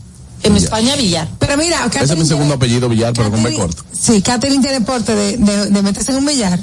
En 0.43 0.53
Billar. 0.53 0.63
España, 0.63 0.95
billar. 0.95 1.27
Pero 1.37 1.57
mira, 1.57 1.85
Ese 1.93 2.03
es 2.13 2.17
mi 2.17 2.25
segundo 2.25 2.37
tiene- 2.37 2.53
apellido, 2.55 2.87
Villar, 2.89 3.13
pero 3.13 3.29
con 3.29 3.43
B 3.43 3.53
corto. 3.55 3.83
Sí, 3.91 4.21
Catherine 4.21 4.61
tiene 4.63 4.81
porte 4.81 5.13
de, 5.13 5.37
de, 5.37 5.65
de 5.67 5.81
meterse 5.83 6.11
en 6.11 6.17
un 6.17 6.25
billar. 6.25 6.57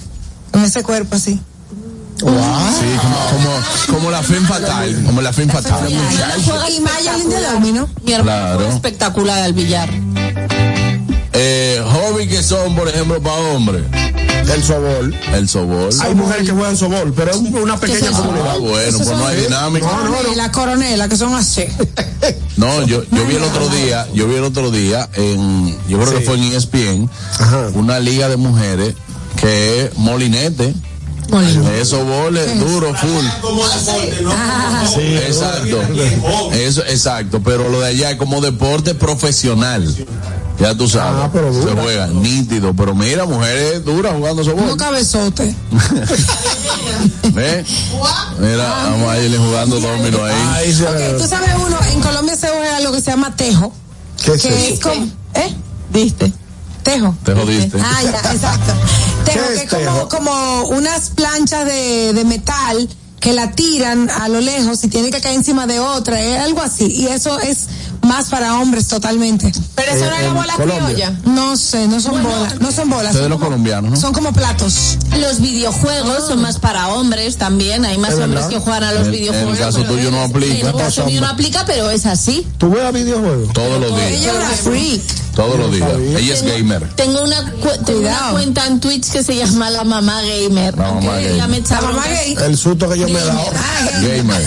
Con 0.50 0.64
ese 0.64 0.82
cuerpo 0.82 1.14
así. 1.14 1.38
Sí, 2.18 2.24
como, 3.00 3.16
como, 3.30 3.98
como 3.98 4.10
la 4.10 4.22
fin 4.22 4.44
fatal. 4.46 5.02
Como 5.06 5.22
la 5.22 5.32
fin 5.32 5.48
fatal. 5.48 5.88
Mi 8.04 8.12
hermano 8.12 8.22
Claro. 8.24 8.68
espectacular 8.68 9.42
al 9.42 9.52
billar. 9.52 9.88
Eh, 11.32 11.80
hobby 11.84 12.26
que 12.26 12.42
son, 12.42 12.74
por 12.74 12.88
ejemplo, 12.88 13.20
para 13.22 13.36
hombres. 13.36 13.84
El 14.52 14.62
sobol. 14.64 15.14
El 15.34 15.48
sobol. 15.48 15.90
Hay 16.00 16.14
mujeres 16.14 16.46
que 16.46 16.52
juegan 16.52 16.76
sobol, 16.76 17.12
pero 17.14 17.30
es 17.32 17.36
un- 17.36 17.54
una 17.54 17.78
pequeña 17.78 18.10
comunidad. 18.12 18.54
Ah, 18.54 18.58
bueno, 18.58 18.96
pues 18.96 19.08
no 19.10 19.26
hay 19.26 19.36
dinámica. 19.42 19.86
La 20.36 20.50
coronela, 20.50 21.08
que 21.08 21.16
son 21.16 21.34
así. 21.34 21.64
No, 22.56 22.82
yo, 22.86 23.04
yo 23.12 23.24
vi 23.26 23.36
el 23.36 23.42
otro 23.44 23.68
día, 23.68 24.08
yo 24.14 24.26
vi 24.26 24.34
el 24.34 24.42
otro 24.42 24.72
día 24.72 25.08
en, 25.14 25.78
yo 25.88 25.96
creo 26.00 26.12
que 26.18 26.24
fue 26.24 26.34
en 26.34 26.42
ESPN, 26.52 27.08
Ajá. 27.38 27.68
una 27.74 28.00
liga 28.00 28.28
de 28.28 28.36
mujeres 28.36 28.94
que 29.40 29.84
es 29.84 29.96
molinete. 29.96 30.74
Eso 31.80 32.04
boles 32.04 32.58
duro, 32.58 32.94
full. 32.94 33.24
Sí, 34.94 35.16
exacto. 35.16 35.80
Eso, 36.52 36.82
exacto. 36.86 37.40
Pero 37.42 37.68
lo 37.68 37.80
de 37.80 37.88
allá 37.88 38.10
es 38.12 38.16
como 38.16 38.40
deporte 38.40 38.94
profesional. 38.94 39.86
Ya 40.58 40.74
tú 40.74 40.88
sabes. 40.88 41.20
Ah, 41.24 41.30
pero 41.32 41.52
se 41.52 41.68
juega 41.80 42.08
nítido. 42.08 42.74
Pero 42.74 42.94
mira, 42.94 43.26
mujeres 43.26 43.84
duras 43.84 44.14
jugando 44.16 44.42
Uno 44.42 44.50
sobol. 44.50 44.76
cabezote. 44.76 45.54
¿Ves? 47.32 47.66
Mira, 48.40 48.68
vamos 48.68 49.08
a 49.08 49.18
irle 49.20 49.38
jugando 49.38 49.78
domino 49.80 50.24
ahí. 50.24 50.34
Ahí 50.54 50.72
se 50.74 50.84
Ok, 50.84 51.18
tú 51.20 51.28
sabes 51.28 51.50
uno, 51.64 51.76
en 51.92 52.00
Colombia 52.00 52.36
se 52.36 52.48
juega 52.48 52.76
algo 52.76 52.92
que 52.92 53.00
se 53.00 53.10
llama 53.10 53.36
tejo. 53.36 53.72
¿Qué 54.24 54.32
es 54.32 54.42
Que 54.42 54.48
es 54.48 54.72
eso? 54.78 54.88
como, 54.88 55.06
¿eh? 55.34 55.54
Diste. 55.92 56.32
Tejo. 56.88 57.14
Te 57.22 57.34
jodiste. 57.34 57.78
Ah, 57.82 58.02
ya, 58.02 58.32
exacto. 58.32 58.72
Tejo, 59.26 59.40
¿Qué 59.46 59.54
que 59.54 59.62
es 59.62 59.86
como, 59.86 60.08
como 60.08 60.62
unas 60.68 61.10
planchas 61.10 61.66
de, 61.66 62.14
de 62.14 62.24
metal 62.24 62.88
que 63.20 63.34
la 63.34 63.50
tiran 63.50 64.08
a 64.08 64.28
lo 64.28 64.40
lejos 64.40 64.82
y 64.84 64.88
tiene 64.88 65.10
que 65.10 65.20
caer 65.20 65.34
encima 65.34 65.66
de 65.66 65.80
otra, 65.80 66.18
es 66.20 66.40
algo 66.40 66.62
así. 66.62 66.86
Y 66.86 67.08
eso 67.08 67.38
es 67.40 67.66
más 68.02 68.26
para 68.28 68.58
hombres 68.58 68.88
totalmente. 68.88 69.52
Pero 69.74 69.92
eso 69.92 70.04
no 70.06 70.16
es 70.16 70.22
la 70.22 70.32
bola 70.32 70.54
Colombia. 70.54 70.84
criolla. 70.84 71.12
No 71.26 71.56
sé, 71.56 71.86
no 71.88 72.00
son 72.00 72.22
bolas, 72.22 72.60
no 72.60 72.72
son 72.72 72.88
bolas. 72.90 73.12
Son 73.12 73.22
los 73.28 73.38
como- 73.38 73.46
colombianos, 73.50 73.90
¿no? 73.92 73.96
Son 73.96 74.12
como 74.12 74.32
platos. 74.32 74.98
Los 75.18 75.40
videojuegos 75.40 76.26
son 76.28 76.40
más 76.42 76.58
para 76.58 76.88
hombres 76.88 77.36
también. 77.36 77.84
Hay 77.84 77.98
más 77.98 78.14
Es 78.14 78.20
hombres 78.20 78.44
que 78.46 78.58
juegan 78.58 78.84
a 78.84 78.92
los 78.92 79.02
En- 79.02 79.08
en 79.08 79.14
el 79.14 79.20
videojuegos. 79.20 79.58
caso 79.58 79.82
tuyo 79.84 80.10
no 80.10 80.22
aplica. 80.22 80.58
En 80.58 80.66
el 80.66 80.74
caso 80.76 81.04
mío 81.06 81.20
no 81.20 81.26
aplica, 81.28 81.64
pero 81.66 81.90
es 81.90 82.06
así. 82.06 82.46
¿Tú 82.58 82.70
juegas 82.70 82.92
videojuegos? 82.92 83.52
Todos 83.52 83.80
los 83.80 83.94
días. 83.94 84.10
Ella 84.12 84.30
es 84.32 84.36
una 84.38 84.48
freak. 84.50 85.02
Todos 85.34 85.58
los 85.58 85.72
días. 85.72 85.88
Ella 86.18 86.34
es 86.34 86.42
gamer. 86.42 86.88
Tengo 86.96 87.22
una, 87.22 87.40
cu- 87.52 87.68
tengo 87.84 88.00
una 88.00 88.08
Cuidado. 88.10 88.32
cuenta 88.32 88.66
en 88.66 88.80
Twitch 88.80 89.10
que 89.10 89.22
se 89.22 89.36
llama 89.36 89.70
La 89.70 89.84
Mamá 89.84 90.20
Gamer. 90.22 90.76
La 90.76 90.88
Mamá 90.92 91.00
Gamer. 91.12 91.30
ella 91.32 91.46
me 91.46 91.56
echa 91.58 91.76
La 91.76 91.82
mamá 91.88 92.04
gay. 92.08 92.36
El 92.44 92.56
susto 92.58 92.88
que 92.88 92.98
yo 92.98 93.08
me 93.08 93.20
he 93.20 93.24
dado. 93.24 93.40
Gamer. 94.02 94.42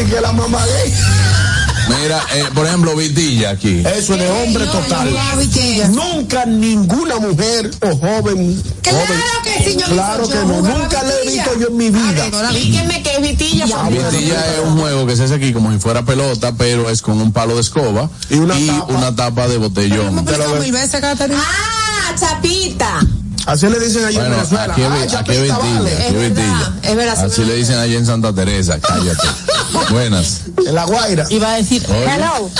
Y 0.00 0.10
que 0.10 0.20
la 0.20 0.32
mamá 0.32 0.58
gay. 0.64 0.94
Mira, 1.88 2.22
eh, 2.34 2.44
por 2.54 2.66
ejemplo, 2.66 2.96
Vitilla 2.96 3.50
aquí. 3.50 3.80
Eso 3.80 4.14
es 4.14 4.20
de 4.20 4.30
hombre 4.30 4.66
total. 4.66 5.14
Nunca 5.90 6.46
ninguna 6.46 7.16
mujer 7.18 7.70
o 7.82 7.96
joven. 7.96 8.62
Claro 8.82 8.98
joven, 8.98 9.20
que 9.44 9.70
sí, 9.70 9.76
yo 9.78 9.86
Claro 9.86 10.28
que 10.28 10.34
yo 10.34 10.44
no. 10.44 10.60
Nunca 10.62 11.02
le 11.02 11.14
he 11.22 11.32
visto 11.32 11.50
yo 11.58 11.68
en 11.68 11.76
mi 11.76 11.90
vida. 11.90 12.30
Dígame 12.52 13.02
que 13.02 13.10
es 13.16 13.22
vitilla. 13.22 13.66
Vitilla 13.88 14.54
es 14.54 14.60
un 14.64 14.78
juego 14.78 15.06
que 15.06 15.16
se 15.16 15.24
hace 15.24 15.34
aquí 15.34 15.52
como 15.52 15.72
si 15.72 15.78
fuera 15.78 16.04
pelota, 16.04 16.52
pero 16.56 16.88
es 16.90 17.02
con 17.02 17.20
un 17.20 17.32
palo 17.32 17.54
de 17.54 17.60
escoba 17.60 18.08
Y 18.30 18.34
una 18.36 18.54
tapa. 18.54 18.92
una 18.92 19.14
tapa 19.16 19.48
de 19.48 19.56
Hemos 19.56 19.68
botellón. 19.70 20.18
explicado 20.18 20.56
mil 20.60 20.72
veces. 20.72 21.02
Ah, 21.02 22.14
chapita. 22.18 23.00
Así 23.46 23.66
le 23.68 23.78
dicen 23.78 24.04
allí 24.04 24.16
en 24.16 24.22
Bueno, 24.22 24.36
Venezuela. 24.36 24.72
aquí 24.72 24.82
Ah, 24.82 25.18
aquí 25.20 25.30
Vitilla, 25.32 25.58
vale. 25.58 25.92
aquí 25.92 26.16
es 26.16 26.90
Es 26.90 26.96
verdad, 26.96 27.24
Así 27.24 27.44
le 27.44 27.54
dicen 27.56 27.78
allá 27.78 27.98
en 27.98 28.06
Santa 28.06 28.32
Teresa, 28.34 28.78
cállate. 28.80 29.28
Buenas. 29.90 30.42
En 30.66 30.74
la 30.74 30.84
Guaira. 30.84 31.26
Iba 31.30 31.52
a 31.52 31.56
decir, 31.56 31.84
Oye. 31.88 32.06
Hello, 32.14 32.50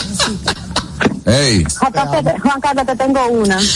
Hey, 1.26 1.64
Juan 1.78 1.92
Carlos, 1.92 2.34
Juan 2.42 2.60
Carlos, 2.60 2.86
te 2.86 2.96
tengo 2.96 3.26
una. 3.28 3.58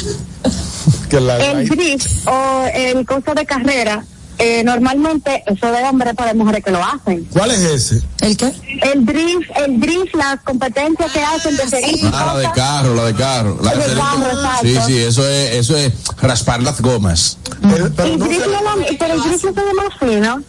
Que 1.09 1.21
la 1.21 1.39
El 1.39 1.67
drift 1.69 2.27
o 2.27 2.65
el 2.75 3.07
curso 3.07 3.35
de 3.35 3.47
carrera, 3.47 4.05
eh, 4.39 4.63
normalmente 4.65 5.43
eso 5.47 5.71
de 5.73 5.83
hombres 5.85 6.15
para 6.15 6.33
mujeres 6.35 6.63
que 6.65 6.71
lo 6.71 6.83
hacen. 6.85 7.25
¿Cuál 7.33 7.51
es 7.51 7.61
ese? 7.61 8.03
¿El 8.21 8.37
qué? 8.37 8.53
El 8.83 9.05
drift, 9.05 9.51
el 9.57 9.81
drift, 9.81 10.15
las 10.15 10.41
competencias 10.43 11.11
que 11.13 11.21
hacen 11.23 11.57
de 11.57 11.69
seguir. 11.69 12.11
ah, 12.13 12.33
la 12.35 12.39
de 12.41 12.51
carro, 12.53 12.95
la 12.95 13.05
de 13.05 13.15
carro. 13.15 13.59
La 13.63 13.75
De 13.75 13.95
carro, 13.95 14.27
exacto. 14.27 14.63
sí, 14.67 14.77
sí, 14.87 14.99
eso 14.99 15.29
es, 15.29 15.55
eso 15.57 15.77
es 15.77 15.93
raspar 16.21 16.63
las 16.63 16.81
gomas. 16.81 17.39
Pero, 17.63 17.87
El 17.87 18.19
no 18.19 18.25
drift 18.27 18.47
no 18.47 18.63
lo- 18.77 18.87
pero 18.99 19.15
el 19.15 19.21
drift 19.23 19.45
no 19.45 19.53
se 19.55 19.61
ve 19.61 19.75
más 19.75 19.99
fino. 19.99 20.43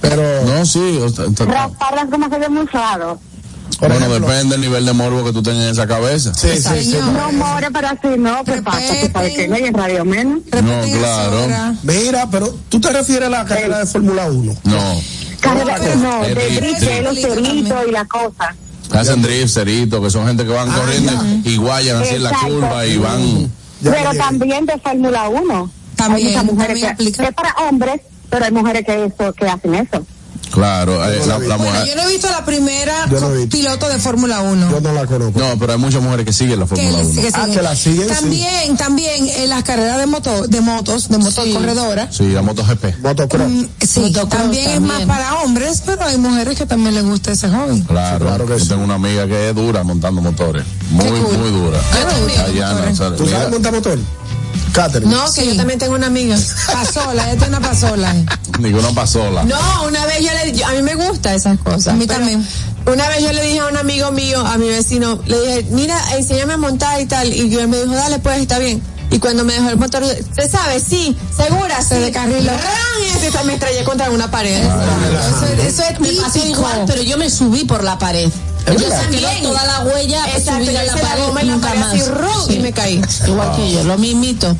pero 0.00 0.44
No, 0.44 0.66
sí. 0.66 0.98
o 1.00 1.44
Raspar 1.46 1.94
las 1.94 2.10
gomas 2.10 2.30
se 2.30 2.38
ve 2.38 2.48
muy 2.48 2.66
raro. 2.66 3.18
Por 3.82 3.90
bueno, 3.90 4.06
ejemplo, 4.06 4.28
depende 4.28 4.54
del 4.54 4.60
nivel 4.60 4.86
de 4.86 4.92
morbo 4.92 5.24
que 5.24 5.32
tú 5.32 5.42
tengas 5.42 5.64
en 5.64 5.70
esa 5.70 5.88
cabeza. 5.88 6.32
Sí, 6.34 6.50
sí, 6.56 6.84
sí. 6.84 6.98
No 7.12 7.32
more, 7.32 7.68
pero 7.72 7.88
así 7.88 8.16
no. 8.16 8.44
¿Qué 8.44 8.62
pasa? 8.62 8.94
¿Tú 9.00 9.10
sabes 9.12 9.34
que 9.34 9.48
no 9.48 9.56
hay 9.56 9.64
en 9.64 9.74
radio 9.74 10.04
menos? 10.04 10.38
No, 10.52 10.98
claro. 11.00 11.48
Mira, 11.82 12.30
pero 12.30 12.54
tú 12.68 12.80
te 12.80 12.92
refieres 12.92 13.26
a 13.26 13.30
la 13.30 13.44
carrera 13.44 13.80
de 13.80 13.86
Fórmula 13.86 14.26
1. 14.26 14.54
No. 14.62 15.00
Carrera, 15.40 15.78
no, 15.96 16.24
El 16.24 16.34
de 16.36 16.60
drift, 16.60 17.02
los 17.02 17.20
ceritos 17.20 17.84
y 17.88 17.90
la 17.90 18.04
cosa. 18.04 18.54
Hacen 18.92 19.20
drift, 19.20 19.52
cerito, 19.52 20.00
que 20.00 20.10
son 20.10 20.28
gente 20.28 20.44
que 20.44 20.52
van 20.52 20.70
corriendo 20.70 21.12
y 21.42 21.56
guayan 21.56 22.02
así 22.02 22.14
en 22.14 22.22
la 22.22 22.38
curva 22.38 22.86
y 22.86 22.98
van. 22.98 23.50
Ya 23.80 23.90
pero 23.90 24.12
me 24.12 24.16
también 24.16 24.64
de 24.64 24.78
Fórmula 24.78 25.28
1. 25.28 25.70
También, 25.96 26.28
hay 26.28 26.32
muchas 26.32 26.44
mujeres 26.44 26.80
también 26.80 27.12
que, 27.12 27.18
que 27.18 27.28
es 27.30 27.34
para 27.34 27.52
hombres, 27.68 28.00
pero 28.30 28.44
hay 28.44 28.52
mujeres 28.52 28.86
que, 28.86 29.06
eso, 29.06 29.32
que 29.32 29.46
hacen 29.46 29.74
eso. 29.74 30.06
Claro, 30.52 31.04
eh, 31.08 31.20
la, 31.26 31.38
la 31.38 31.56
Bueno, 31.56 31.72
mujer. 31.72 31.86
yo 31.88 31.96
no 31.96 32.02
he 32.02 32.12
visto 32.12 32.28
la 32.30 32.44
primera 32.44 33.06
no 33.06 33.30
piloto 33.50 33.88
de 33.88 33.98
Fórmula 33.98 34.40
1. 34.42 34.70
Yo 34.70 34.80
no 34.80 34.92
la 34.92 35.06
conozco. 35.06 35.38
No, 35.38 35.58
pero 35.58 35.72
hay 35.72 35.78
muchas 35.78 36.02
mujeres 36.02 36.26
que 36.26 36.32
siguen 36.32 36.60
la 36.60 36.66
Fórmula 36.66 36.98
le- 36.98 37.04
1. 37.06 37.20
que 37.22 37.28
Ah, 37.28 37.40
siguen. 37.40 37.54
que 37.56 37.62
la 37.62 37.76
siguen, 37.76 38.08
sí. 38.08 38.14
También, 38.14 38.76
también 38.76 39.28
en 39.28 39.48
las 39.48 39.62
carreras 39.64 39.98
de 39.98 40.06
moto, 40.06 40.46
de 40.46 40.60
motos, 40.60 41.08
de 41.08 41.18
motos 41.18 41.46
corredoras. 41.52 42.14
Sí, 42.14 42.28
la 42.28 42.42
MotoGP. 42.42 42.98
Motocross. 43.02 43.48
mm, 43.48 43.64
Sí, 43.80 44.00
Motocross 44.00 44.28
también, 44.42 44.66
es 44.68 44.74
también. 44.74 45.06
más 45.08 45.18
para 45.18 45.34
hombres, 45.42 45.82
pero 45.86 46.04
hay 46.04 46.18
mujeres 46.18 46.56
que 46.58 46.66
también 46.66 46.94
les 46.94 47.04
gusta 47.04 47.32
ese 47.32 47.48
hobby. 47.48 47.80
Claro, 47.82 48.26
claro 48.26 48.46
que 48.46 48.52
yo 48.54 48.58
sí. 48.60 48.68
tengo 48.68 48.84
una 48.84 48.94
amiga 48.94 49.26
que 49.26 49.48
es 49.50 49.54
dura 49.54 49.82
montando 49.82 50.20
motores. 50.20 50.64
Muy, 50.90 51.04
cool. 51.20 51.38
muy 51.38 51.50
dura. 51.50 51.78
Yo 51.78 52.06
también, 52.06 53.16
¿Tú 53.16 53.24
mira, 53.24 53.36
sabes 53.38 53.50
montar 53.50 53.72
motor? 53.72 53.98
Catherine. 54.72 55.10
No, 55.14 55.24
que 55.32 55.42
Sí. 55.42 55.48
yo 55.50 55.56
también 55.56 55.78
tengo 55.78 55.94
una 55.94 56.06
amiga. 56.06 56.36
Pasola, 56.72 57.24
ella 57.30 57.38
tiene 57.38 57.56
una 57.56 57.68
pasola. 57.68 58.14
ninguna 58.58 58.90
pasola. 58.92 59.42
No, 59.44 59.58
una 59.86 60.06
vez 60.06 60.20
yo 60.20 60.30
le 60.44 60.52
yo- 60.52 60.66
a 60.66 60.72
mí 60.72 60.82
me 60.82 60.94
gustan 60.94 61.34
esas 61.34 61.58
cosas. 61.58 61.88
A 61.88 61.92
mí 61.94 62.06
también. 62.06 62.46
Una 62.86 63.08
vez 63.08 63.22
yo 63.22 63.32
le 63.32 63.42
dije 63.44 63.60
a 63.60 63.66
un 63.66 63.76
amigo 63.76 64.10
mío, 64.10 64.44
a 64.44 64.56
mi 64.58 64.68
vecino, 64.68 65.20
le 65.26 65.40
dije, 65.40 65.66
mira, 65.70 65.96
enséñame 66.16 66.54
a 66.54 66.56
montar 66.56 67.00
y 67.00 67.06
tal. 67.06 67.32
Y 67.32 67.48
yo 67.48 67.60
él 67.60 67.68
me 67.68 67.78
dijo, 67.80 67.92
dale, 67.94 68.18
pues 68.18 68.40
está 68.40 68.58
bien. 68.58 68.82
Y 69.10 69.18
cuando 69.18 69.44
me 69.44 69.52
dejó 69.52 69.68
el 69.68 69.76
motor, 69.76 70.02
¿usted 70.02 70.50
sabe? 70.50 70.80
Sí, 70.80 71.14
segura, 71.36 71.82
se 71.82 72.00
descarriló. 72.00 72.50
¡Ran! 72.50 73.22
Y 73.26 73.30
se 73.30 73.44
me 73.44 73.54
estrellé 73.54 73.84
contra 73.84 74.10
una 74.10 74.30
pared. 74.30 74.62
Eso, 74.64 75.46
eso 75.62 75.82
es 75.90 76.00
Me 76.00 76.08
típico. 76.08 76.22
pasó 76.24 76.46
igual, 76.46 76.84
pero 76.86 77.02
yo 77.02 77.18
me 77.18 77.28
subí 77.30 77.64
por 77.64 77.84
la 77.84 77.98
pared. 77.98 78.30
Yo 78.66 78.88
saqué 78.88 79.40
toda 79.42 79.64
la 79.64 79.80
huella, 79.80 80.24
Exacto, 80.36 80.64
subí 80.64 80.76
a 80.76 80.82
la 80.84 80.92
pared, 80.94 81.22
la 81.34 81.42
nunca 81.44 81.74
más. 81.74 81.94
y 82.48 82.58
me 82.58 82.72
caí. 82.72 83.00
Igual 83.26 83.56
que 83.56 83.72
yo, 83.72 83.84
lo 83.84 83.98
mismito. 83.98 84.56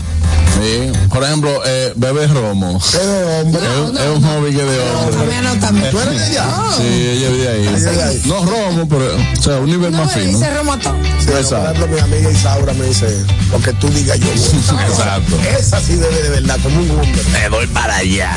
Sí. 0.61 0.93
Por 1.09 1.25
ejemplo, 1.25 1.51
eh, 1.65 1.93
bebe 1.97 2.27
romo. 2.27 2.77
Es 2.79 2.93
de 2.93 3.25
hombre. 3.41 3.63
Es, 3.63 3.89
un- 3.91 3.97
es 3.97 4.07
un 4.17 4.23
hobby 4.23 4.51
que 4.55 4.61
es 4.61 4.71
de 4.71 4.81
hombre. 4.91 5.91
¿Tú 5.91 5.99
eres 6.01 6.19
de 6.19 6.39
allá? 6.39 6.47
Sí, 6.77 6.83
ella 6.83 7.31
es 7.75 7.83
de 7.85 8.03
ahí. 8.03 8.23
No 8.27 8.45
romo, 8.45 8.87
pero, 8.89 9.17
o 9.39 9.43
sea, 9.43 9.57
un 9.59 9.67
nivel 9.67 9.93
más 9.93 10.13
fino. 10.13 10.27
Dice 10.39 10.51
Romotón. 10.55 10.97
Sí, 11.21 11.27
por 11.27 11.37
ejemplo, 11.39 11.87
mi 11.89 11.99
amiga 12.01 12.31
Isaura 12.31 12.73
me 12.75 12.85
dice, 12.87 13.25
lo 13.51 13.59
que 13.61 13.73
tú 13.75 13.89
digas 13.89 14.19
yo 14.19 14.27
voy. 14.27 14.81
Exacto. 14.91 15.37
Esa 15.59 15.81
sí 15.81 15.95
debe 15.95 16.23
de 16.23 16.29
verdad, 16.29 16.59
como 16.63 16.81
un 16.81 16.91
hombre. 16.91 17.23
Me 17.33 17.49
doy 17.49 17.67
para 17.69 17.97
allá. 17.97 18.31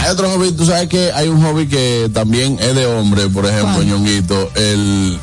Hay 0.00 0.10
otro 0.10 0.30
hobby, 0.30 0.52
tú 0.52 0.66
sabes 0.66 0.88
que 0.88 1.12
hay 1.12 1.28
un 1.28 1.42
hobby 1.44 1.68
que 1.68 2.10
también 2.12 2.58
es 2.60 2.74
de 2.74 2.86
hombre, 2.86 3.28
por 3.28 3.46
ejemplo, 3.46 3.82
ñonguito, 3.82 4.50
el, 4.56 4.77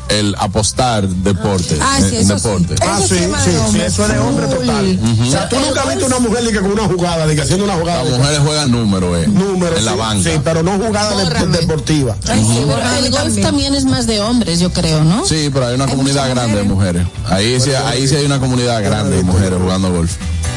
el 0.08 0.34
apostar 0.38 1.06
deporte. 1.08 1.78
Ah, 1.80 1.96
sí, 2.00 2.04
en- 2.08 2.14
en 2.14 2.20
eso 2.22 2.38
sí. 2.38 2.44
deporte. 2.48 2.74
Ah, 2.86 2.98
sí, 3.00 3.14
sí 3.16 3.50
sí, 3.72 3.80
eso 3.80 4.02
es 4.06 4.12
de 4.12 4.18
hombre 4.18 4.46
total. 4.46 4.98
O 5.26 5.30
sea, 5.30 5.48
tú 5.48 5.56
nunca 5.60 5.82
has 5.82 5.88
visto 5.90 6.06
una 6.06 6.18
mujer 6.18 6.44
de 6.44 6.52
que 6.52 6.60
con 6.60 6.72
una 6.72 6.84
jugada, 6.84 7.26
de 7.26 7.34
que 7.34 7.42
haciendo 7.42 7.64
una 7.64 7.74
jugada 7.74 8.04
Las 8.04 8.18
mujeres 8.18 8.38
juegan 8.40 8.70
números, 8.70 9.18
eh. 9.18 9.28
números. 9.28 9.78
En 9.78 9.84
la 9.84 9.94
banca. 9.94 10.30
Sí, 10.30 10.40
pero 10.42 10.62
no 10.62 10.72
jugada 10.72 11.16
de- 11.16 11.46
deportiva. 11.58 12.16
Pero 12.24 13.04
el 13.04 13.10
golf 13.10 13.40
también 13.40 13.74
es 13.74 13.84
más 13.84 14.06
de 14.06 14.20
hombres, 14.20 14.60
yo 14.60 14.72
creo, 14.72 15.04
¿no? 15.04 15.24
Sí, 15.26 15.50
pero 15.52 15.66
hay 15.66 15.74
una 15.74 15.86
comunidad 15.86 16.28
grande 16.30 16.56
de 16.58 16.62
mujeres. 16.64 17.06
Ahí 17.28 17.60
sí, 17.60 17.70
ahí 17.72 18.06
sí 18.06 18.16
hay 18.16 18.24
una 18.26 18.38
comunidad 18.40 18.82
grande 18.82 19.16
de 19.16 19.22
mujeres 19.22 19.58
jugando 19.60 19.90
golf. 19.92 20.12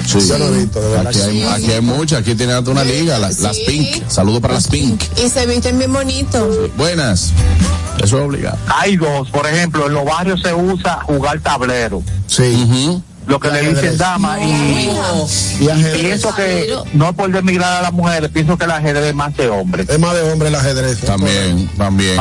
Sí. 0.09 0.27
Yo 0.27 0.37
no 0.39 0.45
he 0.47 0.51
visto, 0.59 0.81
de 0.81 0.87
verdad 0.89 1.07
Aquí 1.07 1.19
hay, 1.21 1.31
sí. 1.31 1.43
aquí 1.43 1.71
hay 1.71 1.81
muchas, 1.81 2.19
aquí 2.21 2.33
tienen 2.35 2.55
hasta 2.55 2.71
una 2.71 2.83
liga, 2.83 3.19
las, 3.19 3.39
las 3.39 3.57
Pink. 3.59 4.03
Saludos 4.07 4.41
para 4.41 4.55
las 4.55 4.67
Pink. 4.67 5.01
Y 5.23 5.29
se 5.29 5.45
visten 5.45 5.77
bien 5.77 5.93
bonitos. 5.93 6.71
Buenas. 6.77 7.31
Eso 8.01 8.17
es 8.17 8.25
obligado. 8.25 8.57
Hay 8.67 8.95
dos, 8.97 9.29
por 9.29 9.45
ejemplo, 9.45 9.87
en 9.87 9.93
los 9.93 10.05
barrios 10.05 10.41
se 10.41 10.53
usa 10.53 11.01
jugar 11.03 11.39
tablero, 11.41 12.01
Sí. 12.27 13.01
lo 13.27 13.39
que 13.39 13.51
le 13.51 13.61
dicen 13.73 13.97
dama, 13.97 14.39
y 14.41 14.89
Y 15.61 15.69
ajedrez. 15.69 15.99
pienso 16.01 16.33
que, 16.33 16.73
no 16.93 17.13
por 17.13 17.31
demigrar 17.31 17.73
a 17.77 17.81
las 17.83 17.93
mujeres, 17.93 18.31
pienso 18.31 18.57
que 18.57 18.65
el 18.65 18.71
ajedrez 18.71 19.05
es 19.09 19.15
más 19.15 19.35
de 19.37 19.49
hombre. 19.49 19.85
Es 19.87 19.99
más 19.99 20.15
de 20.15 20.21
hombre 20.31 20.47
el 20.47 20.55
ajedrez. 20.55 20.99
También, 21.01 21.69
también. 21.77 22.15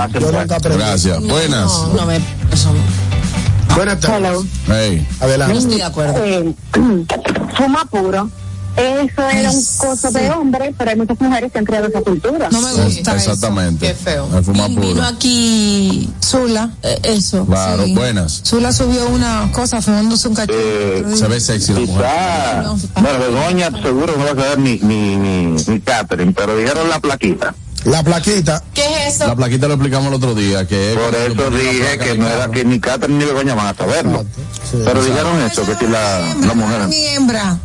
Gracias. 0.63 1.21
Buenas. 1.23 1.71
No, 1.71 1.95
no 1.95 2.07
me. 2.07 2.17
Eso 2.53 2.73
no. 2.73 3.08
Buenas 3.79 4.01
tardes. 4.01 4.41
Hey. 4.67 5.07
No 5.21 5.27
Adelante. 5.27 5.59
estoy 5.59 5.77
de 5.77 5.83
acuerdo. 5.85 6.25
Eh, 6.25 6.53
fuma 7.57 7.85
puro. 7.85 8.29
Eso 8.77 9.23
era 9.29 9.51
un 9.51 9.65
coso 9.79 10.11
de 10.11 10.31
hombre, 10.31 10.75
pero 10.77 10.91
hay 10.91 10.97
muchas 10.97 11.21
mujeres 11.21 11.51
que 11.53 11.59
han 11.59 11.65
creado 11.65 11.87
esa 11.87 12.01
cultura. 12.01 12.49
No 12.51 12.61
me 12.61 12.73
gusta 12.73 13.15
Exactamente. 13.17 13.87
Qué 13.89 13.95
feo. 13.95 14.29
El 14.37 14.45
fumar 14.45 14.69
Vino 14.71 14.83
puro. 14.83 15.03
aquí 15.05 16.09
Zula. 16.25 16.71
eh, 16.83 16.99
eso. 17.05 17.45
Claro, 17.47 17.85
Sí. 17.85 17.95
buenas. 17.95 18.43
Zula 18.45 18.73
subió 18.73 19.09
una 19.11 19.49
cosa 19.53 19.81
fumándose 19.81 20.27
un 20.29 20.35
cachito. 20.35 21.17
Se 21.17 21.29
ve 21.29 21.41
sexy 21.41 21.73
la 21.73 21.81
mujer. 21.81 22.05
Quizá, 22.07 23.01
bueno, 23.01 23.19
Begoña 23.21 23.71
seguro 23.83 24.17
no 24.17 24.25
va 24.25 24.31
a 24.33 24.35
saber 24.35 24.59
ni, 24.59 24.79
ni, 24.79 25.17
ni, 25.17 25.47
ni 25.67 25.81
Catherine, 25.81 26.33
pero 26.33 26.57
dijeron 26.57 26.89
la 26.89 26.99
plaquita. 27.01 27.55
La 27.85 28.03
plaquita. 28.03 28.63
¿Qué 28.75 28.83
es 29.07 29.15
eso? 29.17 29.27
La 29.27 29.37
plaquita 29.37 29.69
lo 29.69 29.75
explicamos 29.75 30.09
el 30.09 30.15
otro 30.15 30.35
día, 30.35 30.67
que 30.67 30.93
es 30.93 30.99
Por 30.99 31.15
eso 31.15 31.51
dije 31.51 31.99
que 31.99 32.17
no 32.19 32.29
era 32.29 32.51
que 32.51 32.65
ni 32.65 32.81
Catherine 32.81 33.19
ni 33.19 33.25
Begoña 33.25 33.55
van 33.55 33.69
a 33.69 33.75
saberlo. 33.75 34.25
Sí. 34.71 34.79
Pero 34.85 35.03
dijeron 35.05 35.41
eso, 35.43 35.65
que 35.65 35.75
si 35.77 35.87
la, 35.87 36.35
la 36.47 36.55
mujer. 36.55 36.89
Mi 36.89 37.07
hembra. 37.07 37.59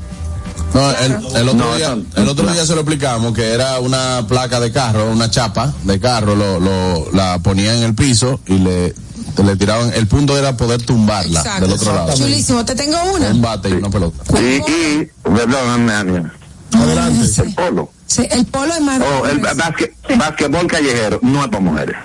No, 0.73 0.89
el, 0.91 1.11
el 1.35 1.49
otro 1.49 1.53
No, 1.65 1.75
día, 1.75 1.97
el 2.15 2.27
otro 2.29 2.51
día 2.51 2.65
se 2.65 2.73
lo 2.73 2.81
explicamos 2.81 3.33
que 3.33 3.53
era 3.53 3.79
una 3.79 4.25
placa 4.27 4.59
de 4.59 4.71
carro, 4.71 5.11
una 5.11 5.29
chapa 5.29 5.71
de 5.83 5.99
carro, 5.99 6.35
lo, 6.35 6.59
lo, 6.59 7.11
la 7.11 7.37
ponían 7.39 7.77
en 7.77 7.83
el 7.83 7.93
piso 7.93 8.39
y 8.47 8.57
le, 8.57 8.95
le 9.43 9.55
tiraban, 9.55 9.93
el 9.93 10.07
punto 10.07 10.35
era 10.35 10.57
poder 10.57 10.81
tumbarla 10.81 11.41
Exacto. 11.41 11.65
del 11.65 11.73
otro 11.73 11.93
lado. 11.93 12.13
Chulísimo. 12.15 12.65
Te 12.65 12.73
tengo 12.73 12.97
Un 13.13 13.21
una. 13.21 13.33
bate 13.49 13.69
y 13.69 13.73
una 13.73 13.89
pelota. 13.91 14.23
Y, 14.39 14.45
y 14.71 15.09
perdón, 15.23 15.89
Ania, 15.91 16.33
Adelante. 16.73 17.41
el 17.43 17.53
polo. 17.53 17.91
Sí, 18.15 18.27
el 18.29 18.45
polo 18.45 18.73
es 18.73 18.81
más 18.81 18.99
de 18.99 19.05
O 19.05 19.25
el 19.27 19.39
basque, 19.39 19.93
basquetbol 20.17 20.67
callejero, 20.67 21.19
no 21.23 21.41
es 21.43 21.47
para 21.49 21.59
mujeres. 21.61 21.95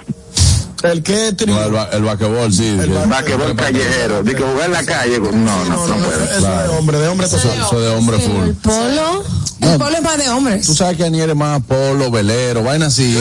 El 0.85 1.03
que 1.03 1.37
tri- 1.37 1.47
No, 1.49 1.61
el, 1.65 1.73
ba- 1.73 1.89
el 1.93 2.03
basquetbol, 2.03 2.53
sí. 2.53 2.69
El 2.69 2.91
Basquetbol 3.09 3.57
callejero, 3.57 4.23
de 4.23 4.35
que 4.35 4.43
jugar 4.43 4.67
en 4.67 4.73
la 4.73 4.85
calle, 4.85 5.19
no, 5.19 5.33
no, 5.33 5.65
no, 5.65 5.87
no, 5.89 5.97
puede. 5.97 6.25
eso 6.25 6.37
es 6.37 6.63
de 6.71 6.77
hombre, 6.79 6.99
de 7.01 7.09
hombre 7.09 7.29
total. 7.29 7.59
Eso 7.67 7.81
de 7.81 7.89
hombre 7.91 8.19
full. 8.21 8.49
El 8.49 8.55
polo. 8.55 9.25
El 9.61 9.77
polo 9.77 9.97
es 9.97 10.03
más 10.03 10.19
de 10.19 10.29
hombres. 10.31 10.67
Tú 10.67 10.75
sabes 10.75 10.97
que 10.97 11.05
Aniel 11.05 11.31
es 11.31 11.37
más 11.37 11.61
polo, 11.65 12.13
velero, 12.13 12.63
vaina 12.63 12.87
así. 12.87 13.19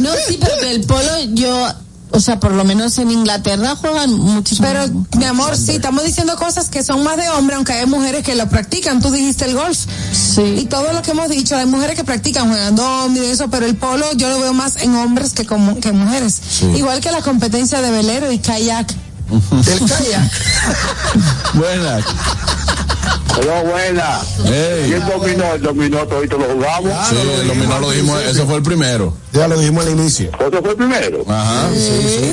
No, 0.00 0.10
sí, 0.26 0.38
pero 0.40 0.68
el 0.68 0.80
polo, 0.84 1.10
yo, 1.34 1.68
o 2.16 2.20
sea, 2.20 2.40
por 2.40 2.52
lo 2.52 2.64
menos 2.64 2.96
en 2.96 3.10
Inglaterra 3.10 3.76
juegan 3.76 4.10
muchísimo. 4.14 4.66
Pero, 4.66 4.86
mi 5.18 5.24
amor, 5.26 5.54
sí, 5.54 5.72
estamos 5.72 6.02
diciendo 6.02 6.34
cosas 6.36 6.70
que 6.70 6.82
son 6.82 7.04
más 7.04 7.18
de 7.18 7.28
hombre, 7.28 7.56
aunque 7.56 7.74
hay 7.74 7.84
mujeres 7.84 8.24
que 8.24 8.34
lo 8.34 8.48
practican. 8.48 9.02
Tú 9.02 9.10
dijiste 9.10 9.44
el 9.44 9.54
golf. 9.54 9.84
Y 10.12 10.14
sí. 10.14 10.66
todo 10.70 10.94
lo 10.94 11.02
que 11.02 11.10
hemos 11.10 11.28
dicho, 11.28 11.54
hay 11.56 11.66
mujeres 11.66 11.94
que 11.94 12.04
practican, 12.04 12.48
juegan 12.48 12.74
dominó 12.74 13.22
y 13.22 13.28
eso, 13.28 13.48
pero 13.50 13.66
el 13.66 13.76
polo 13.76 14.06
yo 14.14 14.30
lo 14.30 14.40
veo 14.40 14.54
más 14.54 14.76
en 14.76 14.96
hombres 14.96 15.34
que, 15.34 15.44
como, 15.44 15.78
que 15.78 15.90
en 15.90 15.98
mujeres. 15.98 16.40
Igual 16.74 17.00
que 17.00 17.10
la 17.10 17.20
competencia 17.20 17.82
de 17.82 17.90
velero 17.90 18.32
y 18.32 18.38
kayak. 18.38 18.94
El 19.30 19.78
kayak. 19.90 20.32
Buenas. 21.54 22.04
Pero 23.36 23.64
buena. 23.64 24.20
Ey. 24.46 24.90
Y 24.90 24.92
el 24.94 25.06
dominó, 25.06 25.54
el 25.54 25.62
dominó, 25.62 26.06
todo 26.06 26.22
lo 26.22 26.54
jugamos. 26.54 27.08
Sí, 27.08 27.16
el 27.40 27.48
dominó 27.48 27.78
lo 27.80 27.90
dijimos, 27.90 28.22
ese 28.22 28.44
fue 28.44 28.56
el 28.56 28.62
primero. 28.62 29.12
Ya 29.32 29.46
lo 29.46 29.58
dijimos 29.58 29.84
al 29.84 29.92
inicio. 29.92 30.30
Ese 30.40 30.62
fue 30.62 30.70
el 30.70 30.76
primero. 30.76 31.24
Ajá. 31.28 31.68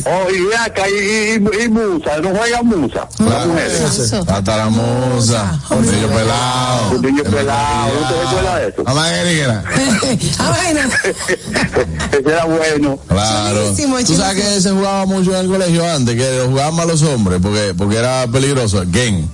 Oh, 0.05 0.31
y 0.31 0.53
acá, 0.53 0.83
y, 0.89 0.93
y, 0.93 1.63
y 1.63 1.67
Musa, 1.69 2.17
no 2.21 2.29
juega 2.29 2.63
Musa. 2.63 3.07
Las 3.19 3.47
mujeres. 3.47 4.13
Hasta 4.13 4.57
la 4.57 4.69
moza, 4.69 5.59
niño 5.71 6.07
pelado. 6.07 6.91
Un 6.91 7.01
niño 7.01 7.23
pelado, 7.23 7.91
¿no 8.01 8.07
te 8.07 8.23
recuerdas 8.23 8.73
eso? 8.73 8.83
Mamá 8.83 9.11
negra. 9.11 9.63
ah, 10.39 10.57
bueno. 10.63 10.79
Ese 12.11 12.29
era 12.29 12.45
bueno. 12.45 12.99
Claro. 13.07 13.73
Tú 14.05 14.15
sabes 14.15 14.41
que 14.41 14.61
se 14.61 14.71
jugaba 14.71 15.05
mucho 15.05 15.31
en 15.31 15.45
el 15.45 15.47
colegio 15.47 15.89
antes, 15.89 16.15
que 16.15 16.37
lo 16.37 16.47
jugaban 16.47 16.75
más 16.75 16.87
los 16.87 17.01
hombres, 17.01 17.39
porque, 17.41 17.73
porque 17.77 17.97
era 17.97 18.25
peligroso. 18.27 18.83
Game. 18.87 19.27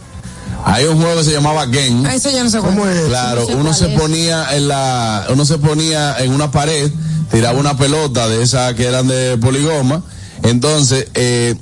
Hay 0.66 0.86
un 0.86 0.98
juego 1.02 1.18
que 1.18 1.24
se 1.24 1.32
llamaba 1.32 1.66
Game. 1.66 2.04
Ah, 2.08 2.16
Eso 2.16 2.30
yo 2.30 2.44
no 2.44 2.50
sé 2.50 2.60
¿Cómo 2.60 2.86
es? 2.86 3.08
Claro, 3.08 3.46
sé 3.46 3.56
uno 3.56 3.74
se 3.74 3.94
es. 3.94 4.00
ponía 4.00 4.56
en 4.56 4.68
la, 4.68 5.26
uno 5.30 5.46
se 5.46 5.58
ponía 5.58 6.18
en 6.20 6.32
una 6.34 6.52
pared, 6.52 6.92
tiraba 7.32 7.58
una 7.60 7.78
pelota 7.78 8.28
de 8.28 8.44
esas 8.44 8.74
que 8.74 8.86
eran 8.86 9.08
de 9.08 9.38
poligoma, 9.38 10.04
entonces, 10.44 11.08
eh, 11.14 11.56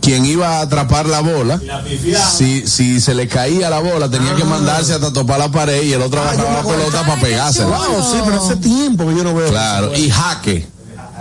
quien 0.00 0.24
iba 0.24 0.58
a 0.58 0.60
atrapar 0.62 1.06
la 1.06 1.20
bola, 1.20 1.60
si, 2.36 2.66
si 2.66 3.00
se 3.00 3.14
le 3.14 3.26
caía 3.28 3.70
la 3.70 3.80
bola, 3.80 4.08
tenía 4.08 4.34
que 4.36 4.44
mandarse 4.44 4.94
hasta 4.94 5.12
topar 5.12 5.38
la 5.38 5.50
pared 5.50 5.82
y 5.82 5.92
el 5.92 6.02
otro 6.02 6.20
agarraba 6.22 6.62
la 6.62 6.62
pelota 6.62 7.04
para 7.04 7.20
pegársela. 7.20 7.66
Wow, 7.76 8.02
sí, 8.12 8.18
pero 8.24 8.44
hace 8.44 8.56
tiempo 8.56 9.08
que 9.08 9.16
yo 9.16 9.24
no 9.24 9.34
veo. 9.34 9.48
Claro, 9.50 9.94
y 9.96 10.08
jaque, 10.10 10.66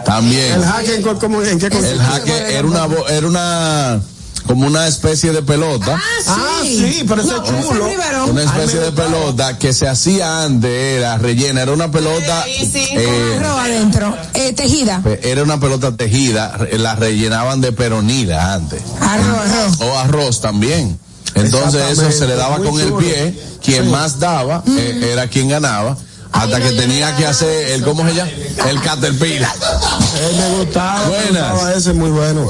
también. 0.06 0.54
El 0.54 0.64
hack 0.64 0.88
en, 0.88 1.46
en 1.48 1.60
qué 1.60 1.70
consiste? 1.70 1.94
El 1.96 2.00
jaque 2.00 2.56
era 2.56 2.68
una, 2.68 2.88
era 3.10 3.28
una, 3.28 4.02
como 4.50 4.66
una 4.66 4.88
especie 4.88 5.32
de 5.32 5.44
pelota. 5.44 6.02
Ah, 6.26 6.62
sí, 6.64 7.04
pero 7.08 7.22
ese 7.22 7.36
es 7.36 7.44
chulo. 7.44 7.88
Una 8.32 8.42
especie 8.44 8.80
de 8.80 8.92
pelota 8.92 9.60
que 9.60 9.74
se 9.74 9.88
hacía 9.88 10.42
antes, 10.42 10.72
era 10.72 11.20
rellena, 11.20 11.62
era 11.62 11.72
una 11.72 11.92
pelota, 11.92 12.46
eh, 12.48 13.38
Arroz 13.40 13.60
adentro. 13.60 14.18
Eh, 14.34 14.54
tejida. 14.54 15.04
era 15.22 15.44
una 15.44 15.60
pelota 15.60 15.96
tejida, 15.96 16.58
re- 16.58 16.80
la 16.80 16.96
rellenaban 16.96 17.62
de 17.62 17.74
peronila 17.74 18.56
antes, 18.56 18.82
Arroz, 19.00 19.38
arroz. 19.52 19.82
o 19.82 20.00
arroz 20.00 20.42
también. 20.42 20.98
Entonces 21.36 21.84
eso 21.92 22.12
se 22.12 22.26
le 22.26 22.34
daba 22.36 22.58
Muy 22.58 22.68
con 22.70 22.82
el 22.82 22.94
pie, 22.94 23.40
quien 23.64 23.92
más 23.92 24.18
daba 24.18 24.64
eh, 24.68 25.10
era 25.14 25.28
quien 25.28 25.50
ganaba, 25.50 25.96
hasta 26.32 26.60
que 26.60 26.72
tenía 26.72 27.16
que 27.16 27.28
hacer 27.28 27.70
el, 27.74 27.84
¿cómo 27.84 28.04
se 28.04 28.16
llama? 28.16 28.32
El 28.68 28.82
caterpillar. 28.82 29.54
Eh, 29.56 30.36
me 30.40 30.58
gustaba. 30.58 31.02
me 31.04 31.10
Buenas. 31.10 31.52
gustaba 31.52 31.74
ese 31.76 31.94
muy 31.94 32.10
bueno. 32.10 32.48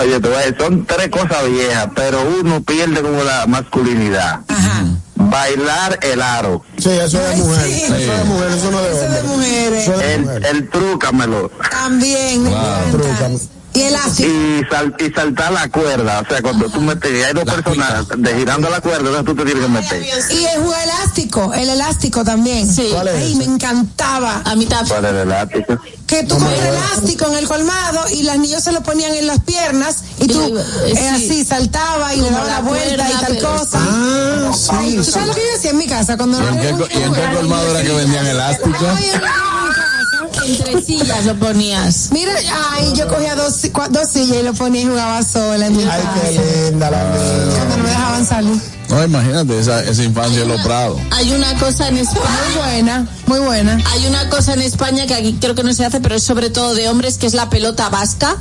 Oye, 0.00 0.20
te 0.20 0.28
voy 0.28 0.36
a 0.36 0.40
decir, 0.40 0.56
son 0.58 0.86
tres 0.86 1.08
cosas 1.08 1.48
viejas, 1.50 1.88
pero 1.94 2.18
uno 2.40 2.62
pierde 2.62 3.00
como 3.02 3.22
la 3.22 3.46
masculinidad. 3.46 4.40
Bailar 5.14 5.98
el 6.02 6.22
aro. 6.22 6.62
Sí, 6.78 6.90
eso 6.90 7.20
es 7.20 7.30
de 7.30 7.36
mujer. 7.36 7.64
sí. 7.66 7.82
Eso 7.84 7.94
es 7.96 8.06
de 8.18 8.24
mujer, 8.24 8.48
eso 8.50 8.70
no 8.70 8.80
es 8.80 9.00
de 9.00 9.06
hombre. 9.06 9.22
mujeres. 9.24 9.82
Eso 9.82 9.92
es 9.94 9.98
de 9.98 10.14
El, 10.14 10.44
el 10.44 10.68
trúcamelo. 10.70 11.50
También. 11.70 12.44
me 12.44 12.50
encanta. 12.50 13.44
Y 13.74 13.82
el 13.82 13.94
ácido. 13.94 14.28
Y, 14.30 14.64
sal- 14.70 14.94
y 14.98 15.10
saltar 15.12 15.52
la 15.52 15.68
cuerda. 15.68 16.20
O 16.20 16.26
sea, 16.28 16.42
cuando 16.42 16.68
tú 16.68 16.80
metes, 16.80 17.10
y 17.12 17.22
hay 17.22 17.32
dos 17.34 17.44
personas 17.44 18.06
de 18.16 18.34
girando 18.34 18.68
la 18.70 18.80
cuerda, 18.80 18.98
entonces 19.08 19.24
tú 19.26 19.34
te 19.36 19.44
tienes 19.44 19.62
que 19.64 19.68
meter. 19.70 20.02
Y 20.02 20.44
el 20.46 20.56
juego 20.62 20.74
elástico, 20.74 21.54
el 21.54 21.68
elástico 21.68 22.24
también. 22.24 22.72
Sí. 22.74 22.88
¿Cuál 22.92 23.08
es 23.08 23.14
Ay, 23.16 23.28
ese? 23.32 23.36
me 23.38 23.44
encantaba. 23.54 24.42
A 24.44 24.56
mí 24.56 24.66
también. 24.66 24.88
¿Cuál 25.00 25.04
es 25.04 25.10
el 25.12 25.16
elástico? 25.28 25.78
Que 26.06 26.22
tú 26.24 26.38
con 26.38 26.46
el 26.50 26.60
elástico 26.66 27.26
en 27.28 27.34
el 27.36 27.46
colmado 27.46 28.00
y 28.12 28.22
las 28.22 28.38
niños 28.38 28.64
se 28.64 28.72
lo 28.72 28.82
ponían 28.82 29.14
en 29.14 29.26
las 29.26 29.40
piernas 29.40 29.96
Y 30.18 30.26
tú, 30.26 30.40
Eh, 30.58 30.64
eh, 30.86 30.94
sí. 30.96 31.06
así, 31.06 31.44
saltaba 31.44 32.14
y 32.14 32.20
le 32.22 32.30
daba 32.30 32.44
la 32.46 32.52
la 32.54 32.60
vuelta 32.60 32.94
y 32.94 32.96
cuerda, 32.96 33.20
tal 33.20 33.36
pero- 33.36 33.50
cosa. 33.58 33.78
Ah, 33.82 34.50
Ay, 34.80 34.90
sí, 34.90 34.96
¿Tú 34.96 35.04
sí. 35.04 35.10
sabes 35.12 35.28
lo 35.28 35.34
que 35.34 35.40
yo 35.40 35.56
hacía 35.58 35.70
en 35.72 35.78
mi 35.78 35.86
casa 35.86 36.16
cuando 36.16 36.42
¿Y 36.42 36.46
en 36.46 36.58
qué, 36.78 36.98
y 36.98 37.02
en 37.02 37.12
qué 37.12 37.22
colmado 37.36 37.70
era 37.76 37.82
que 37.86 37.92
vendían 37.94 38.26
elásticos? 38.26 38.88
Entre 40.48 40.82
sillas 40.82 41.24
lo 41.26 41.34
ponías. 41.38 42.08
Mira, 42.12 42.32
ay, 42.72 42.92
yo 42.96 43.06
cogía 43.08 43.34
dos, 43.34 43.60
dos 43.90 44.08
sillas 44.08 44.38
y 44.38 44.42
lo 44.42 44.54
ponía 44.54 44.82
y 44.82 44.86
jugaba 44.86 45.22
sola 45.22 45.66
en 45.66 45.76
mi 45.76 45.82
Ay, 45.84 45.88
casa. 46.02 46.42
qué 46.42 46.70
linda 46.70 46.90
la. 46.90 46.98
Cuando 47.54 47.76
no 47.76 47.82
me 47.82 47.88
dejaban 47.90 48.26
salir. 48.26 48.60
No, 48.88 49.04
imagínate 49.04 49.58
esa, 49.58 49.82
esa 49.84 50.02
infancia 50.02 50.42
en 50.42 50.48
los 50.48 50.60
prados. 50.62 50.98
Hay 51.10 51.30
una 51.32 51.54
cosa 51.58 51.88
en 51.88 51.98
España. 51.98 52.24
Muy 52.46 52.56
buena, 52.56 53.08
muy 53.26 53.38
buena. 53.40 53.78
Hay 53.92 54.06
una 54.06 54.30
cosa 54.30 54.54
en 54.54 54.62
España 54.62 55.06
que 55.06 55.14
aquí 55.14 55.36
creo 55.38 55.54
que 55.54 55.62
no 55.62 55.74
se 55.74 55.84
hace, 55.84 56.00
pero 56.00 56.14
es 56.14 56.22
sobre 56.22 56.48
todo 56.48 56.74
de 56.74 56.88
hombres, 56.88 57.18
que 57.18 57.26
es 57.26 57.34
la 57.34 57.50
pelota 57.50 57.90
vasca, 57.90 58.36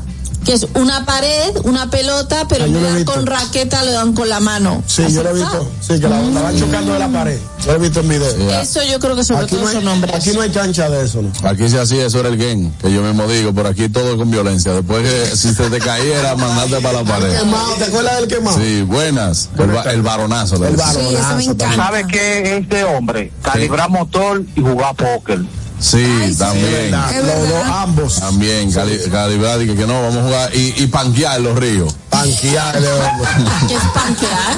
que 0.47 0.53
es 0.53 0.65
una 0.75 1.05
pared, 1.05 1.57
una 1.65 1.89
pelota, 1.89 2.45
pero 2.47 2.63
Ah, 2.63 2.67
en 2.67 2.73
yo 2.73 2.79
vez 2.79 2.83
lo 2.83 2.87
he 2.87 2.91
de 2.93 2.97
visto. 2.99 3.11
dar 3.11 3.19
con 3.19 3.27
raqueta 3.27 3.83
lo 3.83 3.91
dan 3.91 4.13
con 4.13 4.29
la 4.29 4.39
mano. 4.39 4.81
Sí, 4.87 5.03
¿Has 5.03 5.11
yo 5.13 5.21
lo 5.23 5.31
he 5.31 5.33
visto? 5.33 5.69
Sí, 5.81 5.99
que 5.99 6.07
la, 6.07 6.21
la 6.21 6.41
van 6.41 6.57
chocando 6.57 6.93
de 6.93 6.99
la 6.99 7.09
pared. 7.09 7.37
Lo 7.65 7.73
he 7.73 7.77
visto 7.79 7.99
en 7.99 8.07
video. 8.07 8.61
Eso 8.61 8.81
yo 8.83 8.97
creo 8.99 9.15
que 9.17 9.25
sobre 9.25 9.41
Aquí 9.43 9.55
todo 9.55 9.61
no, 9.63 9.67
hay, 9.67 9.73
son 9.75 9.87
hombres. 9.89 10.15
aquí 10.15 10.31
no 10.31 10.41
hay 10.41 10.49
cancha 10.49 10.89
de 10.89 11.03
eso, 11.05 11.21
¿no? 11.21 11.31
Aquí 11.49 11.67
se 11.67 11.79
hacía, 11.81 12.05
eso 12.05 12.21
era 12.21 12.29
el 12.29 12.37
game, 12.37 12.71
que 12.81 12.89
yo 12.93 13.01
mismo 13.01 13.27
digo, 13.27 13.53
por 13.53 13.67
aquí 13.67 13.89
todo 13.89 14.15
con 14.17 14.31
violencia. 14.31 14.71
Después 14.71 15.03
que 15.03 15.35
si 15.35 15.53
se 15.53 15.69
te 15.69 15.79
caía 15.79 16.19
era 16.21 16.35
mandarte 16.37 16.77
para 16.79 17.01
la 17.01 17.03
pared. 17.03 17.37
Quemado, 17.39 17.73
¿te 17.73 17.83
acuerdas 17.83 18.15
del 18.19 18.27
quemado? 18.29 18.57
Sí, 18.57 18.81
buenas. 18.83 19.49
El, 19.59 19.67
ba- 19.67 19.83
el 19.91 20.01
varonazo. 20.01 20.57
le 20.59 20.69
El 20.69 20.77
decía. 20.77 21.37
Sí. 21.39 21.49
¿Sabe 21.75 22.07
qué 22.07 22.57
es 22.57 22.69
de 22.69 22.83
hombre? 22.85 23.33
Calibrar 23.43 23.89
motor 23.89 24.43
y 24.55 24.61
jugar 24.61 24.95
póker. 24.95 25.41
Sí, 25.79 25.97
Ay, 26.03 26.33
también. 26.35 26.91
Los 26.91 27.49
dos, 27.49 27.63
ambos. 27.65 28.19
También, 28.19 28.71
cali- 28.71 28.99
calibrar 29.11 29.61
y 29.61 29.67
que, 29.67 29.75
que 29.75 29.85
no, 29.85 30.01
vamos 30.01 30.17
a 30.17 30.23
jugar 30.23 30.55
y, 30.55 30.73
y 30.83 30.87
panquear 30.87 31.39
los 31.39 31.57
ríos. 31.57 31.93
Panquear 32.09 32.81
de. 32.81 32.87
¿Qué 33.67 33.75
es 33.75 33.81
panquear? 33.93 34.57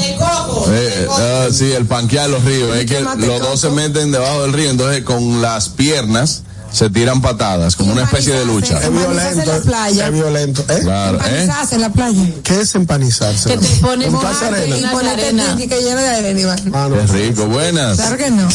Eh, 0.72 1.08
eh, 1.20 1.50
sí, 1.52 1.72
el 1.74 1.86
panquear 1.86 2.30
los 2.30 2.44
ríos. 2.44 2.76
Es 2.78 2.86
que 2.86 3.02
los 3.02 3.40
dos 3.42 3.60
se 3.60 3.70
meten 3.70 4.12
debajo 4.12 4.44
del 4.44 4.54
río, 4.54 4.70
entonces 4.70 5.04
con 5.04 5.42
las 5.42 5.70
piernas 5.70 6.44
se 6.72 6.90
tiran 6.90 7.22
patadas, 7.22 7.76
como 7.76 7.92
una 7.94 8.04
especie 8.04 8.34
de 8.34 8.46
lucha. 8.46 8.80
Es 8.82 8.92
violento. 8.92 9.42
en 9.42 9.48
la 9.48 9.60
playa. 9.60 10.08
Es 10.08 10.14
violento. 10.14 10.66
¿Eh? 10.70 10.80
Claro, 10.84 11.18
¿eh? 11.18 11.42
Empanizarse 11.42 11.76
en 11.76 11.82
la 11.82 11.90
playa. 11.90 12.24
¿Qué 12.44 12.62
es 12.62 12.76
empanizarse? 12.76 13.50
Que 13.50 13.58
te 13.58 13.68
pones 13.82 14.10
¿Con 14.12 14.22
casa 14.22 14.48
arena? 14.48 14.78
Y 14.78 14.84
ponerte 14.86 15.68
que 15.68 15.82
lleno 15.82 16.00
de 16.00 16.10
arena, 16.10 16.40
Iván. 16.40 16.60
Ah, 16.74 16.88
no. 16.90 16.96
Qué 16.96 17.08
rico, 17.08 17.46
buenas. 17.48 17.98
Claro 17.98 18.18
que 18.18 18.32
no. 18.32 18.48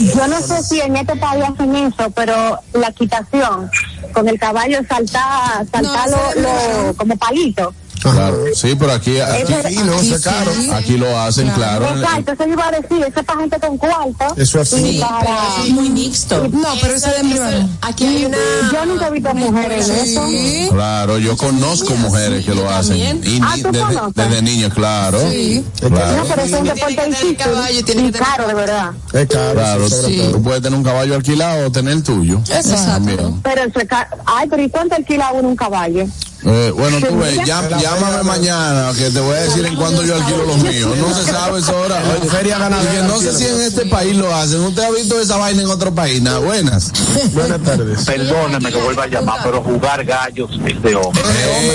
Yo 0.00 0.26
no 0.28 0.40
sé 0.40 0.62
si 0.62 0.80
en 0.80 0.96
este 0.96 1.16
país 1.16 1.44
hacen 1.44 1.74
eso, 1.76 2.10
pero 2.14 2.58
la 2.74 2.92
quitación 2.92 3.70
con 4.12 4.28
el 4.28 4.38
caballo 4.38 4.78
saltar, 4.88 5.66
saltar 5.70 6.10
No, 6.10 6.16
lo, 6.34 6.40
lo- 6.88 6.94
como 6.96 7.16
palito. 7.16 7.72
Claro, 8.00 8.38
sí, 8.54 8.74
pero 8.78 8.92
aquí, 8.92 9.18
aquí, 9.20 9.52
Aquí 9.52 9.76
no, 9.76 9.94
eso 9.94 10.16
es 10.16 10.22
caro. 10.22 10.50
aquí 10.74 10.96
lo 10.96 11.18
hacen, 11.18 11.48
claro. 11.50 11.88
en- 11.88 11.98
Exacto, 11.98 12.32
eso 12.32 12.46
iba 12.46 12.66
a 12.68 12.70
decir, 12.70 12.98
eso 12.98 13.20
es 13.20 13.24
para 13.26 13.40
gente 13.40 13.58
con 13.60 13.78
cuarto. 13.78 14.24
Eso 14.36 14.60
así. 14.60 15.00
para... 15.00 15.38
Es 15.64 15.70
muy 15.70 15.90
mixto. 15.90 16.48
No, 16.48 16.68
pero 16.80 16.94
eso 16.94 17.08
es 17.08 17.16
de 17.16 17.22
mi 17.24 17.32
hermano. 17.34 17.68
Aquí 17.82 18.06
hay 18.06 18.24
una. 18.26 18.36
Yo 18.72 18.86
nunca 18.86 19.08
he 19.08 19.10
visto 19.10 19.34
mujeres 19.34 19.88
en 19.88 19.96
eso. 19.96 20.26
Sí. 20.28 20.68
Claro, 20.70 21.18
yo 21.18 21.36
conozco 21.36 21.94
mujeres 21.96 22.44
que 22.44 22.54
lo 22.54 22.68
hacen. 22.70 22.96
Y 23.24 23.40
Ah, 23.42 23.54
¿tú 23.62 23.70
desde, 23.72 23.96
desde 24.28 24.42
niños, 24.42 24.72
claro. 24.74 25.18
Sí. 25.30 25.64
No, 25.82 25.88
Claro, 25.90 26.24
pero 26.28 26.42
eso 26.42 26.56
es 26.56 26.62
un 26.62 26.68
deporte 26.68 27.06
difícil 27.06 27.36
caballo, 27.36 27.84
tiene 27.84 28.02
que 28.06 28.12
tener- 28.12 28.28
caro, 28.28 28.48
de 28.48 28.54
verdad. 28.54 28.90
Es 29.12 29.26
caro. 29.28 29.52
claro. 29.54 29.88
sí, 29.88 29.94
sí. 30.06 30.28
Tú 30.32 30.42
puedes 30.42 30.62
tener 30.62 30.78
un 30.78 30.84
caballo 30.84 31.14
alquilado 31.14 31.66
o 31.66 31.72
tener 31.72 31.92
el 31.94 32.02
tuyo. 32.02 32.40
Exacto. 32.48 33.38
Pero 33.42 33.62
eso 33.62 33.80
es 33.80 33.88
caro. 33.88 34.16
Ay, 34.26 34.48
pero 34.48 34.62
¿y 34.62 34.68
cuánto 34.70 34.94
alquila 34.94 35.32
uno 35.32 35.48
un 35.48 35.56
caballo? 35.56 36.06
Eh, 36.44 36.70
bueno, 36.76 36.98
tú 37.00 37.16
ves, 37.18 37.34
Feria. 37.36 37.44
llam- 37.60 37.80
llámame 37.86 38.22
mañana 38.24 38.92
que 38.96 39.10
te 39.10 39.20
voy 39.20 39.36
a 39.36 39.40
decir 39.40 39.64
en 39.64 39.76
cuándo 39.76 40.02
yo 40.02 40.16
alquilo 40.16 40.44
los 40.44 40.58
míos. 40.58 40.96
No 40.98 41.14
se 41.14 41.24
sabe 41.24 41.60
eso 41.60 41.76
ahora. 41.76 42.00
Feria 42.30 42.58
ganadera. 42.58 42.92
y 42.92 42.96
que 42.96 43.02
no 43.02 43.18
sé 43.18 43.32
si 43.32 43.44
en 43.44 43.60
este 43.60 43.86
país 43.86 44.16
lo 44.16 44.34
hacen. 44.34 44.60
¿Usted 44.60 44.82
ha 44.82 44.90
visto 44.90 45.20
esa 45.20 45.36
vaina 45.36 45.62
en 45.62 45.68
otro 45.70 45.94
país? 45.94 46.20
Nah, 46.22 46.38
buenas. 46.38 46.90
Buenas 47.32 47.62
tardes. 47.62 48.04
Perdóneme 48.04 48.70
que 48.70 48.78
vuelva 48.78 49.04
a 49.04 49.06
llamar, 49.06 49.40
pero 49.44 49.62
jugar 49.62 50.04
gallos 50.04 50.50
es 50.66 50.82
de 50.82 50.94
hombre. 50.96 51.22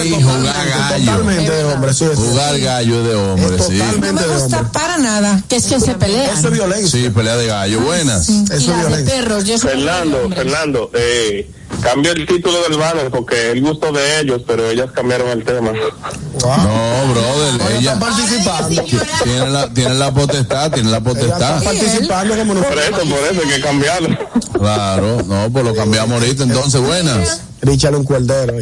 Ey, 0.02 0.12
jugar 0.22 0.68
gallo. 0.70 1.06
Totalmente 1.06 1.52
de 1.52 1.64
hombre, 1.66 1.94
sí. 1.94 2.06
Jugar 2.16 2.60
gallo 2.60 3.02
es 3.02 3.08
de 3.08 3.16
hombre, 3.16 3.58
sí. 3.60 3.74
No 3.78 3.86
totalmente 3.86 4.22
me 4.22 4.28
de 4.28 4.40
gusta 4.42 4.58
hombre. 4.58 4.72
para 4.74 4.98
nada. 4.98 5.44
Que 5.48 5.56
es 5.56 5.66
que 5.66 5.80
se 5.80 5.94
pelean. 5.96 6.38
Eso 6.38 6.48
es 6.48 6.54
violencia. 6.54 7.02
Sí, 7.02 7.10
pelea 7.10 7.38
de 7.38 7.48
gallo. 7.48 7.80
Buenas. 7.82 8.30
Eso 8.30 8.54
es 8.54 8.68
la 8.68 8.98
de 8.98 9.04
violencia. 9.04 9.58
Fernando. 9.60 10.30
Fernando, 10.36 10.92
eh, 10.94 11.50
cambió 11.82 12.12
el 12.12 12.26
título 12.28 12.62
del 12.64 12.78
banner 12.78 13.10
porque 13.10 13.52
el 13.52 13.62
gusto 13.62 13.92
de 13.92 14.20
ellos, 14.20 14.42
pero 14.46 14.70
ellas 14.70 14.92
cambiaron 14.92 15.30
el 15.30 15.44
tema. 15.44 15.72
Wow. 15.72 16.58
No, 16.58 17.14
brother, 17.14 17.54
Ella 17.56 17.78
ella 17.80 17.94
está 17.94 18.00
participando. 18.00 18.84
tiene 19.24 19.50
la, 19.50 19.74
tiene 19.74 19.94
la 19.96 20.12
potestad, 20.14 20.72
tiene 20.72 20.90
la 20.90 21.00
potestad. 21.02 21.64
participando 21.64 22.36
como 22.36 22.54
Por 22.54 22.64
nosotros. 22.64 22.84
eso, 22.86 23.10
por 23.16 23.20
eso 23.32 23.42
hay 23.44 23.50
que 23.56 23.62
cambiarlo. 23.62 24.18
Claro, 24.60 25.24
no, 25.26 25.50
pues 25.52 25.66
lo 25.66 25.76
cambiamos 25.76 26.22
ahorita. 26.22 26.44
Entonces, 26.44 26.82
buenas. 26.82 27.42
Richard 27.62 27.96
un 27.96 28.04
cuerdero. 28.04 28.54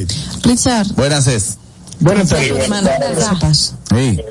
Richard. 0.44 0.88
Buenas 0.96 1.28
es. 1.28 1.58
Buenas 2.02 2.30
tardes. 2.30 2.66
Sepas. 3.26 3.74
Sí. 3.94 4.22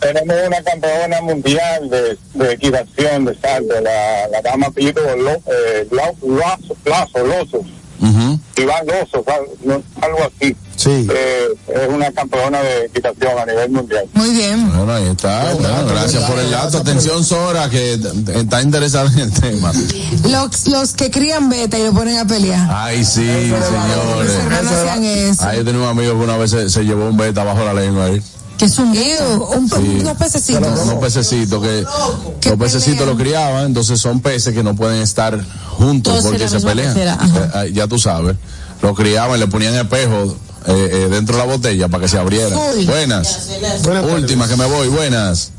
Tenemos 0.00 0.36
una 0.46 0.62
campeona 0.62 1.20
mundial 1.22 1.88
de, 1.90 2.18
de 2.34 2.52
equitación 2.52 3.24
de 3.24 3.38
salto, 3.40 3.74
la, 3.80 4.28
la 4.28 4.42
dama 4.42 4.66
apellido 4.68 5.02
eh, 5.08 5.86
Lau- 5.90 6.16
Lazo, 6.84 7.26
Lazo, 7.26 7.64
Lozo, 8.00 8.18
Ujú. 8.18 8.40
Iván 8.56 8.86
no, 9.64 9.82
algo 10.00 10.18
así. 10.24 10.56
Sí. 10.76 11.06
Eh, 11.10 11.48
es 11.68 11.88
una 11.88 12.10
campeona 12.10 12.62
de 12.62 12.86
equitación 12.86 13.38
a 13.38 13.44
nivel 13.44 13.70
mundial. 13.70 14.06
Muy 14.14 14.30
bien. 14.30 14.66
Bueno, 14.74 14.92
ahí 14.92 15.06
está. 15.08 15.52
Bueno, 15.52 15.86
gracias 15.86 16.24
por 16.24 16.38
el 16.38 16.50
dato. 16.50 16.78
Atención, 16.78 17.22
Sora, 17.22 17.68
que 17.68 18.00
está 18.34 18.62
interesada 18.62 19.10
en 19.12 19.18
el 19.18 19.32
tema. 19.32 19.72
Los, 20.28 20.66
los 20.68 20.92
que 20.94 21.10
crían 21.10 21.50
beta 21.50 21.78
y 21.78 21.84
lo 21.84 21.92
ponen 21.92 22.18
a 22.18 22.24
pelear. 22.24 22.66
Ay, 22.70 23.04
sí, 23.04 23.26
señores. 23.26 24.30
eso. 25.04 25.46
Ahí 25.46 25.58
yo 25.58 25.64
tenía 25.64 25.82
un 25.82 25.88
amigo 25.88 26.12
que 26.12 26.24
una 26.24 26.36
vez 26.38 26.50
se, 26.50 26.70
se 26.70 26.84
llevó 26.84 27.06
un 27.08 27.16
beta 27.16 27.44
bajo 27.44 27.62
la 27.64 27.74
lengua 27.74 28.06
ahí. 28.06 28.22
Que 28.60 28.66
es 28.66 28.78
un 28.78 28.90
un, 28.90 29.72
unos 30.00 30.16
pececitos. 30.18 30.80
Unos 30.82 30.94
pececitos 30.96 31.62
que 32.42 32.50
los 32.50 32.58
pececitos 32.58 33.06
lo 33.06 33.16
criaban, 33.16 33.64
entonces 33.64 33.98
son 33.98 34.20
peces 34.20 34.52
que 34.52 34.62
no 34.62 34.76
pueden 34.76 35.00
estar 35.00 35.42
juntos 35.78 36.12
Todos 36.12 36.26
porque 36.26 36.46
se 36.46 36.60
pelean. 36.60 36.94
Eh, 36.94 37.16
eh, 37.54 37.72
ya 37.72 37.86
tú 37.86 37.98
sabes. 37.98 38.36
Lo 38.82 38.94
criaban, 38.94 39.40
le 39.40 39.46
ponían 39.46 39.74
espejos 39.76 40.34
eh, 40.66 40.90
eh, 40.92 41.08
dentro 41.10 41.38
de 41.38 41.46
la 41.46 41.50
botella 41.50 41.88
para 41.88 42.02
que 42.02 42.08
se 42.08 42.18
abriera. 42.18 42.54
Uy. 42.76 42.84
Buenas. 42.84 43.48
Buenas. 43.82 44.04
Última 44.04 44.46
que 44.46 44.56
me 44.56 44.66
voy, 44.66 44.88
buenas. 44.88 45.52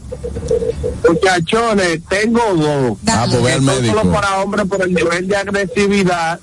Muchachones, 1.09 2.01
tengo 2.07 2.43
dos. 2.55 2.99
Ah, 3.07 3.25
pues 3.27 3.41
ve 3.41 3.53
al 3.53 3.61
médico. 3.63 3.97
solo 3.97 4.11
para 4.11 4.43
hombres 4.43 4.67
por 4.67 4.83
el 4.83 4.93
nivel 4.93 5.27
de 5.27 5.37
agresividad 5.37 6.39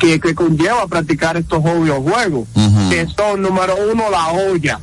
que, 0.00 0.18
que 0.18 0.34
conlleva 0.34 0.86
practicar 0.86 1.36
estos 1.36 1.58
obvios 1.58 1.98
juegos, 1.98 2.48
que 2.88 3.06
son, 3.14 3.42
número 3.42 3.74
uno, 3.92 4.08
la 4.10 4.28
olla. 4.28 4.80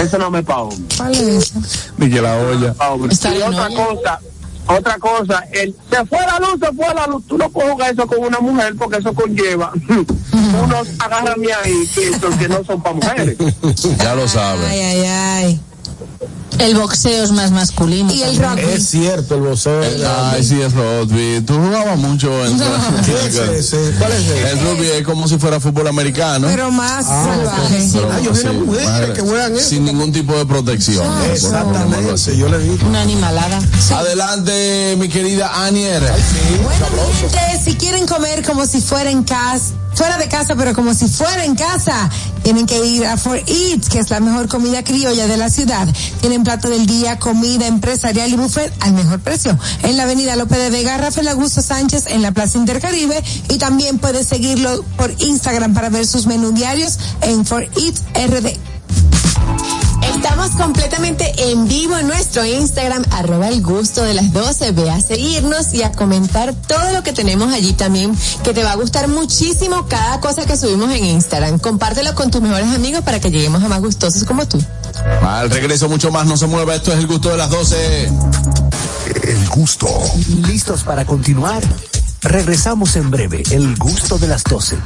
Eso 0.00 0.18
no 0.18 0.30
me 0.30 0.42
hombre. 0.42 0.76
¿Cuál 0.96 1.14
es? 1.14 1.52
Ni 1.98 2.10
que 2.10 2.20
la 2.20 2.36
olla. 2.36 2.74
Pa' 2.74 2.90
hombre. 2.90 3.12
Está 3.12 3.34
Y 3.34 3.42
otra 3.42 3.66
olla. 3.66 3.76
cosa, 3.86 4.20
otra 4.66 4.98
cosa, 4.98 5.44
el, 5.52 5.74
se 5.90 6.06
fue 6.06 6.18
la 6.20 6.38
luz, 6.38 6.58
se 6.60 6.72
fue 6.72 6.94
la 6.94 7.06
luz. 7.06 7.24
Tú 7.26 7.36
no 7.38 7.48
puedes 7.50 7.70
jugar 7.72 7.92
eso 7.92 8.06
con 8.06 8.18
una 8.24 8.38
mujer 8.40 8.74
porque 8.78 8.98
eso 8.98 9.12
conlleva 9.12 9.72
unos 10.62 10.88
agárrame 10.98 11.52
ahí 11.52 11.86
que, 11.94 12.10
que 12.38 12.48
no 12.48 12.64
son 12.64 12.82
para 12.82 12.94
mujeres. 12.94 13.36
Ya 13.98 14.14
lo 14.14 14.22
Ay, 14.22 14.28
sabes. 14.28 14.68
ay, 14.70 15.04
ay. 15.04 15.60
El 16.58 16.74
boxeo 16.76 17.24
es 17.24 17.32
más 17.32 17.50
masculino. 17.50 18.12
Y 18.12 18.22
el 18.22 18.36
rugby. 18.36 18.62
Es 18.74 18.88
cierto, 18.88 19.34
el 19.36 19.40
voceo. 19.42 19.80
Ay, 20.32 20.44
sí, 20.44 20.60
es 20.60 20.72
rugby. 20.72 21.40
Tú 21.46 21.54
jugabas 21.54 21.98
mucho 21.98 22.30
en 22.46 22.58
¿Qué 22.58 23.14
es 23.26 23.34
ese? 23.36 23.94
¿Cuál 23.98 24.12
es 24.12 24.20
ese? 24.20 24.50
El 24.50 24.60
rugby 24.60 24.86
es 24.88 25.02
como 25.04 25.26
si 25.28 25.38
fuera 25.38 25.58
fútbol 25.60 25.88
americano. 25.88 26.46
Pero 26.48 26.70
más 26.70 27.06
salvaje. 27.06 27.88
Pero, 27.92 28.10
Ah, 28.12 28.20
yo 28.20 28.32
vi 28.32 28.36
sí, 28.40 28.46
una 28.46 28.52
mujer 28.64 28.84
más- 28.86 29.10
que 29.10 29.20
juegan 29.22 29.56
eso. 29.56 29.68
Sin 29.68 29.84
ningún 29.84 30.12
tipo 30.12 30.34
de 30.36 30.46
protección. 30.46 31.04
llamarlo 31.04 31.32
Exactamente, 31.32 32.36
yo 32.36 32.48
le 32.48 32.58
vi. 32.58 32.78
Una 32.84 33.00
animalada. 33.02 33.58
Adelante, 33.94 34.94
mi 34.98 35.08
querida 35.08 35.64
Anier. 35.64 36.00
Bueno, 36.02 36.86
mi 36.94 37.28
gente, 37.30 37.64
si 37.64 37.74
quieren 37.76 38.06
comer 38.06 38.44
como 38.46 38.66
si 38.66 38.80
fuera 38.80 39.10
en 39.10 39.22
casa, 39.24 39.72
fuera 39.94 40.16
de 40.18 40.28
casa, 40.28 40.54
pero 40.56 40.74
como 40.74 40.94
si 40.94 41.08
fuera 41.08 41.44
en 41.44 41.54
casa, 41.54 42.08
tienen 42.42 42.66
que 42.66 42.84
ir 42.84 43.06
a 43.06 43.16
For 43.16 43.36
Eats, 43.46 43.88
que 43.88 43.98
es 43.98 44.10
la 44.10 44.20
mejor 44.20 44.48
comida 44.48 44.82
criolla 44.84 45.26
de 45.26 45.36
la 45.36 45.48
ciudad. 45.50 45.88
Tienen 46.20 46.41
plato 46.44 46.68
del 46.68 46.86
día, 46.86 47.18
comida 47.18 47.66
empresarial 47.66 48.30
y 48.30 48.36
buffet 48.36 48.72
al 48.80 48.92
mejor 48.92 49.20
precio. 49.20 49.58
En 49.82 49.96
la 49.96 50.04
avenida 50.04 50.36
López 50.36 50.58
de 50.58 50.70
Vega, 50.70 50.96
Rafael 50.98 51.28
Augusto 51.28 51.62
Sánchez, 51.62 52.06
en 52.06 52.22
la 52.22 52.32
Plaza 52.32 52.58
Intercaribe, 52.58 53.22
y 53.48 53.58
también 53.58 53.98
puedes 53.98 54.26
seguirlo 54.26 54.84
por 54.96 55.14
Instagram 55.18 55.74
para 55.74 55.90
ver 55.90 56.06
sus 56.06 56.26
menú 56.26 56.52
diarios 56.52 56.98
en 57.22 57.44
For 57.44 57.62
Eats 57.62 58.02
RD. 58.14 58.71
Estamos 60.22 60.50
completamente 60.52 61.50
en 61.50 61.66
vivo 61.66 61.98
en 61.98 62.06
nuestro 62.06 62.44
Instagram, 62.44 63.04
arroba 63.10 63.48
el 63.48 63.60
gusto 63.60 64.04
de 64.04 64.14
las 64.14 64.32
12. 64.32 64.70
Ve 64.70 64.88
a 64.88 65.00
seguirnos 65.00 65.74
y 65.74 65.82
a 65.82 65.90
comentar 65.90 66.54
todo 66.54 66.92
lo 66.92 67.02
que 67.02 67.12
tenemos 67.12 67.52
allí 67.52 67.72
también, 67.72 68.16
que 68.44 68.54
te 68.54 68.62
va 68.62 68.70
a 68.70 68.76
gustar 68.76 69.08
muchísimo 69.08 69.88
cada 69.88 70.20
cosa 70.20 70.46
que 70.46 70.56
subimos 70.56 70.92
en 70.92 71.06
Instagram. 71.06 71.58
Compártelo 71.58 72.14
con 72.14 72.30
tus 72.30 72.40
mejores 72.40 72.68
amigos 72.68 73.02
para 73.02 73.18
que 73.18 73.32
lleguemos 73.32 73.64
a 73.64 73.68
más 73.68 73.80
gustosos 73.80 74.22
como 74.22 74.46
tú. 74.46 74.62
Al 75.22 75.50
regreso 75.50 75.88
mucho 75.88 76.12
más, 76.12 76.24
no 76.24 76.36
se 76.36 76.46
mueva, 76.46 76.76
esto 76.76 76.92
es 76.92 77.00
el 77.00 77.08
gusto 77.08 77.30
de 77.30 77.38
las 77.38 77.50
12. 77.50 78.08
El 79.24 79.48
gusto. 79.48 79.88
¿Listos 80.46 80.84
para 80.84 81.04
continuar? 81.04 81.64
Regresamos 82.20 82.94
en 82.94 83.10
breve, 83.10 83.42
el 83.50 83.74
gusto 83.76 84.18
de 84.18 84.28
las 84.28 84.44
12. 84.44 84.78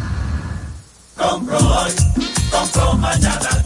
Compro 1.14 1.58
hoy, 1.58 1.92
compro 2.50 2.94
mañana, 2.94 3.65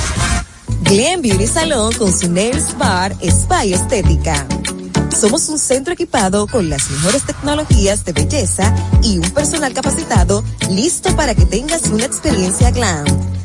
Glen 0.91 1.21
Beauty 1.21 1.47
Salon 1.47 1.93
con 1.93 2.11
su 2.11 2.29
Nails 2.29 2.77
Bar 2.77 3.15
Spa 3.21 3.63
y 3.63 3.71
Estética. 3.71 4.45
Somos 5.17 5.47
un 5.47 5.57
centro 5.57 5.93
equipado 5.93 6.47
con 6.47 6.69
las 6.69 6.89
mejores 6.89 7.23
tecnologías 7.23 8.03
de 8.03 8.11
belleza 8.11 8.75
y 9.01 9.17
un 9.17 9.31
personal 9.31 9.73
capacitado 9.73 10.43
listo 10.69 11.15
para 11.15 11.33
que 11.33 11.45
tengas 11.45 11.87
una 11.87 12.03
experiencia 12.03 12.71
glam. 12.71 13.05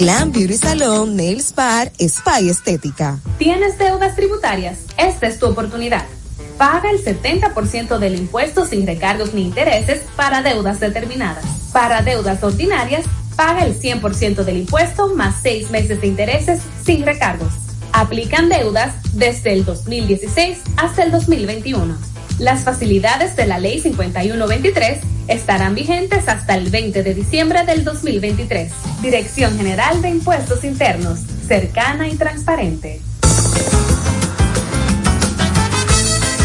Glam 0.00 0.32
Beauty 0.32 0.56
Salon, 0.56 1.14
Nails 1.14 1.54
Bar, 1.54 1.92
Spa 1.98 2.40
y 2.40 2.48
Estética. 2.48 3.18
¿Tienes 3.36 3.76
deudas 3.76 4.16
tributarias? 4.16 4.78
Esta 4.96 5.26
es 5.26 5.38
tu 5.38 5.44
oportunidad. 5.44 6.06
Paga 6.56 6.90
el 6.90 7.04
70% 7.04 7.98
del 7.98 8.14
impuesto 8.14 8.64
sin 8.64 8.86
recargos 8.86 9.34
ni 9.34 9.42
intereses 9.42 10.00
para 10.16 10.40
deudas 10.40 10.80
determinadas. 10.80 11.44
Para 11.74 12.00
deudas 12.00 12.42
ordinarias, 12.42 13.04
paga 13.36 13.66
el 13.66 13.78
100% 13.78 14.42
del 14.44 14.56
impuesto 14.56 15.14
más 15.14 15.34
seis 15.42 15.70
meses 15.70 16.00
de 16.00 16.06
intereses 16.06 16.62
sin 16.82 17.04
recargos. 17.04 17.52
Aplican 17.92 18.48
deudas 18.48 18.94
desde 19.12 19.52
el 19.52 19.66
2016 19.66 20.60
hasta 20.78 21.02
el 21.02 21.10
2021. 21.10 22.09
Las 22.40 22.62
facilidades 22.62 23.36
de 23.36 23.46
la 23.46 23.58
Ley 23.58 23.80
5123 23.80 25.00
estarán 25.28 25.74
vigentes 25.74 26.26
hasta 26.26 26.54
el 26.54 26.70
20 26.70 27.02
de 27.02 27.12
diciembre 27.12 27.66
del 27.66 27.84
2023. 27.84 28.72
Dirección 29.02 29.58
General 29.58 30.00
de 30.00 30.08
Impuestos 30.08 30.64
Internos, 30.64 31.20
cercana 31.46 32.08
y 32.08 32.16
transparente. 32.16 33.02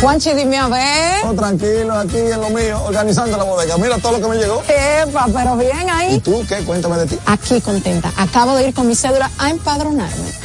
Juanchi, 0.02 0.34
dime 0.34 0.58
a 0.58 0.68
ver. 0.68 1.26
Oh, 1.28 1.34
tranquilo, 1.34 1.94
aquí 1.94 2.18
en 2.18 2.42
lo 2.42 2.50
mío, 2.50 2.84
organizando 2.84 3.38
la 3.38 3.46
bodega. 3.46 3.78
Mira 3.78 3.98
todo 3.98 4.18
lo 4.18 4.22
que 4.22 4.36
me 4.36 4.36
llegó. 4.36 4.64
Epa, 4.68 5.28
pero 5.34 5.56
bien 5.56 5.90
ahí. 5.90 6.16
¿Y 6.16 6.20
tú 6.20 6.46
qué? 6.46 6.58
Cuéntame 6.58 6.98
de 6.98 7.06
ti. 7.06 7.18
Aquí 7.26 7.62
contenta. 7.62 8.12
Acabo 8.18 8.58
de 8.58 8.68
ir 8.68 8.74
con 8.74 8.86
mi 8.86 8.96
cédula 8.96 9.32
a 9.38 9.50
empadronarme. 9.50 10.45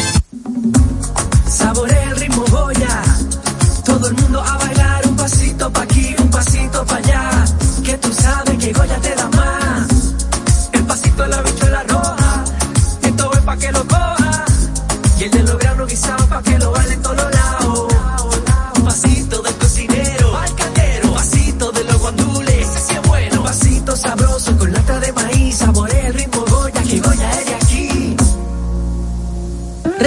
Todo 3.91 4.07
el 4.07 4.13
mundo 4.13 4.41
a 4.41 4.57
bailar 4.57 5.05
un 5.05 5.15
pasito 5.17 5.69
pa' 5.69 5.81
aquí, 5.81 6.15
un 6.17 6.29
pasito 6.29 6.85
pa' 6.85 6.95
allá. 6.95 7.45
Que 7.83 7.97
tú 7.97 8.13
sabes 8.13 8.57
que 8.57 8.71
Goya 8.71 8.97
te 9.01 9.15
da 9.15 9.20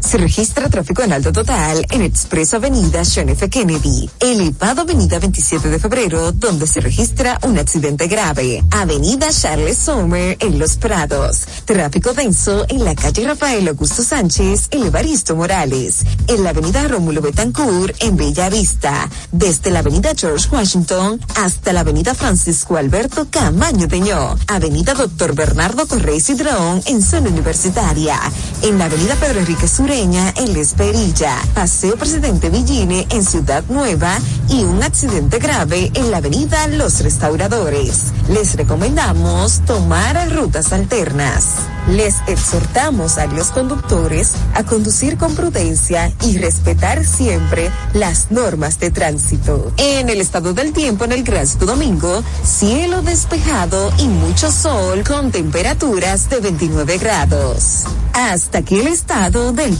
Se 0.00 0.16
registra 0.16 0.68
tráfico 0.68 1.02
en 1.02 1.12
alto 1.12 1.30
total 1.30 1.86
en 1.90 2.02
Expreso 2.02 2.56
Avenida 2.56 3.02
John 3.04 3.28
F. 3.28 3.48
Kennedy, 3.48 4.08
elevado 4.18 4.80
Avenida 4.82 5.18
27 5.18 5.68
de 5.68 5.78
Febrero, 5.78 6.32
donde 6.32 6.66
se 6.66 6.80
registra 6.80 7.38
un 7.42 7.58
accidente 7.58 8.08
grave. 8.08 8.64
Avenida 8.70 9.28
Charles 9.30 9.76
Sommer 9.76 10.36
en 10.40 10.58
Los 10.58 10.76
Prados. 10.78 11.42
Tráfico 11.64 12.14
denso 12.14 12.64
en 12.68 12.84
la 12.84 12.94
calle 12.94 13.26
Rafael 13.26 13.68
Augusto 13.68 14.02
Sánchez 14.02 14.68
en 14.70 14.86
Evaristo 14.86 15.36
Morales. 15.36 16.02
En 16.26 16.42
la 16.44 16.50
Avenida 16.50 16.88
Rómulo 16.88 17.20
Betancourt 17.20 17.94
en 18.00 18.16
Bella 18.16 18.48
Vista. 18.48 19.08
Desde 19.30 19.70
la 19.70 19.80
Avenida 19.80 20.12
George 20.16 20.48
Washington 20.50 21.20
hasta 21.36 21.72
la 21.72 21.80
Avenida 21.80 22.14
Francisco 22.14 22.76
Alberto 22.76 23.28
Camaño 23.30 23.86
Deñó. 23.86 24.36
Avenida 24.48 24.94
Doctor 24.94 25.34
Bernardo 25.34 25.86
Correy 25.86 26.20
Cidrón 26.20 26.82
en 26.86 27.02
zona 27.02 27.28
universitaria. 27.28 28.18
En 28.62 28.78
la 28.78 28.86
Avenida 28.86 29.14
Pedro 29.16 29.40
Enrique 29.40 29.68
Sur 29.68 29.89
sureña 29.90 30.32
en 30.36 30.52
La 30.52 30.60
Esperilla, 30.60 31.36
Paseo 31.52 31.96
Presidente 31.96 32.48
Villine 32.48 33.08
en 33.10 33.24
Ciudad 33.24 33.64
Nueva 33.68 34.18
y 34.48 34.62
un 34.62 34.84
accidente 34.84 35.40
grave 35.40 35.90
en 35.94 36.12
la 36.12 36.18
avenida 36.18 36.68
Los 36.68 37.00
Restauradores. 37.00 38.12
Les 38.28 38.54
recomendamos 38.54 39.60
tomar 39.66 40.30
rutas 40.30 40.72
alternas. 40.72 41.56
Les 41.88 42.14
exhortamos 42.28 43.18
a 43.18 43.26
los 43.26 43.50
conductores 43.50 44.30
a 44.54 44.62
conducir 44.62 45.16
con 45.16 45.34
prudencia 45.34 46.12
y 46.24 46.38
respetar 46.38 47.04
siempre 47.04 47.70
las 47.92 48.30
normas 48.30 48.78
de 48.78 48.92
tránsito. 48.92 49.72
En 49.76 50.08
el 50.08 50.20
estado 50.20 50.52
del 50.52 50.72
tiempo 50.72 51.04
en 51.04 51.12
el 51.12 51.24
Gran 51.24 51.48
Domingo, 51.58 52.22
cielo 52.44 53.02
despejado 53.02 53.92
y 53.98 54.06
mucho 54.06 54.52
sol 54.52 55.02
con 55.02 55.32
temperaturas 55.32 56.30
de 56.30 56.38
29 56.38 56.98
grados. 56.98 57.86
Hasta 58.12 58.58
aquí 58.58 58.78
el 58.78 58.88
estado 58.88 59.52
del 59.52 59.79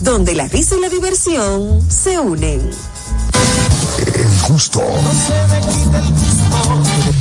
donde 0.00 0.34
la 0.34 0.48
risa 0.48 0.76
y 0.76 0.80
la 0.80 0.88
diversión 0.88 1.84
se 1.90 2.18
unen. 2.18 2.70
El 3.98 4.48
gusto. 4.48 4.82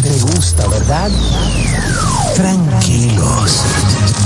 Te 0.02 0.20
gusta, 0.20 0.68
¿verdad? 0.68 1.10
Tranquilos. 2.36 3.62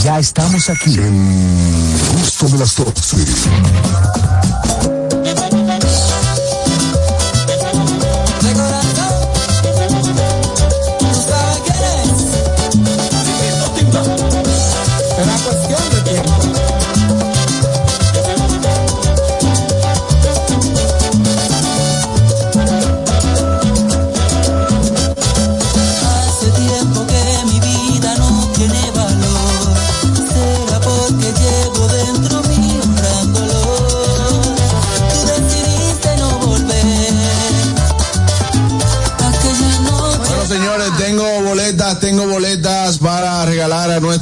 Ya 0.04 0.20
estamos 0.20 0.70
aquí. 0.70 0.96
El 0.96 2.20
gusto 2.20 2.48
de 2.48 2.58
las 2.58 2.76
12. 2.76 3.18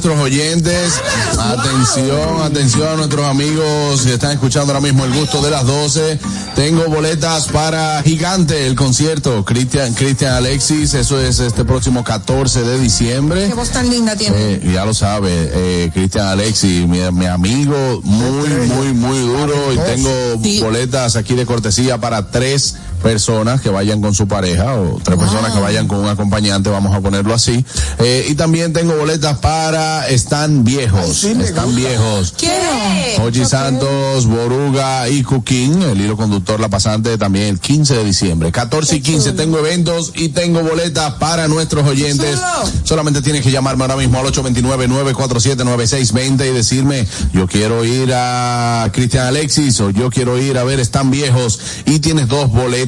Nuestros 0.08 0.18
oyentes. 0.20 0.94
Atención, 1.38 2.42
atención 2.42 2.88
a 2.88 2.96
nuestros 2.96 3.26
amigos 3.26 4.02
que 4.02 4.14
están 4.14 4.32
escuchando 4.32 4.72
ahora 4.72 4.80
mismo 4.80 5.04
el 5.04 5.12
gusto 5.12 5.42
de 5.42 5.50
las 5.50 5.66
12. 5.66 6.18
Tengo 6.54 6.84
boletas 6.86 7.48
para 7.48 8.02
Gigante, 8.02 8.66
el 8.66 8.74
concierto. 8.74 9.44
Cristian, 9.44 9.92
Cristian 9.94 10.32
Alexis, 10.32 10.94
eso 10.94 11.20
es 11.20 11.40
este 11.40 11.64
próximo 11.64 12.04
14 12.04 12.62
de 12.62 12.80
diciembre. 12.80 13.48
Qué 13.48 13.54
voz 13.54 13.70
tan 13.70 13.90
linda 13.90 14.16
tiene. 14.16 14.36
Eh, 14.54 14.70
ya 14.72 14.84
lo 14.84 14.94
sabe, 14.94 15.30
eh, 15.30 15.90
Cristian 15.92 16.26
Alexis, 16.26 16.86
mi, 16.86 17.00
mi 17.12 17.26
amigo, 17.26 18.00
muy, 18.02 18.48
muy, 18.48 18.92
muy 18.94 19.18
duro. 19.18 19.72
Y 19.72 19.76
tengo 19.76 20.64
boletas 20.64 21.16
aquí 21.16 21.34
de 21.34 21.44
cortesía 21.44 21.98
para 21.98 22.30
tres 22.30 22.76
personas 22.98 23.60
que 23.60 23.70
vayan 23.70 24.00
con 24.00 24.14
su 24.14 24.28
pareja 24.28 24.74
o 24.74 25.00
tres 25.02 25.18
personas 25.18 25.52
que 25.52 25.60
vayan 25.60 25.88
con 25.88 25.98
un 25.98 26.08
acompañante, 26.08 26.70
vamos 26.70 26.94
a 26.94 27.00
ponerlo 27.00 27.34
así. 27.34 27.64
Eh, 27.98 28.26
y 28.28 28.34
también 28.34 28.72
tengo 28.72 28.94
boletas 28.96 29.38
para 29.38 30.06
Están 30.08 30.64
Viejos. 30.64 31.24
están 31.24 31.74
Viejos. 31.74 32.34
Quiero. 32.36 33.24
Ochi 33.24 33.44
Santos, 33.44 34.26
Boruga 34.26 35.08
y 35.08 35.22
Cuquín, 35.22 35.82
el 35.82 36.00
hilo 36.00 36.16
conductor 36.16 36.60
La 36.60 36.68
Pasante, 36.68 37.16
también 37.18 37.46
el 37.46 37.60
15 37.60 37.94
de 37.94 38.04
diciembre. 38.04 38.52
14 38.52 38.96
y 38.96 39.00
15 39.00 39.32
tengo 39.32 39.58
eventos 39.58 40.12
y 40.14 40.28
tengo 40.30 40.62
boletas 40.62 41.14
para 41.14 41.48
nuestros 41.48 41.86
oyentes. 41.86 42.38
Solamente 42.84 43.22
tienes 43.22 43.42
que 43.42 43.50
llamarme 43.50 43.84
ahora 43.84 43.96
mismo 43.96 44.18
al 44.18 44.26
829-947-9620 44.26 46.48
y 46.48 46.52
decirme, 46.52 47.06
yo 47.32 47.46
quiero 47.46 47.84
ir 47.84 48.12
a 48.14 48.88
Cristian 48.92 49.26
Alexis 49.26 49.80
o 49.80 49.90
yo 49.90 50.10
quiero 50.10 50.38
ir 50.38 50.58
a 50.58 50.64
ver 50.64 50.80
Están 50.80 51.10
Viejos 51.10 51.60
y 51.86 52.00
tienes 52.00 52.28
dos 52.28 52.50
boletas 52.50 52.87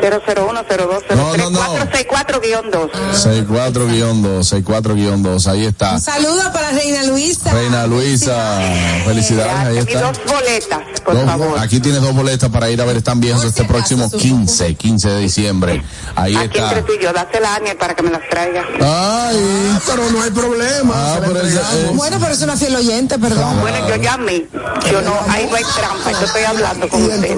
00102 0.00 1.04
No, 1.16 1.36
no, 1.36 1.50
no. 1.50 1.60
464-2. 1.60 2.90
64-2, 3.12 4.42
64-2, 4.42 5.46
ahí 5.48 5.66
está. 5.66 5.92
Un 5.92 6.00
saludo 6.00 6.52
para 6.52 6.70
Reina 6.70 7.02
Luisa. 7.04 7.52
Reina 7.52 7.86
Luisa, 7.86 8.58
felicidades, 9.04 9.66
ahí 9.68 9.76
Y 9.76 9.78
está. 9.78 10.00
dos 10.12 10.18
boletas, 10.26 10.80
por 11.04 11.14
Dos- 11.14 11.24
favor. 11.24 11.58
aquí 11.58 11.80
tienes 11.80 12.00
dos 12.02 12.14
boletas 12.14 12.50
para 12.50 12.70
ir 12.70 12.80
a 12.80 12.84
ver 12.84 12.96
Están 12.96 13.20
Viejos 13.20 13.44
este 13.44 13.64
próximo 13.64 14.10
15, 14.10 14.74
15 14.74 15.08
de 15.08 15.20
diciembre. 15.20 15.82
Ahí 16.14 16.34
Aquí 16.36 16.58
está. 16.58 16.68
entre 16.68 16.82
tú 16.82 16.92
y 16.98 17.02
yo, 17.02 17.12
dásela 17.12 17.52
a 17.52 17.56
Aniel 17.56 17.76
para 17.76 17.94
que 17.94 18.02
me 18.02 18.10
las 18.10 18.22
traiga. 18.28 18.64
Ay, 18.80 19.78
pero 19.86 20.10
no 20.10 20.22
hay 20.22 20.30
problema. 20.30 20.94
Ah, 20.96 21.20
pero 21.24 21.40
ese- 21.40 21.56
eh, 21.58 21.90
Bueno, 21.94 22.18
pero 22.20 22.32
es 22.32 22.42
una 22.42 22.56
fiel 22.56 22.74
oyente, 22.76 23.18
perdón. 23.18 23.60
Bueno, 23.60 23.88
yo 23.88 23.96
llamé. 23.96 24.46
Yo 24.90 25.02
no, 25.02 25.14
ahí 25.28 25.46
no 25.50 25.56
hay 25.56 25.64
trampa. 25.76 26.10
Yo 26.12 26.26
estoy 26.26 26.42
hablando 26.44 26.88
con 26.88 27.02
ustedes. 27.02 27.32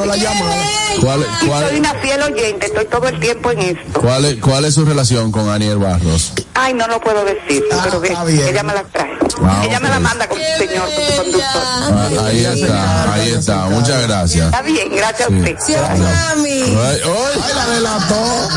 ¿Cuál, 1.00 1.22
Soy 1.38 1.48
cuál, 1.48 1.76
una 1.78 1.94
fiel 2.08 2.22
oyente. 2.22 2.66
Estoy 2.66 2.84
todo 2.86 3.08
el 3.08 3.20
tiempo 3.20 3.50
en 3.50 3.58
esto. 3.60 4.00
cuál, 4.00 4.24
es, 4.24 4.36
¿Cuál 4.36 4.64
es 4.64 4.74
su 4.74 4.84
relación 4.84 5.30
con 5.30 5.48
Aniel 5.48 5.78
Barros? 5.78 6.32
Ay, 6.54 6.74
no 6.74 6.86
lo 6.88 7.00
puedo 7.00 7.24
decir, 7.24 7.62
pero 7.84 8.00
que 8.00 8.12
ella 8.48 8.62
me 8.62 8.74
las 8.74 8.84
trae. 8.90 9.10
Ah, 9.42 9.62
ella 9.64 9.78
me 9.78 9.88
la 9.88 10.00
manda 10.00 10.26
con 10.26 10.38
su 10.38 10.66
señor, 10.66 10.88
con 10.94 11.04
su 11.04 11.22
conductor. 11.22 11.62
Ah, 11.62 12.08
ahí 12.26 12.44
está, 12.44 13.12
ahí 13.12 13.30
está. 13.30 13.66
Muchas 13.66 14.02
gracias. 14.02 14.46
Está 14.46 14.62
bien, 14.62 14.88
gracias 14.96 15.28
a 15.28 15.32
usted. 15.32 15.56
Sí, 15.64 15.74
mami. 15.74 16.50
Ay, 16.50 17.00
ay, 17.04 17.54
la 17.54 17.66
delató. 17.74 18.48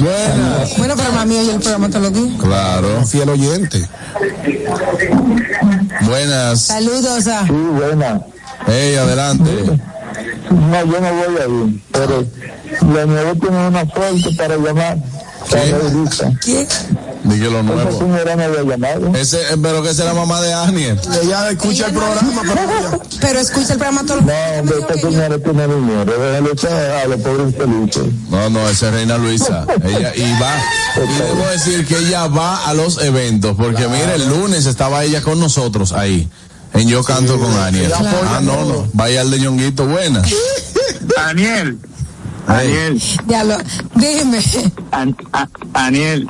Buenas. 0.00 0.78
Bueno, 0.78 0.94
pero 0.96 1.12
mami 1.12 1.36
oye 1.38 1.52
el 1.52 1.60
programa 1.60 1.88
todos 1.88 2.02
los 2.02 2.12
días. 2.12 2.42
Claro. 2.42 3.06
Fiel 3.06 3.28
oyente. 3.28 3.88
Buenas. 6.02 6.62
Saludos 6.62 7.26
a. 7.28 7.46
Sí, 7.46 7.52
buena. 7.52 8.20
Hey, 8.66 8.96
adelante. 8.96 9.78
No, 10.50 10.84
yo 10.84 11.00
no 11.00 11.12
voy 11.14 11.36
a 11.36 11.64
ir, 11.64 11.80
pero 11.90 12.24
la 12.94 13.06
nueva 13.06 13.34
tiene 13.34 13.68
una 13.68 13.84
suerte 13.92 14.30
para 14.36 14.56
llamar. 14.56 14.98
¿Qué? 16.44 16.66
Dije 17.24 17.50
lo 17.50 17.62
nuevo. 17.62 18.06
no 18.06 18.14
había 18.14 18.62
llamado. 18.62 19.14
Ese, 19.16 19.38
pero 19.60 19.82
que 19.82 19.90
esa 19.90 20.02
es 20.02 20.08
la 20.08 20.14
mamá 20.14 20.40
de 20.40 20.52
Aniel. 20.52 21.00
Ella 21.22 21.50
escucha 21.50 21.86
el 21.86 21.92
programa, 21.92 22.42
pero 23.20 23.38
escucha 23.40 23.72
el 23.72 23.78
programa 23.78 24.02
todos 24.04 24.22
los 24.22 24.26
No, 24.26 24.60
hombre, 24.60 24.76
esta 24.80 24.94
señora 24.94 25.38
tiene 25.38 25.66
dinero. 25.66 26.52
Echar 26.52 26.72
a 26.72 27.06
los 27.06 27.20
pobres 27.20 27.46
infelices. 27.54 28.04
No, 28.30 28.50
no, 28.50 28.68
esa 28.68 28.88
es 28.88 28.94
Reina 28.94 29.18
Luisa. 29.18 29.66
Ella 29.82 30.14
y 30.14 30.40
va. 30.40 30.54
Y 30.96 31.22
debo 31.22 31.46
decir 31.48 31.86
que 31.86 31.98
ella 31.98 32.28
va 32.28 32.66
a 32.66 32.74
los 32.74 33.02
eventos, 33.02 33.56
porque 33.56 33.88
mire, 33.88 34.14
el 34.14 34.28
lunes 34.28 34.66
estaba 34.66 35.04
ella 35.04 35.22
con 35.22 35.40
nosotros 35.40 35.92
ahí. 35.92 36.28
En 36.76 36.88
Yo 36.88 37.02
Canto 37.02 37.38
con 37.38 37.52
Aniel. 37.54 37.92
Ah, 37.94 38.40
no, 38.42 38.64
no. 38.64 38.88
Vaya 38.92 39.22
al 39.22 39.30
de 39.30 39.38
Ñonguito, 39.40 39.86
buena. 39.86 40.22
Daniel. 41.16 41.78
Daniel. 42.46 43.02
Diablo, 43.26 43.56
dime. 43.94 44.42
Daniel. 45.72 46.28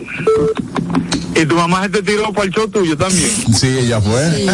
¿Y 1.35 1.45
tu 1.45 1.55
mamá 1.55 1.83
se 1.83 1.89
te 1.91 2.03
tiró 2.03 2.33
para 2.33 2.45
el 2.45 2.51
show 2.51 2.67
tuyo 2.69 2.97
también? 2.97 3.31
Sí, 3.55 3.67
ella 3.67 4.01
fue. 4.01 4.47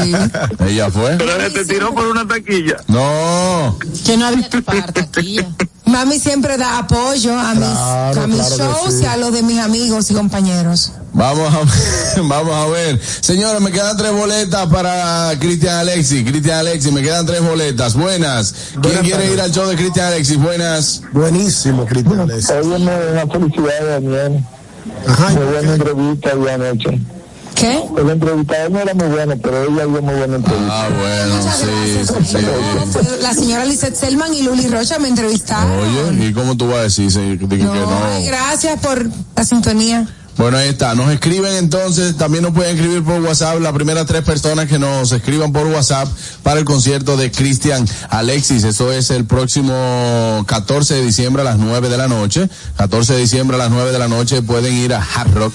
Ella 0.69 0.91
fue. 0.91 1.17
Pero 1.17 1.41
se 1.41 1.51
te 1.51 1.65
tiró 1.65 1.95
por 1.95 2.09
una 2.09 2.27
taquilla. 2.27 2.79
No. 2.89 3.79
Que 4.05 4.17
no 4.17 4.27
había 4.27 4.49
que 4.49 4.63
pagar 4.63 4.93
taquilla. 4.93 5.49
Mami 5.85 6.19
siempre 6.19 6.57
da 6.57 6.79
apoyo 6.79 7.39
a 7.39 7.55
mis, 7.55 7.69
Claro, 7.69 8.23
a 8.23 8.27
mis 8.27 8.37
claro 8.41 8.57
shows 8.57 8.95
sí. 8.95 9.03
y 9.03 9.07
a 9.07 9.17
los 9.17 9.33
de 9.33 9.43
mis 9.43 9.61
amigos 9.61 10.11
y 10.11 10.15
compañeros. 10.15 10.93
Vamos 11.15 11.53
a 11.53 11.59
ver, 11.59 12.25
vamos 12.29 12.55
a 12.55 12.67
ver. 12.69 13.01
Señores, 13.21 13.61
me 13.61 13.71
quedan 13.71 13.97
tres 13.97 14.13
boletas 14.13 14.67
para 14.69 15.33
Cristian 15.39 15.77
Alexis. 15.77 16.25
Cristian 16.25 16.61
Alexis, 16.61 16.93
me 16.93 17.03
quedan 17.03 17.27
tres 17.27 17.43
boletas. 17.43 17.95
Buenas. 17.95 18.55
¿Quién 18.81 18.99
quiere 19.03 19.33
ir 19.33 19.41
al 19.41 19.53
show 19.53 19.67
de 19.69 19.77
Cristian 19.77 20.07
Alexis? 20.07 20.39
Buenas. 20.39 21.03
Buenísimo, 21.13 21.85
Cristian 21.85 22.21
Alexis. 22.21 22.51
Óyeme, 22.51 22.91
una 23.13 23.27
felicidad, 23.27 23.87
Daniel. 23.89 24.45
Ajá. 25.07 25.31
Muy 25.31 25.45
buena 25.45 25.75
entrevista 25.75 26.31
había 26.31 26.55
anoche. 26.55 27.01
¿Qué? 27.55 27.81
El 27.97 28.09
entrevistador 28.09 28.71
no 28.71 28.81
era 28.81 28.95
muy 28.95 29.09
bueno, 29.09 29.35
pero 29.41 29.65
ella 29.65 29.87
dio 29.87 30.03
muy 30.03 30.15
buena 30.15 30.37
entrevista. 30.37 30.85
Ah, 30.85 30.89
bueno, 30.89 31.43
sí, 31.53 32.25
sí. 32.25 32.39
La 33.21 33.35
señora 33.35 33.65
Lizeth 33.67 33.95
Selman 33.95 34.33
y 34.35 34.43
Luli 34.43 34.67
Rocha 34.69 34.99
me 34.99 35.09
entrevistaron. 35.09 35.71
Oye, 35.79 36.27
¿y 36.27 36.33
cómo 36.33 36.57
tú 36.57 36.69
vas 36.69 36.79
a 36.79 36.83
decir 36.85 37.13
sí, 37.13 37.39
que, 37.39 37.57
no? 37.59 38.01
gracias 38.25 38.81
por 38.81 39.07
la 39.37 39.45
sintonía. 39.45 40.09
Bueno, 40.39 40.57
ahí 40.57 40.69
está. 40.71 40.95
Nos 40.95 41.13
escriben 41.13 41.53
entonces, 41.57 42.17
también 42.17 42.43
nos 42.43 42.53
pueden 42.55 42.75
escribir 42.77 43.05
por 43.05 43.21
WhatsApp, 43.21 43.61
las 43.61 43.73
primeras 43.73 44.07
tres 44.07 44.23
personas 44.23 44.67
que 44.67 44.79
nos 44.79 45.13
escriban 45.13 45.53
por 45.53 45.67
WhatsApp 45.67 46.09
para 46.43 46.59
el 46.59 46.65
concierto 46.65 47.17
de 47.17 47.31
Cristian 47.31 47.87
Alexis. 48.09 48.65
Eso 48.65 48.91
es 48.93 49.11
el 49.11 49.25
próximo 49.27 50.43
14 50.47 50.95
de 50.95 51.03
diciembre 51.05 51.43
a 51.43 51.45
las 51.45 51.59
9 51.59 51.89
de 51.89 51.97
la 51.99 52.09
noche. 52.09 52.49
14 52.77 53.13
de 53.15 53.21
diciembre 53.21 53.57
a 53.57 53.59
las 53.59 53.71
9 53.71 53.93
de 53.93 53.99
la 53.99 54.09
noche 54.09 54.43
pueden 54.43 54.75
ir 54.75 54.95
a 54.95 55.03
Hard 55.03 55.35
Rock. 55.35 55.55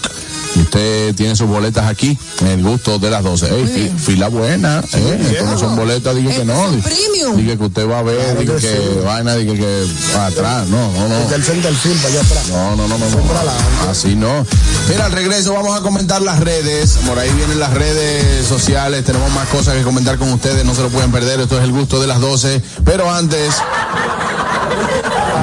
Y 0.56 0.62
Usted 0.62 1.14
tiene 1.16 1.36
sus 1.36 1.48
boletas 1.48 1.86
aquí, 1.88 2.18
en 2.42 2.48
el 2.48 2.64
gusto 2.64 2.98
de 3.00 3.12
las 3.12 3.24
12. 3.24 3.54
Ey, 3.54 3.66
fi- 3.68 3.90
fila 4.00 4.28
buena, 4.30 4.82
eh. 4.94 5.28
Esto 5.34 5.46
no 5.46 5.58
son 5.60 5.76
boletas, 5.76 6.16
dije 6.16 6.30
que 6.38 6.46
no. 6.46 6.72
Di- 6.72 6.82
premium. 6.82 7.36
Dije 7.38 7.58
que 7.58 7.64
usted 7.66 7.88
va 7.88 8.00
a 8.00 8.04
ver, 8.04 8.40
dije 8.40 8.56
que 8.56 9.02
vaina, 9.06 9.36
dije 9.36 9.56
que 9.56 9.86
atrás. 10.18 10.68
No, 10.70 10.92
no, 10.94 11.08
no. 11.10 11.36
El 11.36 11.44
centro 11.44 11.70
del 11.70 11.78
film, 11.78 11.98
para 11.98 12.10
allá 12.10 12.22
atrás. 12.22 12.48
No, 12.50 12.76
no, 12.76 12.88
no, 12.88 12.98
no, 12.98 13.06
no. 13.10 13.90
Así 13.92 14.16
no. 14.16 14.46
Mira, 14.90 15.06
al 15.06 15.12
regreso 15.12 15.54
vamos 15.54 15.78
a 15.78 15.82
comentar 15.82 16.22
las 16.22 16.40
redes. 16.40 16.98
Por 17.06 17.20
ahí 17.20 17.30
vienen 17.34 17.60
las 17.60 17.74
redes 17.74 18.48
sociales. 18.48 19.04
Tenemos 19.04 19.32
más 19.32 19.48
cosas 19.50 19.76
que 19.76 19.84
comentar 19.84 20.18
con 20.18 20.32
ustedes. 20.32 20.64
No 20.66 20.74
se 20.74 20.82
lo 20.82 20.90
pueden 20.90 21.12
perder. 21.12 21.40
Esto 21.40 21.58
es 21.58 21.64
el 21.64 21.72
gusto 21.72 22.00
de 22.00 22.08
las 22.08 22.20
12. 22.20 22.62
Pero 22.86 23.12
antes. 23.12 23.56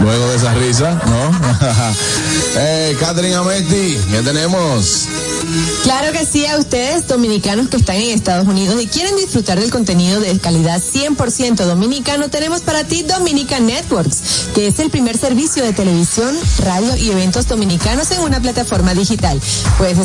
Luego 0.02 0.28
de 0.28 0.36
esa 0.36 0.54
risa, 0.54 1.00
¿no? 1.06 1.40
eh, 2.56 2.96
Catherine 2.98 3.36
Amesti, 3.36 3.98
¿qué 4.10 4.22
tenemos? 4.22 5.06
Claro 5.82 6.12
que 6.12 6.24
sí, 6.24 6.46
a 6.46 6.56
ustedes 6.58 7.06
dominicanos 7.06 7.68
que 7.68 7.76
están 7.76 7.96
en 7.96 8.10
Estados 8.10 8.46
Unidos 8.46 8.80
y 8.82 8.86
quieren 8.86 9.16
disfrutar 9.16 9.60
del 9.60 9.70
contenido 9.70 10.20
de 10.20 10.38
calidad 10.38 10.82
100% 10.82 11.64
dominicano, 11.64 12.28
tenemos 12.28 12.62
para 12.62 12.84
ti 12.84 13.02
Dominican 13.02 13.66
Networks, 13.66 14.48
que 14.54 14.68
es 14.68 14.78
el 14.78 14.90
primer 14.90 15.16
servicio 15.18 15.62
de 15.62 15.72
televisión, 15.72 16.34
radio 16.58 16.96
y 16.96 17.10
eventos 17.10 17.46
dominicanos 17.46 18.10
en 18.10 18.20
una 18.20 18.40
plataforma 18.40 18.94
digital. 18.94 19.40
Puedes, 19.78 19.98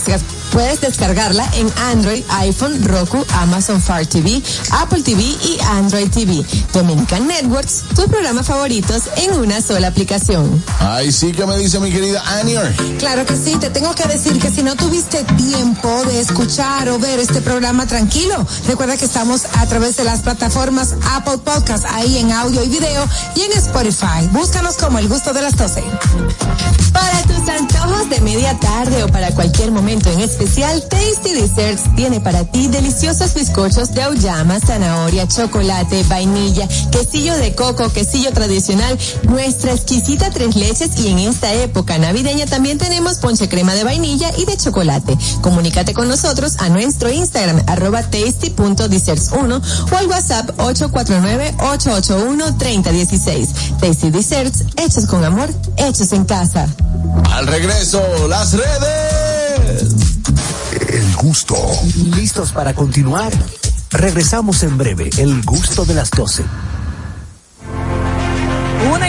puedes 0.51 0.81
descargarla 0.81 1.49
en 1.55 1.71
Android, 1.91 2.23
iPhone, 2.30 2.84
Roku, 2.84 3.26
Amazon 3.34 3.81
Fire 3.81 4.07
TV, 4.07 4.41
Apple 4.71 5.01
TV 5.01 5.21
y 5.21 5.57
Android 5.69 6.09
TV. 6.09 6.43
Dominican 6.73 7.27
Networks, 7.27 7.84
tus 7.95 8.05
programas 8.05 8.45
favoritos 8.45 9.03
en 9.17 9.34
una 9.34 9.61
sola 9.61 9.88
aplicación. 9.88 10.63
Ay, 10.80 11.11
sí 11.11 11.31
que 11.31 11.45
me 11.45 11.57
dice 11.57 11.80
mi 11.80 11.91
querida 11.91 12.21
Anier. 12.39 12.76
Claro 12.97 13.26
que 13.26 13.35
sí, 13.35 13.55
te 13.59 13.69
tengo 13.69 13.93
que 13.95 14.07
decir 14.07 14.38
que 14.39 14.49
si 14.49 14.63
no 14.63 14.76
tuviste 14.76 15.26
tiempo 15.43 16.03
de 16.05 16.19
escuchar 16.19 16.89
o 16.89 16.99
ver 16.99 17.19
este 17.19 17.41
programa 17.41 17.87
tranquilo, 17.87 18.35
recuerda 18.67 18.97
que 18.97 19.05
estamos 19.05 19.45
a 19.57 19.65
través 19.67 19.95
de 19.95 20.03
las 20.03 20.19
plataformas 20.19 20.95
Apple 21.13 21.37
Podcast, 21.37 21.85
ahí 21.89 22.17
en 22.17 22.31
audio 22.31 22.61
y 22.63 22.67
video, 22.67 23.07
y 23.35 23.41
en 23.43 23.53
Spotify. 23.53 24.27
Búscanos 24.31 24.75
como 24.75 24.99
el 24.99 25.07
gusto 25.07 25.31
de 25.31 25.41
las 25.41 25.55
12. 25.55 25.81
Para 26.91 27.21
tus 27.23 27.47
antojos 27.47 28.09
de 28.09 28.19
media 28.21 28.59
tarde 28.59 29.03
o 29.03 29.07
para 29.07 29.31
cualquier 29.31 29.71
momento 29.71 30.11
en 30.11 30.19
especial, 30.19 30.83
Tasty 30.89 31.33
Desserts 31.33 31.95
tiene 31.95 32.19
para 32.19 32.43
ti 32.43 32.67
deliciosos 32.67 33.33
bizcochos 33.33 33.93
de 33.93 34.01
auyama, 34.01 34.59
zanahoria, 34.59 35.27
chocolate, 35.27 36.03
vainilla, 36.03 36.67
quesillo 36.91 37.35
de 37.35 37.55
coco, 37.55 37.89
quesillo 37.93 38.31
tradicional, 38.33 38.97
nuestra 39.23 39.71
exquisita 39.71 40.31
tres 40.31 40.55
leches 40.55 40.99
y 40.99 41.07
en 41.07 41.19
esta 41.19 41.53
época 41.53 41.97
navideña 41.97 42.45
también 42.45 42.77
tenemos 42.77 43.17
ponche 43.17 43.47
crema 43.47 43.73
de 43.75 43.83
vainilla 43.83 44.31
y 44.37 44.45
de 44.45 44.57
chocolate. 44.57 45.17
Comunícate 45.41 45.93
con 45.93 46.07
nosotros 46.07 46.56
a 46.60 46.69
nuestro 46.69 47.10
Instagram 47.10 47.61
arroba 47.68 48.03
tasty.desserts1 48.03 49.91
o 49.91 49.97
al 49.97 50.07
WhatsApp 50.07 50.49
849-881-3016. 50.57 53.47
Tasty 53.80 54.10
Desserts, 54.10 54.64
hechos 54.77 55.06
con 55.06 55.23
amor, 55.26 55.53
hechos 55.77 56.11
en 56.14 56.26
casa. 56.26 56.68
Al 57.31 57.45
regreso, 57.47 58.01
las 58.27 58.53
redes. 58.53 59.95
El 60.88 61.15
gusto. 61.15 61.56
¿Listos 62.15 62.51
para 62.51 62.73
continuar? 62.73 63.31
Regresamos 63.91 64.64
en 64.64 64.77
breve. 64.77 65.10
El 65.18 65.41
gusto 65.43 65.85
de 65.85 65.93
las 65.95 66.11
12. 66.11 66.43
Una 68.93 69.09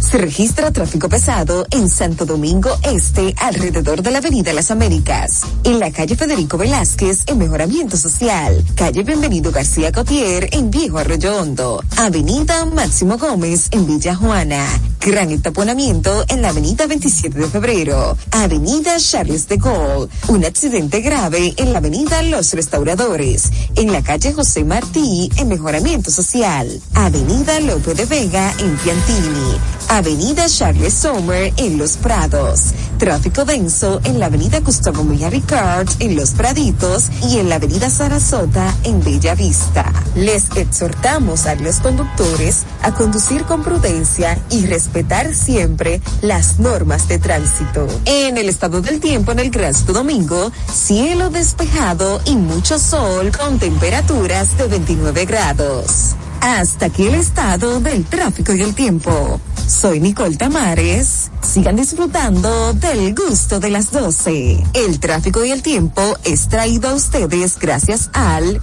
Se 0.00 0.18
registra 0.18 0.70
tráfico 0.70 1.08
pesado 1.08 1.66
en 1.70 1.90
Santo 1.90 2.26
Domingo 2.26 2.70
Este, 2.82 3.34
alrededor 3.38 4.02
de 4.02 4.10
la 4.10 4.18
Avenida 4.18 4.52
Las 4.52 4.70
Américas. 4.70 5.42
En 5.64 5.80
la 5.80 5.90
calle 5.90 6.16
Federico 6.16 6.56
Velázquez, 6.58 7.24
en 7.26 7.38
Mejoramiento 7.38 7.96
Social. 7.96 8.64
Calle 8.76 9.02
Bienvenido 9.02 9.50
García 9.50 9.92
Cotier, 9.92 10.48
en 10.52 10.70
Viejo 10.70 10.98
Arroyo 10.98 11.36
Hondo. 11.36 11.82
Avenida 11.96 12.66
Máximo 12.66 13.18
Gómez, 13.18 13.68
en 13.72 13.86
Villa 13.86 14.14
Juana. 14.14 14.64
Gran 15.00 15.30
entaponamiento 15.30 16.24
en 16.28 16.42
la 16.42 16.48
Avenida 16.48 16.86
27 16.86 17.38
de 17.38 17.46
Febrero. 17.46 18.16
Avenida 18.32 18.96
Charles 18.98 19.46
de 19.48 19.56
Gaulle. 19.56 20.10
Un 20.28 20.44
accidente 20.44 21.00
grave 21.00 21.54
en 21.56 21.72
la 21.72 21.78
Avenida 21.78 22.22
Los 22.22 22.52
Restauradores. 22.52 23.50
En 23.76 23.92
la 23.92 24.02
calle 24.02 24.32
José 24.32 24.64
Martí, 24.64 25.30
en 25.36 25.48
Mejoramiento 25.48 26.10
Social. 26.10 26.80
Avenida 26.94 27.60
López 27.60 27.96
de 27.96 28.04
Vega, 28.06 28.52
en 28.58 28.76
Piantini. 28.78 29.75
Avenida 29.88 30.46
Charles 30.48 30.94
Sommer 30.94 31.52
en 31.56 31.78
Los 31.78 31.96
Prados. 31.96 32.72
Tráfico 32.98 33.44
denso 33.44 34.00
en 34.04 34.18
la 34.18 34.26
Avenida 34.26 34.60
Gustavo 34.60 35.04
Milla 35.04 35.30
Ricard 35.30 35.88
en 36.00 36.16
Los 36.16 36.30
Praditos 36.30 37.06
y 37.22 37.38
en 37.38 37.48
la 37.48 37.56
Avenida 37.56 37.90
Sarasota 37.90 38.74
en 38.84 39.02
Bella 39.02 39.34
Vista. 39.34 39.92
Les 40.14 40.48
exhortamos 40.56 41.46
a 41.46 41.54
los 41.56 41.76
conductores 41.76 42.64
a 42.82 42.92
conducir 42.92 43.44
con 43.44 43.62
prudencia 43.62 44.38
y 44.50 44.66
respetar 44.66 45.34
siempre 45.34 46.00
las 46.22 46.58
normas 46.58 47.08
de 47.08 47.18
tránsito. 47.18 47.86
En 48.04 48.38
el 48.38 48.48
estado 48.48 48.80
del 48.80 49.00
tiempo 49.00 49.32
en 49.32 49.38
el 49.40 49.50
Gran 49.50 49.74
Santo 49.74 49.92
Domingo, 49.92 50.50
cielo 50.72 51.30
despejado 51.30 52.20
y 52.24 52.36
mucho 52.36 52.78
sol 52.78 53.30
con 53.36 53.58
temperaturas 53.58 54.56
de 54.58 54.68
29 54.68 55.24
grados. 55.26 56.16
Hasta 56.40 56.86
aquí 56.86 57.06
el 57.06 57.14
estado 57.16 57.80
del 57.80 58.04
tráfico 58.04 58.52
y 58.54 58.62
el 58.62 58.74
tiempo. 58.74 59.40
Soy 59.66 59.98
Nicole 60.00 60.36
Tamares. 60.36 61.30
Sigan 61.42 61.74
disfrutando 61.76 62.72
del 62.74 63.14
gusto 63.14 63.58
de 63.58 63.70
las 63.70 63.90
12. 63.90 64.62
El 64.74 65.00
tráfico 65.00 65.44
y 65.44 65.50
el 65.50 65.62
tiempo 65.62 66.02
es 66.24 66.48
traído 66.48 66.88
a 66.88 66.94
ustedes 66.94 67.58
gracias 67.58 68.10
al 68.12 68.62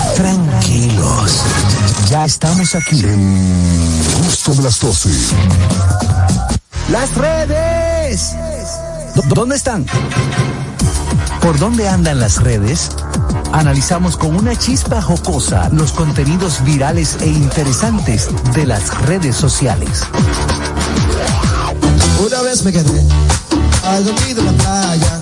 Tranquilos. 0.15 1.31
Ya 2.09 2.25
estamos 2.25 2.75
aquí. 2.75 2.99
El 2.99 4.03
gusto 4.25 4.53
de 4.53 4.63
las 4.63 4.79
12. 4.79 5.09
Las 6.89 7.13
redes. 7.15 8.31
¿Dó- 9.15 9.23
¿Dónde 9.33 9.55
están? 9.55 9.85
¿Por 11.41 11.57
dónde 11.57 11.87
andan 11.87 12.19
las 12.19 12.41
redes? 12.41 12.89
Analizamos 13.53 14.15
con 14.17 14.35
una 14.35 14.55
chispa 14.55 15.01
jocosa 15.01 15.69
los 15.71 15.91
contenidos 15.91 16.63
virales 16.63 17.17
e 17.21 17.27
interesantes 17.27 18.27
de 18.53 18.65
las 18.65 18.89
redes 19.01 19.35
sociales. 19.35 20.01
Una 22.25 22.41
vez 22.41 22.63
me 22.63 22.71
quedé 22.71 23.03
al 23.85 24.05
dormido 24.05 24.41
en 24.41 24.45
la 24.45 24.63
playa 24.63 25.19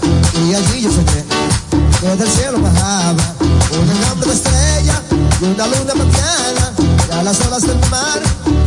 y 0.47 0.53
allí 0.53 0.81
yo 0.81 0.91
soñé 0.91 1.23
que 2.01 2.07
del 2.15 2.29
cielo 2.29 2.59
bajaba 2.61 3.23
un 3.81 3.89
enjambre 3.89 4.27
de 4.27 4.33
estrella 4.33 4.68
una 5.41 5.67
luna 5.67 5.93
mañana 5.95 6.73
y 7.07 7.13
a 7.13 7.23
las 7.23 7.39
olas 7.47 7.61
del 7.61 7.79
mar 7.89 8.19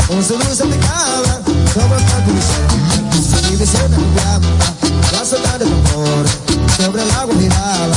con 0.08 0.24
su 0.24 0.38
luz 0.38 0.58
como 0.58 1.94
el 1.94 2.04
canto 2.06 2.30
de 2.30 3.50
mi 3.50 3.56
visión 3.56 3.90
cambiaba 3.90 4.46
la 5.12 5.24
sola 5.24 5.58
de 5.58 5.66
amor 5.66 6.26
sobre 6.78 7.02
el 7.02 7.10
agua 7.10 7.34
giraba 7.38 7.96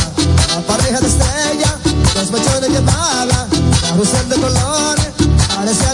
la 0.56 0.62
pareja 0.68 1.00
de 1.00 1.08
estrella 1.08 1.78
los 2.16 2.32
mechones 2.32 2.70
llevaba 2.70 3.48
carrusel 3.82 4.30
de 4.30 4.36
colores 4.36 5.15
parecía 5.66 5.94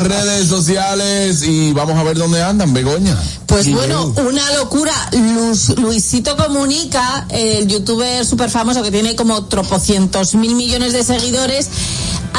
redes 0.00 0.48
sociales 0.48 1.42
y 1.42 1.72
vamos 1.72 1.96
a 1.98 2.02
ver 2.02 2.16
dónde 2.16 2.42
andan, 2.42 2.72
Begoña. 2.72 3.16
Pues 3.46 3.70
bueno, 3.72 4.14
una 4.28 4.50
locura. 4.52 4.92
Luz- 5.12 5.76
Luisito 5.78 6.36
Comunica, 6.36 7.26
el 7.30 7.66
youtuber 7.66 8.24
súper 8.24 8.50
famoso 8.50 8.82
que 8.82 8.90
tiene 8.90 9.16
como 9.16 9.44
tropocientos 9.46 10.34
mil 10.34 10.54
millones 10.54 10.92
de 10.92 11.04
seguidores, 11.04 11.68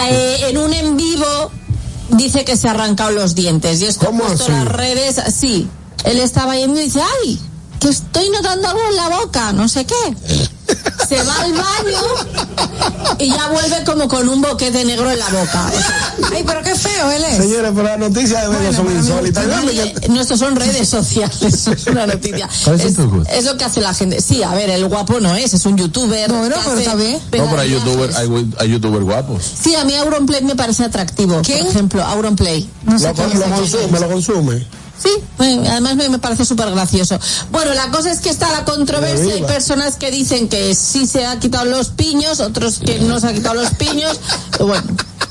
eh, 0.10 0.45
en 0.49 0.57
un 0.57 0.73
en 0.73 0.97
vivo 0.97 1.51
dice 2.10 2.45
que 2.45 2.57
se 2.57 2.68
ha 2.68 2.72
arrancado 2.72 3.11
los 3.11 3.35
dientes. 3.35 3.81
Y 3.81 3.85
esto 3.85 4.07
ha 4.10 4.11
puesto 4.11 4.43
así? 4.43 4.51
las 4.51 4.65
redes, 4.65 5.15
sí. 5.35 5.68
Él 6.06 6.19
estaba 6.19 6.56
yendo 6.56 6.80
y 6.80 6.85
dice, 6.85 7.01
ay, 7.23 7.39
que 7.80 7.89
estoy 7.89 8.30
notando 8.30 8.68
algo 8.69 8.81
en 8.89 8.95
la 8.95 9.10
boca, 9.10 9.51
no 9.53 9.68
sé 9.68 9.85
qué. 9.85 10.49
Se 11.10 11.23
va 11.23 11.41
al 11.41 11.53
baño 11.53 12.02
y 13.18 13.30
ya 13.30 13.48
vuelve 13.48 13.84
como 13.84 14.07
con 14.07 14.30
un 14.30 14.41
boquete 14.41 14.86
negro 14.86 15.10
en 15.10 15.18
la 15.18 15.27
boca. 15.30 15.72
O 15.76 15.80
sea, 15.80 16.15
Ay, 16.36 16.44
pero 16.45 16.61
qué 16.61 16.76
feo 16.76 17.10
él 17.11 17.23
es. 17.23 17.38
Señores, 17.38 17.72
pero 17.73 17.84
las 17.84 17.98
noticias 17.98 18.44
de 18.44 18.56
Vega 18.56 18.73
son 18.73 18.95
insólitas. 18.95 19.45
No, 20.07 20.22
esto 20.22 20.38
son 20.38 20.56
redes 20.56 20.88
sociales, 20.88 21.41
eso 21.41 21.72
es 21.73 21.88
una 21.88 22.06
noticia. 22.06 22.48
¿Cuáles 22.64 22.94
son 22.94 23.26
Es, 23.27 23.44
lo 23.45 23.57
que 23.57 23.65
hace 23.65 23.81
la 23.81 23.94
gente. 23.95 24.22
Sí, 24.22 24.44
a 24.44 24.52
ver, 24.52 24.69
el 24.69 24.88
guapo 24.88 25.19
no 25.19 25.36
es, 25.36 25.52
es 25.53 25.65
un 25.65 25.77
youtuber. 25.77 26.30
Bueno, 26.31 26.56
pero 26.64 26.73
hace 26.73 26.84
está 26.84 26.95
bien. 26.95 27.14
No, 27.14 27.22
pero 27.31 27.44
hay 27.44 27.69
pedaleajes. 27.69 27.84
youtuber, 27.84 28.15
hay, 28.15 28.52
hay 28.60 28.69
youtuber 28.69 29.03
guapos. 29.03 29.44
Sí, 29.64 29.76
a 29.76 29.86
mí 29.86 29.95
Auronplay 29.95 30.44
me 30.44 30.56
parece 30.56 30.86
atractivo. 30.86 31.41
¿Quién? 31.44 31.61
Por 31.61 31.72
ejemplo, 31.72 32.03
Auronplay. 32.03 32.69
No 32.84 32.99
sé 32.99 33.11
Lo, 33.15 33.27
lo 33.34 33.56
consume, 33.56 33.99
lo 33.99 34.07
consume. 34.10 34.78
Sí, 35.02 35.10
bueno, 35.38 35.64
además 35.70 35.96
me, 35.96 36.20
parece 36.20 36.44
súper 36.46 36.70
gracioso. 36.72 37.18
Bueno, 37.52 37.74
la 37.74 37.90
cosa 37.90 38.12
es 38.12 38.20
que 38.20 38.30
está 38.30 38.52
la 38.52 38.66
controversia. 38.66 39.34
Hay 39.34 39.44
personas 39.44 39.96
que 39.96 40.12
dicen 40.12 40.50
que 40.50 40.76
sí 40.76 41.08
se 41.08 41.26
ha 41.26 41.40
quitado 41.40 41.66
los 41.66 41.90
piños, 41.90 42.40
otros 42.42 42.80
que 42.80 43.00
no 43.00 43.20
se 43.20 43.28
ha 43.28 43.34
quitado 43.34 43.56
los 43.56 43.72
piños. 43.72 44.20
Bueno, 44.60 44.84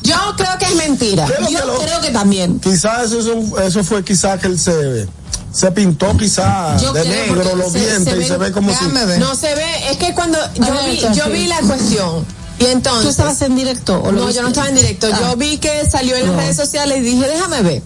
yo 0.03 0.15
creo 0.39 0.57
que 0.59 0.65
es 0.65 0.75
mentira. 0.77 1.27
¿Qué 1.27 1.35
es 1.35 1.41
lo 1.41 1.49
Yo 1.51 1.61
que 1.61 1.67
lo- 1.67 1.79
creo 1.81 2.01
que 2.01 2.11
también. 2.11 2.61
Quizás 2.61 3.13
eso, 3.13 3.61
eso 3.63 3.85
fue 3.85 4.03
quizás 4.03 4.41
que 4.41 4.47
él 4.47 4.59
se, 4.59 5.07
se 5.53 5.71
pintó 5.73 6.17
quizás 6.17 6.81
Yo 6.81 6.95
de 6.95 7.05
negro 7.07 7.55
los 7.57 7.73
se- 7.73 7.81
dientes 7.81 8.15
se 8.15 8.21
y 8.23 8.25
se 8.27 8.37
ve 8.39 8.51
como 8.51 8.71
si... 8.71 8.77
Déjame 8.87 9.05
ver. 9.05 9.19
No 9.21 9.35
se 9.35 9.55
ve, 9.55 9.91
es 9.91 9.99
que 9.99 10.15
cuando 10.15 10.39
yo 10.55 10.73
ver, 10.73 10.91
vi, 10.91 11.01
yo 11.15 11.29
vi 11.31 11.47
la 11.47 11.61
cuestión 11.61 12.25
y 12.59 12.65
entonces 12.67 13.03
¿Tú 13.05 13.09
estabas 13.11 13.43
en 13.43 13.55
directo? 13.55 14.01
O 14.01 14.11
no, 14.11 14.31
yo 14.31 14.41
no 14.43 14.49
estaba 14.49 14.69
en 14.71 14.77
directo. 14.77 15.09
Ah. 15.13 15.19
Yo 15.21 15.37
vi 15.37 15.59
que 15.59 15.85
salió 15.89 16.17
en 16.17 16.23
las 16.27 16.33
No. 16.35 16.41
redes 16.41 16.57
sociales 16.57 16.99
y 16.99 17.01
dije, 17.03 17.27
déjame 17.29 17.63
ver. 17.63 17.83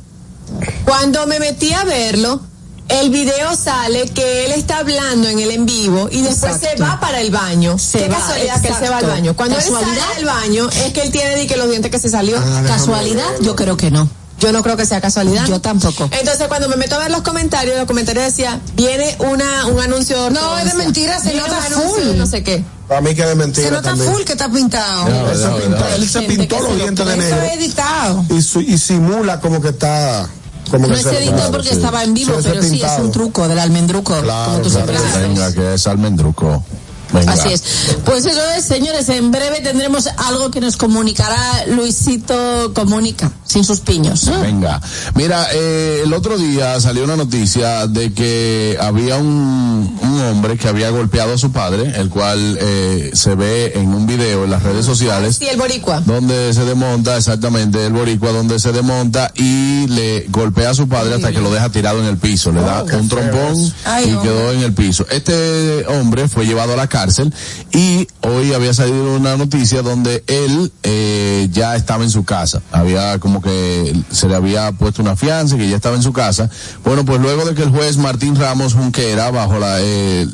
Cuando 0.85 1.27
me 1.27 1.39
metí 1.41 1.73
a 1.73 1.85
verlo, 1.85 2.41
el 2.89 3.11
video 3.11 3.57
sale 3.57 4.05
que 4.11 4.45
él 4.47 4.53
está 4.53 4.79
hablando 4.79 5.29
en 5.29 5.39
el 5.39 5.51
en 5.51 5.65
vivo 5.67 6.09
y 6.11 6.23
después 6.23 6.53
se 6.59 6.73
Exacto. 6.73 6.83
va 6.85 7.01
para 7.01 7.21
el 7.21 7.31
baño. 7.31 7.79
Se 7.79 7.99
Qué 7.99 8.09
va, 8.09 8.17
casualidad 8.19 8.61
que 8.61 8.69
él 8.69 8.75
se 8.75 8.81
va 8.81 8.87
al 8.89 8.93
exacto. 8.95 9.09
baño. 9.09 9.37
Cuando 9.37 9.57
él 9.57 9.63
¿Casualidad? 9.63 10.03
sale 10.03 10.15
del 10.17 10.25
baño 10.27 10.69
es 10.69 10.93
que 10.93 11.03
él 11.03 11.11
tiene 11.13 11.37
di 11.37 11.47
que 11.47 11.57
los 11.57 11.69
dientes 11.71 11.91
que 11.91 11.99
se 11.99 12.11
salió. 12.11 12.37
Ah, 12.39 12.63
¿Casualidad? 12.67 13.25
Yo 13.41 13.57
creo 13.57 13.77
que 13.77 13.91
no. 13.91 14.09
Yo 14.41 14.51
no 14.53 14.63
creo 14.65 14.77
que 14.77 14.85
sea 14.85 15.01
casualidad. 15.01 15.47
Yo 15.47 15.61
tampoco. 15.61 16.09
Entonces 16.11 16.49
cuando 16.49 16.69
me 16.69 16.75
meto 16.77 16.97
a 16.97 16.99
ver 16.99 17.13
los 17.13 17.23
comentarios, 17.23 17.77
los 17.79 17.87
comentarios 17.87 18.25
decía, 18.25 18.61
viene 18.75 19.15
una 19.21 19.67
un 19.67 19.79
anuncio 19.79 20.25
de 20.25 20.31
No, 20.33 20.59
es 20.59 20.65
de 20.65 20.75
mentira, 20.75 21.21
se 21.21 21.33
nota 21.35 21.61
full. 21.63 22.03
de 22.03 22.15
No 22.17 22.27
sé 22.27 22.43
qué. 22.43 22.65
Para 22.89 23.01
mí 23.01 23.15
que 23.15 23.25
de 23.25 23.37
mentira 23.37 23.69
Se 23.69 23.73
nota 23.73 23.91
también. 23.91 24.13
full 24.13 24.23
que 24.25 24.33
está 24.33 24.51
pintado. 24.51 25.07
Él 25.07 25.39
se 25.39 25.49
pintó, 25.49 25.79
ya. 25.89 25.95
él 25.95 26.09
se 26.09 26.21
Gente 26.21 26.37
pintó 26.37 26.57
que 26.57 26.63
los 26.63 26.73
se 26.73 26.77
lo 26.79 26.83
dientes 26.85 27.07
de 27.07 27.17
negro 27.17 27.43
es 27.43 27.53
editado. 27.55 28.25
y, 28.31 28.43
su- 28.43 28.61
y 28.61 28.77
simula 28.79 29.41
como 29.41 29.63
que 29.63 29.69
está... 29.69 30.29
Como 30.71 30.87
No 30.89 30.95
que 30.95 31.01
es 31.01 31.07
claro, 31.07 31.51
porque 31.53 31.69
sí. 31.69 31.75
estaba 31.75 32.03
en 32.05 32.15
vivo, 32.15 32.35
pero 32.43 32.63
sí, 32.63 32.81
es 32.83 32.99
un 33.01 33.11
truco 33.11 33.47
del 33.49 33.59
almendruco, 33.59 34.19
Claro, 34.23 34.53
como 34.53 34.63
tú 34.63 34.71
claro, 34.71 34.93
dices. 34.93 35.21
Venga, 35.21 35.53
que 35.53 35.75
es 35.75 35.87
almendruco. 35.87 36.65
Venga. 37.13 37.33
Así 37.33 37.49
es. 37.53 37.63
Pues 38.05 38.25
eso 38.27 38.41
es, 38.57 38.65
señores, 38.65 39.09
en 39.09 39.31
breve 39.31 39.61
tendremos 39.61 40.07
algo 40.17 40.51
que 40.51 40.61
nos 40.61 40.77
comunicará 40.77 41.67
Luisito 41.67 42.73
Comunica, 42.75 43.31
sin 43.45 43.65
sus 43.65 43.81
piños. 43.81 44.31
Venga, 44.41 44.81
mira, 45.15 45.47
eh, 45.53 46.03
el 46.05 46.13
otro 46.13 46.39
día 46.39 46.81
salió 46.81 47.05
una 47.05 47.17
noticia 47.17 47.87
de 47.87 48.13
que 48.13 48.77
había 48.81 49.17
un, 49.17 49.99
un 50.03 50.21
hombre 50.23 50.57
que 50.57 50.69
había 50.69 50.91
golpeado 50.91 51.35
a 51.35 51.39
su 51.39 51.53
padre, 51.53 51.93
el 52.01 52.09
cual 52.09 52.59
eh, 52.61 53.11
se 53.15 53.35
ve 53.35 53.73
en 53.75 53.89
un 53.89 54.07
video 54.07 54.45
en 54.45 54.51
las 54.51 54.63
redes 54.63 54.85
sociales. 54.87 55.37
Sí, 55.37 55.47
el 55.49 55.57
boricua. 55.59 56.01
Donde 56.01 56.53
se 56.55 56.65
desmonta, 56.65 57.17
exactamente, 57.17 57.87
el 57.87 57.93
boricua, 57.93 58.31
donde 58.33 58.59
se 58.59 58.73
desmonta 58.73 59.31
y 59.35 59.87
le 59.89 60.27
golpea 60.31 60.71
a 60.71 60.75
su 60.75 60.89
padre 60.89 61.15
hasta 61.15 61.33
que 61.33 61.41
lo 61.41 61.51
deja 61.53 61.69
tirado 61.71 62.01
en 62.01 62.07
el 62.07 62.17
piso. 62.19 62.53
Le 62.53 62.61
da 62.63 62.83
un 62.85 63.09
trompón 63.09 63.73
Ay, 63.85 64.09
y 64.09 64.13
hombre. 64.15 64.29
quedó 64.31 64.53
en 64.53 64.61
el 64.63 64.73
piso. 64.73 65.07
Este 65.11 65.87
hombre 65.87 66.29
fue 66.29 66.47
llevado 66.47 66.73
a 66.73 66.77
la 66.77 66.89
cárcel 67.03 67.35
y 67.73 68.07
hoy 68.21 68.53
había 68.53 68.73
salido 68.73 69.17
una 69.17 69.37
noticia 69.37 69.83
donde 69.83 70.23
él 70.29 70.73
eh, 70.85 71.49
ya 71.51 71.75
estaba 71.75 72.05
en 72.05 72.11
su 72.11 72.25
casa. 72.25 72.63
Había 72.71 73.19
como 73.19 73.43
que 73.43 73.95
se 74.11 74.29
le 74.29 74.37
había 74.37 74.71
puesto 74.73 75.03
una 75.03 75.17
fianza 75.17 75.57
y 75.57 75.59
que 75.59 75.69
ya 75.69 75.77
estaba 75.77 75.97
en 75.97 76.03
su 76.03 76.13
casa. 76.13 76.49
Bueno, 76.85 77.05
pues 77.05 77.21
luego 77.21 77.45
de 77.45 77.55
que 77.55 77.63
el 77.63 77.71
juez 77.71 77.97
Martín 77.97 78.37
Ramos 78.37 78.75
Junquera 78.75 79.31
bajo 79.31 79.59
eh, 79.79 80.29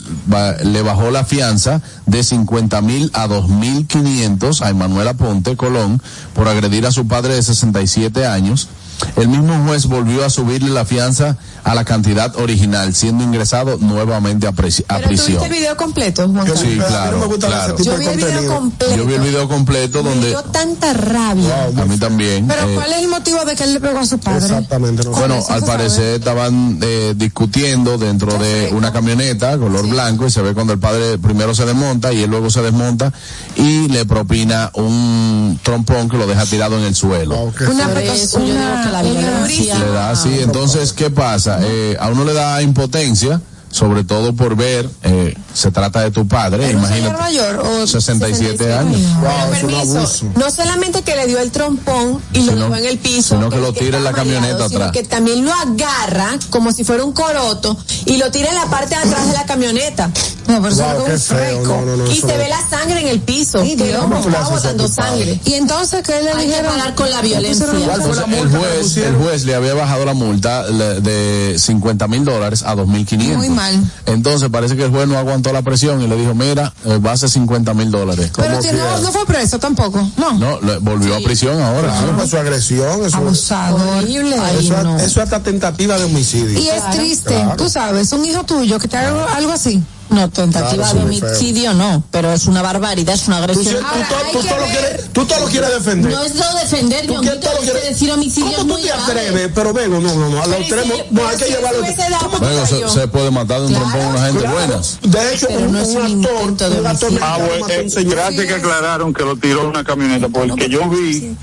le 0.65 0.83
bajó 0.83 1.11
la 1.11 1.25
fianza 1.25 1.81
de 2.07 2.23
50 2.23 2.83
mil 2.83 3.11
a 3.15 3.27
2 3.27 3.49
mil 3.49 3.87
500 3.87 4.63
a 4.63 4.69
Emanuela 4.69 5.15
Ponte 5.15 5.57
Colón 5.57 6.03
por 6.35 6.49
agredir 6.49 6.87
a 6.87 6.93
su 6.93 7.07
padre 7.07 7.35
de 7.35 7.43
67 7.43 8.27
años. 8.27 8.69
El 9.17 9.29
mismo 9.29 9.65
juez 9.67 9.87
volvió 9.87 10.25
a 10.25 10.31
subirle 10.31 10.71
la 10.71 10.85
fianza 10.85 11.37
a 11.65 11.75
la 11.75 11.85
cantidad 11.85 12.35
original, 12.37 12.95
siendo 12.95 13.23
ingresado 13.25 13.77
nuevamente 13.79 14.47
a, 14.47 14.51
a 14.51 14.53
Pero 14.53 14.73
tú 15.03 15.09
prisión. 15.09 15.29
viste 15.33 15.47
el 15.47 15.53
video 15.53 15.77
completo, 15.77 16.29
Juan 16.29 16.47
Yo 16.47 16.55
Carlos? 16.55 16.61
Sí, 16.73 16.79
claro, 16.79 17.19
no 17.19 17.29
me 17.29 17.39
claro. 17.39 17.77
Yo 17.79 17.97
vi 17.97 18.07
el 18.07 18.17
video 18.17 18.55
completo. 18.55 18.97
Yo 18.97 19.05
vi 19.07 19.15
el 19.15 19.21
video 19.21 19.49
completo 19.49 20.03
Me 20.03 20.11
donde 20.11 20.29
dio 20.29 20.43
tanta 20.45 20.93
rabia. 20.95 21.65
a 21.77 21.85
mí 21.85 21.97
también. 21.99 22.47
Pero 22.49 22.63
eh, 22.69 22.75
¿cuál 22.75 22.93
es 22.93 22.99
el 23.03 23.09
motivo 23.09 23.45
de 23.45 23.55
que 23.57 23.65
él 23.65 23.75
le 23.75 23.81
pegó 23.81 23.99
a 24.01 24.07
su 24.07 24.19
padre? 24.19 24.47
Exactamente. 24.47 25.05
no. 25.05 25.11
Bueno, 25.11 25.45
al 25.49 25.65
parecer 25.65 26.15
estaban 26.19 26.79
eh, 26.83 27.15
discutiendo 27.17 27.99
dentro 27.99 28.37
de 28.39 28.71
una 28.73 28.93
camioneta 28.93 29.57
color 29.59 29.87
blanco 29.89 30.27
y 30.27 30.31
se 30.31 30.43
ve 30.43 30.55
cuando 30.55 30.73
el 30.73 30.79
padre 30.79 31.19
primero 31.19 31.55
se 31.55 31.65
desmonta 31.67 32.13
y 32.13 32.23
él 32.23 32.31
luego 32.31 32.51
se 32.51 32.63
desmonta 32.63 33.13
y 33.57 33.89
le 33.89 34.05
propina 34.07 34.71
un 34.75 35.59
trompón 35.63 36.09
que 36.09 36.17
lo 36.17 36.27
deja 36.27 36.45
tirado 36.47 36.79
en 36.79 36.85
el 36.85 36.95
suelo. 36.95 37.37
Wow, 37.37 37.53
Una, 37.71 37.89
una- 37.89 38.88
la 38.91 39.03
violencia- 39.03 39.79
Le 39.79 39.91
da 39.93 40.11
así, 40.11 40.39
entonces, 40.41 40.93
¿qué 40.93 41.11
pasa? 41.11 41.59
Eh, 41.63 41.97
a 42.01 42.09
uno 42.09 42.25
le 42.25 42.33
da 42.35 42.61
impotencia, 42.63 43.41
sobre 43.71 44.05
todo 44.05 44.33
por 44.35 44.57
ver, 44.57 44.89
eh, 45.03 45.35
se 45.55 45.71
trata 45.71 46.01
de 46.01 46.11
tu 46.11 46.27
padre, 46.27 46.69
¿Era 46.69 46.79
un 46.79 46.85
señor 46.87 46.99
imagínate, 46.99 47.23
mayor 47.23 47.57
o 47.59 47.87
67 47.87 48.73
años. 48.73 49.01
Wow, 49.21 49.31
Pero 49.51 49.57
es 49.57 49.63
un 49.63 49.71
permiso, 49.71 49.99
abuso. 49.99 50.27
no 50.37 50.51
solamente 50.51 51.03
que 51.03 51.15
le 51.17 51.27
dio 51.27 51.39
el 51.39 51.51
trompón 51.51 52.21
y 52.33 52.43
lo 52.43 52.55
dejó 52.57 52.77
en 52.77 52.87
el 52.87 52.99
piso, 52.99 53.35
sino 53.37 53.51
que 53.51 53.57
lo 53.59 53.73
tira 53.73 53.99
en 53.99 54.05
la 54.05 54.13
camioneta 54.13 54.65
atrás. 54.67 54.93
que 54.93 55.03
también 55.05 55.45
lo 55.45 55.53
agarra 55.53 56.39
como 56.51 56.73
si 56.73 56.85
fuera 56.85 57.05
un 57.05 57.13
coroto 57.13 57.77
y 58.07 58.17
lo 58.17 58.31
tira 58.31 58.49
en 58.51 58.55
la 58.57 58.67
parte 58.67 58.95
de 58.95 59.03
atrás 59.03 59.27
de 59.27 59.33
la 59.35 59.45
camioneta. 59.47 60.11
No, 60.47 60.63
pero 60.63 60.69
eso 60.69 60.83
Wow, 60.83 60.93
es 60.93 61.05
qué 61.05 61.13
un 61.13 61.21
feo. 61.21 61.39
freco. 61.59 61.81
No, 61.81 61.85
no, 61.85 61.97
no, 61.99 62.11
y 62.11 62.17
se 62.17 62.27
ve 62.27 62.49
la 62.49 62.69
sangre 62.71 63.01
en 63.03 63.09
el 63.09 63.21
piso. 63.21 63.61
Ay, 63.61 63.77
que 63.77 63.85
Dios. 63.85 63.97
lo 63.99 64.03
¿Cómo 64.09 64.21
tú 64.23 64.31
le 64.31 64.37
estaba 64.39 64.57
haces 64.57 64.65
a 64.71 64.73
tu 64.77 64.83
botando 64.85 64.89
sangre. 65.03 65.41
Y 65.45 65.55
entonces, 65.55 66.03
¿qué 66.03 66.23
le 66.23 66.31
Hay 66.31 66.37
que 66.37 66.47
dijeron? 66.47 66.73
parar 66.79 66.95
con 66.95 67.11
la 67.11 67.21
¿Le 67.23 67.29
pusieron 67.29 67.43
violencia. 67.43 67.67
una 67.67 67.87
¿Cuál 67.87 68.03
fue 68.03 68.17
la 68.17 68.23
Entonces, 68.23 68.43
el 68.43 68.51
que 68.51 68.59
juez, 68.59 68.97
el 68.97 69.17
juez 69.17 69.45
le 69.45 69.55
había 69.55 69.75
bajado 69.75 70.05
la 70.07 70.15
multa 70.15 70.65
de 70.65 71.55
50 71.59 72.09
mil 72.09 72.25
dólares 72.25 72.63
a 72.63 72.75
2.500. 72.75 73.37
Mal. 73.59 73.93
Entonces 74.07 74.49
parece 74.51 74.77
que 74.77 74.85
el 74.85 74.91
juez 74.91 75.09
no 75.09 75.19
aguantó 75.19 75.53
la 75.53 75.63
presión 75.63 76.01
y 76.01 76.07
le 76.07 76.15
dijo, 76.17 76.33
mira, 76.35 76.73
eh, 76.85 76.99
va 76.99 77.13
a 77.13 77.17
ser 77.17 77.29
50 77.29 77.75
mil 77.75 77.91
dólares. 77.91 78.31
Pero 78.37 78.49
¿Cómo 78.51 78.63
si 78.63 78.69
no, 78.73 79.01
no 79.01 79.11
fue 79.13 79.27
preso 79.27 79.59
tampoco. 79.59 80.01
No. 80.17 80.33
No, 80.35 80.61
le- 80.61 80.79
volvió 80.79 81.17
a 81.17 81.19
prisión 81.21 81.61
ahora. 81.61 81.89
Claro, 81.89 82.17
pues 82.17 82.31
su 82.31 82.37
agresión, 82.39 83.05
eso, 83.05 83.17
Abusador. 83.17 83.81
Horrible. 83.99 84.37
eso, 84.37 84.45
Ay, 84.77 84.85
no. 84.85 84.97
eso 84.97 85.07
es 85.07 85.19
hasta 85.19 85.43
tentativa 85.43 85.99
de 85.99 86.05
homicidio. 86.05 86.59
Y 86.59 86.69
es 86.69 86.91
triste, 86.93 87.35
Claro. 87.35 87.57
tú 87.57 87.69
sabes, 87.69 88.13
un 88.13 88.25
hijo 88.25 88.45
tuyo 88.45 88.79
que 88.79 88.87
te 88.89 88.97
haga 88.97 89.35
algo 89.35 89.51
así. 89.53 89.83
No, 90.11 90.31
tentativa 90.31 90.75
Claro, 90.91 90.99
de 91.01 91.05
homicidio 91.05 91.75
no, 91.75 92.03
pero 92.11 92.33
es 92.33 92.47
una 92.47 92.63
barbaridad, 92.63 93.15
es 93.15 93.29
una 93.29 93.39
Tú, 93.39 93.43
agresión. 93.45 93.77
tú 93.81 93.87
Ahora, 93.87 94.09
todo- 94.09 94.19
tú 94.33 94.41
que 94.41 94.49
todo 94.49 94.65
quieres, 94.65 95.05
tú 95.13 95.27
todo 95.27 95.41
lo 95.41 95.47
quieres 95.49 95.71
defender. 95.71 96.13
No 96.13 96.23
es 96.23 96.35
lo 96.35 96.55
defender, 96.61 97.07
¿Tú 97.07 97.21
qué 97.21 97.31
todo 97.31 97.53
lo 97.63 97.73
decir 97.75 98.11
homicidio 98.11 98.57
¿Cómo 98.57 98.77
tú 98.77 98.83
te 98.83 98.91
atreves? 98.93 99.51
Pero 99.55 99.73
vengo, 99.75 100.01
no, 100.01 100.15
no, 100.15 100.29
no, 100.31 100.43
a 100.43 100.47
lo 100.47 100.57
Pero 100.57 100.63
extremo, 100.81 100.95
si- 100.95 101.15
no, 101.15 101.29
hay 101.29 101.37
que 101.37 101.45
si 101.45 101.51
llevarlo. 101.51 101.79
eso 101.85 101.93
hubiese 101.95 102.11
dado 102.11 102.25
¿Cómo 102.31 102.39
tú- 102.39 102.45
Luego 102.45 102.67
se, 102.67 102.89
se 103.01 103.09
puede 103.09 103.31
matar 103.31 103.61
de 103.61 103.67
un 103.67 103.73
Claro, 103.75 103.87
trompón 103.91 104.07
a 104.07 104.11
una 104.11 104.27
gente 104.27 104.39
Claro. 104.41 104.55
buena. 104.57 104.81
De 105.03 105.35
hecho, 105.35 105.47
Pero 105.49 105.61
un, 105.61 105.73
no 105.73 105.79
es 105.81 105.89
un 105.89 105.97
un 105.97 106.25
actor, 106.25 106.71
de 106.71 106.81
un 106.81 106.87
actor 106.87 107.11
Ah, 107.21 107.39
bueno, 107.47 107.69
eh, 107.69 107.91
señor. 107.91 108.15
gracias 108.15 108.47
que 108.47 108.55
aclararon 108.55 109.13
que 109.13 109.23
lo 109.25 109.37
tiró 109.37 109.69
una 109.69 109.85
camioneta, 109.85 110.29
porque 110.31 110.53
el 110.53 110.59
que 110.59 110.69
yo 110.71 110.89
vi 110.89 111.37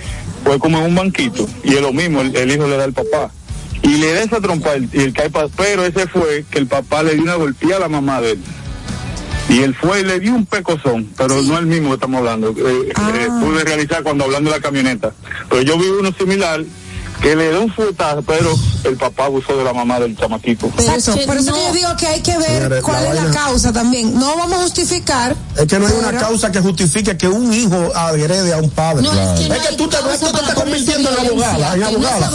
fue 0.44 0.58
como 0.60 0.80
en 0.80 0.86
un 0.86 0.96
banquito, 0.96 1.48
y 1.64 1.76
es 1.76 1.82
lo 1.82 1.94
mismo, 1.94 2.22
el, 2.22 2.36
el 2.36 2.52
hijo 2.52 2.66
le 2.68 2.78
da 2.78 2.84
al 2.86 2.94
papá. 2.94 3.32
Y 3.82 3.98
le 3.98 4.14
da 4.14 4.24
esa 4.24 4.42
trompa 4.42 4.74
el- 4.74 4.90
y 4.92 5.00
el 5.02 5.14
cae 5.14 5.30
pa- 5.30 5.48
pero 5.56 5.86
ese 5.86 6.08
fue 6.08 6.44
que 6.50 6.58
el 6.60 6.68
papá 6.68 7.04
le 7.04 7.14
dio 7.14 7.24
una 7.24 7.36
golpeada 7.36 7.78
a 7.78 7.80
la 7.82 7.90
mamá 7.90 8.22
de 8.22 8.32
él. 8.32 8.40
Y 9.48 9.60
él 9.62 9.76
fue 9.76 10.02
y 10.02 10.04
le 10.04 10.20
dio 10.20 10.34
un 10.34 10.46
pecozón, 10.48 11.08
pero 11.16 11.42
no 11.44 11.58
el 11.60 11.68
mismo 11.68 11.90
que 11.90 11.94
estamos 11.96 12.18
hablando. 12.20 12.50
Eh, 12.50 12.90
eh, 12.90 13.28
pude 13.42 13.64
realizar 13.64 14.02
cuando 14.02 14.24
hablando 14.24 14.50
de 14.50 14.58
la 14.58 14.62
camioneta. 14.62 15.14
Pero 15.50 15.62
yo 15.62 15.78
vi 15.78 15.86
uno 15.88 16.12
similar 16.18 16.64
que 17.22 17.36
le 17.36 17.52
dé 17.52 17.58
un 17.58 17.72
fuetazo, 17.74 18.22
pero 18.22 18.56
el 18.84 18.98
papá 18.98 19.26
abusó 19.26 19.58
de 19.58 19.64
la 19.64 19.74
mamá 19.74 20.00
del 20.00 20.18
chamaquito. 20.18 20.68
Exacto. 20.78 21.26
Por 21.26 21.38
eso 21.38 21.54
que 21.54 21.60
yo 21.60 21.74
digo 21.74 21.96
que 21.98 22.08
hay 22.08 22.22
que 22.22 22.38
ver 22.38 22.48
Señores, 22.64 22.84
cuál 22.84 23.04
la 23.04 23.10
es 23.10 23.24
la 23.24 23.32
causa 23.32 23.74
también. 23.74 24.18
No 24.18 24.36
vamos 24.38 24.60
a 24.60 24.64
justificar. 24.64 25.36
Es 25.58 25.66
que 25.66 25.80
no 25.80 25.88
hay 25.88 25.94
una 25.94 26.14
causa 26.20 26.52
que 26.52 26.60
justifique 26.60 27.18
que 27.18 27.28
un 27.28 27.52
hijo 27.54 27.92
agrede 27.96 28.54
a 28.54 28.58
un 28.58 28.70
padre. 28.70 29.04
No, 29.04 29.12
es 29.12 29.40
que 29.40 29.48
no 29.50 29.56
es 29.56 29.62
que 29.62 29.68
hay 29.70 29.78
tú 29.78 29.88
te, 29.88 29.98
tú 29.98 30.32
te 30.32 30.40
estás 30.40 30.54
convirtiendo 30.54 31.10
en 31.10 31.28
abogada, 31.28 31.76
en 31.76 31.84
abogada. 31.84 32.32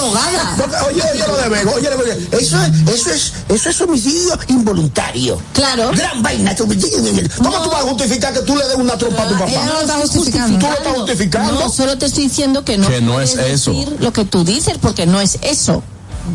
oye, 0.88 1.02
oye 1.12 1.26
lo 1.26 1.36
de 1.36 1.48
Bego, 1.48 1.72
oye. 1.74 1.88
Eso 2.32 2.62
es, 2.62 2.88
eso 2.88 3.10
es, 3.10 3.32
eso 3.48 3.70
es 3.70 3.80
homicidio 3.80 4.38
involuntario. 4.48 5.40
Claro. 5.52 5.90
Gran 5.92 6.22
vaina. 6.22 6.54
¿Cómo 6.56 7.62
tú 7.62 7.70
vas 7.70 7.84
a 7.84 7.88
justificar 7.88 8.32
que 8.32 8.40
tú 8.40 8.56
le 8.56 8.66
des 8.66 8.76
una 8.76 8.96
trompa 8.96 9.22
a 9.22 9.28
tu 9.28 9.34
papá? 9.34 9.50
No 9.66 9.72
lo 9.74 9.80
está 9.80 9.94
justificando. 9.98 10.58
Tú 10.58 10.66
lo 10.66 10.72
estás 10.74 10.94
justificando. 10.94 11.52
No, 11.52 11.68
solo 11.68 11.98
te 11.98 12.06
estoy 12.06 12.24
diciendo 12.24 12.64
que 12.64 12.78
no, 12.78 12.88
Que 12.88 13.00
no 13.00 13.20
es 13.20 13.36
eso. 13.36 13.72
decir 13.72 13.96
lo 14.00 14.12
que 14.12 14.24
tú 14.24 14.44
dices 14.44 14.78
porque 14.80 15.06
no 15.06 15.20
es 15.20 15.38
eso. 15.42 15.82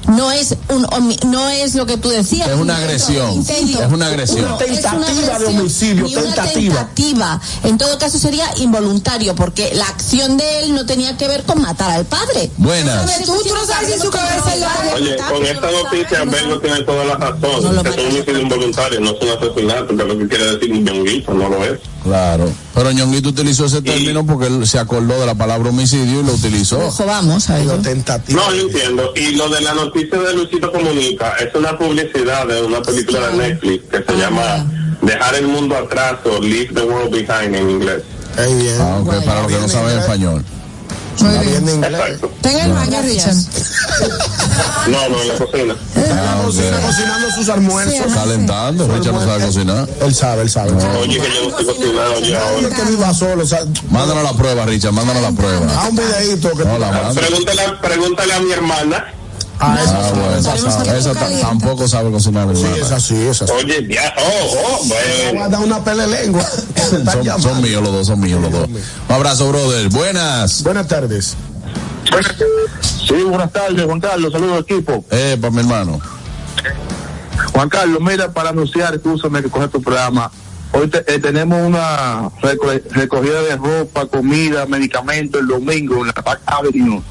No 0.09 0.31
es 0.31 0.55
un 0.69 0.83
homi- 0.87 1.23
no 1.25 1.47
es 1.49 1.75
lo 1.75 1.85
que 1.85 1.95
tú 1.95 2.09
decías. 2.09 2.49
Es 2.49 2.55
una 2.57 2.75
agresión. 2.75 3.31
intento. 3.33 3.83
Es 3.83 3.91
una 3.93 4.07
agresión. 4.07 4.41
No, 4.41 4.59
es 4.59 4.65
Tentativa 4.81 4.97
de 4.99 5.31
agresión, 5.31 5.57
homicidio, 5.59 6.03
ni 6.05 6.15
una 6.15 6.23
tentativa. 6.25 6.75
tentativa. 6.75 7.41
En 7.63 7.77
todo 7.77 7.97
caso 7.99 8.17
sería 8.17 8.51
involuntario 8.57 9.35
porque 9.35 9.73
la 9.75 9.85
acción 9.85 10.37
de 10.37 10.63
él 10.63 10.73
no 10.73 10.85
tenía 10.85 11.15
que 11.17 11.27
ver 11.27 11.43
con 11.43 11.61
matar 11.61 11.91
al 11.91 12.05
padre. 12.05 12.49
Buenas. 12.57 13.05
Tú, 13.25 13.35
tú 13.47 13.53
no 13.53 13.65
sabes 13.65 13.87
si 13.89 13.93
en 13.93 14.01
su 14.01 14.09
cabeza 14.09 14.53
él 14.55 14.61
lo 14.61 14.67
quería 14.91 14.95
Oye, 14.95 15.17
con 15.33 15.45
esta 15.45 15.71
noticia 15.71 16.23
Bengo 16.25 16.59
tiene 16.59 16.81
toda 16.83 17.05
la 17.05 17.15
razón. 17.15 17.83
que 17.83 17.89
es 17.89 17.95
un 17.97 18.05
homicidio 18.07 18.39
involuntario, 18.39 18.99
no 18.99 19.11
es 19.11 19.21
un 19.21 19.29
asesinato, 19.29 19.87
que 19.95 20.01
es 20.01 20.07
lo 20.07 20.17
que 20.17 20.27
quiere 20.27 20.45
decir 20.57 20.71
un 20.73 20.83
ñonguito, 20.83 21.33
no 21.33 21.47
lo 21.47 21.63
es. 21.63 21.79
Claro. 22.05 22.47
Pero 22.75 22.91
Ñonguito 22.91 23.29
utilizó 23.29 23.65
ese 23.65 23.81
término 23.81 24.23
porque 24.23 24.45
él 24.45 24.67
se 24.67 24.77
acordó 24.77 25.19
de 25.19 25.25
la 25.25 25.33
palabra 25.33 25.69
homicidio 25.69 26.21
y 26.21 26.23
lo 26.23 26.33
utilizó. 26.33 26.77
Ojo, 26.77 27.03
vamos 27.03 27.49
a 27.49 27.59
ello. 27.59 27.79
No, 28.27 28.53
yo 28.53 28.67
entiendo. 28.67 29.11
Y 29.15 29.31
lo 29.31 29.49
de 29.49 29.61
la 29.61 29.73
noticia 29.73 30.19
de 30.19 30.33
Luisito 30.35 30.71
Comunica 30.71 31.33
es 31.39 31.53
una 31.55 31.75
publicidad 31.75 32.45
de 32.45 32.61
una 32.61 32.79
película 32.83 33.29
de 33.29 33.37
Netflix 33.37 33.85
que 33.89 34.03
se 34.03 34.19
llama 34.19 34.71
Dejar 35.01 35.33
el 35.33 35.47
mundo 35.47 35.75
atrás 35.75 36.17
o 36.25 36.39
Leave 36.39 36.73
the 36.75 36.83
World 36.83 37.09
Behind 37.09 37.55
en 37.55 37.69
inglés. 37.71 38.03
Ah, 38.37 39.01
para 39.25 39.41
los 39.41 39.51
que 39.51 39.57
no 39.57 39.67
saben 39.67 39.97
español. 39.97 40.45
Exacto. 41.17 42.31
Ten 42.41 42.59
el 42.59 42.73
baño, 42.73 43.01
Richard. 43.01 43.35
No, 44.87 45.09
no, 45.09 45.21
en 45.21 45.27
la 45.27 45.35
cocina. 45.35 45.75
Ah, 46.13 46.37
ok. 46.41 46.45
cocinando 46.85 47.31
sus 47.35 47.49
almuerzos. 47.49 48.13
Calentando, 48.13 48.87
Richard 48.87 49.13
no 49.13 49.25
sabe 49.25 49.45
cocinar. 49.45 49.89
Él 50.01 50.13
sabe, 50.15 50.41
él 50.43 50.49
sabe. 50.49 50.71
Oye, 50.99 51.19
que 51.19 51.27
yo 51.33 51.41
no 51.43 51.49
estoy 51.49 51.65
cocinando 51.65 52.19
yo 52.19 52.39
ahora. 52.39 52.69
que 52.69 52.83
viva 52.83 53.13
solo, 53.13 53.43
o 53.43 53.47
sea, 53.47 53.59
Mándanos 53.89 54.23
la 54.23 54.33
prueba, 54.33 54.65
Richard, 54.65 54.91
mándanos 54.93 55.21
la 55.23 55.31
prueba. 55.31 55.81
a 55.81 55.87
un 55.87 55.95
videito 55.95 56.51
que 56.51 56.65
No, 56.65 56.77
la 56.77 56.91
manda. 56.91 57.21
Pregúntale, 57.21 57.61
pregúntale 57.81 58.33
a 58.33 58.39
mi 58.41 58.51
hermana. 58.51 59.05
Ah, 59.67 59.77
Ah, 59.87 60.11
bueno, 60.13 60.37
esa, 60.37 60.57
sabe- 60.57 60.97
esa 60.97 61.13
tampoco 61.41 61.87
sabe 61.87 62.11
cocinar, 62.11 62.47
Sí, 62.55 62.61
hermana. 62.63 62.83
es 62.83 62.91
así, 62.91 63.15
es 63.15 63.41
así. 63.41 63.51
Oye, 63.53 63.87
ya, 63.89 64.13
oh, 64.17 64.53
oh, 64.57 64.85
bueno. 64.85 65.39
Va 65.39 65.45
a 65.45 65.49
dar 65.49 65.61
una 65.61 65.83
pele 65.83 66.07
lengua. 66.07 66.43
Son, 66.45 67.41
son 67.41 67.61
míos 67.61 67.81
los 67.81 67.91
dos, 67.91 68.07
son 68.07 68.19
míos 68.19 68.39
los 68.41 68.51
dos. 68.51 68.67
Un 68.69 69.15
abrazo, 69.15 69.49
brother. 69.49 69.89
Buenas. 69.89 70.61
Buenas 70.63 70.87
tardes. 70.87 71.35
Sí, 73.07 73.15
buenas 73.23 73.51
tardes, 73.51 73.83
Juan 73.85 73.99
Carlos. 73.99 74.31
Saludos, 74.31 74.61
equipo. 74.69 75.03
Eh, 75.11 75.37
para 75.39 75.51
mi 75.51 75.59
hermano. 75.61 75.99
Juan 77.53 77.69
Carlos, 77.69 77.99
mira, 78.01 78.31
para 78.31 78.49
anunciar, 78.49 78.93
escúchame 78.95 79.41
que 79.41 79.49
coge 79.49 79.67
tu 79.69 79.81
programa. 79.81 80.31
Hoy 80.73 80.87
te- 80.89 81.03
eh, 81.13 81.19
tenemos 81.19 81.61
una 81.65 82.29
reco- 82.41 82.81
recogida 82.91 83.41
de 83.41 83.55
ropa, 83.55 84.05
comida, 84.07 84.65
medicamentos 84.65 85.41
el 85.41 85.47
domingo 85.47 86.01
en 86.01 86.07
la 86.07 86.13
Park 86.13 86.41
Avenue 86.45 87.01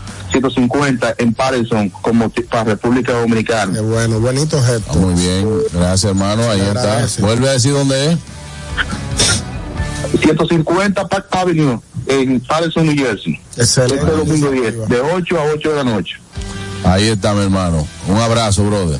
150 0.40 1.14
en 1.18 1.32
Patterson, 1.32 1.88
como 2.02 2.28
ti- 2.28 2.42
para 2.42 2.64
República 2.64 3.12
Dominicana. 3.12 3.72
Qué 3.72 3.80
bueno, 3.80 4.18
bonito 4.18 4.60
gesto. 4.62 4.90
Ah, 4.92 4.96
Muy 4.96 5.14
bien, 5.14 5.48
gracias, 5.72 6.04
hermano. 6.04 6.50
Ahí 6.50 6.60
está. 6.60 7.06
Vuelve 7.20 7.48
a 7.48 7.52
decir 7.52 7.72
dónde 7.72 8.12
es. 8.12 8.18
150 10.20 11.06
Park 11.08 11.26
Avenue 11.30 11.80
en 12.06 12.40
Patterson, 12.40 12.86
New 12.86 12.96
Jersey. 12.96 13.40
Excelente. 13.56 13.96
Este 14.04 14.10
domingo 14.16 14.50
10, 14.50 14.88
de 14.88 15.00
8 15.00 15.38
a 15.40 15.44
8 15.54 15.70
de 15.70 15.76
la 15.76 15.84
noche. 15.84 16.16
Ahí 16.84 17.08
está, 17.08 17.32
mi 17.34 17.42
hermano. 17.42 17.86
Un 18.08 18.18
abrazo, 18.18 18.64
brother. 18.64 18.98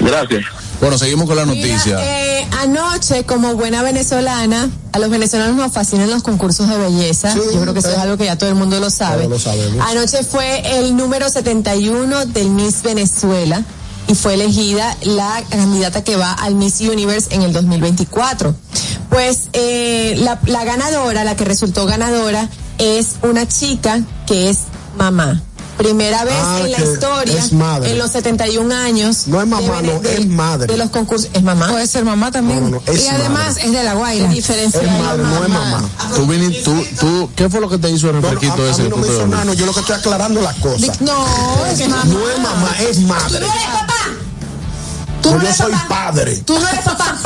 Gracias. 0.00 0.44
Bueno, 0.80 0.98
seguimos 0.98 1.26
con 1.26 1.36
la 1.36 1.46
noticia. 1.46 1.98
Eh, 2.00 2.46
anoche, 2.60 3.24
como 3.24 3.54
buena 3.54 3.82
venezolana, 3.82 4.68
a 4.92 4.98
los 4.98 5.10
venezolanos 5.10 5.56
nos 5.56 5.72
fascinan 5.72 6.10
los 6.10 6.22
concursos 6.22 6.68
de 6.68 6.76
belleza. 6.76 7.34
Yo 7.34 7.60
creo 7.60 7.72
que 7.72 7.80
eso 7.80 7.90
es 7.90 7.98
algo 7.98 8.16
que 8.16 8.26
ya 8.26 8.36
todo 8.36 8.50
el 8.50 8.56
mundo 8.56 8.78
lo 8.78 8.90
sabe. 8.90 9.28
Lo. 9.28 9.36
Anoche 9.82 10.22
fue 10.24 10.78
el 10.78 10.96
número 10.96 11.30
71 11.30 12.26
del 12.26 12.50
Miss 12.50 12.82
Venezuela 12.82 13.62
y 14.08 14.14
fue 14.14 14.34
elegida 14.34 14.96
la 15.02 15.42
candidata 15.48 16.04
que 16.04 16.16
va 16.16 16.32
al 16.32 16.54
Miss 16.54 16.80
Universe 16.80 17.34
en 17.34 17.42
el 17.42 17.52
2024. 17.52 18.54
Pues 19.08 19.44
eh, 19.54 20.14
la, 20.18 20.38
la 20.44 20.64
ganadora, 20.64 21.24
la 21.24 21.36
que 21.36 21.44
resultó 21.44 21.86
ganadora, 21.86 22.48
es 22.78 23.16
una 23.22 23.48
chica 23.48 24.02
que 24.26 24.50
es 24.50 24.58
mamá. 24.98 25.42
Primera 25.76 26.24
vez 26.24 26.34
Ah, 26.38 26.60
en 26.64 26.72
la 26.72 26.78
historia, 26.80 27.38
es 27.38 27.52
madre. 27.52 27.90
en 27.92 27.98
los 27.98 28.10
71 28.10 28.72
años. 28.74 29.26
No 29.26 29.40
es 29.42 29.46
mamá, 29.46 29.82
de 29.82 29.88
no, 29.92 30.00
de- 30.00 30.14
es 30.14 30.26
madre. 30.26 30.66
De 30.72 30.76
los 30.78 30.90
concursos, 30.90 31.28
es 31.32 31.42
mamá. 31.42 31.68
Puede 31.68 31.86
ser 31.86 32.04
mamá 32.04 32.30
también. 32.30 32.62
No, 32.62 32.68
no, 32.70 32.82
no, 32.86 32.92
es 32.92 33.04
y 33.04 33.08
además 33.08 33.48
madre. 33.48 33.66
es 33.66 33.72
de 33.72 33.82
la 33.84 33.94
Guaira. 33.94 34.28
¿Qué 34.28 34.34
diferencia 34.34 34.80
Es 34.80 34.90
madre, 34.90 35.22
no 35.22 35.42
es 35.44 35.48
mamá. 35.50 35.82
Tú, 36.14 36.26
viniste, 36.26 36.62
tú, 36.62 36.84
tú, 36.98 37.30
¿qué 37.36 37.50
fue 37.50 37.60
lo 37.60 37.68
que 37.68 37.76
te 37.78 37.90
hizo 37.90 38.08
el 38.08 38.16
No, 38.16 38.20
no, 38.22 38.30
refresquito 38.30 38.62
a, 38.62 38.66
a 38.66 38.70
ese? 38.70 38.82
mí 38.84 38.88
no 38.88 38.96
me 38.96 39.06
hizo 39.06 39.26
nada, 39.26 39.44
no, 39.44 39.52
yo 39.52 39.66
lo 39.66 39.74
que 39.74 39.80
estoy 39.80 39.96
aclarando 39.96 40.40
las 40.40 40.56
cosas. 40.56 41.00
No, 41.02 41.26
es 41.70 41.88
mamá. 41.88 42.04
No 42.04 42.30
es 42.30 42.38
mamá, 42.40 42.76
es 42.80 42.98
madre. 43.00 43.38
¿Tú 43.40 43.46
no 43.46 43.52
eres 43.52 43.66
papá? 43.66 43.94
Tú 45.22 45.30
No, 45.32 45.38
no 45.38 45.44
yo 45.44 45.54
soy 45.54 45.72
papá. 45.72 45.88
padre. 45.88 46.36
Tú 46.44 46.58
no 46.58 46.68
eres 46.68 46.84
papá. 46.84 47.16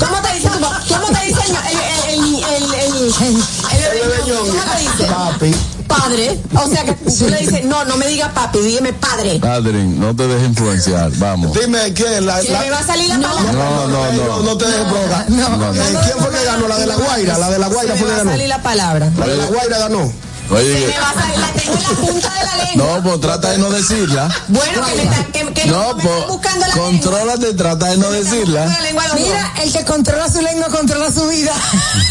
¿Cómo 0.00 0.16
te 0.22 0.34
dice 0.34 0.48
tu 0.48 0.58
papá? 0.60 0.82
¿Cómo 0.88 1.06
te 1.18 1.26
dice 1.26 1.40
el, 1.46 1.56
el, 1.56 1.78
el, 2.08 2.44
el, 2.44 2.74
el, 2.74 2.94
el, 2.94 3.36
el 3.72 4.00
bebé 4.00 4.22
ñongo? 4.26 4.46
¿Cómo 4.48 4.62
te 4.72 4.80
dice? 4.82 5.04
Papi. 5.12 5.54
Padre. 5.86 6.40
O 6.54 6.68
sea 6.68 6.84
que 6.84 6.92
tú 6.94 7.28
le 7.28 7.36
dices, 7.38 7.64
no, 7.64 7.84
no 7.84 7.96
me 7.96 8.06
diga 8.08 8.28
papi, 8.34 8.58
dígame 8.58 8.92
padre. 8.92 9.40
Adrien, 9.42 10.00
no 10.00 10.14
te 10.16 10.26
dejes 10.26 10.48
influenciar. 10.48 11.10
Vamos. 11.16 11.52
Dime 11.58 11.92
quién 11.94 12.26
la, 12.26 12.40
Que 12.40 12.50
la- 12.50 12.60
me 12.60 12.70
va 12.70 12.78
a 12.80 12.86
salir 12.86 13.08
la 13.08 13.20
palabra. 13.20 13.52
No, 13.52 13.86
no, 13.86 14.12
no, 14.12 14.12
no. 14.12 14.42
no 14.42 14.58
te 14.58 14.66
dejes 14.66 14.84
provocar. 14.86 15.30
no. 15.30 15.74
Eh, 15.74 15.96
¿Quién 16.04 16.18
fue 16.18 16.30
que 16.30 16.44
ganó? 16.44 16.66
La 16.68 16.78
de 16.78 16.86
la 16.86 16.96
Guaira. 16.96 17.38
La 17.38 17.50
de 17.50 17.58
la 17.60 17.68
Guaira 17.68 17.94
fue 17.94 18.02
me 18.02 18.06
que 18.06 18.10
va 18.10 18.14
a 18.14 18.18
ganó. 18.18 18.30
salir 18.32 18.48
la 18.48 18.62
palabra. 18.62 19.10
La 19.16 19.26
de 19.26 19.36
la 19.36 19.46
Guaira 19.46 19.78
ganó. 19.78 20.12
Oye, 20.50 20.80
Se 20.80 20.86
me 20.86 20.98
va 21.00 21.10
a 21.10 21.14
salir, 21.14 21.38
la 21.38 21.52
tengo 21.52 21.74
en 21.74 21.82
la 21.82 21.88
punta 21.90 22.30
de 22.34 22.46
la 22.46 22.64
lengua. 22.64 22.86
no, 22.96 23.02
pues 23.02 23.20
trata 23.20 23.50
de 23.50 23.58
no 23.58 23.70
decirla. 23.70 24.28
Bueno, 24.48 24.86
que 24.86 24.94
me 24.96 25.02
está, 25.02 25.24
que, 25.32 25.52
que 25.54 25.66
No, 25.66 25.94
me 25.94 26.02
pues 26.02 26.14
están 26.14 26.28
buscando 26.28 26.60
la 26.60 26.66
lengua. 26.68 26.84
contrólate, 26.90 27.54
trata 27.54 27.86
de 27.88 27.96
no 27.98 28.10
decirla. 28.10 28.66
Lengua 28.82 29.04
Mira, 29.14 29.52
el 29.62 29.72
que 29.72 29.84
controla 29.84 30.28
su 30.30 30.40
lengua 30.42 30.68
controla 30.68 31.12
su 31.12 31.26
vida. 31.28 31.52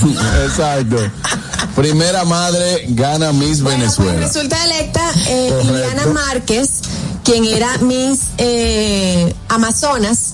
Exacto. 0.45 0.97
Primera 1.75 2.23
madre 2.25 2.85
gana 2.89 3.31
Miss 3.33 3.61
Bueno, 3.61 3.83
pues 3.85 3.97
Venezuela. 3.97 4.27
resulta 4.27 4.63
electa 4.65 5.01
eh. 5.27 5.53
Liliana 5.63 6.05
Márquez, 6.07 6.69
quien 7.23 7.43
era 7.45 7.77
Miss 7.79 8.19
eh, 8.37 9.33
Amazonas. 9.49 10.33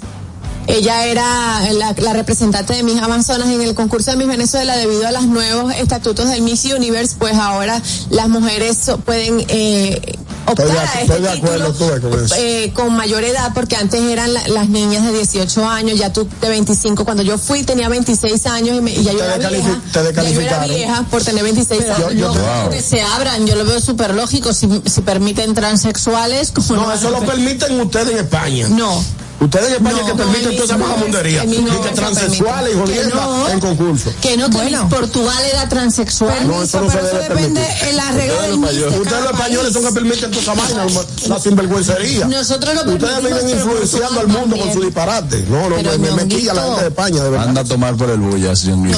Ella 0.68 1.06
era 1.06 1.72
la, 1.74 1.94
la 1.98 2.14
representante 2.14 2.74
de 2.74 2.84
Miss 2.84 3.02
Amazonas 3.02 3.50
en 3.50 3.62
el 3.62 3.74
concurso 3.76 4.12
de 4.12 4.18
Miss 4.18 4.28
Venezuela 4.28 4.78
debido 4.78 5.08
a 5.08 5.12
los 5.12 5.24
nuevos 5.26 5.74
estatutos 5.76 6.30
del 6.30 6.42
Miss 6.44 6.66
Universe, 6.66 7.16
pues 7.20 7.36
ahora 7.36 7.82
las 8.10 8.30
mujeres 8.30 8.78
so- 8.78 8.98
pueden 9.00 9.44
eh, 9.50 10.00
optar 10.46 10.68
Estoy 10.68 10.78
a 10.78 10.84
estoy 10.84 11.02
este 11.02 11.22
de 11.22 11.30
acuerdo, 11.30 12.02
con 12.10 12.24
eso. 12.24 12.36
eh, 12.38 12.72
con 12.74 12.94
mayor 12.96 13.24
edad, 13.24 13.52
porque 13.54 13.76
antes 13.76 14.00
eran 14.02 14.34
la- 14.34 14.48
las 14.50 14.70
niñas 14.70 15.04
de 15.04 15.12
18 15.12 15.68
años, 15.68 15.98
ya 16.00 16.14
tú 16.14 16.28
de 16.40 16.50
25. 16.50 17.04
Cuando 17.06 17.24
yo 17.24 17.38
fui 17.38 17.64
tenía 17.64 17.90
26 17.90 18.46
años 18.46 18.78
y, 18.78 18.82
me- 18.82 18.92
y 18.92 19.04
ya 19.04 19.12
yo 19.14 19.18
Te 19.20 19.26
era 19.26 19.50
vieja. 19.50 19.82
te 19.92 20.14
Ya 20.14 20.30
yo 20.30 20.42
era 20.42 20.66
vieja 20.68 21.06
por 21.10 21.24
tener 21.24 21.44
26 21.44 21.82
años. 21.82 21.98
Yo- 22.00 22.12
yo 22.12 22.32
te- 22.32 22.40
Wow. 22.40 22.70
Que 22.70 22.82
se 22.82 23.02
abran, 23.02 23.46
yo 23.48 23.56
lo 23.56 23.66
veo 23.66 23.82
súper 23.82 24.14
lógico. 24.14 24.54
Si, 24.54 24.68
si 24.86 25.02
permiten 25.02 25.54
transexuales, 25.56 26.52
como 26.52 26.76
No, 26.76 26.94
eso 26.94 27.10
lo 27.10 27.20
permiten 27.22 27.80
ustedes 27.82 28.12
en 28.12 28.18
España. 28.20 28.68
No. 28.70 29.04
Ustedes 29.42 29.68
en 29.70 29.74
España 29.74 29.98
No, 30.02 30.06
que 30.06 30.12
no, 30.12 30.18
permiten 30.18 30.50
en 30.52 30.56
toda 30.56 30.66
esa 30.66 30.78
mis- 30.78 30.88
vagabundería. 30.88 31.42
en 31.44 31.50
mis 31.50 31.60
Y 31.60 31.62
no 31.64 31.82
que 31.82 31.90
se 31.90 31.96
transexuales 31.96 32.74
y 32.74 33.10
no. 33.14 33.50
en 33.50 33.60
concurso. 33.60 34.14
Que 34.22 34.38
no, 34.38 34.50
que 34.50 34.58
Bueno. 34.58 34.84
Miss 34.86 34.94
Portugal 34.94 35.44
era 35.52 35.68
transexual. 35.68 36.48
No, 36.48 36.62
eso 36.62 36.80
no 36.82 36.90
se 36.92 36.98
pero 36.98 37.08
eso 37.08 37.18
depende 37.18 37.60
permitir. 37.62 37.88
en 37.90 37.98
la 37.98 38.12
regla 38.12 38.42
del 38.44 38.62
de 38.62 38.88
Ustedes 39.00 39.22
los 39.24 39.32
españoles 39.34 39.74
son 39.74 39.84
que 39.86 39.92
permiten 39.92 40.30
toda 40.32 40.42
esa 40.44 40.54
vaina, 40.54 40.86
la 41.28 41.40
sinvergüencería. 41.40 42.28
Nosotros 42.28 42.76
lo 42.76 42.82
Ustedes 42.94 43.20
pero 43.24 43.50
influenciando 43.50 44.20
al 44.20 44.28
mundo 44.28 44.58
con 44.58 44.74
su 44.74 44.82
disparate. 44.82 45.44
No, 45.50 45.70
no, 45.70 45.76
Pero, 45.78 45.92
me, 45.92 45.98
me, 45.98 46.04
me 46.04 46.10
Ñonguito, 46.18 46.38
quilla 46.38 46.54
la 46.54 46.62
gente 46.64 46.82
de 46.82 46.88
España, 46.90 47.24
de 47.24 47.30
verdad. 47.32 47.48
Anda 47.50 47.62
a 47.62 47.66
tomar 47.66 47.96
por 47.96 48.10
el 48.12 48.20
bullas. 48.20 48.64
Ñonguito, 48.66 48.96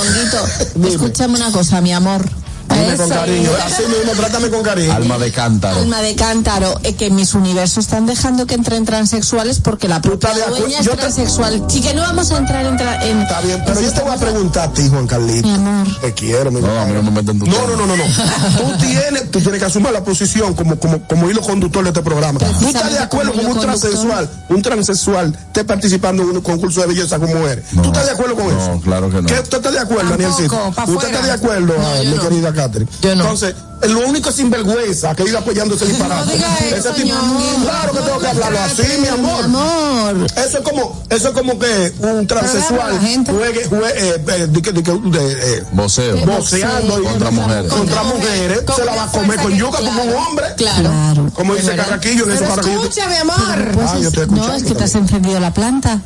Dime. 0.75 0.89
escúchame 0.89 1.35
una 1.37 1.51
cosa, 1.53 1.79
mi 1.79 1.93
amor. 1.93 2.21
Dime 2.69 2.95
con 2.97 3.09
cariño. 3.09 3.49
Así 3.65 3.83
mismo, 3.83 4.11
trátame 4.13 4.49
con 4.49 4.63
cariño. 4.63 4.93
Alma 4.93 5.17
de 5.17 5.31
cántaro. 5.31 5.79
Alma 5.79 6.01
de 6.01 6.15
cántaro, 6.15 6.79
eh, 6.83 6.95
que 6.95 7.09
mis 7.09 7.33
universos 7.33 7.85
están 7.85 8.05
dejando 8.05 8.45
que 8.45 8.55
entren 8.55 8.85
transexuales 8.85 9.59
porque 9.59 9.87
la 9.87 10.01
propia 10.01 10.31
estás 10.31 10.49
dueña 10.57 10.79
es 10.79 10.85
Yo 10.85 10.91
te- 10.91 10.97
transexual. 10.97 11.63
Sí 11.69 11.81
que 11.81 11.93
no 11.93 12.01
vamos 12.01 12.31
a 12.31 12.37
entrar 12.37 12.65
en... 12.65 12.77
tra- 12.77 13.01
en 13.03 13.21
Está 13.21 13.41
bien, 13.41 13.61
pero 13.65 13.79
yo 13.81 13.91
te 13.93 14.01
voy 14.01 14.11
a 14.11 14.17
preguntar 14.17 14.69
a 14.69 14.73
ti, 14.73 14.87
Juan 14.89 15.07
Carlito. 15.07 15.47
Mi 15.47 15.53
amor. 15.53 15.87
Te 16.01 16.13
quiero, 16.13 16.51
mi 16.51 16.61
No, 16.61 16.79
a 16.81 16.85
mí 16.85 16.93
no 16.93 17.03
me 17.03 17.11
meten 17.11 17.39
tu 17.39 17.45
No, 17.45 17.67
no, 17.67 17.75
no, 17.75 17.85
no, 17.87 17.95
no. 17.97 18.03
Tú 18.03 18.77
tienes, 18.85 19.31
tú 19.31 19.39
tienes 19.39 19.59
que 19.59 19.65
asumir 19.65 19.91
la 19.91 20.03
posición 20.03 20.53
como, 20.53 20.77
como, 20.79 21.01
como 21.07 21.29
hilo 21.29 21.41
conductor 21.41 21.83
de 21.83 21.89
este 21.89 22.01
programa. 22.01 22.39
¿Tú 22.39 22.67
estás 22.67 22.91
de 22.91 22.99
acuerdo 22.99 23.33
con 23.33 23.45
un 23.45 23.59
transexual, 23.59 24.29
un 24.49 24.61
transexual 24.61 25.37
esté 25.47 25.63
participando 25.63 26.23
en 26.23 26.29
un 26.29 26.41
concurso 26.41 26.81
de 26.81 26.87
belleza 26.87 27.19
con 27.19 27.29
mujeres? 27.33 27.65
¿Tú 27.73 27.83
estás 27.83 28.05
de 28.05 28.11
acuerdo 28.11 28.35
con 28.35 28.47
eso? 28.47 28.73
No, 28.75 28.81
claro 28.81 29.09
que 29.09 29.21
no. 29.21 29.27
¿Qué, 29.27 29.39
¿Usted 29.39 29.57
está 29.57 29.71
de 29.71 29.79
acuerdo, 29.79 30.09
Danielcito? 30.11 30.73
¿Usted 30.87 31.07
está 31.07 31.21
de 31.25 31.31
acuerdo, 31.31 31.73
ah, 31.79 32.01
mi 32.05 32.17
querida 32.17 32.53
Catherine? 32.65 32.89
Yo 33.01 33.15
no. 33.15 33.23
Entonces, 33.23 33.55
lo 33.89 34.07
único 34.07 34.29
es 34.29 34.35
sinvergüenza 34.35 35.13
que 35.15 35.23
iba 35.23 35.39
apoyando 35.39 35.75
ese 35.75 35.85
disparate. 35.87 36.25
No 36.25 36.31
diga 36.33 36.57
eso, 36.59 36.89
Ese 36.91 37.01
tipo- 37.03 37.15
Ñonguito. 37.15 37.61
claro 37.63 37.91
que 37.93 37.99
tengo 37.99 38.19
que 38.19 38.27
hablarlo 38.27 38.59
así, 38.61 38.83
mi 39.01 39.07
amor. 39.07 39.43
Amor. 39.43 40.27
Eso 40.35 40.57
es 40.59 40.63
como, 40.63 41.03
eso 41.09 41.27
es 41.29 41.33
como 41.33 41.59
que 41.59 41.93
un 41.99 42.27
transexual 42.27 42.97
juegue, 42.99 43.65
juegue, 43.65 43.87
eh, 44.15 44.23
eh, 44.27 44.47
de 44.49 44.61
que- 44.61 44.71
de 44.71 44.83
que- 44.83 44.91
de, 44.91 45.57
eh, 45.57 45.63
Voceo. 45.73 46.17
voceando 46.25 47.01
y- 47.01 47.05
Contra 47.05 47.31
mujeres. 47.31 47.71
contra 47.73 48.03
mujeres, 48.03 48.63
se 48.75 48.85
la 48.85 48.95
va 48.95 49.03
a 49.03 49.07
comer 49.11 49.39
con 49.41 49.53
yuca 49.57 49.77
como 49.79 50.03
un 50.03 50.13
hombre. 50.13 50.45
Claro. 50.57 51.29
Como 51.33 51.55
dice 51.55 51.75
Carraquillo 51.75 52.23
en 52.25 52.31
esos 52.31 52.41
Pero 52.41 52.55
carraquillos. 52.55 52.83
escucha, 52.83 53.07
mi 53.09 53.15
amor. 53.15 53.71
Pues 53.73 53.87
Ah, 53.89 53.93
yo 53.95 53.99
es- 54.09 54.13
estoy 54.17 54.27
no, 54.27 54.53
es 54.53 54.63
que 54.63 54.75
te 54.75 54.83
has 54.83 54.95
encendido 54.95 55.39
la 55.39 55.53
planta, 55.53 55.99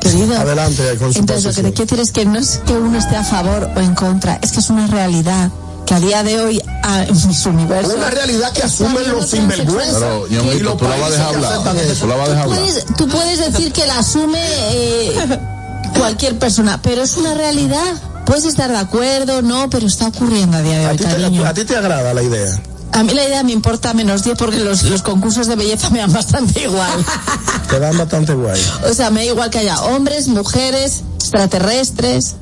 querido. 0.00 0.36
Adelante 0.38 0.96
con 0.98 1.12
su 1.12 1.18
Entonces, 1.20 1.44
lo 1.44 1.50
que 1.50 1.62
te 1.62 1.72
quiero 1.72 1.96
decir 1.96 2.00
es 2.00 2.10
que 2.12 2.24
no 2.26 2.38
es 2.38 2.60
que 2.66 2.72
uno 2.74 2.98
esté 2.98 3.16
a 3.16 3.24
favor 3.24 3.70
o 3.74 3.80
en 3.80 3.94
contra, 3.94 4.38
es 4.42 4.52
que 4.52 4.60
es 4.60 4.68
una 4.70 4.86
realidad 4.86 5.50
que 5.92 5.96
a 5.96 6.00
día 6.06 6.22
de 6.22 6.40
hoy, 6.40 6.62
a, 6.82 7.02
en 7.04 7.28
mis 7.28 7.44
universos. 7.46 7.94
Una 7.94 8.10
realidad 8.10 8.50
que 8.52 8.62
asumen 8.62 9.08
los 9.12 9.28
sinvergüenzas. 9.28 9.94
Pero, 9.94 10.26
y 10.28 10.58
los 10.60 10.76
tú 10.78 10.84
la 10.84 10.96
vas 10.96 11.08
a 11.08 11.10
dejar 11.10 11.34
hablar. 11.34 11.58
Tú 12.00 12.06
la 12.06 12.16
vas 12.16 12.28
a 12.28 12.30
dejar 12.30 12.44
hablar. 12.44 12.58
Puedes- 12.60 12.86
tú 12.96 13.08
puedes 13.08 13.38
decir 13.52 13.72
que 13.72 13.86
la 13.86 13.98
asume 13.98 14.38
eh, 14.42 15.38
cualquier 15.98 16.38
persona, 16.38 16.80
pero 16.82 17.02
es 17.02 17.16
una 17.16 17.34
realidad. 17.34 17.92
Puedes 18.24 18.44
estar 18.44 18.70
de 18.70 18.78
acuerdo, 18.78 19.42
no, 19.42 19.68
pero 19.68 19.86
está 19.86 20.06
ocurriendo 20.08 20.56
a 20.56 20.62
día 20.62 20.78
de 20.78 20.86
¿A 20.86 20.90
hoy, 20.92 20.96
ti, 20.96 21.04
te, 21.04 21.10
cariño. 21.10 21.44
a 21.44 21.52
ti 21.54 21.64
te 21.64 21.76
agrada 21.76 22.14
la 22.14 22.22
idea? 22.22 22.62
A 22.92 23.02
mí 23.02 23.12
la 23.14 23.24
idea 23.24 23.42
me 23.42 23.52
importa 23.52 23.92
menos 23.94 24.22
10 24.22 24.36
porque 24.38 24.58
los, 24.60 24.82
los 24.84 25.02
concursos 25.02 25.46
de 25.46 25.56
belleza 25.56 25.90
me 25.90 25.98
dan 25.98 26.12
bastante 26.12 26.62
igual. 26.62 27.04
Te 27.68 27.78
dan 27.80 27.96
bastante 27.98 28.32
guay. 28.34 28.60
O 28.88 28.94
sea, 28.94 29.10
me 29.10 29.20
da 29.24 29.32
igual 29.32 29.50
que 29.50 29.58
haya 29.58 29.80
hombres, 29.82 30.28
mujeres, 30.28 31.00
extraterrestres. 31.16 32.36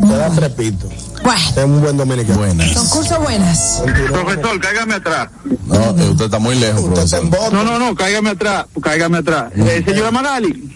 Te 0.00 0.16
dan 0.18 0.34
trepito. 0.34 0.88
Bueno, 1.22 1.40
Es 1.56 1.64
un 1.64 1.80
buen 1.80 1.96
dominicano. 1.96 2.38
Buenas. 2.38 2.72
concurso 2.74 3.20
buenas. 3.20 3.82
Profesor, 4.10 4.60
cáigame 4.60 4.94
atrás. 4.94 5.28
No, 5.66 5.90
usted 5.92 6.24
está 6.24 6.38
muy 6.38 6.56
lejos, 6.56 6.82
Usted 6.82 7.02
está 7.04 7.18
profesor. 7.18 7.20
en 7.24 7.30
voto. 7.30 7.50
No, 7.52 7.64
no, 7.64 7.78
no, 7.78 7.94
cáigame 7.94 8.30
atrás, 8.30 8.66
cáigame 8.82 9.18
atrás. 9.18 9.52
Eh, 9.56 9.82
señora 9.86 10.10
Magali, 10.10 10.68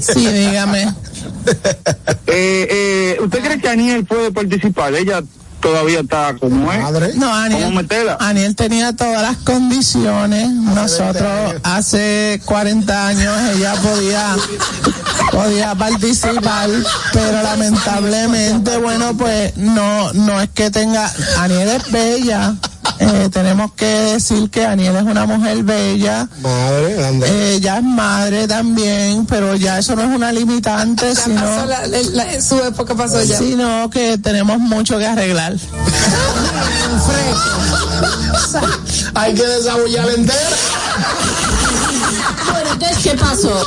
Sí, 0.00 0.26
dígame. 0.28 0.82
eh, 0.84 2.14
eh, 2.28 3.16
¿usted 3.20 3.40
cree 3.42 3.60
que 3.60 3.68
Aniel 3.68 4.04
puede 4.04 4.30
participar? 4.30 4.94
Ella 4.94 5.20
todavía 5.64 6.00
está 6.00 6.36
como 6.38 6.70
es. 6.70 6.82
Madre. 6.82 7.12
No, 7.14 7.26
¿Cómo 7.26 7.34
Aniel, 7.34 7.74
meterla? 7.74 8.18
Aniel 8.20 8.54
tenía 8.54 8.92
todas 8.94 9.22
las 9.22 9.38
condiciones. 9.38 10.50
Nosotros 10.50 11.54
hace 11.62 12.40
40 12.44 13.06
años 13.08 13.34
ella 13.56 13.74
podía 13.82 14.36
podía 15.32 15.74
participar, 15.74 16.70
pero 17.12 17.42
lamentablemente, 17.42 18.76
bueno, 18.76 19.16
pues 19.16 19.56
no 19.56 20.12
no 20.12 20.40
es 20.40 20.50
que 20.50 20.70
tenga 20.70 21.10
Aniel 21.38 21.68
es 21.70 21.90
bella. 21.90 22.54
Eh, 23.00 23.28
tenemos 23.32 23.72
que 23.72 23.86
decir 23.86 24.50
que 24.50 24.64
Aniel 24.66 24.96
es 24.96 25.02
una 25.02 25.26
mujer 25.26 25.62
bella. 25.62 26.28
Madre, 26.40 27.06
ande. 27.06 27.54
Ella 27.54 27.78
es 27.78 27.82
madre 27.82 28.46
también, 28.46 29.26
pero 29.26 29.54
ya 29.56 29.78
eso 29.78 29.96
no 29.96 30.02
es 30.02 30.08
una 30.14 30.30
limitante, 30.32 31.14
Ya 31.14 31.20
sino 31.22 31.40
pasó 31.42 31.66
la- 31.66 31.86
la- 31.86 32.02
la- 32.24 32.42
su 32.42 32.56
época 32.62 32.94
pasó 32.94 33.22
ya. 33.22 33.38
sino 33.38 33.88
que 33.90 34.18
tenemos 34.18 34.58
mucho 34.58 34.98
que 34.98 35.06
arreglar. 35.06 35.54
Hay 39.14 39.34
que 39.34 39.46
desabullar 39.46 40.08
entera. 40.10 40.38
Bueno, 42.52 42.70
entonces, 42.72 42.98
¿qué 43.02 43.14
pasó? 43.16 43.66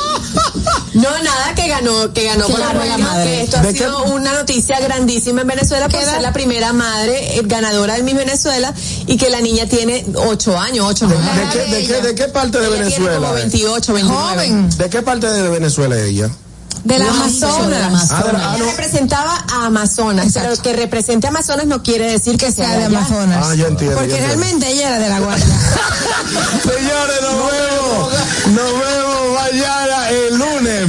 No, 0.98 1.10
nada, 1.22 1.54
que 1.54 1.68
ganó, 1.68 2.12
que 2.12 2.24
ganó 2.24 2.46
con 2.48 2.60
la 2.60 2.98
madre. 2.98 3.42
esto 3.42 3.58
ha 3.58 3.62
¿De 3.62 3.72
sido 3.72 4.04
qué? 4.04 4.10
una 4.10 4.32
noticia 4.32 4.80
grandísima 4.80 5.42
en 5.42 5.46
Venezuela 5.46 5.86
por 5.88 5.96
¿Qué 5.98 6.02
edad? 6.04 6.12
ser 6.14 6.22
la 6.22 6.32
primera 6.32 6.72
madre 6.72 7.36
eh, 7.38 7.42
ganadora 7.44 7.94
de 7.94 8.02
Miss 8.02 8.16
Venezuela 8.16 8.74
y 9.06 9.16
que 9.16 9.30
la 9.30 9.40
niña 9.40 9.66
tiene 9.68 10.04
ocho 10.16 10.58
años, 10.58 10.86
ocho 10.88 11.06
¿De, 11.06 11.16
años. 11.16 11.54
de 11.54 11.58
qué, 11.58 11.70
de, 11.76 11.86
qué, 11.86 12.00
¿De 12.02 12.14
qué 12.14 12.24
parte 12.28 12.58
de 12.58 12.66
Ella 12.66 12.74
tiene 12.76 12.88
Venezuela? 13.06 13.16
como 13.28 13.36
es? 13.38 13.50
28, 13.52 13.92
29. 13.92 14.30
Joven. 14.32 14.70
¿De 14.78 14.90
qué 14.90 15.02
parte 15.02 15.26
de 15.28 15.48
Venezuela 15.48 15.96
es 15.96 16.02
ella? 16.08 16.30
De 16.84 16.96
la 16.98 17.06
No, 17.06 17.10
Amazonas. 17.10 17.68
de 17.70 17.78
la 17.80 17.86
Amazonas. 17.88 18.12
Ah, 18.22 18.26
de 18.26 18.32
la- 18.32 18.38
ah, 18.38 18.54
Ella 18.56 18.64
no. 18.64 18.70
representaba 18.70 19.44
a 19.52 19.66
Amazonas, 19.66 20.26
Exacto. 20.26 20.48
pero 20.50 20.62
que 20.62 20.72
represente 20.80 21.26
a 21.26 21.30
Amazonas 21.30 21.66
no 21.66 21.82
quiere 21.82 22.10
decir 22.10 22.36
que 22.38 22.50
sea 22.52 22.66
sea 22.68 22.78
de. 22.78 22.84
Amazonas. 22.86 23.38
Ah, 23.46 23.52
entiendo. 23.54 23.96
Porque 23.96 24.04
entiendo. 24.14 24.26
realmente 24.26 24.68
ella 24.70 24.88
era 24.88 24.98
de 25.00 25.08
la 25.08 25.20
Guardia. 25.20 25.46
Señores, 26.62 27.16
nos 27.22 27.50
vemos. 27.50 28.12
Nos 28.54 28.72
vemos 28.80 29.40
mañana 29.42 30.08
el 30.10 30.38
lunes. 30.38 30.88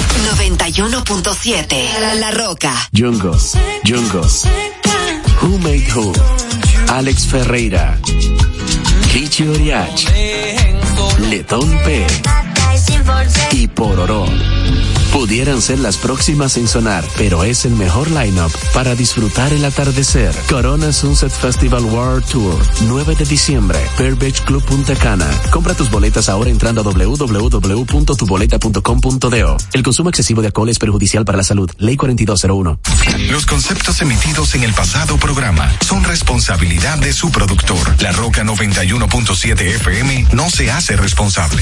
91.7 0.21 1.99
La, 1.99 2.13
La 2.15 2.31
Roca. 2.31 2.73
Jungo, 2.91 3.35
Jungo, 3.83 4.21
Who 5.41 5.57
Made 5.57 5.87
Who, 5.95 6.13
Alex 6.89 7.25
Ferreira, 7.27 7.97
Richie 9.13 9.47
Oriach, 9.49 10.05
Letón 11.29 11.69
P 11.83 12.05
y 13.51 13.67
Pororó. 13.67 14.25
Pudieran 15.11 15.61
ser 15.61 15.77
las 15.79 15.97
próximas 15.97 16.55
en 16.57 16.67
sonar, 16.67 17.03
pero 17.17 17.43
es 17.43 17.65
el 17.65 17.73
mejor 17.73 18.09
lineup 18.09 18.51
para 18.73 18.95
disfrutar 18.95 19.51
el 19.51 19.65
atardecer. 19.65 20.33
Corona 20.49 20.93
Sunset 20.93 21.31
Festival 21.31 21.83
World 21.83 22.23
Tour, 22.25 22.57
9 22.83 23.15
de 23.15 23.25
diciembre, 23.25 23.77
Pearl 23.97 24.15
Beach 24.15 24.41
Club 24.43 24.63
Punta 24.63 24.95
Cana. 24.95 25.27
Compra 25.51 25.73
tus 25.73 25.91
boletas 25.91 26.29
ahora 26.29 26.49
entrando 26.49 26.79
a 26.81 26.85
www.tuboleta.com.do. 26.85 29.57
El 29.73 29.83
consumo 29.83 30.09
excesivo 30.09 30.39
de 30.41 30.47
alcohol 30.47 30.69
es 30.69 30.79
perjudicial 30.79 31.25
para 31.25 31.37
la 31.37 31.43
salud. 31.43 31.69
Ley 31.77 31.97
4201. 31.97 32.79
Los 33.29 33.45
conceptos 33.45 34.01
emitidos 34.01 34.55
en 34.55 34.63
el 34.63 34.73
pasado 34.73 35.17
programa 35.17 35.69
son 35.85 36.05
responsabilidad 36.05 36.97
de 36.99 37.11
su 37.11 37.31
productor. 37.31 38.01
La 38.01 38.13
Roca 38.13 38.43
91.7 38.43 39.59
FM 39.75 40.27
no 40.31 40.49
se 40.49 40.71
hace 40.71 40.95
responsable. 40.95 41.61